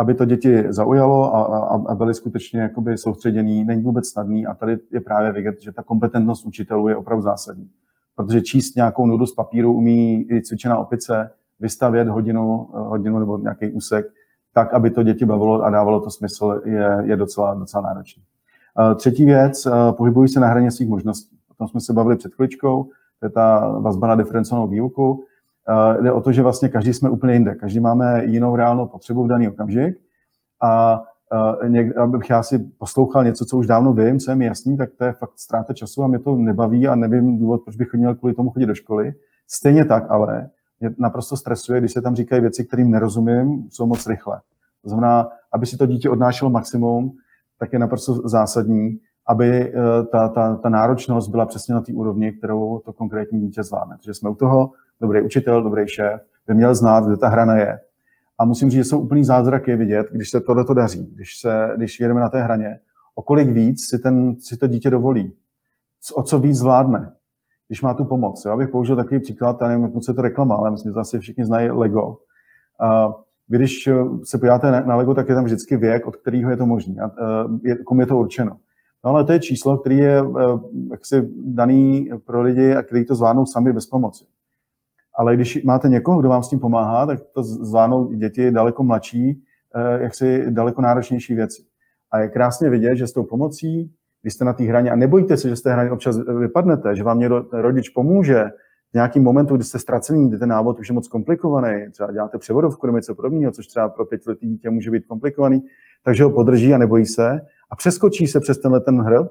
aby 0.01 0.13
to 0.13 0.25
děti 0.25 0.63
zaujalo 0.69 1.35
a, 1.35 1.43
a, 1.43 1.81
a 1.87 1.95
byly 1.95 2.13
skutečně 2.13 2.61
jakoby 2.61 2.97
soustředěný, 2.97 3.63
není 3.63 3.83
vůbec 3.83 4.07
snadný 4.07 4.45
a 4.45 4.53
tady 4.53 4.77
je 4.91 5.01
právě 5.01 5.31
vidět, 5.31 5.61
že 5.61 5.71
ta 5.71 5.83
kompetentnost 5.83 6.45
učitelů 6.45 6.87
je 6.87 6.95
opravdu 6.95 7.21
zásadní. 7.21 7.69
Protože 8.15 8.41
číst 8.41 8.75
nějakou 8.75 9.05
nudu 9.05 9.25
z 9.25 9.35
papíru 9.35 9.73
umí 9.73 10.27
i 10.31 10.41
cvičená 10.41 10.77
opice, 10.77 11.31
vystavět 11.59 12.07
hodinu, 12.07 12.67
hodinu 12.71 13.19
nebo 13.19 13.37
nějaký 13.37 13.71
úsek, 13.71 14.05
tak, 14.53 14.73
aby 14.73 14.89
to 14.89 15.03
děti 15.03 15.25
bavilo 15.25 15.61
a 15.61 15.69
dávalo 15.69 15.99
to 16.01 16.09
smysl, 16.09 16.61
je, 16.65 16.97
je 17.03 17.15
docela, 17.15 17.53
docela 17.53 17.83
náročný. 17.83 18.23
Třetí 18.95 19.25
věc, 19.25 19.67
pohybují 19.91 20.27
se 20.27 20.39
na 20.39 20.47
hraně 20.47 20.71
svých 20.71 20.89
možností. 20.89 21.37
O 21.51 21.53
tom 21.53 21.67
jsme 21.67 21.81
se 21.81 21.93
bavili 21.93 22.15
před 22.17 22.33
chvíličkou, 22.33 22.83
to 23.19 23.25
je 23.25 23.29
ta 23.29 23.77
vazba 23.79 24.07
na 24.07 24.15
diferencovanou 24.15 24.67
výuku. 24.67 25.23
Jde 26.01 26.11
o 26.11 26.21
to, 26.21 26.31
že 26.31 26.41
vlastně 26.41 26.69
každý 26.69 26.93
jsme 26.93 27.09
úplně 27.09 27.33
jinde. 27.33 27.55
Každý 27.55 27.79
máme 27.79 28.25
jinou 28.25 28.55
reálnou 28.55 28.87
potřebu 28.87 29.23
v 29.23 29.27
daný 29.27 29.47
okamžik 29.47 29.97
a 30.61 31.01
uh, 31.61 31.69
něk, 31.69 31.97
abych 31.97 32.29
já 32.29 32.43
si 32.43 32.59
poslouchal 32.59 33.23
něco, 33.23 33.45
co 33.45 33.57
už 33.57 33.67
dávno 33.67 33.93
vím, 33.93 34.19
co 34.19 34.31
je 34.31 34.35
mi 34.35 34.45
jasný, 34.45 34.77
tak 34.77 34.89
to 34.97 35.05
je 35.05 35.13
fakt 35.13 35.31
ztráta 35.35 35.73
času 35.73 36.03
a 36.03 36.07
mě 36.07 36.19
to 36.19 36.35
nebaví 36.35 36.87
a 36.87 36.95
nevím 36.95 37.39
důvod, 37.39 37.61
proč 37.63 37.75
bych 37.75 37.93
měl 37.93 38.15
kvůli 38.15 38.33
tomu 38.33 38.49
chodit 38.49 38.65
do 38.65 38.75
školy. 38.75 39.13
Stejně 39.47 39.85
tak 39.85 40.05
ale 40.09 40.49
mě 40.79 40.89
naprosto 40.97 41.37
stresuje, 41.37 41.79
když 41.79 41.91
se 41.91 42.01
tam 42.01 42.15
říkají 42.15 42.41
věci, 42.41 42.65
kterým 42.65 42.91
nerozumím, 42.91 43.67
jsou 43.69 43.85
moc 43.85 44.07
rychle. 44.07 44.41
To 44.83 44.89
znamená, 44.89 45.29
aby 45.53 45.65
si 45.65 45.77
to 45.77 45.85
dítě 45.85 46.09
odnášelo 46.09 46.51
maximum, 46.51 47.11
tak 47.59 47.73
je 47.73 47.79
naprosto 47.79 48.13
zásadní, 48.13 48.97
aby 49.27 49.73
uh, 49.73 50.05
ta, 50.11 50.27
ta, 50.27 50.55
ta 50.55 50.69
náročnost 50.69 51.29
byla 51.29 51.45
přesně 51.45 51.75
na 51.75 51.81
té 51.81 51.93
úrovni, 51.93 52.31
kterou 52.31 52.79
to 52.85 52.93
konkrétní 52.93 53.39
dítě 53.39 53.63
zvládne. 53.63 53.95
Takže 53.95 54.13
jsme 54.13 54.29
u 54.29 54.35
toho, 54.35 54.71
dobrý 55.01 55.21
učitel, 55.21 55.63
dobrý 55.63 55.87
šéf, 55.87 56.21
by 56.47 56.53
měl 56.53 56.75
znát, 56.75 57.05
kde 57.05 57.17
ta 57.17 57.27
hrana 57.27 57.57
je. 57.57 57.79
A 58.37 58.45
musím 58.45 58.69
říct, 58.69 58.77
že 58.77 58.89
jsou 58.89 58.99
úplný 58.99 59.23
zázraky 59.23 59.75
vidět, 59.75 60.07
když 60.11 60.29
se 60.29 60.41
tohle 60.41 60.65
to 60.65 60.73
daří, 60.73 61.11
když, 61.15 61.39
se, 61.39 61.73
když 61.77 61.99
jedeme 61.99 62.19
na 62.19 62.29
té 62.29 62.43
hraně, 62.43 62.79
o 63.15 63.21
kolik 63.21 63.49
víc 63.49 63.89
si, 63.89 63.99
ten, 63.99 64.35
si 64.39 64.57
to 64.57 64.67
dítě 64.67 64.89
dovolí, 64.89 65.33
o 66.15 66.23
co 66.23 66.39
víc 66.39 66.57
zvládne, 66.57 67.11
když 67.67 67.81
má 67.81 67.93
tu 67.93 68.05
pomoc. 68.05 68.45
Já 68.45 68.57
bych 68.57 68.69
použil 68.69 68.95
takový 68.95 69.19
příklad, 69.19 69.57
já 69.61 69.67
nevím, 69.67 69.83
jak 69.83 70.03
se 70.03 70.13
to 70.13 70.21
reklama, 70.21 70.55
ale 70.55 70.71
myslím, 70.71 70.89
že 70.89 70.93
to 70.93 70.99
asi 70.99 71.19
všichni 71.19 71.45
znají 71.45 71.69
Lego. 71.69 72.17
A 72.79 73.13
když 73.47 73.89
se 74.23 74.37
podíváte 74.37 74.71
na 74.71 74.95
Lego, 74.95 75.13
tak 75.13 75.29
je 75.29 75.35
tam 75.35 75.43
vždycky 75.43 75.77
věk, 75.77 76.07
od 76.07 76.15
kterého 76.15 76.51
je 76.51 76.57
to 76.57 76.65
možné, 76.65 76.95
komu 77.85 78.01
je 78.01 78.07
to 78.07 78.17
určeno. 78.17 78.57
No 79.05 79.09
ale 79.11 79.23
to 79.23 79.31
je 79.31 79.39
číslo, 79.39 79.77
který 79.77 79.97
je 79.97 80.19
eh, 80.19 80.59
jaksi 80.91 81.29
daný 81.45 82.09
pro 82.25 82.41
lidi 82.41 82.75
a 82.75 82.83
který 82.83 83.05
to 83.05 83.15
zvládnou 83.15 83.45
sami 83.45 83.73
bez 83.73 83.85
pomoci. 83.85 84.25
Ale 85.17 85.35
když 85.35 85.63
máte 85.63 85.89
někoho, 85.89 86.19
kdo 86.19 86.29
vám 86.29 86.43
s 86.43 86.49
tím 86.49 86.59
pomáhá, 86.59 87.05
tak 87.05 87.19
to 87.33 87.43
zvládnou 87.43 88.13
děti 88.13 88.51
daleko 88.51 88.83
mladší, 88.83 89.43
eh, 89.75 90.03
jaksi 90.03 90.45
daleko 90.49 90.81
náročnější 90.81 91.35
věci. 91.35 91.63
A 92.11 92.19
je 92.19 92.27
krásně 92.27 92.69
vidět, 92.69 92.95
že 92.95 93.07
s 93.07 93.13
tou 93.13 93.23
pomocí, 93.23 93.91
když 94.21 94.33
jste 94.33 94.45
na 94.45 94.53
té 94.53 94.63
hraně, 94.63 94.91
a 94.91 94.95
nebojte 94.95 95.37
se, 95.37 95.49
že 95.49 95.55
z 95.55 95.61
té 95.61 95.73
hraně 95.73 95.91
občas 95.91 96.17
vypadnete, 96.39 96.95
že 96.95 97.03
vám 97.03 97.19
někdo, 97.19 97.45
rodič 97.51 97.89
pomůže, 97.89 98.43
v 98.91 98.93
nějakém 98.93 99.23
momentu, 99.23 99.55
kdy 99.55 99.63
jste 99.63 99.79
ztracený, 99.79 100.29
kdy 100.29 100.37
ten 100.37 100.49
návod 100.49 100.79
už 100.79 100.89
je 100.89 100.93
moc 100.93 101.07
komplikovaný, 101.07 101.91
třeba 101.91 102.11
děláte 102.11 102.37
převodovku 102.37 102.87
nebo 102.87 102.97
něco 102.97 103.15
podobného, 103.15 103.51
což 103.51 103.67
třeba 103.67 103.89
pro 103.89 104.05
pětiletý 104.05 104.47
dítě 104.47 104.69
může 104.69 104.91
být 104.91 105.05
komplikovaný, 105.05 105.61
takže 106.03 106.23
ho 106.23 106.29
podrží 106.29 106.73
a 106.73 106.77
nebojí 106.77 107.05
se 107.05 107.39
a 107.71 107.75
přeskočí 107.75 108.27
se 108.27 108.39
přes 108.39 108.57
tenhle 108.57 108.81
ten 108.81 109.01
hrb, 109.01 109.27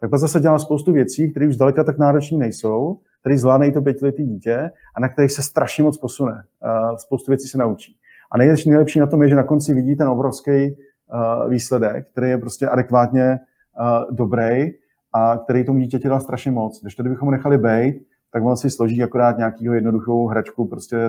tak 0.00 0.10
pak 0.10 0.20
zase 0.20 0.40
dělá 0.40 0.58
spoustu 0.58 0.92
věcí, 0.92 1.30
které 1.30 1.48
už 1.48 1.54
zdaleka 1.54 1.84
tak 1.84 1.98
náročné 1.98 2.38
nejsou, 2.38 2.98
které 3.20 3.38
zvládne 3.38 3.72
to 3.72 3.82
pětiletý 3.82 4.24
dítě 4.24 4.70
a 4.96 5.00
na 5.00 5.08
kterých 5.08 5.32
se 5.32 5.42
strašně 5.42 5.84
moc 5.84 5.98
posune. 5.98 6.42
Spoustu 6.96 7.30
věcí 7.30 7.48
se 7.48 7.58
naučí. 7.58 7.96
A 8.32 8.38
nejlepší, 8.38 8.70
nejlepší 8.70 9.00
na 9.00 9.06
tom 9.06 9.22
je, 9.22 9.28
že 9.28 9.34
na 9.34 9.42
konci 9.42 9.74
vidí 9.74 9.96
ten 9.96 10.08
obrovský 10.08 10.76
výsledek, 11.48 12.08
který 12.12 12.30
je 12.30 12.38
prostě 12.38 12.68
adekvátně 12.68 13.38
dobrý 14.10 14.70
a 15.12 15.36
který 15.36 15.64
tomu 15.64 15.78
dítěti 15.78 16.08
dá 16.08 16.20
strašně 16.20 16.50
moc. 16.50 16.82
Když 16.82 16.94
to 16.94 17.02
kdybychom 17.02 17.26
ho 17.26 17.32
nechali 17.32 17.58
být, 17.58 18.06
tak 18.32 18.44
on 18.44 18.56
si 18.56 18.70
složí 18.70 19.02
akorát 19.02 19.38
nějakého 19.38 19.74
jednoduchou 19.74 20.26
hračku, 20.26 20.66
prostě, 20.66 21.08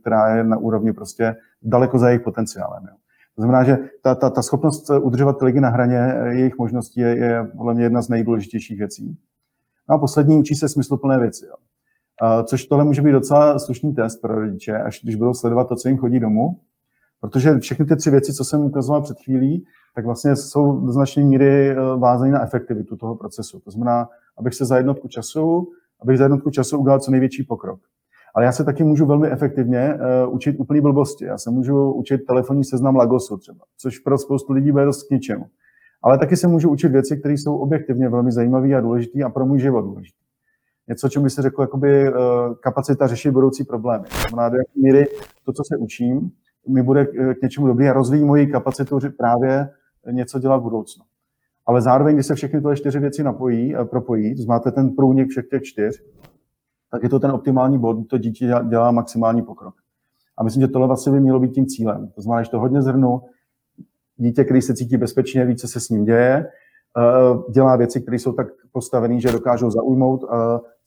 která 0.00 0.36
je 0.36 0.44
na 0.44 0.56
úrovni 0.56 0.92
prostě 0.92 1.36
daleko 1.62 1.98
za 1.98 2.08
jejich 2.08 2.22
potenciálem. 2.22 2.82
Jo. 2.82 2.96
To 3.36 3.42
znamená, 3.42 3.64
že 3.64 3.78
ta, 4.02 4.14
ta, 4.14 4.30
ta 4.30 4.42
schopnost 4.42 4.90
udržovat 4.90 5.42
lidi 5.42 5.60
na 5.60 5.68
hraně 5.68 6.14
jejich 6.30 6.58
možností 6.58 7.00
je, 7.00 7.16
je 7.16 7.44
podle 7.56 7.74
mě 7.74 7.82
jedna 7.82 8.02
z 8.02 8.08
nejdůležitějších 8.08 8.78
věcí. 8.78 9.18
No 9.88 9.94
a 9.94 9.98
poslední 9.98 10.38
učí 10.38 10.54
se 10.54 10.68
smysluplné 10.68 11.18
věci. 11.18 11.46
Jo. 11.46 11.54
Což 12.44 12.66
tohle 12.66 12.84
může 12.84 13.02
být 13.02 13.12
docela 13.12 13.58
slušný 13.58 13.94
test 13.94 14.16
pro 14.16 14.34
rodiče, 14.34 14.78
až 14.78 15.00
když 15.02 15.16
budou 15.16 15.34
sledovat 15.34 15.68
to, 15.68 15.76
co 15.76 15.88
jim 15.88 15.98
chodí 15.98 16.20
domů, 16.20 16.60
protože 17.20 17.58
všechny 17.58 17.86
ty 17.86 17.96
tři 17.96 18.10
věci, 18.10 18.32
co 18.32 18.44
jsem 18.44 18.60
ukazoval 18.60 19.02
před 19.02 19.16
chvílí, 19.24 19.64
tak 19.94 20.04
vlastně 20.04 20.36
jsou 20.36 20.80
do 20.80 20.92
značné 20.92 21.24
míry 21.24 21.70
eh, 21.70 21.74
vázané 21.96 22.30
na 22.30 22.42
efektivitu 22.42 22.96
toho 22.96 23.16
procesu. 23.16 23.60
To 23.60 23.70
znamená, 23.70 24.08
abych 24.38 24.54
se 24.54 24.64
za 24.64 24.76
jednotku 24.76 25.08
času, 25.08 25.68
abych 26.02 26.18
za 26.18 26.24
jednotku 26.24 26.50
času 26.50 26.78
udělal 26.78 27.00
co 27.00 27.10
největší 27.10 27.42
pokrok. 27.42 27.80
Ale 28.36 28.44
já 28.44 28.52
se 28.52 28.64
taky 28.64 28.84
můžu 28.84 29.06
velmi 29.06 29.28
efektivně 29.30 29.94
uh, 29.94 30.34
učit 30.34 30.56
úplný 30.58 30.80
blbosti. 30.80 31.24
Já 31.24 31.38
se 31.38 31.50
můžu 31.50 31.92
učit 31.92 32.18
telefonní 32.18 32.64
seznam 32.64 32.96
Lagosu 32.96 33.36
třeba, 33.36 33.64
což 33.78 33.98
pro 33.98 34.18
spoustu 34.18 34.52
lidí 34.52 34.72
bude 34.72 34.84
dost 34.84 35.02
k 35.02 35.10
ničemu. 35.10 35.44
Ale 36.02 36.18
taky 36.18 36.36
se 36.36 36.48
můžu 36.48 36.70
učit 36.70 36.88
věci, 36.88 37.16
které 37.16 37.34
jsou 37.34 37.56
objektivně 37.56 38.08
velmi 38.08 38.32
zajímavé 38.32 38.74
a 38.74 38.80
důležité 38.80 39.22
a 39.22 39.28
pro 39.28 39.46
můj 39.46 39.60
život 39.60 39.80
důležité. 39.82 40.18
Něco, 40.88 41.08
čemu 41.08 41.22
by 41.22 41.30
se 41.30 41.42
řekl, 41.42 41.62
jakoby 41.62 42.08
uh, 42.08 42.16
kapacita 42.54 43.06
řešit 43.06 43.30
budoucí 43.30 43.64
problémy. 43.64 44.04
To 44.04 44.28
znamená, 44.28 44.48
do 44.48 44.56
jaké 44.56 44.80
míry 44.82 45.06
to, 45.44 45.52
co 45.52 45.62
se 45.66 45.76
učím, 45.76 46.30
mi 46.68 46.82
bude 46.82 47.06
k 47.06 47.42
něčemu 47.42 47.66
dobrý 47.66 47.88
a 47.88 47.92
rozvíjí 47.92 48.24
moji 48.24 48.46
kapacitu 48.46 48.98
právě 49.18 49.68
něco 50.10 50.38
dělat 50.38 50.56
v 50.56 50.62
budoucnu. 50.62 51.04
Ale 51.66 51.82
zároveň, 51.82 52.14
když 52.14 52.26
se 52.26 52.34
všechny 52.34 52.60
tyhle 52.60 52.76
čtyři 52.76 52.98
věci 52.98 53.22
napojí, 53.22 53.74
propojí, 53.90 54.36
to 54.36 54.42
máte 54.48 54.70
ten 54.70 54.90
průnik 54.90 55.28
všech 55.28 55.46
těch 55.48 55.62
čtyř, 55.62 56.02
tak 56.90 57.02
je 57.02 57.08
to 57.08 57.20
ten 57.20 57.30
optimální 57.30 57.78
bod, 57.78 58.08
to 58.08 58.18
dítě 58.18 58.54
dělá 58.68 58.90
maximální 58.90 59.42
pokrok. 59.42 59.74
A 60.36 60.44
myslím, 60.44 60.60
že 60.60 60.68
tohle 60.68 60.86
vlastně 60.86 61.12
by 61.12 61.20
mělo 61.20 61.40
být 61.40 61.52
tím 61.52 61.66
cílem. 61.66 62.08
To 62.14 62.20
znamená, 62.22 62.42
že 62.42 62.50
to 62.50 62.60
hodně 62.60 62.82
zhrnu, 62.82 63.22
dítě, 64.16 64.44
který 64.44 64.62
se 64.62 64.74
cítí 64.74 64.96
bezpečně, 64.96 65.44
ví, 65.44 65.56
co 65.56 65.68
se 65.68 65.80
s 65.80 65.88
ním 65.88 66.04
děje, 66.04 66.46
eh, 66.98 67.52
dělá 67.52 67.76
věci, 67.76 68.00
které 68.00 68.18
jsou 68.18 68.32
tak 68.32 68.46
postavené, 68.72 69.20
že 69.20 69.32
dokážou 69.32 69.70
zaujmout, 69.70 70.24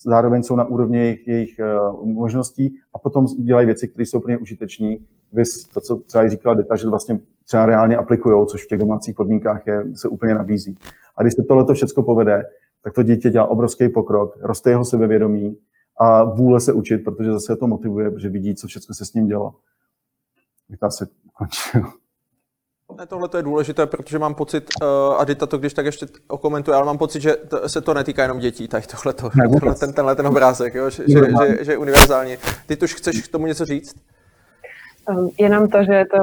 zároveň 0.06 0.43
jsou 0.43 0.56
na 0.56 0.64
úrovni 0.64 0.97
jejich, 0.97 1.28
jejich 1.28 1.60
eh, 1.60 1.66
možností 2.04 2.76
a 2.93 3.00
potom 3.00 3.26
dělají 3.26 3.66
věci, 3.66 3.88
které 3.88 4.06
jsou 4.06 4.20
pro 4.20 4.32
ně 4.32 4.38
užitečné. 4.38 4.95
Vys 5.34 5.68
to, 5.68 5.82
co 5.82 5.95
třeba 5.95 6.30
říkala 6.30 6.56
Deta, 6.56 6.76
že 6.76 6.88
vlastně 6.88 7.20
třeba 7.45 7.66
reálně 7.66 7.97
aplikují, 7.97 8.47
což 8.47 8.66
v 8.66 8.68
těch 8.68 8.80
domácích 8.80 9.16
podmínkách 9.16 9.68
je, 9.68 9.84
se 9.93 10.08
úplně 10.08 10.34
nabízí. 10.36 10.78
A 11.18 11.22
když 11.22 11.34
se 11.34 11.43
tohle 11.43 11.74
všechno 11.74 12.04
povede, 12.04 12.43
tak 12.84 12.93
to 12.93 13.04
dítě 13.04 13.30
dělá 13.30 13.45
obrovský 13.45 13.89
pokrok, 13.89 14.38
roste 14.41 14.70
jeho 14.70 14.86
sebevědomí, 14.86 15.58
a 16.00 16.24
vůle 16.24 16.60
se 16.60 16.74
učit, 16.74 16.97
protože 16.97 17.32
zase 17.32 17.56
to 17.56 17.68
motivuje, 17.68 18.12
protože 18.12 18.30
vidí, 18.30 18.56
co 18.56 18.68
všechno 18.68 18.95
se 18.95 19.06
s 19.06 19.14
ním 19.14 19.28
dělo. 19.28 19.56
Bych 20.70 20.80
to 20.80 20.86
asi 20.86 21.06
končil. 21.34 21.82
Ne, 22.97 23.06
tohle 23.06 23.30
to 23.30 23.38
je 23.38 23.43
důležité, 23.43 23.86
protože 23.86 24.20
mám 24.20 24.36
pocit, 24.36 24.70
uh, 24.82 25.22
a 25.22 25.24
Dita 25.26 25.45
to 25.45 25.58
když 25.58 25.74
tak 25.74 25.86
ještě 25.86 26.08
okomentuje, 26.28 26.78
ale 26.78 26.86
mám 26.86 26.97
pocit, 26.97 27.22
že 27.22 27.36
to, 27.36 27.70
se 27.70 27.82
to 27.82 27.93
netýká 27.93 28.22
jenom 28.22 28.39
dětí, 28.39 28.68
tady 28.68 28.84
tohle, 28.88 29.14
tohle 29.14 29.76
ten, 29.76 29.93
tenhle 29.93 30.16
ten 30.16 30.28
obrázek, 30.28 30.74
jo, 30.74 30.89
že, 30.89 31.04
že, 31.08 31.20
že, 31.20 31.66
že 31.66 31.72
je 31.72 31.78
univerzální. 31.78 32.38
Ty 32.66 32.76
tuž 32.76 32.93
chceš 32.93 33.28
k 33.28 33.32
tomu 33.32 33.45
něco 33.45 33.66
říct? 33.66 33.95
Um, 35.10 35.30
jenom 35.39 35.68
to, 35.68 35.84
že 35.84 35.93
je 35.93 36.06
to 36.06 36.18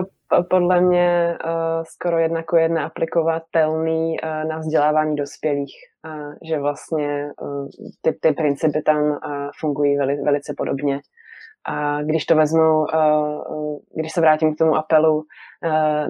podle 0.51 0.81
mě 0.81 1.39
uh, 1.45 1.51
skoro 1.85 2.19
jedna 2.19 2.43
ku 2.43 2.57
jedna 2.57 2.87
aplikovatelný 2.87 4.17
uh, 4.23 4.49
na 4.49 4.59
vzdělávání 4.59 5.17
dospělých, 5.17 5.75
uh, 6.07 6.35
že 6.49 6.59
vlastně 6.59 7.31
ty, 8.03 8.13
ty 8.13 8.33
principy 8.33 8.83
tam 8.83 9.19
fungují 9.61 9.97
veli, 9.97 10.17
velice 10.17 10.55
podobně. 10.57 11.01
A 11.69 12.03
když 12.03 12.25
to 12.27 12.37
vezmu, 12.37 12.85
když 13.95 14.13
se 14.13 14.21
vrátím 14.21 14.55
k 14.55 14.59
tomu 14.59 14.75
apelu 14.77 15.25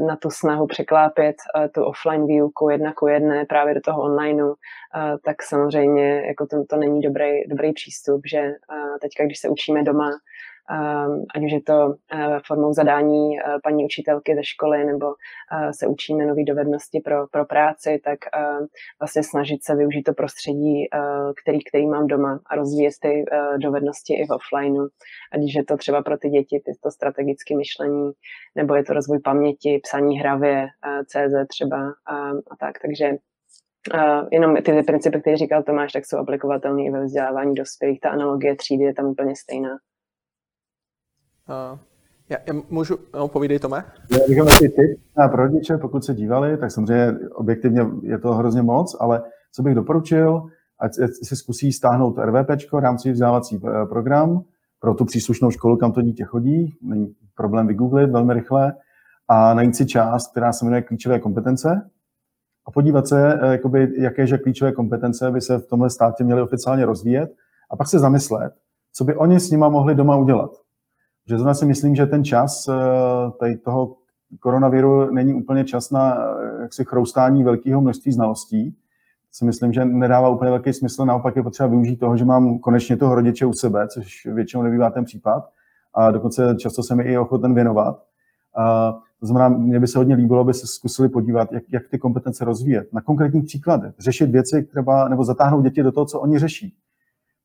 na 0.06 0.16
tu 0.16 0.30
snahu 0.30 0.66
překlápět 0.66 1.36
uh, 1.56 1.66
tu 1.74 1.84
offline 1.84 2.26
výuku 2.26 2.68
jedna 2.70 2.92
ku 2.92 3.06
jedné 3.06 3.44
právě 3.44 3.74
do 3.74 3.80
toho 3.80 4.02
onlineu, 4.02 4.54
tak 5.24 5.42
samozřejmě 5.42 6.22
jako 6.26 6.46
to, 6.46 6.64
to 6.70 6.76
není 6.76 7.00
dobrý, 7.00 7.48
dobrý 7.48 7.72
přístup, 7.72 8.20
že 8.30 8.52
teďka, 9.00 9.24
když 9.24 9.40
se 9.40 9.48
učíme 9.48 9.82
doma, 9.82 10.10
ať 11.34 11.44
už 11.44 11.52
je 11.52 11.62
to 11.62 11.94
eh, 12.12 12.40
formou 12.46 12.72
zadání 12.72 13.38
eh, 13.38 13.42
paní 13.62 13.84
učitelky 13.84 14.34
ze 14.34 14.44
školy 14.44 14.84
nebo 14.84 15.06
eh, 15.52 15.72
se 15.72 15.86
učíme 15.86 16.26
nové 16.26 16.44
dovednosti 16.44 17.00
pro, 17.00 17.26
pro 17.26 17.44
práci, 17.44 18.00
tak 18.04 18.18
vlastně 19.00 19.22
snažit 19.22 19.64
se 19.64 19.74
využít 19.74 20.02
to 20.02 20.12
prostředí, 20.12 20.88
který, 21.42 21.64
který 21.64 21.86
mám 21.86 22.06
doma 22.06 22.40
a 22.46 22.56
rozvíjet 22.56 22.92
ty 23.00 23.24
dovednosti 23.58 24.14
i 24.14 24.26
v 24.26 24.30
offlineu. 24.30 24.88
Ať 25.32 25.40
už 25.44 25.54
je 25.54 25.64
to 25.64 25.76
třeba 25.76 26.02
pro 26.02 26.18
ty 26.18 26.28
děti, 26.28 26.62
ty 26.64 26.72
to 26.82 26.90
strategické 26.90 27.56
myšlení, 27.56 28.12
nebo 28.54 28.74
je 28.74 28.84
to 28.84 28.92
rozvoj 28.92 29.18
paměti, 29.18 29.80
psaní 29.82 30.18
hravě, 30.18 30.68
CZ 31.06 31.48
třeba 31.48 31.92
a 32.50 32.56
tak. 32.60 32.78
Takže 32.82 33.10
Uh, 33.94 34.28
jenom 34.32 34.56
ty 34.56 34.82
principy, 34.82 35.20
které 35.20 35.36
říkal 35.36 35.62
Tomáš, 35.62 35.92
tak 35.92 36.06
jsou 36.06 36.18
aplikovatelné 36.18 36.84
i 36.84 36.90
ve 36.90 37.04
vzdělávání 37.04 37.54
dospělých. 37.54 38.00
Ta 38.00 38.10
analogie 38.10 38.56
třídy 38.56 38.84
je 38.84 38.94
tam 38.94 39.06
úplně 39.06 39.36
stejná. 39.36 39.78
Uh, 41.48 41.78
já, 42.28 42.36
já 42.46 42.54
můžu, 42.70 42.98
no, 43.14 43.28
povídej 43.28 43.58
Tome. 43.58 43.84
Já 44.10 44.18
bych 44.28 44.38
takový 44.38 44.68
tip 44.68 45.00
na 45.16 45.26
rodiče, 45.26 45.76
pokud 45.76 46.04
se 46.04 46.14
dívali, 46.14 46.56
tak 46.56 46.70
samozřejmě 46.70 47.18
objektivně 47.34 47.86
je 48.02 48.18
to 48.18 48.34
hrozně 48.34 48.62
moc, 48.62 48.96
ale 49.00 49.22
co 49.52 49.62
bych 49.62 49.74
doporučil, 49.74 50.42
ať 50.78 50.94
si 51.22 51.36
zkusí 51.36 51.72
stáhnout 51.72 52.18
RVP, 52.18 52.50
rámci 52.78 53.12
vzdělávací 53.12 53.56
eh, 53.56 53.86
program, 53.86 54.42
pro 54.80 54.94
tu 54.94 55.04
příslušnou 55.04 55.50
školu, 55.50 55.76
kam 55.76 55.92
to 55.92 56.02
dítě 56.02 56.24
chodí, 56.24 56.78
není 56.82 57.14
problém 57.34 57.66
vygooglit 57.66 58.10
velmi 58.10 58.34
rychle, 58.34 58.74
a 59.28 59.54
najít 59.54 59.76
si 59.76 59.86
část, 59.86 60.30
která 60.30 60.52
se 60.52 60.64
jmenuje 60.64 60.82
klíčové 60.82 61.20
kompetence. 61.20 61.90
A 62.66 62.70
podívat 62.70 63.08
se, 63.08 63.38
eh, 63.42 63.52
jakoby, 63.52 63.92
jaké 63.98 64.26
že 64.26 64.38
klíčové 64.38 64.72
kompetence 64.72 65.30
by 65.30 65.40
se 65.40 65.58
v 65.58 65.66
tomhle 65.66 65.90
státě 65.90 66.24
měly 66.24 66.42
oficiálně 66.42 66.86
rozvíjet. 66.86 67.30
A 67.70 67.76
pak 67.76 67.88
se 67.88 67.98
zamyslet, 67.98 68.52
co 68.92 69.04
by 69.04 69.16
oni 69.16 69.40
s 69.40 69.50
nima 69.50 69.68
mohli 69.68 69.94
doma 69.94 70.16
udělat 70.16 70.50
že 71.28 71.36
zrovna 71.36 71.54
si 71.54 71.66
myslím, 71.66 71.94
že 71.94 72.06
ten 72.06 72.24
čas 72.24 72.68
eh, 72.68 72.72
tady 73.40 73.56
toho 73.56 73.96
koronaviru 74.40 75.14
není 75.14 75.34
úplně 75.34 75.64
čas 75.64 75.90
na 75.90 76.16
eh, 76.16 76.62
jaksi 76.62 76.84
chroustání 76.84 77.44
velkého 77.44 77.80
množství 77.80 78.12
znalostí. 78.12 78.76
Si 79.32 79.44
myslím, 79.44 79.72
že 79.72 79.84
nedává 79.84 80.28
úplně 80.28 80.50
velký 80.50 80.72
smysl, 80.72 81.04
naopak 81.04 81.36
je 81.36 81.42
potřeba 81.42 81.66
využít 81.66 81.96
toho, 81.96 82.16
že 82.16 82.24
mám 82.24 82.58
konečně 82.58 82.96
toho 82.96 83.14
rodiče 83.14 83.46
u 83.46 83.52
sebe, 83.52 83.88
což 83.88 84.26
většinou 84.26 84.62
nebývá 84.62 84.90
ten 84.90 85.04
případ. 85.04 85.48
A 85.94 86.10
dokonce 86.10 86.54
často 86.58 86.82
se 86.82 86.94
mi 86.94 87.02
i 87.02 87.18
ochoten 87.18 87.54
věnovat. 87.54 88.02
A 88.56 88.92
to 89.20 89.26
znamená, 89.26 89.48
mně 89.48 89.80
by 89.80 89.86
se 89.86 89.98
hodně 89.98 90.14
líbilo, 90.14 90.40
aby 90.40 90.54
se 90.54 90.66
zkusili 90.66 91.08
podívat, 91.08 91.52
jak, 91.52 91.62
jak 91.72 91.88
ty 91.88 91.98
kompetence 91.98 92.44
rozvíjet. 92.44 92.92
Na 92.92 93.00
konkrétních 93.00 93.44
příkladech. 93.44 93.94
Řešit 93.98 94.30
věci, 94.30 94.62
třeba, 94.62 95.08
nebo 95.08 95.24
zatáhnout 95.24 95.64
děti 95.64 95.82
do 95.82 95.92
toho, 95.92 96.06
co 96.06 96.20
oni 96.20 96.38
řeší. 96.38 96.74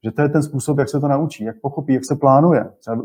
Že 0.04 0.12
to 0.12 0.22
je 0.22 0.30
ten 0.30 0.44
způsob, 0.44 0.78
jak 0.78 0.90
se 0.90 1.00
to 1.00 1.08
naučí, 1.08 1.44
jak 1.44 1.56
pochopí, 1.62 1.94
jak 1.94 2.06
se 2.06 2.16
plánuje. 2.16 2.70
Třeba 2.80 3.02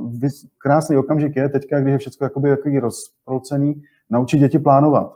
krásný 0.59 0.97
okamžik 0.97 1.37
je 1.37 1.49
teďka, 1.49 1.81
když 1.81 1.93
je 1.93 1.99
všechno 1.99 2.29
takový 2.29 2.79
rozproucený, 2.79 3.83
naučit 4.11 4.39
děti 4.39 4.59
plánovat. 4.59 5.13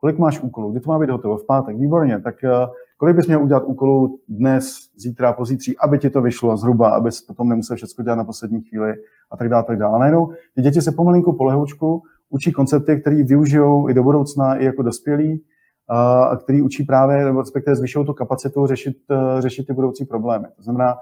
Kolik 0.00 0.18
máš 0.18 0.40
úkolů, 0.40 0.70
kdy 0.70 0.80
to 0.80 0.90
má 0.90 0.98
být 0.98 1.10
hotovo? 1.10 1.36
V 1.36 1.46
pátek, 1.46 1.76
výborně. 1.76 2.20
Tak 2.20 2.34
uh, 2.44 2.74
kolik 2.96 3.16
bys 3.16 3.26
měl 3.26 3.42
udělat 3.42 3.62
úkolů 3.66 4.18
dnes, 4.28 4.76
zítra, 4.96 5.32
pozítří, 5.32 5.78
aby 5.78 5.98
ti 5.98 6.10
to 6.10 6.22
vyšlo 6.22 6.56
zhruba, 6.56 6.88
abys 6.88 7.20
potom 7.20 7.48
nemusel 7.48 7.76
všechno 7.76 8.04
dělat 8.04 8.16
na 8.16 8.24
poslední 8.24 8.62
chvíli 8.62 8.94
a 9.30 9.36
tak 9.36 9.48
dále, 9.48 9.64
tak 9.64 9.78
dále. 9.78 9.94
A 9.94 9.98
najednou 9.98 10.32
ty 10.54 10.62
děti 10.62 10.82
se 10.82 10.92
pomalinku 10.92 11.32
po 11.32 11.44
lehoučku 11.44 12.02
učí 12.30 12.52
koncepty, 12.52 13.00
které 13.00 13.22
využijou 13.22 13.88
i 13.88 13.94
do 13.94 14.02
budoucna, 14.02 14.54
i 14.54 14.64
jako 14.64 14.82
dospělí, 14.82 15.44
a 15.88 16.36
který 16.36 16.62
učí 16.62 16.84
právě, 16.84 17.24
nebo 17.24 17.40
respektive 17.40 17.76
zvyšují 17.76 18.06
tu 18.06 18.12
kapacitu 18.12 18.66
řešit, 18.66 18.96
uh, 19.10 19.40
řešit 19.40 19.66
ty 19.66 19.72
budoucí 19.72 20.04
problémy. 20.04 20.46
To 20.56 20.62
znamená, 20.62 20.96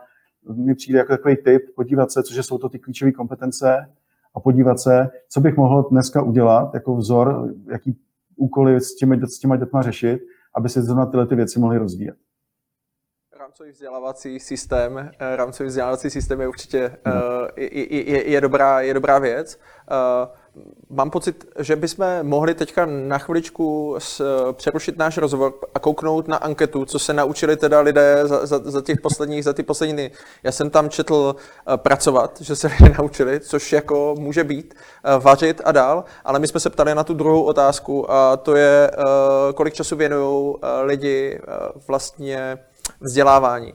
mi 0.55 0.75
přijde 0.75 0.99
jako 0.99 1.13
takový 1.13 1.37
tip, 1.37 1.63
podívat 1.77 2.13
se, 2.13 2.23
což 2.23 2.47
jsou 2.47 2.59
to 2.59 2.69
ty 2.69 2.79
klíčové 2.79 3.13
kompetence 3.13 3.87
a 4.35 4.41
podívat 4.41 4.81
se, 4.81 5.09
co 5.29 5.41
bych 5.41 5.57
mohl 5.57 5.89
dneska 5.91 6.23
udělat 6.23 6.75
jako 6.75 6.97
vzor, 6.97 7.55
jaký 7.73 7.99
úkoly 8.37 8.81
s 8.81 8.97
těmi, 8.97 9.27
s 9.27 9.39
těma 9.39 9.57
dětma 9.57 9.83
řešit, 9.83 10.21
aby 10.55 10.69
se 10.69 10.83
zrovna 10.83 11.07
tyhle 11.07 11.27
ty 11.27 11.35
věci 11.35 11.61
mohly 11.61 11.79
rozvíjet. 11.79 12.17
Rámcový 13.51 13.71
vzdělávací 13.71 14.41
systém, 14.41 15.11
rámcový 15.37 15.69
vzdělávací 15.69 16.11
systém 16.11 16.41
je 16.41 16.49
určitě 16.49 16.97
je, 17.57 18.11
je, 18.11 18.31
je, 18.31 18.41
dobrá, 18.41 18.81
je 18.81 18.95
dobrá 18.95 19.19
věc 19.19 19.59
mám 20.91 21.11
pocit, 21.11 21.45
že 21.59 21.77
bychom 21.77 22.07
mohli 22.23 22.55
teďka 22.55 22.87
na 22.87 23.19
chviličku 23.19 23.97
přerušit 24.53 24.99
náš 24.99 25.19
rozhovor 25.19 25.55
a 25.75 25.79
kouknout 25.79 26.29
na 26.29 26.37
anketu, 26.37 26.85
co 26.85 26.99
se 26.99 27.13
naučili 27.13 27.57
teda 27.57 27.81
lidé 27.81 28.21
za, 28.25 28.47
za, 28.47 28.61
za 28.65 28.83
těch 28.83 29.01
posledních, 29.01 29.45
za 29.45 29.53
ty 29.53 29.63
poslední 29.63 29.93
dny. 29.93 30.11
Já 30.43 30.53
jsem 30.53 30.71
tam 30.71 30.91
četl 30.91 31.37
pracovat, 31.77 32.41
že 32.41 32.57
se 32.57 32.69
lidé 32.69 32.95
naučili, 32.99 33.41
což 33.41 33.73
jako 33.73 34.15
může 34.19 34.45
být, 34.45 34.75
vařit 35.19 35.61
a 35.65 35.73
dál, 35.73 36.05
ale 36.25 36.39
my 36.39 36.49
jsme 36.49 36.61
se 36.61 36.71
ptali 36.71 36.95
na 36.95 37.05
tu 37.05 37.15
druhou 37.15 37.43
otázku 37.43 38.11
a 38.11 38.37
to 38.37 38.57
je, 38.57 38.91
kolik 39.55 39.75
času 39.75 39.97
věnují 39.97 40.55
lidi 40.83 41.41
vlastně 41.89 42.59
vzdělávání. 43.01 43.75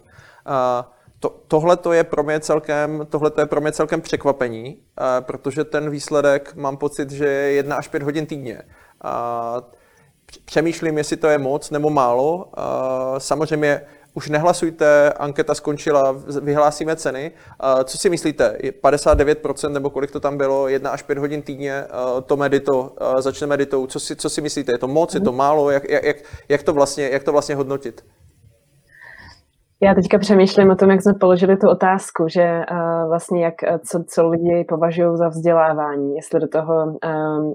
To, 1.20 1.30
tohle 1.48 1.78
to 1.78 1.94
je 1.94 2.04
pro 2.04 2.24
mě 2.24 2.40
celkem, 2.40 3.08
tohle 3.10 3.30
to 3.30 3.42
je 3.42 3.46
pro 3.46 3.62
mě 3.62 3.72
celkem 3.72 4.02
překvapení, 4.02 4.78
protože 5.20 5.64
ten 5.64 5.90
výsledek 5.90 6.56
mám 6.56 6.78
pocit, 6.78 7.12
že 7.12 7.26
je 7.26 7.52
jedna 7.52 7.76
až 7.76 7.88
pět 7.88 8.04
hodin 8.04 8.26
týdně. 8.26 8.62
Přemýšlím, 10.46 10.98
jestli 10.98 11.18
to 11.18 11.28
je 11.28 11.38
moc 11.38 11.72
nebo 11.72 11.90
málo. 11.90 12.52
Samozřejmě 13.18 13.82
už 14.16 14.30
nehlasujte, 14.30 15.14
anketa 15.14 15.56
skončila, 15.56 16.16
vyhlásíme 16.42 16.96
ceny. 16.96 17.32
Co 17.84 17.98
si 17.98 18.10
myslíte? 18.10 18.58
59% 18.84 19.72
nebo 19.72 19.90
kolik 19.90 20.12
to 20.12 20.20
tam 20.20 20.38
bylo, 20.38 20.68
jedna 20.68 20.90
až 20.90 21.02
pět 21.02 21.18
hodin 21.18 21.42
týdně, 21.42 21.86
to 22.26 22.38
medito, 22.38 22.80
uh, 22.82 23.22
začne 23.22 23.48
meditou. 23.48 23.88
Co 23.88 24.00
si, 24.00 24.16
co 24.16 24.30
si 24.30 24.42
myslíte? 24.42 24.72
Je 24.72 24.78
to 24.78 24.88
moc, 24.88 25.14
je 25.14 25.20
to 25.20 25.32
málo? 25.32 25.70
Jak, 25.70 25.90
jak, 25.90 26.16
jak, 26.50 26.64
to, 26.64 26.74
vlastně, 26.74 27.10
jak 27.10 27.24
to 27.24 27.32
vlastně 27.32 27.56
hodnotit? 27.56 28.06
Já 29.82 29.94
teďka 29.94 30.18
přemýšlím 30.20 30.70
o 30.70 30.76
tom, 30.76 30.90
jak 30.90 31.02
jsme 31.02 31.14
položili 31.14 31.58
tu 31.58 31.70
otázku, 31.70 32.28
že 32.28 32.62
uh, 32.72 33.08
vlastně 33.08 33.46
jak, 33.46 33.54
co, 33.88 34.04
co 34.08 34.30
lidi 34.30 34.66
považují 34.70 35.18
za 35.18 35.28
vzdělávání, 35.28 36.16
jestli 36.16 36.40
do 36.40 36.48
toho 36.48 36.86
uh, 36.86 37.46
uh, 37.46 37.54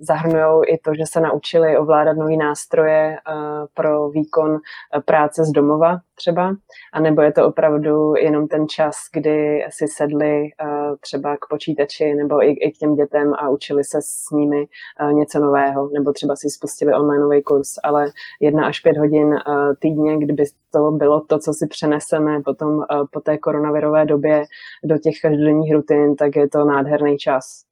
zahrnují 0.00 0.62
i 0.68 0.78
to, 0.78 0.94
že 0.94 1.06
se 1.06 1.20
naučili 1.20 1.78
ovládat 1.78 2.16
nové 2.16 2.36
nástroje 2.36 3.16
uh, 3.16 3.66
pro 3.74 4.08
výkon 4.08 4.58
práce 5.04 5.44
z 5.44 5.50
domova 5.50 5.98
třeba, 6.22 6.56
anebo 6.92 7.22
je 7.22 7.32
to 7.32 7.46
opravdu 7.46 8.14
jenom 8.14 8.48
ten 8.48 8.68
čas, 8.68 8.96
kdy 9.12 9.64
si 9.70 9.88
sedli 9.88 10.42
uh, 10.42 10.96
třeba 11.00 11.36
k 11.36 11.48
počítači 11.50 12.14
nebo 12.14 12.44
i, 12.44 12.50
i 12.50 12.72
k 12.72 12.78
těm 12.78 12.94
dětem 12.94 13.34
a 13.34 13.48
učili 13.48 13.84
se 13.84 13.98
s 14.02 14.30
nimi 14.32 14.66
uh, 15.02 15.12
něco 15.12 15.38
nového, 15.38 15.88
nebo 15.88 16.12
třeba 16.12 16.36
si 16.36 16.50
spustili 16.50 16.94
onlineový 16.94 17.42
kurz, 17.42 17.68
ale 17.82 18.10
jedna 18.40 18.66
až 18.66 18.80
pět 18.80 18.96
hodin 18.98 19.26
uh, 19.26 19.38
týdně, 19.78 20.18
kdyby 20.18 20.44
to 20.72 20.90
bylo 20.90 21.20
to, 21.20 21.38
co 21.38 21.52
si 21.52 21.66
přeneseme 21.66 22.42
potom 22.44 22.84
po 23.10 23.20
té 23.20 23.38
koronavirové 23.38 24.04
době 24.04 24.44
do 24.84 24.98
těch 24.98 25.14
každodenních 25.22 25.74
rutin, 25.74 26.16
tak 26.16 26.36
je 26.36 26.48
to 26.48 26.64
nádherný 26.64 27.18
čas. 27.18 27.64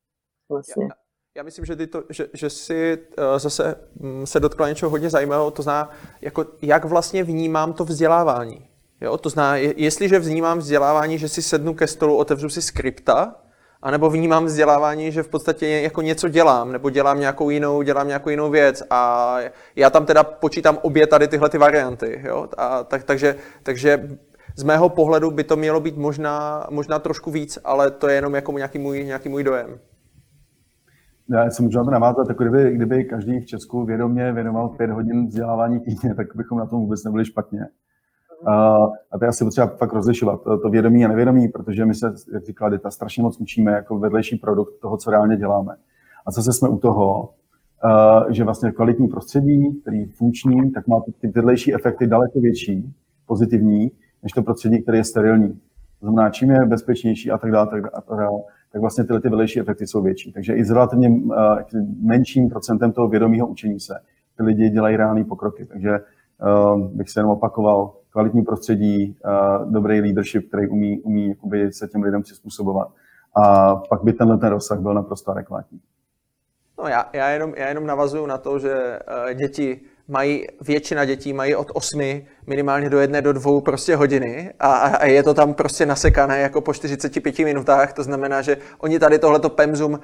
Vlastně. 0.50 0.88
Já, 1.34 1.42
myslím, 1.42 1.64
že, 1.64 1.76
ty 1.76 1.86
to, 1.86 2.02
že, 2.10 2.26
že 2.32 2.50
si 2.50 2.98
uh, 3.18 3.24
zase 3.38 3.74
um, 4.00 4.26
se 4.26 4.40
dotkla 4.40 4.68
něčeho 4.68 4.90
hodně 4.90 5.10
zajímavého, 5.10 5.50
to 5.50 5.62
zná, 5.62 5.90
jako, 6.20 6.46
jak 6.62 6.84
vlastně 6.84 7.24
vnímám 7.24 7.72
to 7.72 7.84
vzdělávání. 7.84 8.68
Jo? 9.00 9.16
To 9.16 9.28
zná, 9.28 9.56
je, 9.56 9.74
jestliže 9.76 10.18
vnímám 10.18 10.58
vzdělávání, 10.58 11.18
že 11.18 11.28
si 11.28 11.42
sednu 11.42 11.74
ke 11.74 11.86
stolu, 11.86 12.16
otevřu 12.16 12.48
si 12.48 12.62
skripta, 12.62 13.34
anebo 13.82 14.10
vnímám 14.10 14.44
vzdělávání, 14.44 15.12
že 15.12 15.22
v 15.22 15.28
podstatě 15.28 15.68
jako 15.68 16.02
něco 16.02 16.28
dělám, 16.28 16.72
nebo 16.72 16.90
dělám 16.90 17.20
nějakou 17.20 17.50
jinou, 17.50 17.82
dělám 17.82 18.06
nějakou 18.06 18.30
jinou 18.30 18.50
věc 18.50 18.82
a 18.90 19.36
já 19.76 19.90
tam 19.90 20.06
teda 20.06 20.24
počítám 20.24 20.78
obě 20.82 21.06
tady 21.06 21.28
tyhle 21.28 21.48
ty 21.48 21.58
varianty. 21.58 22.20
Jo? 22.24 22.48
A, 22.56 22.84
tak, 22.84 23.04
takže, 23.04 23.36
takže 23.62 24.18
z 24.56 24.62
mého 24.62 24.88
pohledu 24.88 25.30
by 25.30 25.44
to 25.44 25.56
mělo 25.56 25.80
být 25.80 25.96
možná, 25.96 26.66
možná 26.70 26.98
trošku 26.98 27.30
víc, 27.30 27.58
ale 27.64 27.90
to 27.90 28.08
je 28.08 28.14
jenom 28.14 28.34
jako 28.34 28.52
nějaký 28.52 28.78
můj, 28.78 29.04
nějaký 29.04 29.28
můj 29.28 29.44
dojem. 29.44 29.80
Já 31.30 31.48
můžu 31.60 31.78
na 31.78 31.84
to 31.84 31.90
navázat, 31.90 32.28
jako 32.28 32.44
kdyby, 32.44 32.72
kdyby 32.72 33.04
každý 33.04 33.40
v 33.40 33.46
Česku 33.46 33.84
vědomě 33.84 34.32
věnoval 34.32 34.68
pět 34.68 34.90
hodin 34.90 35.26
vzdělávání 35.26 35.80
týdně, 35.80 36.14
tak 36.14 36.36
bychom 36.36 36.58
na 36.58 36.66
tom 36.66 36.80
vůbec 36.80 37.04
nebyli 37.04 37.24
špatně. 37.24 37.66
A 38.46 39.18
to 39.18 39.24
je 39.24 39.28
asi 39.28 39.44
potřeba 39.44 39.66
fakt 39.66 39.92
rozlišovat, 39.92 40.42
to, 40.42 40.70
vědomí 40.70 41.04
a 41.04 41.08
nevědomí, 41.08 41.48
protože 41.48 41.86
my 41.86 41.94
se, 41.94 42.12
jak 42.32 42.44
říkala 42.44 42.70
Dita, 42.70 42.90
strašně 42.90 43.22
moc 43.22 43.40
učíme 43.40 43.72
jako 43.72 43.98
vedlejší 43.98 44.36
produkt 44.36 44.80
toho, 44.80 44.96
co 44.96 45.10
reálně 45.10 45.36
děláme. 45.36 45.76
A 46.26 46.30
zase 46.30 46.52
jsme 46.52 46.68
u 46.68 46.78
toho, 46.78 47.30
že 48.30 48.44
vlastně 48.44 48.72
kvalitní 48.72 49.08
prostředí, 49.08 49.80
který 49.80 50.00
je 50.00 50.06
funkční, 50.06 50.70
tak 50.70 50.86
má 50.86 51.00
ty 51.20 51.28
vedlejší 51.28 51.74
efekty 51.74 52.06
daleko 52.06 52.40
větší, 52.40 52.94
pozitivní, 53.26 53.90
než 54.22 54.32
to 54.32 54.42
prostředí, 54.42 54.82
které 54.82 54.98
je 54.98 55.04
sterilní. 55.04 55.48
To 56.00 56.06
znamená, 56.06 56.30
čím 56.30 56.50
je 56.50 56.66
bezpečnější 56.66 57.30
a 57.30 57.38
tak 57.38 57.50
dále, 57.50 57.66
tak, 57.66 57.86
a 57.94 58.00
tak, 58.00 58.18
dále, 58.18 58.40
tak 58.72 58.80
vlastně 58.80 59.04
tyhle 59.04 59.20
ty 59.20 59.28
vedlejší 59.28 59.60
efekty 59.60 59.86
jsou 59.86 60.02
větší. 60.02 60.32
Takže 60.32 60.54
i 60.54 60.64
s 60.64 60.70
relativně 60.70 61.08
uh, 61.08 61.34
menším 62.02 62.48
procentem 62.48 62.92
toho 62.92 63.08
vědomého 63.08 63.46
učení 63.46 63.80
se 63.80 63.94
ty 64.36 64.42
lidi 64.42 64.70
dělají 64.70 64.96
reálné 64.96 65.24
pokroky. 65.24 65.64
Takže 65.64 65.90
uh, 65.90 66.80
bych 66.80 67.10
se 67.10 67.20
jenom 67.20 67.32
opakoval, 67.32 67.92
kvalitní 68.10 68.42
prostředí, 68.42 69.16
uh, 69.24 69.72
dobrý 69.72 70.00
leadership, 70.00 70.48
který 70.48 70.68
umí, 70.68 71.00
umí 71.00 71.28
jakoby, 71.28 71.72
se 71.72 71.88
těm 71.88 72.02
lidem 72.02 72.22
přizpůsobovat. 72.22 72.88
A 73.36 73.74
pak 73.76 74.04
by 74.04 74.12
tenhle 74.12 74.38
ten 74.38 74.48
rozsah 74.48 74.80
byl 74.80 74.94
naprosto 74.94 75.30
adekvátní. 75.30 75.80
No 76.82 76.88
já, 76.88 77.10
já, 77.12 77.28
jenom, 77.28 77.54
já 77.56 77.68
jenom 77.68 77.86
navazuju 77.86 78.26
na 78.26 78.38
to, 78.38 78.58
že 78.58 78.98
děti 79.34 79.80
mají, 80.10 80.46
většina 80.60 81.04
dětí 81.04 81.32
mají 81.32 81.54
od 81.54 81.70
8 81.74 82.22
minimálně 82.46 82.90
do 82.90 83.00
jedné, 83.00 83.22
do 83.22 83.32
dvou 83.32 83.60
prostě 83.60 83.96
hodiny 83.96 84.52
a, 84.60 84.72
a 84.72 85.06
je 85.06 85.22
to 85.22 85.34
tam 85.34 85.54
prostě 85.54 85.86
nasekané 85.86 86.40
jako 86.40 86.60
po 86.60 86.74
45 86.74 87.38
minutách, 87.38 87.92
to 87.92 88.02
znamená, 88.02 88.42
že 88.42 88.56
oni 88.78 88.98
tady 88.98 89.18
tohleto 89.18 89.48
pemzum 89.50 89.92
uh, 89.92 89.98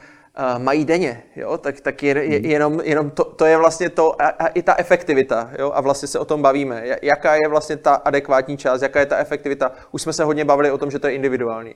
mají 0.59 0.85
denně, 0.85 1.23
jo? 1.37 1.59
tak, 1.59 1.81
tak 1.81 2.03
je, 2.03 2.25
je, 2.25 2.39
hmm. 2.39 2.51
jenom, 2.51 2.81
jenom 2.85 3.11
to, 3.11 3.25
to, 3.25 3.45
je 3.45 3.57
vlastně 3.57 3.91
to 3.91 4.23
a, 4.23 4.29
a 4.29 4.47
i 4.47 4.63
ta 4.63 4.75
efektivita 4.79 5.51
jo? 5.59 5.73
a 5.75 5.81
vlastně 5.81 6.09
se 6.09 6.19
o 6.19 6.25
tom 6.25 6.43
bavíme. 6.43 6.85
Jaká 7.03 7.35
je 7.35 7.49
vlastně 7.49 7.77
ta 7.77 7.95
adekvátní 7.95 8.57
část, 8.57 8.83
jaká 8.83 9.01
je 9.01 9.07
ta 9.07 9.17
efektivita? 9.17 9.73
Už 9.91 10.03
jsme 10.03 10.13
se 10.13 10.25
hodně 10.25 10.45
bavili 10.45 10.71
o 10.71 10.79
tom, 10.79 10.91
že 10.91 10.99
to 10.99 11.07
je 11.07 11.15
individuální. 11.15 11.75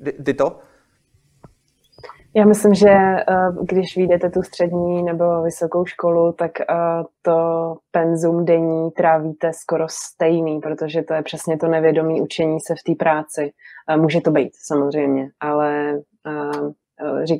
Uh, 0.00 0.34
to? 0.36 0.58
Já 2.34 2.44
myslím, 2.44 2.74
že 2.74 2.88
eh, 2.88 3.24
když 3.62 3.96
vyjdete 3.96 4.30
tu 4.30 4.42
střední 4.42 5.02
nebo 5.02 5.42
vysokou 5.42 5.84
školu, 5.84 6.32
tak 6.32 6.60
eh, 6.60 6.64
to 7.22 7.32
penzum 7.90 8.44
denní 8.44 8.90
trávíte 8.90 9.52
skoro 9.52 9.86
stejný, 9.88 10.60
protože 10.60 11.02
to 11.02 11.14
je 11.14 11.22
přesně 11.22 11.58
to 11.58 11.68
nevědomí 11.68 12.20
učení 12.20 12.60
se 12.60 12.74
v 12.74 12.82
té 12.82 13.04
práci. 13.04 13.52
Eh, 13.90 13.96
může 13.96 14.20
to 14.20 14.30
být 14.30 14.50
samozřejmě, 14.66 15.30
ale 15.40 16.00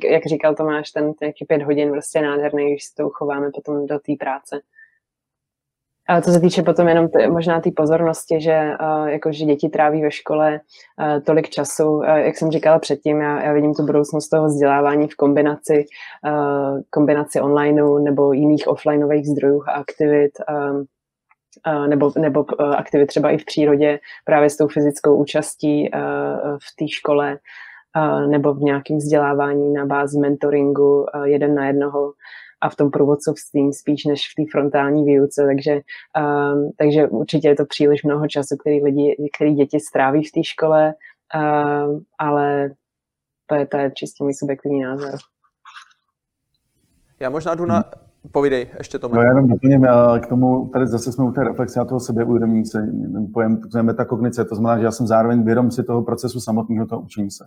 jak 0.03 0.25
říkal 0.25 0.55
Tomáš, 0.55 0.91
ten 0.91 1.13
nějaký 1.21 1.45
pět 1.45 1.61
hodin 1.63 1.91
prostě 1.91 2.21
nádherný, 2.21 2.71
když 2.71 2.83
si 2.83 2.95
to 2.95 3.07
uchováme 3.07 3.49
potom 3.55 3.85
do 3.85 3.99
té 3.99 4.13
práce. 4.19 4.59
A 6.09 6.21
co 6.21 6.31
se 6.31 6.39
týče 6.39 6.61
potom 6.61 6.87
jenom 6.87 7.09
t- 7.09 7.27
možná 7.27 7.61
té 7.61 7.71
pozornosti, 7.75 8.41
že 8.41 8.71
uh, 8.81 9.07
jakože 9.07 9.45
děti 9.45 9.69
tráví 9.69 10.01
ve 10.01 10.11
škole 10.11 10.59
uh, 10.99 11.23
tolik 11.23 11.49
času, 11.49 11.89
uh, 11.89 12.05
jak 12.05 12.37
jsem 12.37 12.51
říkala 12.51 12.79
předtím, 12.79 13.21
já, 13.21 13.43
já 13.43 13.53
vidím 13.53 13.73
tu 13.73 13.85
budoucnost 13.85 14.29
toho 14.29 14.45
vzdělávání 14.45 15.07
v 15.07 15.15
kombinaci, 15.15 15.85
uh, 16.25 16.81
kombinaci 16.89 17.41
onlineu 17.41 17.97
nebo 17.97 18.33
jiných 18.33 18.67
offlineových 18.67 19.27
zdrojů 19.27 19.63
a 19.67 19.71
aktivit, 19.71 20.31
um, 20.71 20.85
nebo, 21.87 22.11
nebo 22.19 22.45
aktivit 22.61 23.05
třeba 23.05 23.29
i 23.29 23.37
v 23.37 23.45
přírodě 23.45 23.99
právě 24.25 24.49
s 24.49 24.57
tou 24.57 24.67
fyzickou 24.67 25.15
účastí 25.15 25.89
v 26.57 26.75
té 26.79 26.87
škole 26.87 27.37
nebo 28.27 28.53
v 28.53 28.61
nějakém 28.61 28.97
vzdělávání 28.97 29.73
na 29.73 29.85
bázi 29.85 30.19
mentoringu 30.19 31.05
jeden 31.23 31.55
na 31.55 31.67
jednoho 31.67 32.13
a 32.63 32.69
v 32.69 32.75
tom 32.75 32.91
průvodcovství 32.91 33.73
spíš 33.73 34.05
než 34.05 34.21
v 34.31 34.35
té 34.35 34.51
frontální 34.51 35.05
výuce, 35.05 35.45
takže, 35.45 35.73
um, 35.73 36.71
takže 36.77 37.07
určitě 37.07 37.47
je 37.47 37.55
to 37.55 37.65
příliš 37.65 38.03
mnoho 38.03 38.27
času, 38.27 38.57
který, 38.57 38.83
lidi, 38.83 39.29
který 39.35 39.53
děti 39.53 39.79
stráví 39.79 40.23
v 40.23 40.31
té 40.31 40.43
škole, 40.43 40.93
um, 40.93 42.03
ale 42.19 42.69
to 43.45 43.55
je, 43.55 43.67
to 43.67 43.77
je 43.77 43.91
čistě 43.95 44.23
můj 44.23 44.33
subjektivní 44.33 44.81
názor. 44.81 45.19
Já 47.19 47.29
možná 47.29 47.55
jdu 47.55 47.65
na... 47.65 47.83
Povídej, 48.31 48.67
ještě 48.77 48.99
to. 48.99 49.07
No, 49.07 49.21
já 49.21 49.27
jenom 49.27 49.47
doplním 49.47 49.87
k 50.19 50.27
tomu, 50.27 50.69
tady 50.73 50.87
zase 50.87 51.11
jsme 51.11 51.25
u 51.25 51.31
té 51.31 51.43
reflexe 51.43 51.79
a 51.79 51.85
toho 51.85 51.99
sebeuvědomění 51.99 52.65
se, 52.65 52.87
pojem 53.33 53.61
metakognice, 53.81 54.45
to 54.45 54.55
znamená, 54.55 54.79
že 54.79 54.85
já 54.85 54.91
jsem 54.91 55.07
zároveň 55.07 55.43
vědom 55.43 55.71
si 55.71 55.83
toho 55.83 56.03
procesu 56.03 56.39
samotného 56.39 56.85
toho 56.85 57.01
učení 57.01 57.31
se. 57.31 57.45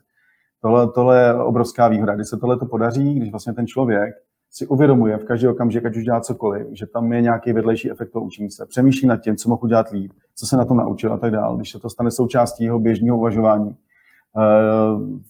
Tohle, 0.62 0.92
tohle 0.92 1.22
je 1.22 1.34
obrovská 1.34 1.88
výhoda. 1.88 2.14
Když 2.14 2.28
se 2.28 2.36
tohle 2.36 2.58
to 2.58 2.66
podaří, 2.66 3.14
když 3.14 3.30
vlastně 3.30 3.52
ten 3.52 3.66
člověk 3.66 4.14
si 4.56 4.66
uvědomuje 4.66 5.18
v 5.18 5.24
každý 5.24 5.48
okamžik, 5.48 5.84
ať 5.86 5.96
už 5.96 6.04
dělá 6.04 6.20
cokoliv, 6.20 6.66
že 6.72 6.86
tam 6.86 7.12
je 7.12 7.20
nějaký 7.20 7.52
vedlejší 7.52 7.90
efekt 7.90 8.10
toho 8.10 8.24
učení 8.24 8.50
se. 8.50 8.66
Přemýšlí 8.66 9.08
nad 9.08 9.16
tím, 9.16 9.36
co 9.36 9.48
mohl 9.48 9.64
udělat 9.64 9.90
líp, 9.90 10.12
co 10.34 10.46
se 10.46 10.56
na 10.56 10.64
tom 10.64 10.76
naučil 10.76 11.12
a 11.12 11.18
tak 11.18 11.30
dále. 11.30 11.56
Když 11.56 11.70
se 11.70 11.78
to 11.78 11.90
stane 11.90 12.10
součástí 12.10 12.64
jeho 12.64 12.78
běžného 12.78 13.18
uvažování 13.18 13.70
eh, 13.70 14.40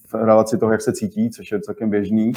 v 0.06 0.14
relaci 0.14 0.58
toho, 0.58 0.72
jak 0.72 0.80
se 0.80 0.92
cítí, 0.92 1.30
což 1.30 1.52
je 1.52 1.60
celkem 1.60 1.90
běžný, 1.90 2.32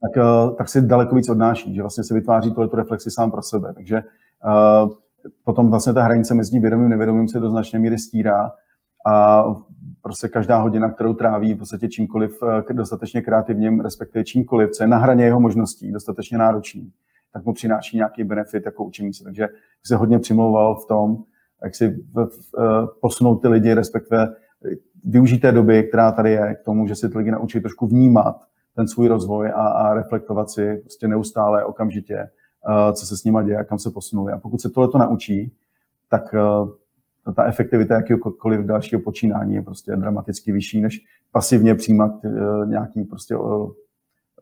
tak, 0.00 0.16
eh, 0.16 0.54
tak 0.58 0.68
si 0.68 0.82
daleko 0.82 1.14
víc 1.14 1.28
odnáší, 1.28 1.74
že 1.74 1.82
vlastně 1.82 2.04
se 2.04 2.14
vytváří 2.14 2.54
tohle 2.54 2.68
reflexi 2.74 3.10
sám 3.10 3.30
pro 3.30 3.42
sebe. 3.42 3.72
Takže 3.74 3.96
eh, 3.96 4.88
potom 5.44 5.70
vlastně 5.70 5.92
ta 5.92 6.02
hranice 6.02 6.34
mezi 6.34 6.60
vědomým 6.60 6.86
a 6.86 6.88
nevědomým 6.88 7.28
se 7.28 7.40
do 7.40 7.50
značné 7.50 7.78
míry 7.78 7.98
stírá 7.98 8.52
a 9.06 9.44
prostě 10.02 10.28
každá 10.28 10.58
hodina, 10.58 10.90
kterou 10.90 11.14
tráví 11.14 11.54
v 11.54 11.58
podstatě 11.58 11.88
čímkoliv 11.88 12.38
eh, 12.70 12.72
dostatečně 12.72 13.22
kreativním, 13.22 13.80
respektive 13.80 14.24
čímkoliv, 14.24 14.70
co 14.70 14.82
je 14.82 14.86
na 14.86 14.96
hraně 14.96 15.24
jeho 15.24 15.40
možností, 15.40 15.92
dostatečně 15.92 16.38
náročný, 16.38 16.92
tak 17.32 17.44
mu 17.44 17.52
přináší 17.52 17.96
nějaký 17.96 18.24
benefit 18.24 18.66
jako 18.66 18.84
učení 18.84 19.14
se. 19.14 19.24
Takže 19.24 19.48
se 19.86 19.96
hodně 19.96 20.18
přimlouval 20.18 20.76
v 20.76 20.86
tom, 20.86 21.16
jak 21.64 21.74
si 21.74 21.84
eh, 21.86 22.26
posunout 23.00 23.36
ty 23.36 23.48
lidi, 23.48 23.74
respektive 23.74 24.34
využít 25.04 25.38
té 25.38 25.52
doby, 25.52 25.82
která 25.82 26.12
tady 26.12 26.30
je, 26.30 26.54
k 26.54 26.64
tomu, 26.64 26.86
že 26.86 26.94
si 26.94 27.08
ty 27.08 27.18
lidi 27.18 27.30
naučí 27.30 27.60
trošku 27.60 27.86
vnímat 27.86 28.42
ten 28.76 28.88
svůj 28.88 29.08
rozvoj 29.08 29.48
a, 29.48 29.68
a 29.68 29.94
reflektovat 29.94 30.50
si 30.50 30.76
prostě 30.76 31.08
neustále, 31.08 31.64
okamžitě, 31.64 32.28
co 32.92 33.06
se 33.06 33.16
s 33.16 33.24
nima 33.24 33.42
děje, 33.42 33.64
kam 33.64 33.78
se 33.78 33.90
posunuli. 33.90 34.32
A 34.32 34.38
pokud 34.38 34.60
se 34.60 34.70
tohle 34.70 34.88
to 34.88 34.98
naučí, 34.98 35.52
tak 36.08 36.34
ta 37.36 37.44
efektivita 37.44 37.94
jakéhokoliv 37.94 38.60
dalšího 38.60 39.00
počínání 39.00 39.54
je 39.54 39.62
prostě 39.62 39.96
dramaticky 39.96 40.52
vyšší, 40.52 40.80
než 40.80 41.00
pasivně 41.32 41.74
přijímat 41.74 42.24
uh, 42.24 42.68
nějaký 42.68 43.04
prostě 43.04 43.36
o, 43.36 43.72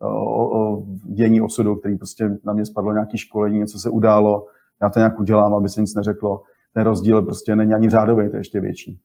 o, 0.01 0.59
o 0.59 0.85
dění 1.05 1.41
osudu, 1.41 1.77
který 1.77 1.97
prostě 1.97 2.39
na 2.45 2.53
mě 2.53 2.67
spadlo 2.67 2.93
nějaké 2.93 3.19
školení, 3.19 3.59
něco 3.59 3.79
se 3.79 3.91
událo, 3.91 4.47
já 4.83 4.91
to 4.91 4.99
nějak 4.99 5.21
udělám, 5.21 5.55
aby 5.55 5.69
se 5.69 5.81
nic 5.81 5.95
neřeklo. 5.95 6.43
Ten 6.75 6.85
rozdíl 6.85 7.23
prostě 7.23 7.57
není 7.57 7.75
ani 7.75 7.91
řádový, 7.91 8.29
to 8.29 8.37
je 8.37 8.41
ještě 8.41 8.61
větší. 8.61 9.01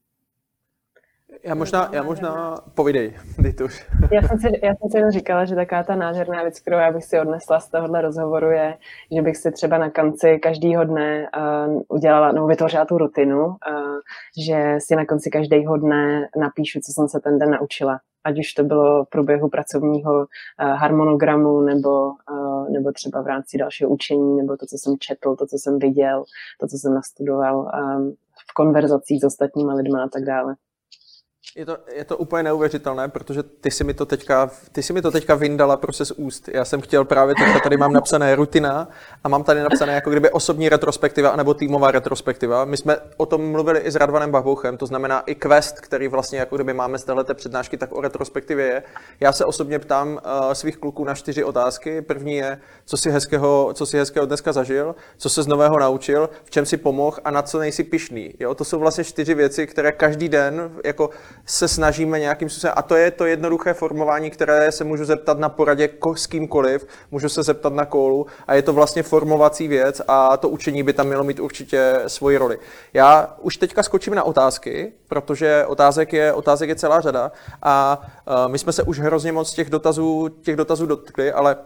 Já 1.45 1.55
možná, 1.55 1.89
já 1.93 2.03
možná 2.03 2.57
povídej, 2.75 3.13
Dituš. 3.39 3.85
Já 4.11 4.21
jsem, 4.21 4.39
si, 4.39 4.47
já 4.63 4.75
jsem 4.75 4.89
si 4.91 4.97
jen 4.97 5.11
říkala, 5.11 5.45
že 5.45 5.55
taká 5.55 5.83
ta 5.83 5.95
nádherná 5.95 6.43
věc, 6.43 6.59
kterou 6.59 6.77
já 6.77 6.91
bych 6.91 7.03
si 7.03 7.19
odnesla 7.19 7.59
z 7.59 7.69
tohohle 7.69 8.01
rozhovoru 8.01 8.51
je, 8.51 8.77
že 9.11 9.21
bych 9.21 9.37
si 9.37 9.51
třeba 9.51 9.77
na 9.77 9.89
konci 9.89 10.39
každého 10.39 10.83
dne 10.83 11.27
uh, 11.37 11.81
udělala, 11.87 12.31
nebo 12.31 12.47
vytvořila 12.47 12.85
tu 12.85 12.97
rutinu, 12.97 13.45
uh, 13.45 13.55
že 14.45 14.77
si 14.79 14.95
na 14.95 15.05
konci 15.05 15.29
každého 15.29 15.77
dne 15.77 16.29
napíšu, 16.37 16.79
co 16.79 16.91
jsem 16.91 17.07
se 17.07 17.19
ten 17.19 17.39
den 17.39 17.51
naučila. 17.51 17.99
Ať 18.23 18.39
už 18.39 18.53
to 18.53 18.63
bylo 18.63 19.05
v 19.05 19.09
průběhu 19.09 19.49
pracovního 19.49 20.13
uh, 20.13 20.25
harmonogramu, 20.57 21.61
nebo, 21.61 22.11
uh, 22.31 22.69
nebo 22.69 22.91
třeba 22.91 23.21
v 23.21 23.27
rámci 23.27 23.57
dalšího 23.57 23.89
učení, 23.89 24.37
nebo 24.37 24.57
to, 24.57 24.65
co 24.65 24.77
jsem 24.77 24.95
četl, 24.99 25.35
to, 25.35 25.47
co 25.47 25.57
jsem 25.57 25.79
viděl, 25.79 26.23
to, 26.59 26.67
co 26.67 26.77
jsem 26.77 26.93
nastudoval 26.93 27.57
um, 27.59 28.15
v 28.49 28.53
konverzacích 28.53 29.21
s 29.21 29.23
ostatníma 29.23 29.73
lidmi 29.73 29.99
a 30.05 30.07
tak 30.09 30.23
dále. 30.23 30.55
Je 31.57 31.65
to, 31.65 31.77
je 31.93 32.05
to 32.05 32.17
úplně 32.17 32.43
neuvěřitelné, 32.43 33.07
protože 33.07 33.43
ty 33.43 33.71
si 33.71 33.83
mi 33.83 33.93
to 33.93 34.05
teďka, 34.05 34.49
ty 34.71 34.83
si 34.83 34.93
mi 34.93 35.01
to 35.01 35.11
teďka 35.11 35.35
vyndala 35.35 35.77
prostě 35.77 36.05
z 36.05 36.11
úst. 36.11 36.49
Já 36.53 36.65
jsem 36.65 36.81
chtěl 36.81 37.05
právě 37.05 37.35
teďka, 37.35 37.59
tady 37.59 37.77
mám 37.77 37.93
napsané 37.93 38.35
rutina 38.35 38.87
a 39.23 39.29
mám 39.29 39.43
tady 39.43 39.61
napsané 39.63 39.93
jako 39.93 40.09
kdyby 40.09 40.29
osobní 40.29 40.69
retrospektiva 40.69 41.29
anebo 41.29 41.53
týmová 41.53 41.91
retrospektiva. 41.91 42.65
My 42.65 42.77
jsme 42.77 42.97
o 43.17 43.25
tom 43.25 43.51
mluvili 43.51 43.79
i 43.79 43.91
s 43.91 43.95
Radvanem 43.95 44.31
Bahouchem, 44.31 44.77
to 44.77 44.85
znamená 44.85 45.19
i 45.19 45.35
quest, 45.35 45.81
který 45.81 46.07
vlastně 46.07 46.39
jako 46.39 46.55
kdyby 46.55 46.73
máme 46.73 46.97
z 46.97 47.03
této 47.03 47.35
přednášky, 47.35 47.77
tak 47.77 47.91
o 47.91 48.01
retrospektivě 48.01 48.65
je. 48.65 48.83
Já 49.19 49.31
se 49.31 49.45
osobně 49.45 49.79
ptám 49.79 50.13
uh, 50.13 50.53
svých 50.53 50.77
kluků 50.77 51.03
na 51.03 51.15
čtyři 51.15 51.43
otázky. 51.43 52.01
První 52.01 52.35
je, 52.35 52.59
co 52.85 52.97
si 52.97 53.11
hezkého, 53.11 53.71
co 53.73 53.85
si 53.85 53.97
hezkého 53.97 54.25
dneska 54.25 54.53
zažil, 54.53 54.95
co 55.17 55.29
se 55.29 55.43
z 55.43 55.47
nového 55.47 55.79
naučil, 55.79 56.29
v 56.43 56.49
čem 56.49 56.65
si 56.65 56.77
pomohl 56.77 57.17
a 57.23 57.31
na 57.31 57.41
co 57.41 57.59
nejsi 57.59 57.83
pišný. 57.83 58.33
Jo? 58.39 58.55
To 58.55 58.63
jsou 58.63 58.79
vlastně 58.79 59.03
čtyři 59.03 59.33
věci, 59.33 59.67
které 59.67 59.91
každý 59.91 60.29
den 60.29 60.71
jako 60.83 61.09
se 61.45 61.67
snažíme 61.67 62.19
nějakým 62.19 62.49
způsobem, 62.49 62.73
a 62.77 62.81
to 62.81 62.95
je 62.95 63.11
to 63.11 63.25
jednoduché 63.25 63.73
formování, 63.73 64.29
které 64.29 64.71
se 64.71 64.83
můžu 64.83 65.05
zeptat 65.05 65.39
na 65.39 65.49
poradě 65.49 65.89
s 66.15 66.27
kýmkoliv, 66.27 66.87
můžu 67.11 67.29
se 67.29 67.43
zeptat 67.43 67.73
na 67.73 67.85
kolu 67.85 68.25
a 68.47 68.53
je 68.53 68.61
to 68.61 68.73
vlastně 68.73 69.03
formovací 69.03 69.67
věc 69.67 70.01
a 70.07 70.37
to 70.37 70.49
učení 70.49 70.83
by 70.83 70.93
tam 70.93 71.07
mělo 71.07 71.23
mít 71.23 71.39
určitě 71.39 72.01
svoji 72.07 72.37
roli. 72.37 72.59
Já 72.93 73.35
už 73.41 73.57
teďka 73.57 73.83
skočím 73.83 74.15
na 74.15 74.23
otázky, 74.23 74.93
protože 75.07 75.65
otázek 75.65 76.13
je, 76.13 76.33
otázek 76.33 76.69
je 76.69 76.75
celá 76.75 77.01
řada 77.01 77.31
a 77.61 78.01
uh, 78.27 78.51
my 78.51 78.59
jsme 78.59 78.71
se 78.71 78.83
už 78.83 78.99
hrozně 78.99 79.31
moc 79.31 79.53
těch 79.53 79.69
dotazů, 79.69 80.29
těch 80.41 80.55
dotazů 80.55 80.85
dotkli, 80.85 81.31
ale 81.31 81.57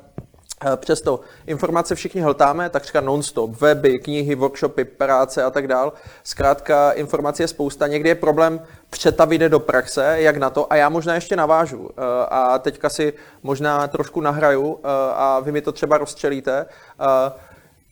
přesto 0.75 1.19
informace 1.47 1.95
všichni 1.95 2.21
hltáme, 2.21 2.69
takřka 2.69 3.01
non-stop, 3.01 3.61
weby, 3.61 3.99
knihy, 3.99 4.35
workshopy, 4.35 4.85
práce 4.85 5.43
a 5.43 5.49
tak 5.49 5.67
dál. 5.67 5.93
Zkrátka 6.23 6.91
informace 6.91 7.43
je 7.43 7.47
spousta. 7.47 7.87
Někdy 7.87 8.09
je 8.09 8.15
problém 8.15 8.61
přetavit 8.89 9.41
do 9.41 9.59
praxe, 9.59 10.15
jak 10.19 10.37
na 10.37 10.49
to. 10.49 10.73
A 10.73 10.75
já 10.75 10.89
možná 10.89 11.15
ještě 11.15 11.35
navážu. 11.35 11.89
Eh, 11.91 12.25
a 12.29 12.59
teďka 12.59 12.89
si 12.89 13.13
možná 13.43 13.87
trošku 13.87 14.21
nahraju 14.21 14.79
eh, 14.83 14.87
a 15.13 15.39
vy 15.39 15.51
mi 15.51 15.61
to 15.61 15.71
třeba 15.71 15.97
rozčelíte 15.97 16.65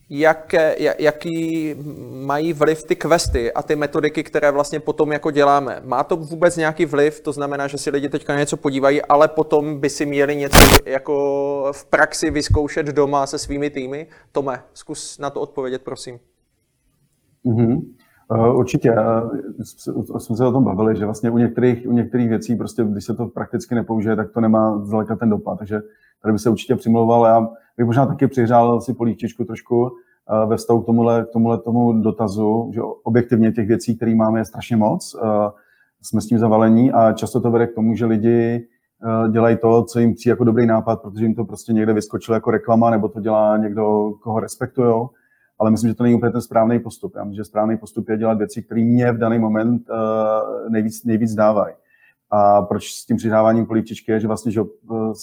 jak, 0.10 0.56
jaký 1.00 1.76
mají 2.12 2.54
vliv 2.54 2.84
ty 2.84 2.96
questy 2.96 3.54
a 3.54 3.64
ty 3.64 3.76
metodiky, 3.76 4.24
které 4.24 4.52
vlastně 4.52 4.80
potom 4.80 5.12
jako 5.12 5.32
děláme. 5.32 5.82
Má 5.86 6.04
to 6.04 6.16
vůbec 6.16 6.58
nějaký 6.58 6.86
vliv, 6.86 7.20
to 7.20 7.32
znamená, 7.32 7.68
že 7.68 7.78
si 7.78 7.90
lidi 7.90 8.10
teďka 8.10 8.38
něco 8.38 8.58
podívají, 8.58 9.02
ale 9.02 9.28
potom 9.28 9.80
by 9.80 9.90
si 9.90 10.06
měli 10.06 10.36
něco 10.36 10.60
jako 10.86 11.70
v 11.72 11.86
praxi 11.86 12.32
vyzkoušet 12.32 12.86
doma 12.86 13.28
se 13.28 13.40
svými 13.40 13.70
týmy? 13.70 14.08
Tome, 14.32 14.64
zkus 14.74 15.18
na 15.18 15.30
to 15.30 15.42
odpovědět, 15.42 15.82
prosím. 15.82 16.20
Mm-hmm. 17.46 17.82
Uh, 18.32 18.60
určitě. 18.60 18.92
Uh, 18.92 20.18
jsme 20.18 20.36
se 20.38 20.46
o 20.46 20.52
tom 20.52 20.64
bavili, 20.64 20.96
že 20.96 21.06
vlastně 21.06 21.32
u 21.32 21.38
některých, 21.38 21.88
u 21.88 21.92
některých 21.92 22.30
věcí, 22.30 22.56
prostě, 22.56 22.84
když 22.84 23.06
se 23.06 23.14
to 23.14 23.28
prakticky 23.28 23.76
nepoužije, 23.76 24.16
tak 24.16 24.32
to 24.32 24.42
nemá 24.42 24.86
zdaleka 24.86 25.16
ten 25.16 25.30
dopad. 25.30 25.60
Takže 25.60 25.82
tady 26.22 26.34
by 26.34 26.40
se 26.40 26.50
určitě 26.50 26.76
přimlouval. 26.76 27.26
Já 27.26 27.48
bych 27.78 27.86
možná 27.86 28.06
taky 28.06 28.28
přihřál 28.28 28.82
si 28.82 28.94
polívčičku 28.94 29.46
trošku 29.46 29.90
eh, 29.90 30.46
ve 30.46 30.58
vztahu 30.58 30.82
k 30.82 30.86
tomuhle, 30.86 31.26
k 31.30 31.34
tomuhle 31.34 31.58
tomu 31.58 32.02
dotazu, 32.02 32.72
že 32.74 32.82
objektivně 33.04 33.52
těch 33.52 33.68
věcí, 33.68 33.96
které 33.96 34.16
máme, 34.16 34.40
je 34.40 34.46
strašně 34.46 34.78
moc. 34.78 35.16
Eh, 35.24 35.28
jsme 36.02 36.22
s 36.22 36.28
tím 36.28 36.40
zavalení 36.40 36.92
a 36.92 37.14
často 37.14 37.42
to 37.42 37.52
vede 37.52 37.68
k 37.68 37.76
tomu, 37.76 37.96
že 37.96 38.06
lidi 38.06 38.68
eh, 39.06 39.32
dělají 39.32 39.58
to, 39.58 39.84
co 39.84 40.00
jim 40.00 40.14
přijde 40.14 40.32
jako 40.32 40.44
dobrý 40.44 40.66
nápad, 40.66 41.02
protože 41.02 41.26
jim 41.26 41.36
to 41.36 41.46
prostě 41.46 41.74
někde 41.74 41.94
vyskočilo 41.94 42.36
jako 42.36 42.52
reklama, 42.52 42.90
nebo 42.90 43.08
to 43.08 43.20
dělá 43.20 43.58
někdo, 43.58 44.14
koho 44.24 44.40
respektují. 44.40 45.08
Ale 45.60 45.72
myslím, 45.72 45.90
že 45.90 45.96
to 45.96 46.04
není 46.04 46.16
úplně 46.16 46.32
ten 46.32 46.42
správný 46.42 46.80
postup. 46.80 47.16
Já 47.16 47.24
myslím, 47.24 47.36
že 47.36 47.44
správný 47.44 47.78
postup 47.78 48.10
je 48.10 48.18
dělat 48.18 48.38
věci, 48.38 48.64
které 48.64 48.82
mě 48.82 49.12
v 49.12 49.18
daný 49.18 49.40
moment 49.40 49.82
nejvíc, 50.70 51.04
nejvíc 51.04 51.34
dávají. 51.34 51.76
A 52.32 52.62
proč 52.62 52.94
s 52.94 53.06
tím 53.06 53.18
přidáváním 53.18 53.66
polívčičky 53.66 54.12
je, 54.12 54.20
že 54.20 54.28
vlastně 54.28 54.52
že 54.52 54.62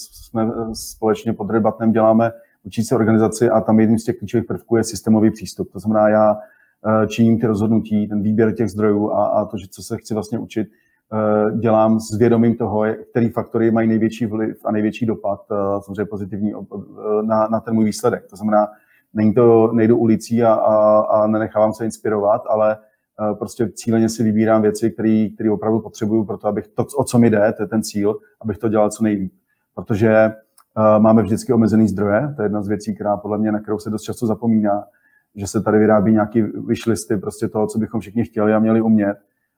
jsme 0.01 0.51
společně 0.73 1.33
pod 1.33 1.49
Rebatnem 1.49 1.91
děláme 1.91 2.31
učící 2.65 2.95
organizaci 2.95 3.49
a 3.49 3.61
tam 3.61 3.79
jedním 3.79 3.99
z 3.99 4.03
těch 4.03 4.17
klíčových 4.17 4.47
prvků 4.47 4.77
je 4.77 4.83
systémový 4.83 5.31
přístup. 5.31 5.71
To 5.73 5.79
znamená, 5.79 6.09
já 6.09 6.37
eh, 6.37 7.07
činím 7.07 7.39
ty 7.39 7.47
rozhodnutí, 7.47 8.07
ten 8.07 8.21
výběr 8.21 8.55
těch 8.55 8.69
zdrojů 8.69 9.11
a, 9.11 9.25
a 9.25 9.45
to, 9.45 9.57
že 9.57 9.67
co 9.67 9.83
se 9.83 9.97
chci 9.97 10.13
vlastně 10.13 10.39
učit, 10.39 10.67
eh, 10.67 11.57
dělám 11.57 11.99
s 11.99 12.17
vědomím 12.17 12.55
toho, 12.55 12.83
který 13.09 13.29
faktory 13.29 13.71
mají 13.71 13.87
největší 13.87 14.25
vliv 14.25 14.57
a 14.65 14.71
největší 14.71 15.05
dopad, 15.05 15.45
eh, 15.51 15.81
samozřejmě 15.81 16.05
pozitivní, 16.05 16.53
na, 17.21 17.47
na 17.47 17.59
ten 17.59 17.73
můj 17.73 17.85
výsledek. 17.85 18.25
To 18.29 18.35
znamená, 18.35 18.67
není 19.15 19.33
to, 19.33 19.71
nejdu 19.73 19.97
ulicí 19.97 20.43
a, 20.43 20.53
a, 20.53 20.99
a 20.99 21.27
nenechávám 21.27 21.73
se 21.73 21.85
inspirovat, 21.85 22.41
ale 22.49 22.77
prostě 23.39 23.69
cíleně 23.69 24.09
si 24.09 24.23
vybírám 24.23 24.61
věci, 24.61 24.91
které 25.35 25.51
opravdu 25.51 25.79
potřebuju 25.79 26.25
pro 26.25 26.37
to, 26.37 26.47
abych 26.47 26.67
to, 26.67 26.85
o 26.97 27.03
co 27.03 27.19
mi 27.19 27.29
jde, 27.29 27.53
to 27.57 27.63
je 27.63 27.67
ten 27.67 27.83
cíl, 27.83 28.17
abych 28.41 28.57
to 28.57 28.69
dělal 28.69 28.89
co 28.89 29.03
nejlíp. 29.03 29.33
Protože 29.75 30.33
Máme 30.97 31.21
vždycky 31.21 31.53
omezený 31.53 31.87
zdroje, 31.87 32.33
to 32.35 32.41
je 32.41 32.45
jedna 32.45 32.61
z 32.61 32.67
věcí, 32.67 32.95
která 32.95 33.17
podle 33.17 33.37
mě, 33.37 33.51
na 33.51 33.59
kterou 33.59 33.79
se 33.79 33.89
dost 33.89 34.01
často 34.01 34.27
zapomíná, 34.27 34.83
že 35.35 35.47
se 35.47 35.61
tady 35.61 35.79
vyrábí 35.79 36.11
nějaký 36.11 36.41
wishlisty 36.41 37.17
prostě 37.17 37.47
toho, 37.47 37.67
co 37.67 37.79
bychom 37.79 38.01
všichni 38.01 38.23
chtěli 38.23 38.53
a 38.53 38.59
měli 38.59 38.81
umět, 38.81 39.17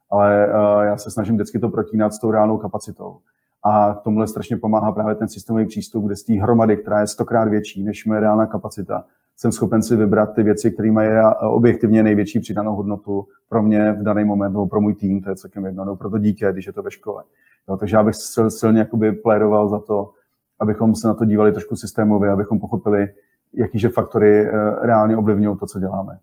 ale 0.10 0.50
já 0.84 0.98
se 0.98 1.12
snažím 1.12 1.36
vždycky 1.36 1.60
to 1.60 1.70
protínat 1.70 2.14
s 2.14 2.20
tou 2.20 2.32
reálnou 2.32 2.58
kapacitou. 2.58 3.18
A 3.64 3.98
k 4.00 4.04
tomuhle 4.04 4.28
strašně 4.28 4.58
pomáhá 4.58 4.92
právě 4.92 5.16
ten 5.16 5.28
systémový 5.28 5.66
přístup, 5.66 6.06
kde 6.06 6.16
z 6.16 6.24
té 6.24 6.34
hromady, 6.34 6.78
která 6.78 7.00
je 7.00 7.08
stokrát 7.08 7.48
větší 7.48 7.84
než 7.84 8.06
moje 8.06 8.20
reálná 8.20 8.46
kapacita, 8.46 9.06
jsem 9.38 9.52
schopen 9.52 9.84
si 9.84 9.96
vybrat 9.96 10.34
ty 10.36 10.44
věci, 10.44 10.72
které 10.72 10.92
mají 10.92 11.10
objektivně 11.42 12.04
největší 12.04 12.40
přidanou 12.40 12.76
hodnotu 12.76 13.28
pro 13.50 13.64
mě 13.64 13.92
v 13.92 14.04
daný 14.04 14.26
moment, 14.26 14.52
nebo 14.52 14.68
pro 14.68 14.82
můj 14.82 14.96
tým, 14.96 15.22
to 15.22 15.30
je 15.30 15.36
celkem 15.36 15.66
jedno, 15.66 15.86
nebo 15.86 15.96
pro 15.96 16.10
to 16.10 16.18
dítě, 16.18 16.50
když 16.52 16.68
je 16.68 16.74
to 16.74 16.84
ve 16.84 16.92
škole. 16.92 17.24
Jo, 17.70 17.78
takže 17.78 17.96
já 17.96 18.04
bych 18.04 18.16
silně 18.48 18.80
jakoby 18.80 19.12
plédoval 19.12 19.70
za 19.70 19.80
to, 19.80 20.12
abychom 20.60 20.96
se 20.96 21.08
na 21.08 21.14
to 21.14 21.26
dívali 21.26 21.52
trošku 21.52 21.76
systémově, 21.76 22.30
abychom 22.30 22.60
pochopili, 22.60 23.08
jakýže 23.54 23.90
faktory 23.90 24.48
eh, 24.48 24.52
reálně 24.82 25.18
ovlivňují 25.18 25.58
to, 25.58 25.66
co 25.66 25.80
děláme. 25.80 26.20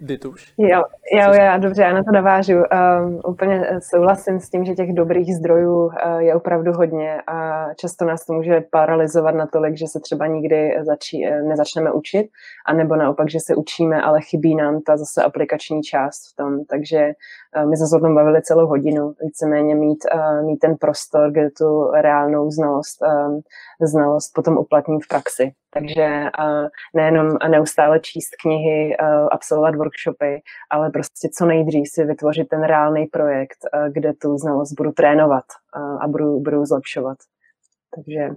Dituš? 0.00 0.54
Jo, 0.58 0.82
jo, 1.12 1.32
já 1.32 1.56
dobře, 1.58 1.82
já 1.82 1.92
na 1.92 2.04
to 2.04 2.12
navážu. 2.12 2.54
Um, 2.54 3.20
úplně 3.26 3.80
souhlasím 3.82 4.40
s 4.40 4.50
tím, 4.50 4.64
že 4.64 4.74
těch 4.74 4.92
dobrých 4.92 5.36
zdrojů 5.36 5.76
uh, 5.76 5.92
je 6.18 6.34
opravdu 6.34 6.72
hodně 6.72 7.22
a 7.26 7.66
často 7.74 8.04
nás 8.04 8.26
to 8.26 8.32
může 8.32 8.60
paralizovat 8.70 9.34
natolik, 9.34 9.76
že 9.76 9.86
se 9.86 10.00
třeba 10.00 10.26
nikdy 10.26 10.76
začí, 10.82 11.26
nezačneme 11.48 11.92
učit, 11.92 12.26
anebo 12.66 12.96
naopak, 12.96 13.30
že 13.30 13.40
se 13.40 13.54
učíme, 13.54 14.02
ale 14.02 14.20
chybí 14.20 14.54
nám 14.54 14.80
ta 14.80 14.96
zase 14.96 15.22
aplikační 15.22 15.82
část 15.82 16.32
v 16.32 16.36
tom. 16.36 16.64
Takže 16.64 17.12
my 17.64 17.76
jsme 17.76 17.86
se 17.86 17.96
o 17.96 18.00
tom 18.00 18.14
bavili 18.14 18.42
celou 18.42 18.66
hodinu, 18.66 19.14
víceméně 19.20 19.74
mít, 19.74 20.04
mít 20.46 20.56
ten 20.56 20.76
prostor, 20.76 21.30
kde 21.30 21.50
tu 21.50 21.90
reálnou 21.90 22.50
znalost, 22.50 22.98
znalost 23.80 24.32
potom 24.34 24.58
uplatním 24.58 25.00
v 25.00 25.08
praxi. 25.08 25.52
Takže 25.74 26.24
nejenom 26.94 27.28
neustále 27.50 28.00
číst 28.00 28.30
knihy, 28.42 28.96
absolvovat 29.30 29.74
workshopy, 29.74 30.42
ale 30.70 30.90
prostě 30.90 31.28
co 31.38 31.46
nejdřív 31.46 31.88
si 31.88 32.04
vytvořit 32.04 32.48
ten 32.48 32.62
reálný 32.64 33.06
projekt, 33.06 33.58
kde 33.92 34.12
tu 34.12 34.36
znalost 34.36 34.72
budu 34.72 34.92
trénovat 34.92 35.44
a 36.00 36.08
budu, 36.08 36.40
budu 36.40 36.64
zlepšovat. 36.64 37.18
Takže 37.94 38.28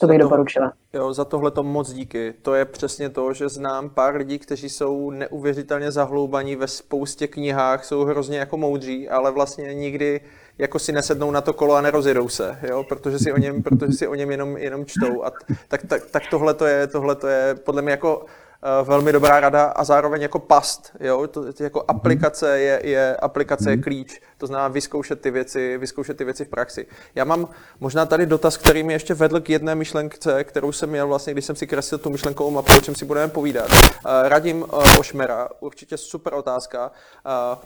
to 0.00 0.06
bych 0.06 0.18
doporučila. 0.18 0.72
Jo, 0.92 1.12
za 1.12 1.24
tohle 1.24 1.50
to 1.50 1.62
moc 1.62 1.92
díky. 1.92 2.34
To 2.42 2.54
je 2.54 2.64
přesně 2.64 3.08
to, 3.08 3.32
že 3.32 3.48
znám 3.48 3.90
pár 3.90 4.16
lidí, 4.16 4.38
kteří 4.38 4.68
jsou 4.68 5.10
neuvěřitelně 5.10 5.92
zahloubaní 5.92 6.56
ve 6.56 6.66
spoustě 6.66 7.26
knihách, 7.26 7.84
jsou 7.84 8.04
hrozně 8.04 8.38
jako 8.38 8.56
moudří, 8.56 9.08
ale 9.08 9.30
vlastně 9.30 9.74
nikdy 9.74 10.20
jako 10.58 10.78
si 10.78 10.92
nesednou 10.92 11.30
na 11.30 11.40
to 11.40 11.52
kolo 11.52 11.74
a 11.74 11.80
nerozjedou 11.80 12.28
se, 12.28 12.58
jo? 12.62 12.84
protože 12.88 13.18
si 13.18 13.32
o 13.32 13.38
něm, 13.38 13.62
protože 13.62 13.92
si 13.92 14.06
o 14.06 14.14
něm 14.14 14.30
jenom, 14.30 14.56
jenom 14.56 14.86
čtou. 14.86 15.24
A 15.24 15.32
tak, 15.68 15.82
tak, 15.86 16.10
tak 16.10 16.22
tohle 16.30 16.54
to 16.54 16.66
je, 16.66 16.86
tohle 16.86 17.14
to 17.14 17.26
je 17.26 17.54
podle 17.54 17.82
mě 17.82 17.90
jako 17.90 18.26
Eh, 18.64 18.84
velmi 18.84 19.12
dobrá 19.12 19.40
rada 19.40 19.64
a 19.64 19.84
zároveň 19.84 20.22
jako 20.22 20.38
past, 20.38 20.96
jo, 21.00 21.26
to, 21.26 21.52
to 21.52 21.62
jako 21.62 21.78
mhm. 21.78 21.96
aplikace 21.96 22.60
je, 22.60 22.80
je 22.84 23.16
aplikace 23.16 23.70
je 23.70 23.76
mhm. 23.76 23.82
klíč, 23.82 24.20
to 24.42 24.46
znamená 24.46 24.68
vyzkoušet 24.68 25.20
ty 25.20 25.30
věci, 25.30 25.78
vyzkoušet 25.78 26.16
ty 26.16 26.24
věci 26.24 26.44
v 26.44 26.48
praxi. 26.48 26.86
Já 27.14 27.24
mám 27.24 27.48
možná 27.80 28.06
tady 28.06 28.26
dotaz, 28.26 28.56
který 28.56 28.82
mi 28.82 28.92
ještě 28.92 29.14
vedl 29.14 29.40
k 29.40 29.50
jedné 29.50 29.74
myšlenkce, 29.74 30.44
kterou 30.44 30.72
jsem 30.72 30.90
měl 30.90 31.08
vlastně, 31.08 31.32
když 31.32 31.44
jsem 31.44 31.56
si 31.56 31.66
kreslil 31.66 31.98
tu 31.98 32.10
myšlenkovou 32.10 32.50
mapu, 32.50 32.72
o 32.78 32.80
čem 32.80 32.94
si 32.94 33.04
budeme 33.04 33.28
povídat. 33.28 33.70
Uh, 33.72 34.10
radím 34.22 34.62
uh, 34.62 34.98
Ošmera, 34.98 35.48
určitě 35.60 35.96
super 35.96 36.34
otázka. 36.34 36.90
Uh, 37.52 37.58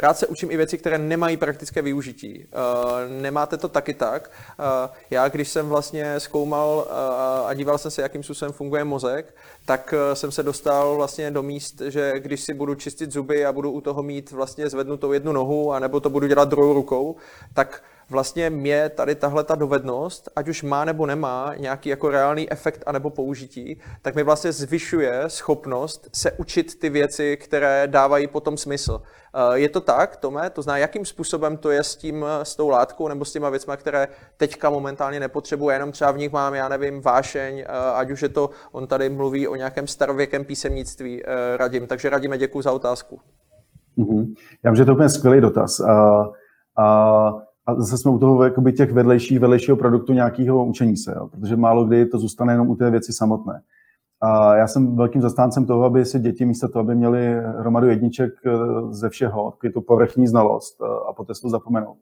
rád 0.00 0.18
se 0.18 0.26
učím 0.26 0.50
i 0.50 0.56
věci, 0.56 0.78
které 0.78 0.98
nemají 0.98 1.36
praktické 1.36 1.82
využití. 1.82 2.46
Nemáte 3.20 3.56
to 3.56 3.68
taky 3.68 3.94
tak? 3.94 4.30
Já, 5.10 5.28
když 5.28 5.48
jsem 5.48 5.68
vlastně 5.68 6.20
zkoumal 6.20 6.88
a 7.46 7.54
díval 7.54 7.78
jsem 7.78 7.90
se, 7.90 8.02
jakým 8.02 8.22
způsobem 8.22 8.52
funguje 8.52 8.84
mozek, 8.84 9.34
tak 9.64 9.94
jsem 10.14 10.32
se 10.32 10.42
dostal 10.42 10.96
vlastně 10.96 11.30
do 11.30 11.42
míst, 11.42 11.80
že 11.80 12.12
když 12.18 12.40
si 12.40 12.54
budu 12.54 12.74
čistit 12.74 13.12
zuby 13.12 13.46
a 13.46 13.52
budu 13.52 13.70
u 13.70 13.80
toho 13.80 14.02
mít 14.02 14.30
vlastně 14.30 14.68
zvednutou 14.68 15.12
jednu 15.12 15.32
nohu, 15.32 15.72
anebo 15.90 16.00
to 16.00 16.10
budu 16.10 16.26
dělat 16.26 16.48
druhou 16.48 16.74
rukou, 16.74 17.16
tak 17.54 17.82
vlastně 18.10 18.50
mě 18.50 18.88
tady 18.88 19.14
tahle 19.14 19.44
ta 19.44 19.54
dovednost, 19.54 20.28
ať 20.36 20.48
už 20.48 20.62
má 20.62 20.84
nebo 20.84 21.06
nemá 21.06 21.54
nějaký 21.56 21.88
jako 21.88 22.10
reálný 22.10 22.52
efekt 22.52 22.82
anebo 22.86 23.10
použití, 23.10 23.80
tak 24.02 24.14
mi 24.14 24.22
vlastně 24.22 24.52
zvyšuje 24.52 25.24
schopnost 25.26 26.08
se 26.12 26.32
učit 26.32 26.78
ty 26.78 26.90
věci, 26.90 27.36
které 27.36 27.86
dávají 27.86 28.26
potom 28.26 28.56
smysl. 28.56 29.02
Eh, 29.02 29.58
je 29.58 29.68
to 29.68 29.80
tak, 29.80 30.16
Tome? 30.16 30.50
To 30.50 30.62
zná, 30.62 30.78
jakým 30.78 31.04
způsobem 31.04 31.56
to 31.56 31.70
je 31.70 31.82
s, 31.82 31.96
tím, 31.96 32.26
s 32.42 32.56
tou 32.56 32.68
látkou 32.68 33.08
nebo 33.08 33.24
s 33.24 33.32
těma 33.32 33.50
věcmi, 33.50 33.72
které 33.76 34.08
teďka 34.36 34.70
momentálně 34.70 35.20
nepotřebuji, 35.20 35.70
jenom 35.70 35.92
třeba 35.92 36.10
v 36.10 36.18
nich 36.18 36.32
mám, 36.32 36.54
já 36.54 36.68
nevím, 36.68 37.00
vášeň, 37.00 37.58
eh, 37.58 37.66
ať 37.94 38.10
už 38.10 38.22
je 38.22 38.28
to, 38.28 38.50
on 38.72 38.86
tady 38.86 39.08
mluví 39.08 39.48
o 39.48 39.56
nějakém 39.56 39.86
starověkém 39.86 40.44
písemnictví, 40.44 41.22
eh, 41.22 41.56
radím. 41.56 41.86
Takže 41.86 42.10
radíme, 42.10 42.38
děkuji 42.38 42.62
za 42.62 42.72
otázku. 42.72 43.20
Mm-hmm. 44.00 44.34
Já 44.64 44.70
myslím, 44.70 44.76
že 44.76 44.84
to 44.84 44.90
je 44.90 44.94
úplně 44.94 45.08
skvělý 45.08 45.40
dotaz. 45.40 45.80
A, 45.80 46.28
a, 46.78 46.86
a 47.66 47.74
zase 47.74 47.98
jsme 47.98 48.10
u 48.10 48.18
toho 48.18 48.44
jakoby 48.44 48.72
těch 48.72 48.92
vedlejších, 48.92 49.40
vedlejšího 49.40 49.76
produktu 49.76 50.12
nějakého 50.12 50.64
učení 50.64 50.96
se, 50.96 51.14
jo? 51.16 51.28
protože 51.28 51.56
málo 51.56 51.84
kdy 51.84 52.06
to 52.06 52.18
zůstane 52.18 52.52
jenom 52.52 52.70
u 52.70 52.76
té 52.76 52.90
věci 52.90 53.12
samotné. 53.12 53.62
A 54.22 54.56
já 54.56 54.66
jsem 54.66 54.96
velkým 54.96 55.22
zastáncem 55.22 55.66
toho, 55.66 55.84
aby 55.84 56.04
si 56.04 56.18
děti 56.18 56.44
místo 56.44 56.68
toho, 56.68 56.80
aby 56.80 56.94
měli 56.94 57.34
hromadu 57.58 57.86
jedniček 57.86 58.32
eh, 58.46 58.50
ze 58.90 59.08
všeho, 59.08 59.50
takový 59.50 59.72
tu 59.72 59.80
povrchní 59.80 60.26
znalost 60.26 60.80
eh, 60.82 60.86
a 61.08 61.12
po 61.12 61.24
testu 61.24 61.48
zapomenou, 61.48 61.94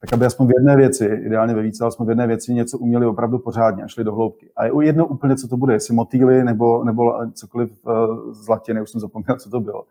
tak 0.00 0.12
aby 0.12 0.26
aspoň 0.26 0.46
v 0.46 0.50
jedné 0.50 0.76
věci, 0.76 1.04
ideálně 1.04 1.54
ve 1.54 1.62
více, 1.62 1.84
ale 1.84 1.88
aspoň 1.88 2.06
v 2.06 2.08
jedné 2.08 2.26
věci 2.26 2.54
něco 2.54 2.78
uměli 2.78 3.06
opravdu 3.06 3.38
pořádně 3.38 3.82
a 3.82 3.88
šli 3.88 4.04
do 4.04 4.14
hloubky. 4.14 4.50
A 4.56 4.64
je 4.64 4.72
u 4.72 4.80
jedno 4.80 5.06
úplně, 5.06 5.36
co 5.36 5.48
to 5.48 5.56
bude, 5.56 5.72
jestli 5.72 5.94
motýly 5.94 6.44
nebo, 6.44 6.84
nebo 6.84 7.12
cokoliv 7.32 7.70
uh, 7.86 8.32
zlatě, 8.32 8.82
už 8.82 8.90
jsem 8.90 9.00
zapomněl, 9.00 9.36
co 9.36 9.50
to 9.50 9.60
bylo. 9.60 9.84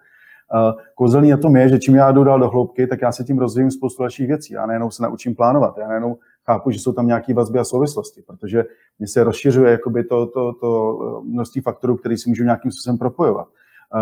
Kouzelný 0.96 1.30
na 1.30 1.38
tom 1.38 1.56
je, 1.56 1.70
že 1.70 1.80
čím 1.80 1.96
já 1.96 2.12
jdu 2.12 2.24
dál 2.24 2.40
do 2.40 2.50
hloubky, 2.50 2.88
tak 2.88 3.02
já 3.02 3.12
se 3.12 3.24
tím 3.24 3.40
rozvíjím 3.40 3.72
spoustu 3.72 4.04
dalších 4.04 4.28
věcí. 4.28 4.54
Já 4.54 4.66
nejenom 4.66 4.92
se 4.92 5.04
naučím 5.04 5.36
plánovat, 5.36 5.78
já 5.78 5.88
nejenom 5.88 6.16
chápu, 6.46 6.72
že 6.72 6.80
jsou 6.80 6.94
tam 6.94 7.08
nějaké 7.08 7.34
vazby 7.34 7.60
a 7.60 7.64
souvislosti, 7.64 8.22
protože 8.22 8.64
mě 9.00 9.08
se 9.08 9.24
rozšiřuje 9.24 9.72
jakoby 9.72 10.04
to, 10.04 10.26
to, 10.28 10.54
to 10.54 11.00
eh, 11.02 11.28
množství 11.28 11.62
faktorů, 11.62 11.96
které 11.96 12.18
si 12.18 12.30
můžou 12.30 12.44
nějakým 12.44 12.72
způsobem 12.72 12.98
propojovat. 12.98 13.48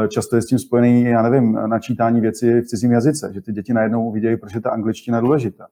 Eh, 0.03 0.07
často 0.07 0.35
je 0.35 0.41
s 0.41 0.45
tím 0.45 0.59
spojený, 0.59 1.03
já 1.03 1.21
nevím, 1.21 1.53
načítání 1.53 2.21
věci 2.21 2.61
v 2.61 2.65
cizím 2.65 2.91
jazyce, 2.91 3.31
že 3.33 3.41
ty 3.41 3.51
děti 3.51 3.73
najednou 3.73 4.07
uvidějí, 4.07 4.37
proč 4.37 4.53
je 4.53 4.61
ta 4.61 4.69
angličtina 4.69 5.21
důležitá. 5.21 5.67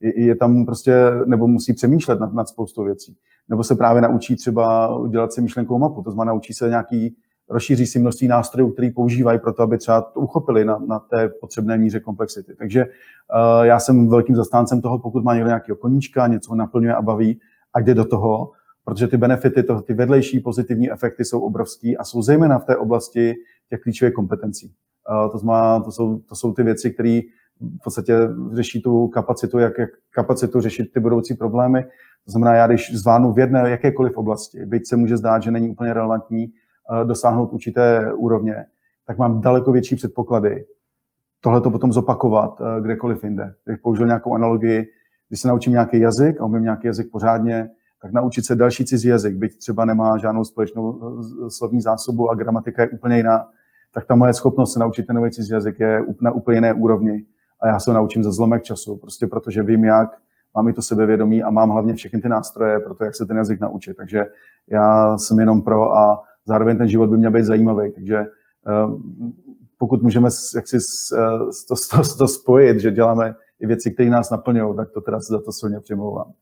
Je, 0.00 0.24
je 0.24 0.36
tam 0.36 0.66
prostě, 0.66 0.94
nebo 1.26 1.46
musí 1.46 1.72
přemýšlet 1.72 2.20
nad, 2.20 2.32
nad 2.32 2.48
spoustou 2.48 2.84
věcí. 2.84 3.16
Nebo 3.48 3.64
se 3.64 3.74
právě 3.74 4.02
naučí 4.02 4.36
třeba 4.36 4.96
udělat 4.96 5.32
si 5.32 5.40
myšlenkovou 5.40 5.78
mapu, 5.78 6.02
to 6.02 6.10
znamená 6.10 6.32
naučí 6.32 6.52
se 6.52 6.68
nějaký 6.68 7.16
rozšíří 7.50 7.86
si 7.86 7.98
množství 7.98 8.28
nástrojů, 8.28 8.70
který 8.70 8.90
používají 8.90 9.38
pro 9.38 9.52
to, 9.52 9.62
aby 9.62 9.78
třeba 9.78 10.00
to 10.00 10.20
uchopili 10.20 10.64
na, 10.64 10.78
na 10.78 10.98
té 10.98 11.28
potřebné 11.28 11.78
míře 11.78 12.00
komplexity. 12.00 12.54
Takže 12.58 12.84
uh, 12.84 13.64
já 13.64 13.80
jsem 13.80 14.08
velkým 14.08 14.36
zastáncem 14.36 14.80
toho, 14.80 14.98
pokud 14.98 15.24
má 15.24 15.34
někdo 15.34 15.48
nějakého 15.48 15.76
koníčka, 15.76 16.26
něco 16.26 16.54
naplňuje 16.54 16.94
a 16.94 17.02
baví, 17.02 17.40
a 17.74 17.80
jde 17.80 17.94
do 17.94 18.04
toho, 18.04 18.50
protože 18.84 19.08
ty 19.08 19.16
benefity, 19.16 19.62
to, 19.62 19.82
ty 19.82 19.94
vedlejší 19.94 20.40
pozitivní 20.40 20.92
efekty 20.92 21.24
jsou 21.24 21.40
obrovský 21.40 21.96
a 21.96 22.04
jsou 22.04 22.22
zejména 22.22 22.58
v 22.58 22.64
té 22.64 22.76
oblasti 22.76 23.34
těch 23.70 23.80
klíčových 23.80 24.14
kompetencí. 24.14 24.72
Uh, 25.10 25.32
to, 25.32 25.38
znamená, 25.38 25.80
to, 25.80 25.92
jsou, 25.92 26.18
to 26.18 26.34
jsou 26.34 26.52
ty 26.52 26.62
věci, 26.62 26.90
které 26.90 27.20
v 27.60 27.84
podstatě 27.84 28.14
řeší 28.52 28.82
tu 28.82 29.08
kapacitu, 29.08 29.58
jak, 29.58 29.78
jak 29.78 29.90
kapacitu 30.10 30.60
řešit 30.60 30.92
ty 30.94 31.00
budoucí 31.00 31.34
problémy. 31.34 31.84
To 32.24 32.30
znamená, 32.30 32.54
já 32.54 32.66
když 32.66 32.96
zvládnu 32.96 33.32
v 33.32 33.38
jedné 33.38 33.70
jakékoliv 33.70 34.16
oblasti, 34.16 34.66
byť 34.66 34.88
se 34.88 34.96
může 34.96 35.16
zdát, 35.16 35.42
že 35.42 35.50
není 35.50 35.70
úplně 35.70 35.92
relevantní, 35.92 36.52
dosáhnout 37.04 37.52
určité 37.52 38.12
úrovně, 38.12 38.66
tak 39.06 39.18
mám 39.18 39.40
daleko 39.40 39.72
větší 39.72 39.96
předpoklady 39.96 40.64
tohle 41.40 41.60
to 41.60 41.70
potom 41.70 41.92
zopakovat 41.92 42.60
eh, 42.60 42.80
kdekoliv 42.80 43.24
jinde. 43.24 43.54
Když 43.64 43.78
použil 43.78 44.06
nějakou 44.06 44.34
analogii, 44.34 44.86
když 45.28 45.40
se 45.40 45.48
naučím 45.48 45.72
nějaký 45.72 46.00
jazyk 46.00 46.40
a 46.40 46.44
umím 46.44 46.62
nějaký 46.62 46.86
jazyk 46.86 47.10
pořádně, 47.10 47.70
tak 48.02 48.12
naučit 48.12 48.44
se 48.44 48.56
další 48.56 48.84
cizí 48.84 49.08
jazyk, 49.08 49.36
byť 49.36 49.58
třeba 49.58 49.84
nemá 49.84 50.18
žádnou 50.18 50.44
společnou 50.44 51.00
eh, 51.02 51.50
slovní 51.50 51.80
zásobu 51.80 52.30
a 52.30 52.34
gramatika 52.34 52.82
je 52.82 52.88
úplně 52.88 53.16
jiná, 53.16 53.46
tak 53.94 54.06
ta 54.06 54.14
moje 54.14 54.34
schopnost 54.34 54.72
se 54.72 54.78
naučit 54.78 55.06
ten 55.06 55.16
nový 55.16 55.30
cizí 55.30 55.52
jazyk 55.52 55.80
je 55.80 56.04
na 56.20 56.30
úplně 56.30 56.56
jiné 56.56 56.74
úrovni. 56.74 57.24
A 57.62 57.68
já 57.68 57.80
se 57.80 57.90
ho 57.90 57.94
naučím 57.94 58.24
za 58.24 58.32
zlomek 58.32 58.62
času, 58.62 58.96
prostě 58.96 59.26
protože 59.26 59.62
vím, 59.62 59.84
jak, 59.84 60.10
mám 60.54 60.68
i 60.68 60.72
to 60.72 60.82
sebevědomí 60.82 61.42
a 61.42 61.50
mám 61.50 61.70
hlavně 61.70 61.94
všechny 61.94 62.20
ty 62.20 62.28
nástroje 62.28 62.80
pro 62.80 62.94
to, 62.94 63.04
jak 63.04 63.14
se 63.14 63.26
ten 63.26 63.36
jazyk 63.36 63.60
naučit. 63.60 63.96
Takže 63.96 64.26
já 64.68 65.18
jsem 65.18 65.38
jenom 65.38 65.62
pro 65.62 65.92
a 65.96 66.22
zároveň 66.46 66.78
ten 66.78 66.88
život 66.88 67.10
by 67.10 67.16
měl 67.16 67.30
být 67.30 67.44
zajímavý. 67.44 67.92
Takže 67.92 68.16
eh, 68.16 68.26
pokud 69.78 70.02
můžeme 70.02 70.28
jaksi 70.56 70.76
eh, 70.76 71.18
to, 71.68 71.74
to, 71.90 72.16
to 72.18 72.28
spojit, 72.28 72.80
že 72.80 72.90
děláme 72.90 73.34
i 73.60 73.66
věci, 73.66 73.90
které 73.90 74.10
nás 74.10 74.30
naplňují, 74.30 74.76
tak 74.76 74.90
to 74.90 75.00
teda 75.00 75.20
se 75.20 75.32
za 75.32 75.40
to 75.40 75.52
silně 75.52 75.80
přimlouvám. 75.80 76.32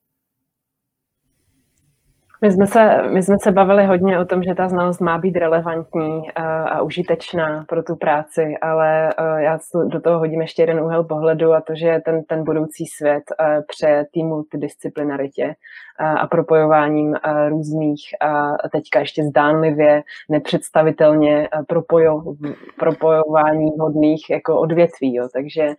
My 2.43 2.53
jsme, 2.53 2.67
se, 2.67 3.03
my 3.13 3.23
jsme 3.23 3.37
se 3.43 3.53
bavili 3.53 3.87
hodně 3.87 4.19
o 4.19 4.25
tom, 4.25 4.43
že 4.43 4.55
ta 4.55 4.69
znalost 4.69 5.01
má 5.01 5.19
být 5.19 5.37
relevantní 5.37 6.33
a, 6.33 6.63
a 6.63 6.83
užitečná 6.83 7.65
pro 7.69 7.83
tu 7.83 7.97
práci, 7.97 8.55
ale 8.63 9.15
já 9.39 9.59
do 9.87 10.01
toho 10.01 10.19
hodím 10.19 10.41
ještě 10.41 10.63
jeden 10.63 10.81
úhel 10.81 11.05
pohledu 11.05 11.53
a 11.53 11.61
to, 11.61 11.75
že 11.75 12.01
ten, 12.05 12.23
ten 12.25 12.45
budoucí 12.45 12.87
svět 12.87 13.23
pře 13.69 14.07
té 14.15 14.21
multidisciplinaritě 14.21 15.55
a 15.99 16.27
propojováním 16.27 17.17
různých 17.49 18.01
a 18.21 18.69
teďka 18.73 19.01
ještě 19.01 19.23
zdánlivě 19.23 20.03
nepředstavitelně 20.31 21.49
propojo, 21.67 22.23
propojování 22.79 23.71
hodných 23.81 24.31
jako 24.31 24.61
odvětví. 24.61 25.15
Jo. 25.15 25.29
Takže 25.33 25.75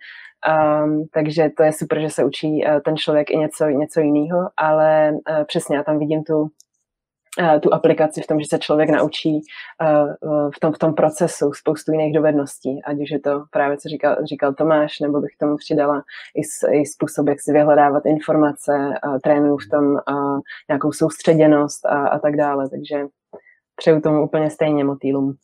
Um, 0.48 1.06
takže 1.14 1.50
to 1.58 1.64
je 1.64 1.74
super, 1.74 2.00
že 2.00 2.10
se 2.10 2.24
učí 2.24 2.66
uh, 2.66 2.80
ten 2.80 2.98
člověk 2.98 3.32
i 3.32 3.38
něco, 3.38 3.66
něco 3.66 4.00
jiného, 4.00 4.50
ale 4.58 5.12
uh, 5.12 5.44
přesně 5.44 5.78
já 5.78 5.84
tam 5.84 6.00
vidím 6.00 6.24
tu, 6.24 6.38
uh, 6.42 7.60
tu 7.60 7.74
aplikaci 7.74 8.22
v 8.22 8.28
tom, 8.28 8.40
že 8.40 8.46
se 8.50 8.60
člověk 8.60 8.90
naučí 8.90 9.42
uh, 9.82 10.50
v, 10.56 10.60
tom, 10.60 10.74
v 10.74 10.78
tom 10.78 10.94
procesu 10.94 11.54
spoustu 11.54 11.92
jiných 11.92 12.14
dovedností, 12.14 12.84
ať 12.84 12.98
už 12.98 13.12
je 13.12 13.20
to 13.20 13.44
právě, 13.52 13.78
co 13.78 13.90
říkal, 13.90 14.18
říkal 14.24 14.54
Tomáš, 14.54 15.00
nebo 15.00 15.22
bych 15.22 15.38
tomu 15.40 15.58
přidala 15.58 16.04
i, 16.36 16.42
i 16.80 16.86
způsob, 16.86 17.28
jak 17.28 17.42
si 17.42 17.54
vyhledávat 17.54 18.06
informace, 18.06 18.72
uh, 19.06 19.20
trénuju 19.24 19.58
v 19.58 19.70
tom 19.72 19.86
uh, 19.86 20.40
nějakou 20.70 20.92
soustředěnost 20.92 21.86
a, 21.86 22.08
a 22.08 22.20
tak 22.20 22.36
dále, 22.36 22.70
takže 22.70 23.06
přeju 23.76 24.02
tomu 24.02 24.24
úplně 24.24 24.50
stejně 24.50 24.84
motýlům. 24.84 25.36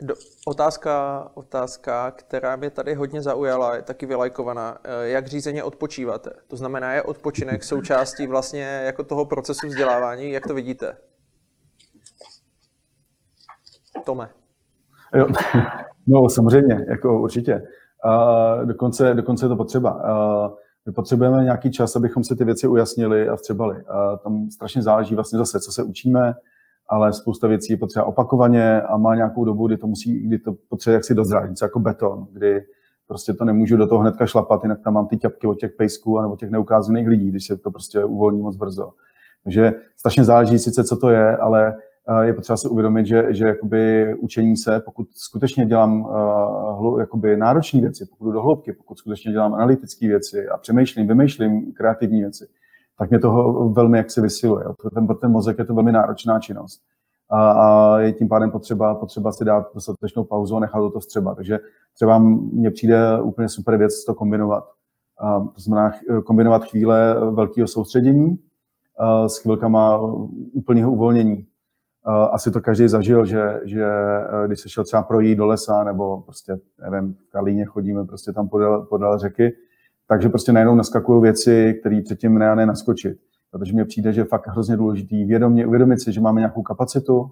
Do, 0.00 0.14
otázka, 0.46 1.28
otázka, 1.34 2.10
která 2.10 2.56
mě 2.56 2.70
tady 2.70 2.94
hodně 2.94 3.22
zaujala, 3.22 3.76
je 3.76 3.82
taky 3.82 4.06
vylajkovaná. 4.06 4.78
Eh, 4.84 5.08
jak 5.08 5.26
řízeně 5.26 5.64
odpočíváte? 5.64 6.30
To 6.48 6.56
znamená, 6.56 6.92
je 6.92 7.02
odpočinek 7.02 7.64
součástí 7.64 8.26
vlastně 8.26 8.62
jako 8.62 9.04
toho 9.04 9.24
procesu 9.24 9.66
vzdělávání? 9.66 10.30
Jak 10.30 10.46
to 10.46 10.54
vidíte? 10.54 10.96
Tome. 14.04 14.28
Jo. 15.14 15.26
No 16.08 16.28
samozřejmě, 16.28 16.86
jako 16.88 17.20
určitě. 17.22 17.62
Uh, 18.04 18.66
dokonce, 18.66 19.14
dokonce 19.14 19.44
je 19.44 19.48
to 19.48 19.56
potřeba. 19.56 19.94
Uh, 19.94 20.54
my 20.86 20.92
potřebujeme 20.92 21.44
nějaký 21.44 21.70
čas, 21.70 21.96
abychom 21.96 22.24
si 22.24 22.36
ty 22.36 22.44
věci 22.44 22.68
ujasnili 22.68 23.28
a 23.28 23.36
vstřebali. 23.36 23.74
Uh, 23.76 24.16
tam 24.22 24.50
strašně 24.50 24.82
záleží 24.82 25.14
vlastně 25.14 25.38
zase, 25.38 25.60
co 25.60 25.72
se 25.72 25.82
učíme, 25.82 26.34
ale 26.88 27.12
spousta 27.12 27.48
věcí 27.48 27.72
je 27.72 27.76
potřeba 27.76 28.04
opakovaně 28.04 28.82
a 28.82 28.96
má 28.96 29.14
nějakou 29.14 29.44
dobu, 29.44 29.66
kdy 29.66 29.76
to 29.76 29.86
musí, 29.86 30.18
kdy 30.18 30.38
to 30.38 30.54
potřebuje 30.68 30.94
jaksi 30.94 31.14
dozrát, 31.14 31.48
něco 31.48 31.64
jako 31.64 31.80
beton, 31.80 32.26
kdy 32.32 32.64
prostě 33.06 33.34
to 33.34 33.44
nemůžu 33.44 33.76
do 33.76 33.86
toho 33.86 34.00
hnedka 34.00 34.26
šlapat, 34.26 34.62
jinak 34.62 34.80
tam 34.84 34.94
mám 34.94 35.06
ty 35.06 35.16
ťapky 35.16 35.46
od 35.46 35.54
těch 35.54 35.72
pejsků 35.72 36.18
a 36.18 36.22
nebo 36.22 36.36
těch 36.36 36.50
neukázaných 36.50 37.08
lidí, 37.08 37.30
když 37.30 37.46
se 37.46 37.56
to 37.56 37.70
prostě 37.70 38.04
uvolní 38.04 38.42
moc 38.42 38.56
brzo. 38.56 38.90
Takže 39.44 39.72
strašně 39.96 40.24
záleží 40.24 40.58
sice, 40.58 40.84
co 40.84 40.96
to 40.96 41.10
je, 41.10 41.36
ale 41.36 41.74
je 42.22 42.34
potřeba 42.34 42.56
si 42.56 42.68
uvědomit, 42.68 43.06
že, 43.06 43.26
že 43.28 43.46
jakoby 43.46 44.14
učení 44.14 44.56
se, 44.56 44.80
pokud 44.80 45.08
skutečně 45.14 45.66
dělám 45.66 46.00
uh, 46.00 47.00
jakoby 47.00 47.36
náročné 47.36 47.80
věci, 47.80 48.06
pokud 48.10 48.24
jdu 48.24 48.32
do 48.32 48.42
hloubky, 48.42 48.72
pokud 48.72 48.98
skutečně 48.98 49.32
dělám 49.32 49.54
analytické 49.54 50.06
věci 50.06 50.48
a 50.48 50.56
přemýšlím, 50.56 51.06
vymýšlím 51.06 51.72
kreativní 51.72 52.20
věci, 52.20 52.46
tak 52.98 53.10
mě 53.10 53.18
toho 53.18 53.68
velmi 53.68 53.98
jak 53.98 54.10
se 54.10 54.20
vysiluje. 54.20 54.64
Ten, 54.94 55.06
pro 55.06 55.16
ten 55.16 55.30
mozek 55.30 55.58
je 55.58 55.64
to 55.64 55.74
velmi 55.74 55.92
náročná 55.92 56.40
činnost. 56.40 56.80
A, 57.30 57.50
a 57.50 57.98
je 57.98 58.12
tím 58.12 58.28
pádem 58.28 58.50
potřeba, 58.50 58.94
potřeba 58.94 59.32
si 59.32 59.44
dát 59.44 59.66
dostatečnou 59.74 60.24
pauzu 60.24 60.56
a 60.56 60.60
nechat 60.60 60.78
toho 60.78 61.00
střeba. 61.00 61.34
Takže 61.34 61.58
třeba 61.94 62.18
mně 62.18 62.70
přijde 62.70 63.20
úplně 63.20 63.48
super 63.48 63.76
věc 63.76 64.04
to 64.04 64.14
kombinovat. 64.14 64.64
A, 65.18 65.40
to 65.40 65.60
znamená 65.60 65.92
kombinovat 66.24 66.64
chvíle 66.64 67.16
velkého 67.30 67.68
soustředění 67.68 68.38
a, 68.98 69.28
s 69.28 69.38
chvilkama 69.38 69.98
úplného 70.52 70.92
uvolnění 70.92 71.46
asi 72.32 72.50
to 72.50 72.60
každý 72.60 72.88
zažil, 72.88 73.26
že, 73.26 73.60
že 73.64 73.86
když 74.46 74.60
se 74.60 74.68
šel 74.68 74.84
třeba 74.84 75.02
projít 75.02 75.38
do 75.38 75.46
lesa, 75.46 75.84
nebo 75.84 76.20
prostě, 76.20 76.58
nevím, 76.90 77.14
v 77.14 77.30
Kalíně 77.30 77.64
chodíme 77.64 78.04
prostě 78.04 78.32
tam 78.32 78.48
podél, 78.48 78.82
podél 78.82 79.18
řeky, 79.18 79.52
takže 80.08 80.28
prostě 80.28 80.52
najednou 80.52 80.74
naskakují 80.74 81.22
věci, 81.22 81.76
které 81.80 82.00
předtím 82.04 82.38
ne 82.38 82.56
ne 82.56 82.66
naskočit. 82.66 83.18
Protože 83.50 83.72
mně 83.72 83.84
přijde, 83.84 84.12
že 84.12 84.20
je 84.20 84.24
fakt 84.24 84.48
hrozně 84.48 84.76
důležitý 84.76 85.24
vědomě, 85.24 85.66
uvědomit 85.66 86.00
si, 86.00 86.12
že 86.12 86.20
máme 86.20 86.40
nějakou 86.40 86.62
kapacitu, 86.62 87.30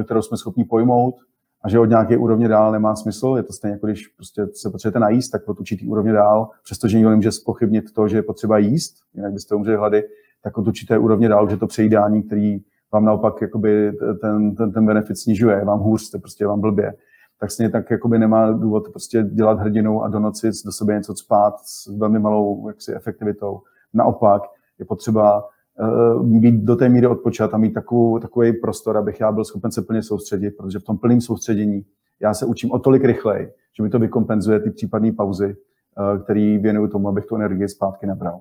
eh, 0.00 0.04
kterou 0.04 0.22
jsme 0.22 0.36
schopni 0.36 0.64
pojmout 0.64 1.14
a 1.62 1.68
že 1.68 1.78
od 1.78 1.84
nějaké 1.84 2.16
úrovně 2.16 2.48
dál 2.48 2.72
nemá 2.72 2.96
smysl. 2.96 3.34
Je 3.36 3.42
to 3.42 3.52
stejně 3.52 3.72
jako 3.72 3.86
když 3.86 4.08
prostě 4.08 4.46
se 4.54 4.70
potřebujete 4.70 4.98
najíst, 4.98 5.32
tak 5.32 5.48
od 5.48 5.60
určitý 5.60 5.88
úrovně 5.88 6.12
dál, 6.12 6.50
přestože 6.64 6.96
nikdo 6.96 7.10
nemůže 7.10 7.32
spochybnit 7.32 7.92
to, 7.92 8.08
že 8.08 8.16
je 8.16 8.22
potřeba 8.22 8.58
jíst, 8.58 8.94
jinak 9.14 9.32
byste 9.32 9.54
umřeli 9.54 9.76
hlady, 9.76 10.04
tak 10.42 10.58
od 10.58 10.66
určité 10.66 10.98
úrovně 10.98 11.28
dál, 11.28 11.50
že 11.50 11.56
to 11.56 11.66
přejídání, 11.66 12.22
který 12.22 12.58
vám 12.92 13.04
naopak 13.04 13.42
jakoby 13.42 13.92
ten, 14.20 14.54
ten, 14.54 14.72
ten 14.72 14.86
benefit 14.86 15.18
snižuje, 15.18 15.64
vám 15.64 15.78
hůř, 15.78 16.02
jste 16.02 16.18
prostě 16.18 16.46
vám 16.46 16.60
blbě. 16.60 16.94
Tak 17.40 17.50
stejně 17.50 17.70
tak 17.70 17.90
jakoby 17.90 18.18
nemá 18.18 18.52
důvod 18.52 18.88
prostě 18.88 19.22
dělat 19.22 19.58
hrdinu 19.58 20.02
a 20.02 20.08
do 20.08 20.20
noci 20.20 20.50
do 20.64 20.72
sebe 20.72 20.94
něco 20.94 21.14
spát 21.14 21.54
s 21.60 21.86
velmi 21.98 22.18
malou 22.18 22.68
jaksi, 22.68 22.94
efektivitou. 22.94 23.60
Naopak 23.94 24.42
je 24.78 24.84
potřeba 24.84 25.48
uh, 25.78 26.26
být 26.26 26.64
do 26.64 26.76
té 26.76 26.88
míry 26.88 27.06
odpočat 27.06 27.54
a 27.54 27.58
mít 27.58 27.72
takovou, 27.72 28.18
takový 28.18 28.52
prostor, 28.52 28.96
abych 28.96 29.20
já 29.20 29.32
byl 29.32 29.44
schopen 29.44 29.72
se 29.72 29.82
plně 29.82 30.02
soustředit, 30.02 30.50
protože 30.50 30.78
v 30.78 30.84
tom 30.84 30.98
plném 30.98 31.20
soustředění 31.20 31.86
já 32.20 32.34
se 32.34 32.46
učím 32.46 32.72
o 32.72 32.78
tolik 32.78 33.04
rychleji, 33.04 33.52
že 33.76 33.82
mi 33.82 33.90
to 33.90 33.98
vykompenzuje 33.98 34.60
ty 34.60 34.70
případné 34.70 35.12
pauzy, 35.12 35.56
uh, 35.98 36.22
které 36.22 36.58
věnuju 36.58 36.88
tomu, 36.88 37.08
abych 37.08 37.26
tu 37.26 37.36
energii 37.36 37.68
zpátky 37.68 38.06
nabral. 38.06 38.40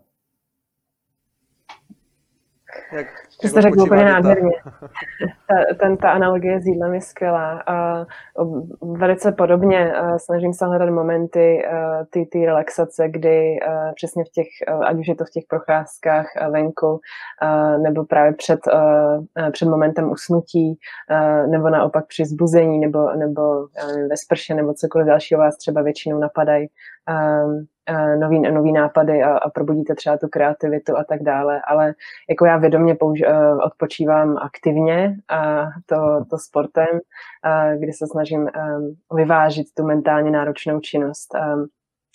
Jak, 2.93 3.07
to 3.41 3.47
jste 3.47 3.61
řekl 3.61 3.81
úplně 3.81 4.05
nádherně. 4.05 4.51
Ta, 5.47 5.55
ten, 5.79 5.97
ta 5.97 6.11
analogie 6.11 6.61
s 6.61 6.65
jídlem 6.65 6.93
je 6.93 7.01
skvělá. 7.01 7.63
A 7.67 8.05
velice 8.81 9.31
podobně 9.31 9.93
snažím 10.17 10.53
se 10.53 10.65
hledat 10.65 10.89
momenty 10.89 11.65
ty, 12.09 12.25
ty 12.25 12.45
relaxace, 12.45 13.09
kdy 13.09 13.59
přesně 13.95 14.23
v 14.23 14.29
těch, 14.29 14.47
ať 14.85 14.97
už 14.97 15.07
je 15.07 15.15
to 15.15 15.25
v 15.25 15.29
těch 15.29 15.43
procházkách 15.49 16.25
venku, 16.51 16.99
nebo 17.81 18.05
právě 18.05 18.33
před, 18.33 18.59
před 19.51 19.65
momentem 19.65 20.11
usnutí, 20.11 20.79
nebo 21.49 21.69
naopak 21.69 22.07
při 22.07 22.25
zbuzení, 22.25 22.79
nebo, 22.79 23.09
nebo 23.15 23.41
nevím, 23.87 24.09
ve 24.09 24.17
sprše, 24.17 24.53
nebo 24.53 24.73
cokoliv 24.73 25.07
dalšího 25.07 25.39
vás 25.39 25.57
třeba 25.57 25.81
většinou 25.81 26.19
napadají 26.19 26.67
nový, 28.19 28.39
nový 28.39 28.71
nápady 28.71 29.23
a, 29.23 29.37
a 29.37 29.49
probudíte 29.49 29.95
třeba 29.95 30.17
tu 30.17 30.27
kreativitu 30.27 30.97
a 30.97 31.03
tak 31.03 31.23
dále, 31.23 31.61
ale 31.67 31.93
jako 32.29 32.45
já 32.45 32.57
vědomě 32.57 32.93
použ- 32.93 33.24
eh, 33.24 33.24
odpočívám 33.65 34.37
aktivně 34.37 35.15
a 35.29 35.65
to, 35.85 36.25
to 36.29 36.37
sportem, 36.37 36.99
a 37.43 37.75
kdy 37.75 37.93
se 37.93 38.05
snažím 38.11 38.41
um, 38.41 38.95
vyvážit 39.17 39.67
tu 39.77 39.83
mentálně 39.83 40.31
náročnou 40.31 40.79
činnost. 40.79 41.35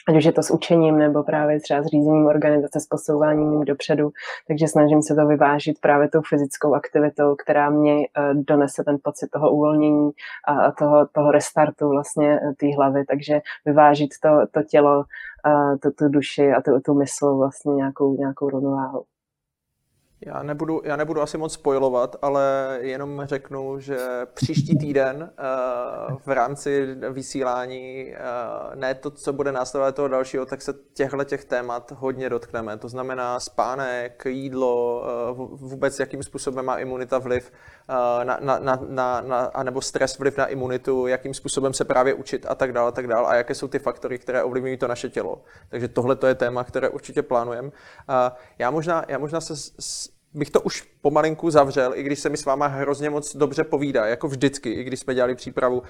Ať 0.09 0.17
už 0.17 0.25
je 0.25 0.33
to 0.33 0.43
s 0.43 0.51
učením 0.51 0.99
nebo 0.99 1.23
právě 1.23 1.61
třeba 1.61 1.83
s 1.83 1.87
řízením 1.87 2.27
organizace, 2.27 2.81
s 2.81 2.87
posouváním 2.87 3.65
dopředu, 3.65 4.11
takže 4.49 4.69
snažím 4.69 5.03
se 5.03 5.15
to 5.15 5.27
vyvážit 5.27 5.81
právě 5.81 6.09
tou 6.09 6.21
fyzickou 6.29 6.75
aktivitou, 6.75 7.35
která 7.35 7.71
mě 7.71 7.97
donese 8.33 8.85
ten 8.85 8.97
pocit 9.03 9.29
toho 9.31 9.51
uvolnění 9.51 10.11
a 10.49 10.73
toho, 10.73 11.07
toho 11.13 11.31
restartu 11.31 11.89
vlastně 11.89 12.41
té 12.57 12.67
hlavy, 12.77 13.05
takže 13.05 13.41
vyvážit 13.65 14.11
to, 14.23 14.29
to 14.51 14.63
tělo 14.63 15.05
tu, 15.83 15.91
tu 15.91 16.09
duši 16.09 16.53
a 16.53 16.63
tu, 16.63 16.81
tu 16.81 16.95
mysl 16.95 17.37
vlastně 17.37 17.75
nějakou, 17.75 18.17
nějakou 18.17 18.51
rovnováhou. 18.51 19.05
Já 20.27 20.43
nebudu, 20.43 20.81
já 20.85 20.97
nebudu 20.97 21.23
asi 21.23 21.39
moc 21.39 21.53
spojovat, 21.53 22.17
ale 22.23 22.79
jenom 22.81 23.23
řeknu, 23.25 23.81
že 23.81 23.99
příští 24.35 24.79
týden 24.79 25.31
uh, 26.11 26.17
v 26.27 26.29
rámci 26.29 26.95
vysílání, 27.13 28.07
uh, 28.13 28.75
ne 28.75 28.95
to, 28.95 29.11
co 29.11 29.33
bude 29.33 29.53
následovat 29.53 29.95
toho 29.95 30.09
dalšího, 30.09 30.47
tak 30.47 30.63
se 30.63 30.75
těchto 30.95 31.25
těch 31.25 31.45
témat 31.45 31.93
hodně 31.97 32.31
dotkneme. 32.31 32.77
To 32.77 32.89
znamená 32.89 33.41
spánek, 33.41 34.23
jídlo, 34.27 35.03
uh, 35.31 35.59
vůbec 35.61 36.01
jakým 36.01 36.23
způsobem 36.23 36.65
má 36.65 36.79
imunita 36.79 37.19
vliv 37.19 37.53
na, 38.25 38.39
na, 38.41 38.59
na, 38.59 38.79
na, 38.89 39.21
na, 39.21 39.39
anebo 39.39 39.81
stres 39.81 40.19
vliv 40.19 40.37
na 40.37 40.47
imunitu, 40.47 41.07
jakým 41.07 41.35
způsobem 41.35 41.75
se 41.75 41.85
právě 41.85 42.15
učit 42.15 42.47
a 42.49 42.55
tak 42.55 42.73
dále, 42.73 42.89
a 42.89 42.93
tak 42.93 43.07
dále, 43.07 43.27
a 43.29 43.35
jaké 43.35 43.55
jsou 43.55 43.69
ty 43.69 43.79
faktory, 43.79 44.19
které 44.19 44.43
ovlivňují 44.43 44.77
to 44.77 44.89
naše 44.89 45.11
tělo. 45.11 45.43
Takže 45.69 45.89
tohle 45.89 46.17
to 46.17 46.27
je 46.27 46.35
téma, 46.35 46.65
které 46.65 46.89
určitě 46.89 47.23
plánujeme. 47.23 47.71
Já 48.59 48.71
možná, 48.71 49.05
já 49.09 49.19
možná 49.19 49.41
se 49.41 49.57
s, 49.57 50.10
bych 50.35 50.51
to 50.51 50.61
už 50.61 50.83
pomalinku 51.01 51.51
zavřel, 51.51 51.93
i 51.95 52.03
když 52.03 52.21
se 52.21 52.29
mi 52.29 52.37
s 52.37 52.45
váma 52.45 52.67
hrozně 52.67 53.11
moc 53.11 53.37
dobře 53.37 53.65
povídá, 53.65 54.07
jako 54.07 54.29
vždycky, 54.29 54.73
i 54.73 54.85
když 54.85 55.01
jsme 55.01 55.15
dělali 55.15 55.35
přípravu. 55.35 55.83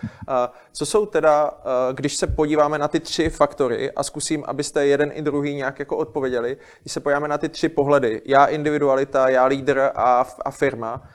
Co 0.73 0.87
jsou 0.87 1.07
teda, 1.07 1.51
když 1.93 2.17
se 2.17 2.27
podíváme 2.27 2.79
na 2.79 2.89
ty 2.89 3.01
tři 3.01 3.31
faktory 3.31 3.91
a 3.91 4.03
zkusím, 4.03 4.45
abyste 4.47 4.87
jeden 4.87 5.11
i 5.15 5.23
druhý 5.23 5.55
nějak 5.55 5.79
jako 5.79 5.97
odpověděli, 5.97 6.57
když 6.83 6.93
se 6.93 7.01
podíváme 7.01 7.29
na 7.29 7.39
ty 7.39 7.49
tři 7.49 7.69
pohledy, 7.69 8.23
já 8.25 8.47
individualita, 8.47 9.29
já 9.29 9.45
lídr 9.45 9.91
a, 9.95 10.27
a 10.45 10.51
firma, 10.51 11.09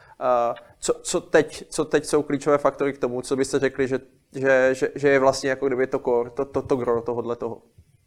co, 0.80 0.94
co, 0.94 1.22
teď, 1.22 1.66
co 1.70 1.86
teď 1.86 2.06
jsou 2.06 2.24
klíčové 2.24 2.58
faktory 2.58 2.94
k 2.94 2.98
tomu, 2.98 3.22
co 3.22 3.36
byste 3.36 3.60
řekli, 3.60 3.88
že, 3.88 4.00
že, 4.34 4.70
že, 4.72 4.90
že 4.96 5.10
je 5.10 5.20
vlastně 5.20 5.50
jako 5.50 5.68
kdyby 5.68 5.88
to 5.88 6.00
core, 6.00 6.30
to, 6.30 6.46
to, 6.46 6.62
to 6.62 6.76
gro 6.76 7.02
tohohle 7.02 7.36
toho. 7.36 7.62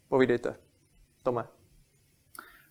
Povídejte. 0.09 0.55
Tome. 1.23 1.58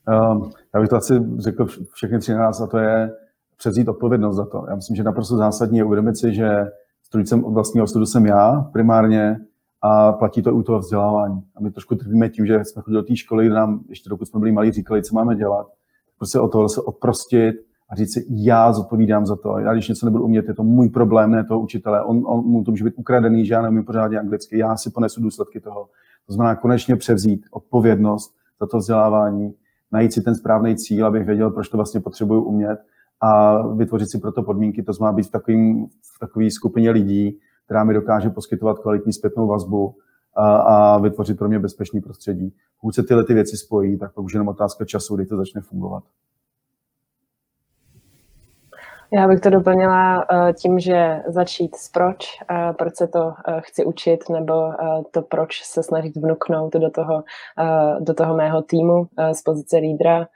Um, 0.08 0.50
já 0.74 0.80
bych 0.80 0.88
to 0.88 0.96
asi 0.96 1.22
řekl 1.38 1.66
všechny 1.92 2.18
tři 2.18 2.34
nás, 2.34 2.60
a 2.60 2.66
to 2.66 2.78
je 2.78 3.12
převzít 3.56 3.88
odpovědnost 3.88 4.36
za 4.36 4.46
to. 4.46 4.64
Já 4.68 4.74
myslím, 4.74 4.96
že 4.96 5.02
naprosto 5.02 5.36
zásadní 5.36 5.78
je 5.78 5.84
uvědomit 5.84 6.16
si, 6.16 6.34
že 6.34 6.66
strojcem 7.02 7.42
vlastního 7.42 7.86
studu 7.86 8.06
jsem 8.06 8.26
já 8.26 8.70
primárně 8.72 9.40
a 9.82 10.12
platí 10.12 10.42
to 10.42 10.50
i 10.50 10.52
u 10.52 10.62
toho 10.62 10.78
vzdělávání. 10.78 11.42
A 11.56 11.60
my 11.60 11.70
trošku 11.70 11.94
trvíme 11.94 12.28
tím, 12.28 12.46
že 12.46 12.64
jsme 12.64 12.82
chodili 12.82 13.02
do 13.02 13.06
té 13.06 13.16
školy, 13.16 13.46
kde 13.46 13.54
nám, 13.54 13.80
ještě 13.88 14.10
dokud 14.10 14.28
jsme 14.28 14.40
byli 14.40 14.52
malí, 14.52 14.72
říkali, 14.72 15.02
co 15.02 15.14
máme 15.14 15.36
dělat. 15.36 15.66
Prostě 16.18 16.38
o 16.38 16.48
toho 16.48 16.68
se 16.68 16.80
odprostit 16.80 17.54
a 17.90 17.96
říct 17.96 18.12
si, 18.12 18.26
já 18.30 18.72
zodpovídám 18.72 19.26
za 19.26 19.36
to. 19.36 19.58
Já 19.58 19.72
když 19.72 19.88
něco 19.88 20.06
nebudu 20.06 20.24
umět, 20.24 20.48
je 20.48 20.54
to 20.54 20.62
můj 20.62 20.88
problém, 20.88 21.30
ne 21.30 21.44
toho 21.44 21.60
učitele. 21.60 22.02
On, 22.02 22.22
on 22.26 22.44
mu 22.44 22.64
to 22.64 22.70
může 22.70 22.84
být 22.84 22.94
ukradený, 22.96 23.46
že 23.46 23.54
já 23.54 23.62
neumím 23.62 23.84
pořádně 23.84 24.18
anglicky, 24.18 24.58
já 24.58 24.76
si 24.76 24.90
ponesu 24.90 25.22
důsledky 25.22 25.60
toho. 25.60 25.88
To 26.26 26.32
znamená 26.32 26.56
konečně 26.56 26.96
převzít 26.96 27.40
odpovědnost 27.50 28.34
za 28.60 28.66
to 28.66 28.78
vzdělávání 28.78 29.54
najít 29.92 30.12
si 30.12 30.22
ten 30.22 30.34
správný 30.34 30.76
cíl, 30.76 31.06
abych 31.06 31.26
věděl, 31.26 31.50
proč 31.50 31.68
to 31.68 31.76
vlastně 31.76 32.00
potřebuju 32.00 32.42
umět 32.42 32.78
a 33.20 33.62
vytvořit 33.66 34.10
si 34.10 34.18
proto 34.18 34.42
podmínky. 34.42 34.82
To 34.82 34.92
znamená 34.92 35.16
být 35.16 35.26
v, 35.26 35.30
takovým, 35.30 35.86
v 35.86 36.18
takové 36.20 36.50
skupině 36.50 36.90
lidí, 36.90 37.38
která 37.64 37.84
mi 37.84 37.94
dokáže 37.94 38.30
poskytovat 38.30 38.78
kvalitní 38.78 39.12
zpětnou 39.12 39.46
vazbu 39.46 39.94
a, 40.36 40.56
a 40.56 40.98
vytvořit 40.98 41.38
pro 41.38 41.48
mě 41.48 41.58
bezpečný 41.58 42.00
prostředí. 42.00 42.54
Pokud 42.80 42.94
se 42.94 43.02
tyhle 43.02 43.24
ty 43.24 43.34
věci 43.34 43.56
spojí, 43.56 43.98
tak 43.98 44.14
pak 44.14 44.24
už 44.24 44.32
jenom 44.32 44.48
otázka 44.48 44.84
času, 44.84 45.16
kdy 45.16 45.26
to 45.26 45.36
začne 45.36 45.60
fungovat. 45.60 46.04
Já 49.12 49.28
bych 49.28 49.40
to 49.40 49.50
doplnila 49.50 50.16
uh, 50.16 50.52
tím, 50.52 50.78
že 50.78 51.22
začít 51.26 51.76
s 51.76 51.88
proč, 51.88 52.26
uh, 52.50 52.72
proč 52.72 52.96
se 52.96 53.08
to 53.08 53.24
uh, 53.24 53.32
chci 53.60 53.84
učit, 53.84 54.28
nebo 54.28 54.52
to 55.10 55.22
proč 55.22 55.62
se 55.64 55.82
snažit 55.82 56.16
vnuknout 56.16 56.72
do 56.72 56.90
toho, 56.90 57.24
do 58.00 58.14
toho 58.14 58.36
mého 58.36 58.62
týmu 58.62 59.06
z 59.32 59.42
pozice 59.42 59.76
lídra, 59.76 60.26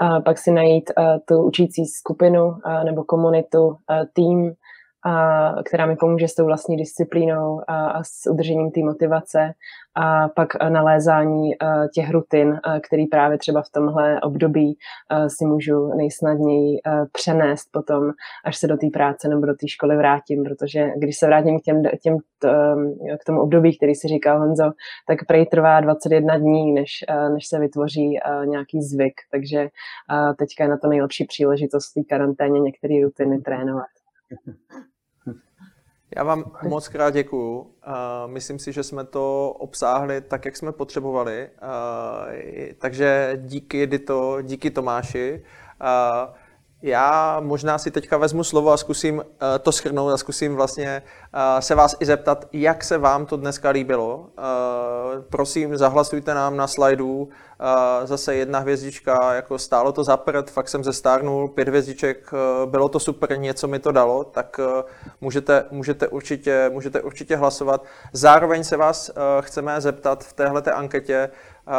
a 0.00 0.20
pak 0.20 0.38
si 0.38 0.50
najít 0.50 0.90
tu 1.24 1.42
učící 1.42 1.86
skupinu 1.86 2.56
nebo 2.84 3.04
komunitu, 3.04 3.76
tým, 4.12 4.52
a, 5.04 5.54
která 5.64 5.86
mi 5.86 5.96
pomůže 5.96 6.28
s 6.28 6.34
tou 6.34 6.44
vlastní 6.44 6.76
disciplínou 6.76 7.60
a, 7.68 7.90
a 7.90 8.04
s 8.04 8.30
udržením 8.30 8.70
té 8.70 8.80
motivace 8.80 9.52
a 9.94 10.28
pak 10.28 10.48
nalézání 10.68 11.50
těch 11.94 12.10
rutin, 12.10 12.60
který 12.82 13.06
právě 13.06 13.38
třeba 13.38 13.62
v 13.62 13.70
tomhle 13.70 14.20
období 14.20 14.78
si 15.26 15.44
můžu 15.44 15.88
nejsnadněji 15.88 16.78
přenést 17.12 17.68
potom, 17.72 18.10
až 18.44 18.56
se 18.56 18.66
do 18.66 18.76
té 18.76 18.86
práce 18.92 19.28
nebo 19.28 19.46
do 19.46 19.54
té 19.54 19.68
školy 19.68 19.96
vrátím, 19.96 20.44
protože 20.44 20.90
když 20.96 21.18
se 21.18 21.26
vrátím 21.26 21.60
k, 21.60 21.62
těm, 21.62 21.82
těm, 22.02 22.18
k 23.20 23.24
tomu 23.26 23.40
období, 23.40 23.76
který 23.76 23.94
si 23.94 24.08
říkal 24.08 24.38
Honzo, 24.38 24.70
tak 25.06 25.26
prej 25.26 25.46
trvá 25.46 25.80
21 25.80 26.38
dní, 26.38 26.72
než, 26.72 26.90
než 27.34 27.46
se 27.46 27.58
vytvoří 27.58 28.18
nějaký 28.44 28.82
zvyk, 28.82 29.14
takže 29.30 29.68
teďka 30.38 30.64
je 30.64 30.70
na 30.70 30.76
to 30.76 30.88
nejlepší 30.88 31.24
příležitost 31.24 31.92
té 31.92 32.00
karanténě 32.08 32.60
některé 32.60 32.94
rutiny 33.04 33.38
trénovat. 33.38 33.97
Já 36.16 36.24
vám 36.24 36.52
moc 36.62 36.88
krát 36.88 37.10
děkuju. 37.10 37.74
Myslím 38.26 38.58
si, 38.58 38.72
že 38.72 38.82
jsme 38.82 39.04
to 39.04 39.50
obsáhli 39.58 40.20
tak, 40.20 40.44
jak 40.44 40.56
jsme 40.56 40.72
potřebovali. 40.72 41.50
Takže 42.78 43.38
díky 43.42 43.86
Dito, 43.86 44.42
díky 44.42 44.70
Tomáši. 44.70 45.44
Já 46.82 47.40
možná 47.40 47.78
si 47.78 47.90
teďka 47.90 48.16
vezmu 48.16 48.44
slovo 48.44 48.72
a 48.72 48.76
zkusím 48.76 49.16
uh, 49.16 49.22
to 49.62 49.72
schrnout 49.72 50.12
a 50.12 50.16
zkusím 50.16 50.56
vlastně 50.56 51.02
uh, 51.34 51.60
se 51.60 51.74
vás 51.74 51.96
i 52.00 52.06
zeptat, 52.06 52.44
jak 52.52 52.84
se 52.84 52.98
vám 52.98 53.26
to 53.26 53.36
dneska 53.36 53.70
líbilo. 53.70 54.16
Uh, 54.16 54.24
prosím, 55.30 55.76
zahlasujte 55.76 56.34
nám 56.34 56.56
na 56.56 56.66
slajdu. 56.66 57.28
Zase 58.04 58.34
jedna 58.34 58.58
hvězdička, 58.58 59.34
jako 59.34 59.58
stálo 59.58 59.92
to 59.92 60.04
za 60.04 60.16
prd, 60.16 60.50
fakt 60.50 60.68
jsem 60.68 60.84
zestárnul, 60.84 61.48
pět 61.48 61.68
hvězdiček, 61.68 62.30
bylo 62.66 62.88
to 62.88 63.00
super, 63.00 63.38
něco 63.38 63.68
mi 63.68 63.78
to 63.78 63.92
dalo, 63.92 64.24
tak 64.24 64.60
můžete, 65.20 65.64
můžete, 65.70 66.08
určitě, 66.08 66.70
můžete 66.72 67.02
určitě 67.02 67.36
hlasovat. 67.36 67.84
Zároveň 68.12 68.64
se 68.64 68.76
vás 68.76 69.10
chceme 69.40 69.80
zeptat 69.80 70.24
v 70.24 70.32
téhle 70.32 70.62
anketě, 70.62 71.30
uh, 71.68 71.74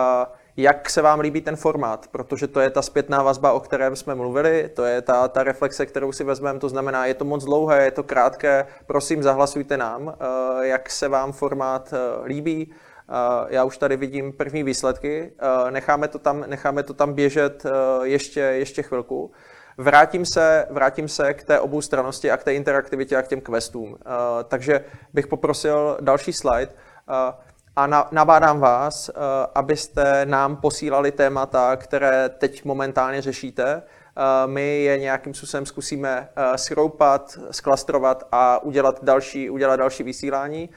jak 0.61 0.89
se 0.89 1.01
vám 1.01 1.19
líbí 1.19 1.41
ten 1.41 1.55
formát, 1.55 2.07
protože 2.11 2.47
to 2.47 2.59
je 2.59 2.69
ta 2.69 2.81
zpětná 2.81 3.23
vazba, 3.23 3.51
o 3.51 3.59
kterém 3.59 3.95
jsme 3.95 4.15
mluvili, 4.15 4.69
to 4.73 4.85
je 4.85 5.01
ta, 5.01 5.27
ta 5.27 5.43
reflexe, 5.43 5.85
kterou 5.85 6.11
si 6.11 6.23
vezmeme, 6.23 6.59
to 6.59 6.69
znamená, 6.69 7.05
je 7.05 7.13
to 7.13 7.25
moc 7.25 7.45
dlouhé, 7.45 7.85
je 7.85 7.91
to 7.91 8.03
krátké, 8.03 8.67
prosím, 8.85 9.23
zahlasujte 9.23 9.77
nám, 9.77 10.13
eh, 10.19 10.67
jak 10.67 10.89
se 10.89 11.07
vám 11.07 11.31
formát 11.31 11.93
eh, 11.93 12.27
líbí. 12.27 12.71
Eh, 12.71 13.13
já 13.49 13.63
už 13.63 13.77
tady 13.77 13.97
vidím 13.97 14.33
první 14.33 14.63
výsledky, 14.63 15.33
necháme 15.69 16.07
to 16.07 16.19
tam, 16.19 16.43
necháme 16.47 16.83
to 16.83 16.93
tam 16.93 17.13
běžet 17.13 17.63
ještě, 18.03 18.39
ještě 18.39 18.83
chvilku. 18.83 19.31
Vrátím 19.77 20.25
se, 20.25 20.67
vrátím 20.69 21.07
se 21.07 21.33
k 21.33 21.43
té 21.43 21.59
oboustrannosti 21.59 22.31
a 22.31 22.37
k 22.37 22.43
té 22.43 22.53
interaktivitě 22.53 23.17
a 23.17 23.21
k 23.21 23.27
těm 23.27 23.41
questům. 23.41 23.97
Takže 24.47 24.85
bych 25.13 25.27
poprosil 25.27 25.97
další 26.01 26.33
slide 26.33 26.69
a 27.75 28.07
nabádám 28.11 28.59
vás, 28.59 29.09
eh, 29.09 29.13
abyste 29.55 30.25
nám 30.25 30.55
posílali 30.55 31.11
témata, 31.11 31.75
které 31.75 32.29
teď 32.29 32.65
momentálně 32.65 33.21
řešíte. 33.21 33.83
Eh, 34.17 34.47
my 34.47 34.83
je 34.83 34.99
nějakým 34.99 35.33
způsobem 35.33 35.65
zkusíme 35.65 36.29
eh, 36.35 36.57
schroupat, 36.57 37.39
sklastrovat 37.51 38.27
a 38.31 38.63
udělat 38.63 39.03
další, 39.03 39.49
udělat 39.49 39.75
další 39.75 40.03
vysílání. 40.03 40.69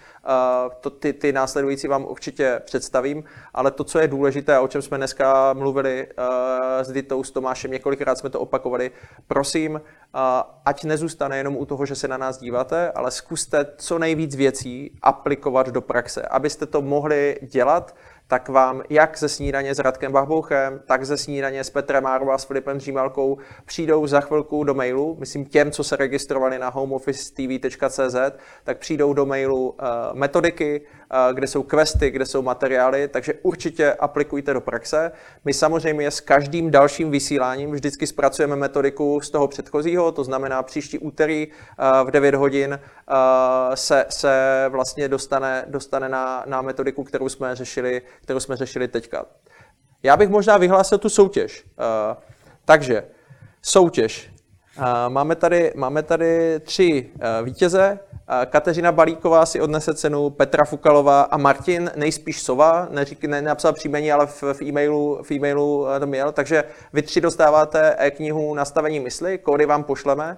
To, 0.81 0.91
ty, 0.91 1.13
ty 1.13 1.33
následující 1.33 1.89
vám 1.89 2.05
určitě 2.05 2.61
představím, 2.65 3.25
ale 3.55 3.71
to, 3.71 3.85
co 3.85 3.99
je 3.99 4.09
důležité, 4.09 4.59
o 4.59 4.69
čem 4.69 4.83
jsme 4.83 4.97
dneska 4.97 5.53
mluvili 5.53 6.09
s 6.81 6.93
Ditou, 6.93 7.25
s 7.25 7.31
Tomášem, 7.31 7.71
několikrát 7.71 8.19
jsme 8.19 8.31
to 8.31 8.41
opakovali, 8.41 8.91
prosím, 9.27 9.81
ať 10.65 10.85
nezůstane 10.85 11.37
jenom 11.37 11.57
u 11.57 11.67
toho, 11.67 11.87
že 11.87 11.95
se 11.95 12.09
na 12.09 12.17
nás 12.17 12.39
díváte, 12.39 12.93
ale 12.93 13.11
zkuste 13.11 13.67
co 13.77 13.99
nejvíc 13.99 14.37
věcí 14.37 14.99
aplikovat 15.03 15.69
do 15.69 15.81
praxe, 15.81 16.23
abyste 16.23 16.67
to 16.67 16.83
mohli 16.83 17.39
dělat, 17.43 17.95
tak 18.27 18.49
vám 18.49 18.83
jak 18.91 19.19
ze 19.19 19.29
snídaně 19.29 19.75
s 19.75 19.79
Radkem 19.79 20.13
Bachbouchem, 20.13 20.81
tak 20.87 21.05
ze 21.07 21.17
snídaně 21.17 21.65
s 21.65 21.71
Petrem 21.71 22.05
Márova 22.05 22.39
s 22.39 22.45
Filipem 22.45 22.79
Dřímalkou 22.79 23.39
přijdou 23.67 24.07
za 24.07 24.21
chvilku 24.21 24.65
do 24.65 24.75
mailu, 24.75 25.17
myslím 25.21 25.45
těm, 25.45 25.71
co 25.71 25.85
se 25.85 25.97
registrovali 25.97 26.59
na 26.59 26.69
homeofficetv.cz, 26.69 28.17
tak 28.65 28.79
přijdou 28.79 29.13
do 29.13 29.27
mailu 29.27 29.69
uh, 29.69 29.77
metodiky, 30.13 30.87
kde 31.33 31.47
jsou 31.47 31.63
questy, 31.63 32.11
kde 32.11 32.27
jsou 32.27 32.43
materiály, 32.43 33.09
takže 33.09 33.35
určitě 33.43 33.93
aplikujte 33.93 34.53
do 34.53 34.61
praxe. 34.61 35.13
My 35.45 35.55
samozřejmě 35.55 36.11
s 36.11 36.21
každým 36.21 36.71
dalším 36.71 37.11
vysíláním 37.11 37.73
vždycky 37.73 38.07
zpracujeme 38.07 38.57
metodiku 38.57 39.21
z 39.21 39.31
toho 39.31 39.49
předchozího, 39.49 40.13
to 40.13 40.25
znamená 40.25 40.63
příští 40.63 40.99
úterý 40.99 41.49
v 42.05 42.11
9 42.11 42.35
hodin 42.35 42.81
se, 43.75 44.07
se 44.09 44.65
vlastně 44.69 45.09
dostane, 45.09 45.65
dostane 45.69 46.09
na, 46.09 46.45
na 46.47 46.63
metodiku, 46.63 47.05
kterou 47.05 47.29
jsme 47.29 47.57
řešili, 47.57 48.03
kterou 48.23 48.41
jsme 48.41 48.57
řešili 48.57 48.89
teďka. 48.89 49.25
Já 50.03 50.17
bych 50.17 50.29
možná 50.29 50.57
vyhlásil 50.57 50.99
tu 50.99 51.09
soutěž. 51.09 51.65
Takže, 52.65 53.05
soutěž. 53.63 54.33
Máme, 55.09 55.37
tady, 55.37 55.73
máme 55.77 56.03
tady 56.03 56.61
tři 56.61 57.11
vítěze. 57.43 57.99
Kateřina 58.47 58.93
Balíková 58.93 59.47
si 59.47 59.61
odnese 59.61 59.95
cenu, 59.95 60.31
Petra 60.31 60.65
Fukalová 60.65 61.23
a 61.23 61.37
Martin 61.37 61.91
nejspíš 61.97 62.43
Sova, 62.43 62.89
neřík, 62.91 63.25
ne, 63.25 63.43
napsal 63.43 63.73
příjmení, 63.73 64.13
ale 64.13 64.27
v, 64.27 64.43
v, 64.53 64.63
e-mailu, 64.63 65.19
v 65.23 65.31
e-mailu 65.31 65.87
to 66.01 66.07
měl, 66.07 66.33
takže 66.33 66.65
vy 66.93 67.03
tři 67.03 67.21
dostáváte 67.21 67.97
e-knihu 67.99 68.55
Nastavení 68.55 69.01
mysli, 69.01 69.39
kódy 69.39 69.67
vám 69.67 69.85
pošleme. 69.85 70.37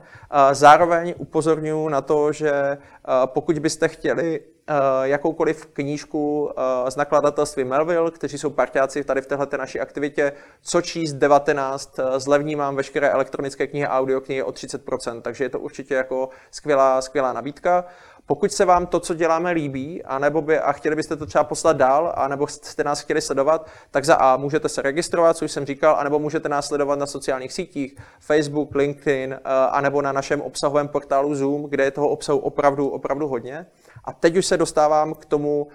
Zároveň 0.53 1.15
upozorňuji 1.19 1.89
na 1.89 2.01
to, 2.01 2.33
že 2.33 2.79
pokud 3.27 3.59
byste 3.59 3.89
chtěli 3.89 4.41
Eh, 4.45 4.54
jakoukoliv 5.03 5.67
knížku 5.67 6.51
eh, 6.51 6.91
z 6.91 6.97
nakladatelství 6.97 7.65
Melville, 7.65 8.11
kteří 8.11 8.39
jsou 8.39 8.51
partiáci 8.51 9.05
tady 9.05 9.21
v 9.21 9.27
této 9.27 9.57
naší 9.57 9.81
aktivitě, 9.81 10.33
co 10.63 10.83
číst 10.83 11.13
19, 11.13 11.99
eh, 11.99 12.21
zlevní 12.21 12.57
mám 12.57 12.77
veškeré 12.77 13.09
elektronické 13.09 13.67
knihy 13.67 13.87
a 13.87 13.99
audioknihy 13.99 14.43
o 14.43 14.53
30%, 14.53 15.23
takže 15.23 15.45
je 15.45 15.49
to 15.49 15.61
určitě 15.61 15.95
jako 15.95 16.29
skvělá, 16.51 17.03
skvělá 17.03 17.33
nabídka. 17.33 17.85
Pokud 18.27 18.53
se 18.53 18.65
vám 18.65 18.87
to, 18.87 19.01
co 19.01 19.15
děláme, 19.15 19.51
líbí, 19.51 20.05
anebo 20.05 20.43
by, 20.43 20.59
a 20.59 20.73
chtěli 20.73 20.97
byste 20.97 21.17
to 21.17 21.27
třeba 21.27 21.45
poslat 21.45 21.77
dál, 21.77 22.13
anebo 22.17 22.47
jste 22.47 22.85
nás 22.85 23.01
chtěli 23.01 23.21
sledovat, 23.21 23.67
tak 23.91 24.05
za 24.05 24.15
A 24.15 24.37
můžete 24.37 24.69
se 24.69 24.83
registrovat, 24.83 25.37
což 25.37 25.53
jsem 25.53 25.67
říkal, 25.67 25.97
anebo 25.97 26.19
můžete 26.19 26.49
nás 26.49 26.67
sledovat 26.67 26.99
na 26.99 27.07
sociálních 27.07 27.53
sítích, 27.53 27.97
Facebook, 28.21 28.75
LinkedIn, 28.75 29.41
anebo 29.71 30.03
na 30.03 30.13
našem 30.13 30.41
obsahovém 30.41 30.89
portálu 30.89 31.35
Zoom, 31.35 31.63
kde 31.63 31.85
je 31.85 31.91
toho 31.91 32.09
obsahu 32.09 32.39
opravdu, 32.39 32.89
opravdu 32.89 33.29
hodně. 33.29 33.67
A 34.05 34.13
teď 34.13 34.37
už 34.37 34.47
se 34.47 34.57
dostávám 34.57 35.15
k 35.15 35.25
tomu, 35.25 35.69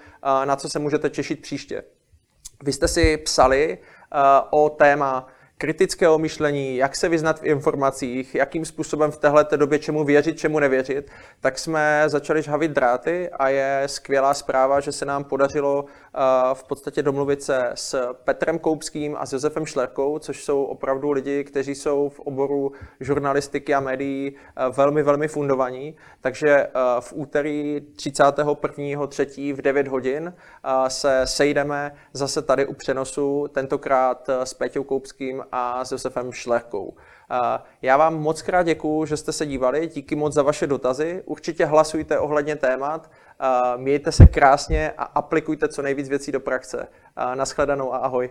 na 0.45 0.55
co 0.55 0.69
se 0.69 0.79
můžete 0.79 1.09
těšit 1.09 1.41
příště. 1.41 1.83
Vy 2.63 2.73
jste 2.73 2.87
si 2.87 3.17
psali 3.17 3.77
o 4.49 4.69
téma 4.69 5.27
kritického 5.57 6.17
myšlení, 6.17 6.77
jak 6.77 6.95
se 6.95 7.09
vyznat 7.09 7.39
v 7.39 7.45
informacích, 7.45 8.35
jakým 8.35 8.65
způsobem 8.65 9.11
v 9.11 9.17
této 9.17 9.57
době 9.57 9.79
čemu 9.79 10.03
věřit, 10.03 10.39
čemu 10.39 10.59
nevěřit, 10.59 11.11
tak 11.39 11.59
jsme 11.59 12.03
začali 12.07 12.41
žhavit 12.41 12.71
dráty 12.71 13.29
a 13.29 13.49
je 13.49 13.83
skvělá 13.85 14.33
zpráva, 14.33 14.79
že 14.79 14.91
se 14.91 15.05
nám 15.05 15.23
podařilo 15.23 15.85
v 16.53 16.63
podstatě 16.63 17.03
domluvit 17.03 17.43
se 17.43 17.71
s 17.73 18.13
Petrem 18.13 18.59
Koupským 18.59 19.15
a 19.19 19.25
s 19.25 19.33
Josefem 19.33 19.65
Šlerkou, 19.65 20.19
což 20.19 20.43
jsou 20.43 20.63
opravdu 20.63 21.11
lidi, 21.11 21.43
kteří 21.43 21.75
jsou 21.75 22.09
v 22.09 22.19
oboru 22.19 22.71
žurnalistiky 22.99 23.73
a 23.73 23.79
médií 23.79 24.31
uh, 24.31 24.75
velmi, 24.75 25.03
velmi 25.03 25.27
fundovaní. 25.27 25.95
Takže 26.21 26.67
uh, 26.67 27.01
v 27.01 27.13
úterý 27.15 27.81
31.3. 27.95 29.53
v 29.53 29.61
9 29.61 29.87
hodin 29.87 30.33
se 30.87 31.21
sejdeme 31.25 31.91
zase 32.13 32.41
tady 32.41 32.65
u 32.65 32.73
přenosu, 32.73 33.47
tentokrát 33.51 34.29
s 34.43 34.53
Peťou 34.53 34.83
Koupským 34.83 35.43
a 35.51 35.85
s 35.85 35.91
Josefem 35.91 36.31
Šlechkou. 36.31 36.93
Já 37.81 37.97
vám 37.97 38.19
moc 38.19 38.41
krát 38.41 38.63
děkuju, 38.63 39.05
že 39.05 39.17
jste 39.17 39.31
se 39.31 39.45
dívali, 39.45 39.87
díky 39.87 40.15
moc 40.15 40.33
za 40.33 40.43
vaše 40.43 40.67
dotazy. 40.67 41.23
Určitě 41.25 41.65
hlasujte 41.65 42.19
ohledně 42.19 42.55
témat, 42.55 43.11
mějte 43.77 44.11
se 44.11 44.25
krásně 44.25 44.91
a 44.97 45.03
aplikujte 45.03 45.67
co 45.67 45.81
nejvíc 45.81 46.09
věcí 46.09 46.31
do 46.31 46.39
praxe. 46.39 46.87
Naschledanou 47.35 47.93
a 47.93 47.97
ahoj. 47.97 48.29